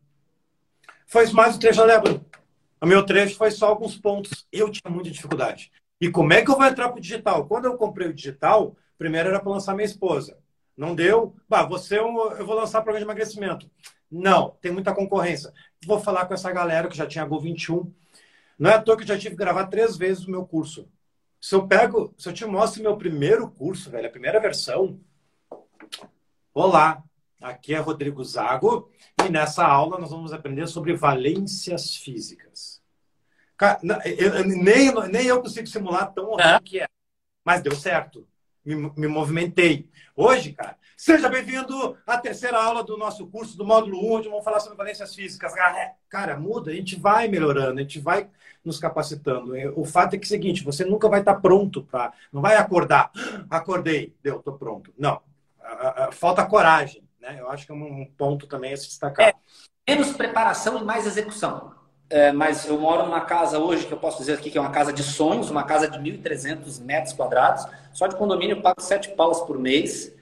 foi 1.06 1.26
mais 1.32 1.56
o 1.56 1.58
trecho 1.58 1.86
Débora. 1.86 2.20
O 2.78 2.84
meu 2.84 3.06
trecho 3.06 3.38
foi 3.38 3.50
só 3.50 3.68
alguns 3.68 3.96
pontos. 3.96 4.46
Eu 4.52 4.70
tinha 4.70 4.92
muita 4.92 5.10
dificuldade. 5.10 5.72
E 5.98 6.10
como 6.10 6.34
é 6.34 6.42
que 6.42 6.50
eu 6.50 6.56
vou 6.56 6.66
entrar 6.66 6.90
para 6.90 6.98
o 6.98 7.00
digital? 7.00 7.46
Quando 7.46 7.64
eu 7.64 7.78
comprei 7.78 8.08
o 8.08 8.14
digital, 8.14 8.76
primeiro 8.98 9.30
era 9.30 9.40
para 9.40 9.50
lançar 9.50 9.74
minha 9.74 9.86
esposa. 9.86 10.36
Não 10.76 10.94
deu? 10.94 11.34
Bah, 11.48 11.62
você 11.62 11.96
é 11.96 12.00
eu 12.00 12.46
vou 12.46 12.54
lançar 12.54 12.82
programa 12.82 12.98
de 12.98 13.04
emagrecimento. 13.04 13.66
Não, 14.12 14.50
tem 14.60 14.70
muita 14.70 14.94
concorrência. 14.94 15.54
Vou 15.86 15.98
falar 15.98 16.26
com 16.26 16.34
essa 16.34 16.52
galera 16.52 16.86
que 16.86 16.96
já 16.96 17.06
tinha 17.06 17.24
Gol 17.24 17.40
21. 17.40 17.90
Não 18.58 18.70
é 18.70 18.74
à 18.74 18.82
toa 18.82 18.96
que 18.96 19.04
eu 19.04 19.06
já 19.06 19.16
tive 19.16 19.36
que 19.36 19.44
gravar 19.44 19.68
três 19.68 19.96
vezes 19.96 20.26
o 20.26 20.30
meu 20.30 20.44
curso. 20.44 20.90
Se 21.40 21.54
eu 21.54 21.68
pego, 21.68 22.12
se 22.18 22.28
eu 22.28 22.32
te 22.32 22.44
mostro 22.44 22.82
meu 22.82 22.96
primeiro 22.96 23.48
curso, 23.48 23.88
velho, 23.88 24.08
a 24.08 24.10
primeira 24.10 24.40
versão. 24.40 24.98
Olá, 26.52 27.04
aqui 27.40 27.72
é 27.72 27.78
Rodrigo 27.78 28.24
Zago 28.24 28.90
e 29.24 29.28
nessa 29.28 29.64
aula 29.64 29.98
nós 29.98 30.10
vamos 30.10 30.32
aprender 30.32 30.66
sobre 30.66 30.92
valências 30.96 31.94
físicas. 31.94 32.82
Cara, 33.56 33.78
eu, 34.04 34.34
eu, 34.34 34.44
nem, 34.44 34.92
nem 35.08 35.26
eu 35.26 35.40
consigo 35.40 35.68
simular 35.68 36.12
tão 36.12 36.30
horrível 36.30 36.54
é. 36.54 36.60
que 36.60 36.80
é. 36.80 36.86
Mas 37.44 37.62
deu 37.62 37.76
certo. 37.76 38.26
Me, 38.64 38.74
me 38.74 39.06
movimentei. 39.06 39.88
Hoje, 40.16 40.52
cara, 40.52 40.76
seja 40.96 41.28
bem-vindo 41.28 41.96
à 42.04 42.18
terceira 42.18 42.60
aula 42.60 42.82
do 42.82 42.96
nosso 42.96 43.26
curso 43.28 43.56
do 43.56 43.64
módulo 43.64 44.04
1, 44.04 44.12
onde 44.12 44.28
vamos 44.28 44.44
falar 44.44 44.58
sobre 44.58 44.76
valências 44.76 45.14
físicas. 45.14 45.54
Cara, 46.08 46.36
muda, 46.36 46.72
a 46.72 46.74
gente 46.74 46.96
vai 46.96 47.28
melhorando, 47.28 47.78
a 47.78 47.82
gente 47.82 48.00
vai 48.00 48.28
nos 48.64 48.78
capacitando. 48.78 49.56
É, 49.56 49.68
o 49.74 49.84
fato 49.84 50.14
é 50.14 50.18
que 50.18 50.24
é 50.24 50.26
o 50.26 50.28
seguinte, 50.28 50.64
você 50.64 50.84
nunca 50.84 51.08
vai 51.08 51.20
estar 51.20 51.36
pronto 51.36 51.82
para... 51.82 52.12
Não 52.32 52.40
vai 52.40 52.56
acordar. 52.56 53.10
Acordei, 53.50 54.14
deu, 54.22 54.40
tô 54.40 54.52
pronto. 54.52 54.92
Não. 54.98 55.20
Falta 56.12 56.44
coragem 56.46 57.02
né? 57.28 57.36
Eu 57.38 57.50
acho 57.50 57.66
que 57.66 57.72
é 57.72 57.74
um 57.74 58.06
ponto 58.16 58.46
também 58.46 58.72
a 58.72 58.76
se 58.76 58.88
destacar. 58.88 59.28
É, 59.28 59.34
menos 59.86 60.12
preparação 60.12 60.78
e 60.78 60.84
mais 60.84 61.06
execução. 61.06 61.76
É, 62.10 62.32
mas 62.32 62.66
eu 62.66 62.78
moro 62.80 63.04
numa 63.04 63.20
casa 63.20 63.58
hoje 63.58 63.86
que 63.86 63.92
eu 63.92 63.98
posso 63.98 64.18
dizer 64.18 64.34
aqui 64.34 64.50
que 64.50 64.56
é 64.56 64.60
uma 64.60 64.70
casa 64.70 64.92
de 64.92 65.02
sonhos, 65.02 65.50
uma 65.50 65.64
casa 65.64 65.88
de 65.88 65.98
1.300 65.98 66.82
metros 66.82 67.12
quadrados. 67.12 67.66
Só 67.92 68.06
de 68.06 68.16
condomínio 68.16 68.56
eu 68.56 68.62
pago 68.62 68.80
7 68.80 69.10
paus 69.10 69.40
por 69.42 69.58
mês. 69.58 70.14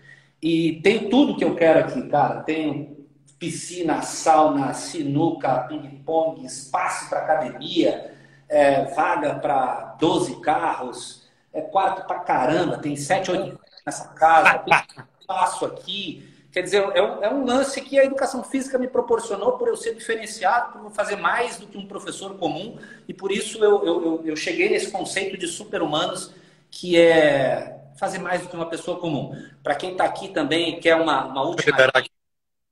E 0.43 0.81
tenho 0.83 1.09
tudo 1.09 1.37
que 1.37 1.45
eu 1.45 1.55
quero 1.55 1.79
aqui, 1.81 2.03
cara. 2.09 2.41
Tenho 2.43 3.07
piscina, 3.39 4.03
sauna, 4.03 4.73
sinuca, 4.75 5.61
ping-pong, 5.69 6.45
espaço 6.45 7.09
para 7.09 7.21
academia, 7.21 8.16
é, 8.49 8.85
vaga 8.95 9.35
para 9.37 9.97
12 9.99 10.41
carros, 10.41 11.27
é 11.53 11.61
quarto 11.61 12.07
para 12.07 12.21
caramba, 12.21 12.79
tem 12.79 12.97
7, 12.97 13.31
8 13.31 13.61
nessa 13.85 14.09
casa, 14.09 14.59
tem 14.59 14.75
espaço 15.21 15.65
aqui. 15.65 16.33
Quer 16.53 16.63
dizer, 16.63 16.83
é 16.95 17.03
um, 17.03 17.25
é 17.25 17.33
um, 17.33 17.45
lance 17.45 17.81
que 17.83 17.99
a 17.99 18.05
educação 18.05 18.43
física 18.43 18.79
me 18.79 18.89
proporcionou 18.89 19.53
por 19.53 19.69
eu 19.69 19.77
ser 19.77 19.95
diferenciado, 19.95 20.79
por 20.79 20.91
fazer 20.91 21.17
mais 21.17 21.59
do 21.59 21.67
que 21.67 21.77
um 21.77 21.87
professor 21.87 22.39
comum, 22.39 22.79
e 23.07 23.13
por 23.13 23.31
isso 23.31 23.63
eu, 23.63 23.85
eu, 23.85 24.23
eu 24.25 24.37
cheguei 24.37 24.71
nesse 24.71 24.91
conceito 24.91 25.37
de 25.37 25.47
super-humanos, 25.47 26.33
que 26.71 26.99
é 26.99 27.79
fazer 27.99 28.19
mais 28.19 28.43
do 28.43 28.49
que 28.49 28.57
uma 28.57 28.69
pessoa 28.69 28.99
comum. 28.99 29.35
Para 29.63 29.75
quem 29.75 29.93
está 29.93 30.05
aqui 30.05 30.29
também 30.29 30.81
quer 30.81 30.97
uma, 30.97 31.27
uma 31.27 31.43
última 31.43 31.77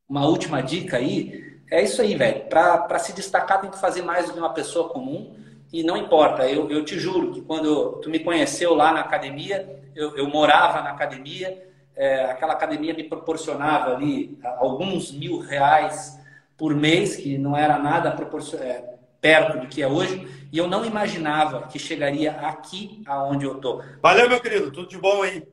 uma 0.08 0.26
última 0.26 0.62
dica 0.62 0.98
aí, 0.98 1.60
é 1.70 1.82
isso 1.82 2.00
aí, 2.00 2.14
velho. 2.14 2.44
Para 2.48 2.98
se 2.98 3.12
destacar 3.12 3.60
tem 3.60 3.70
que 3.70 3.78
fazer 3.78 4.02
mais 4.02 4.26
do 4.26 4.32
que 4.32 4.38
uma 4.38 4.52
pessoa 4.52 4.88
comum. 4.90 5.34
E 5.74 5.82
não 5.82 5.96
importa, 5.96 6.48
eu, 6.48 6.70
eu 6.70 6.84
te 6.84 7.00
juro 7.00 7.32
que 7.32 7.42
quando 7.42 7.94
tu 7.94 8.08
me 8.08 8.20
conheceu 8.20 8.76
lá 8.76 8.92
na 8.92 9.00
academia, 9.00 9.82
eu, 9.92 10.16
eu 10.16 10.28
morava 10.28 10.80
na 10.80 10.90
academia, 10.90 11.68
é, 11.96 12.26
aquela 12.26 12.52
academia 12.52 12.94
me 12.94 13.02
proporcionava 13.02 13.92
ali 13.92 14.38
alguns 14.56 15.10
mil 15.10 15.40
reais 15.40 16.16
por 16.56 16.76
mês, 16.76 17.16
que 17.16 17.36
não 17.36 17.56
era 17.56 17.76
nada 17.76 18.16
é, 18.60 18.94
perto 19.20 19.58
do 19.58 19.66
que 19.66 19.82
é 19.82 19.88
hoje, 19.88 20.46
e 20.52 20.56
eu 20.56 20.68
não 20.68 20.84
imaginava 20.84 21.66
que 21.66 21.76
chegaria 21.76 22.30
aqui 22.30 23.02
aonde 23.04 23.44
eu 23.44 23.56
tô. 23.56 23.82
Valeu, 24.00 24.28
meu 24.28 24.40
querido, 24.40 24.70
tudo 24.70 24.86
de 24.86 24.96
bom 24.96 25.22
aí. 25.22 25.44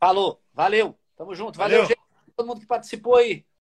Falou, 0.00 0.40
valeu, 0.52 0.96
tamo 1.16 1.32
junto, 1.32 1.56
valeu, 1.56 1.82
valeu. 1.82 1.86
Gente, 1.86 2.34
todo 2.34 2.44
mundo 2.48 2.60
que 2.60 2.66
participou 2.66 3.14
aí. 3.14 3.44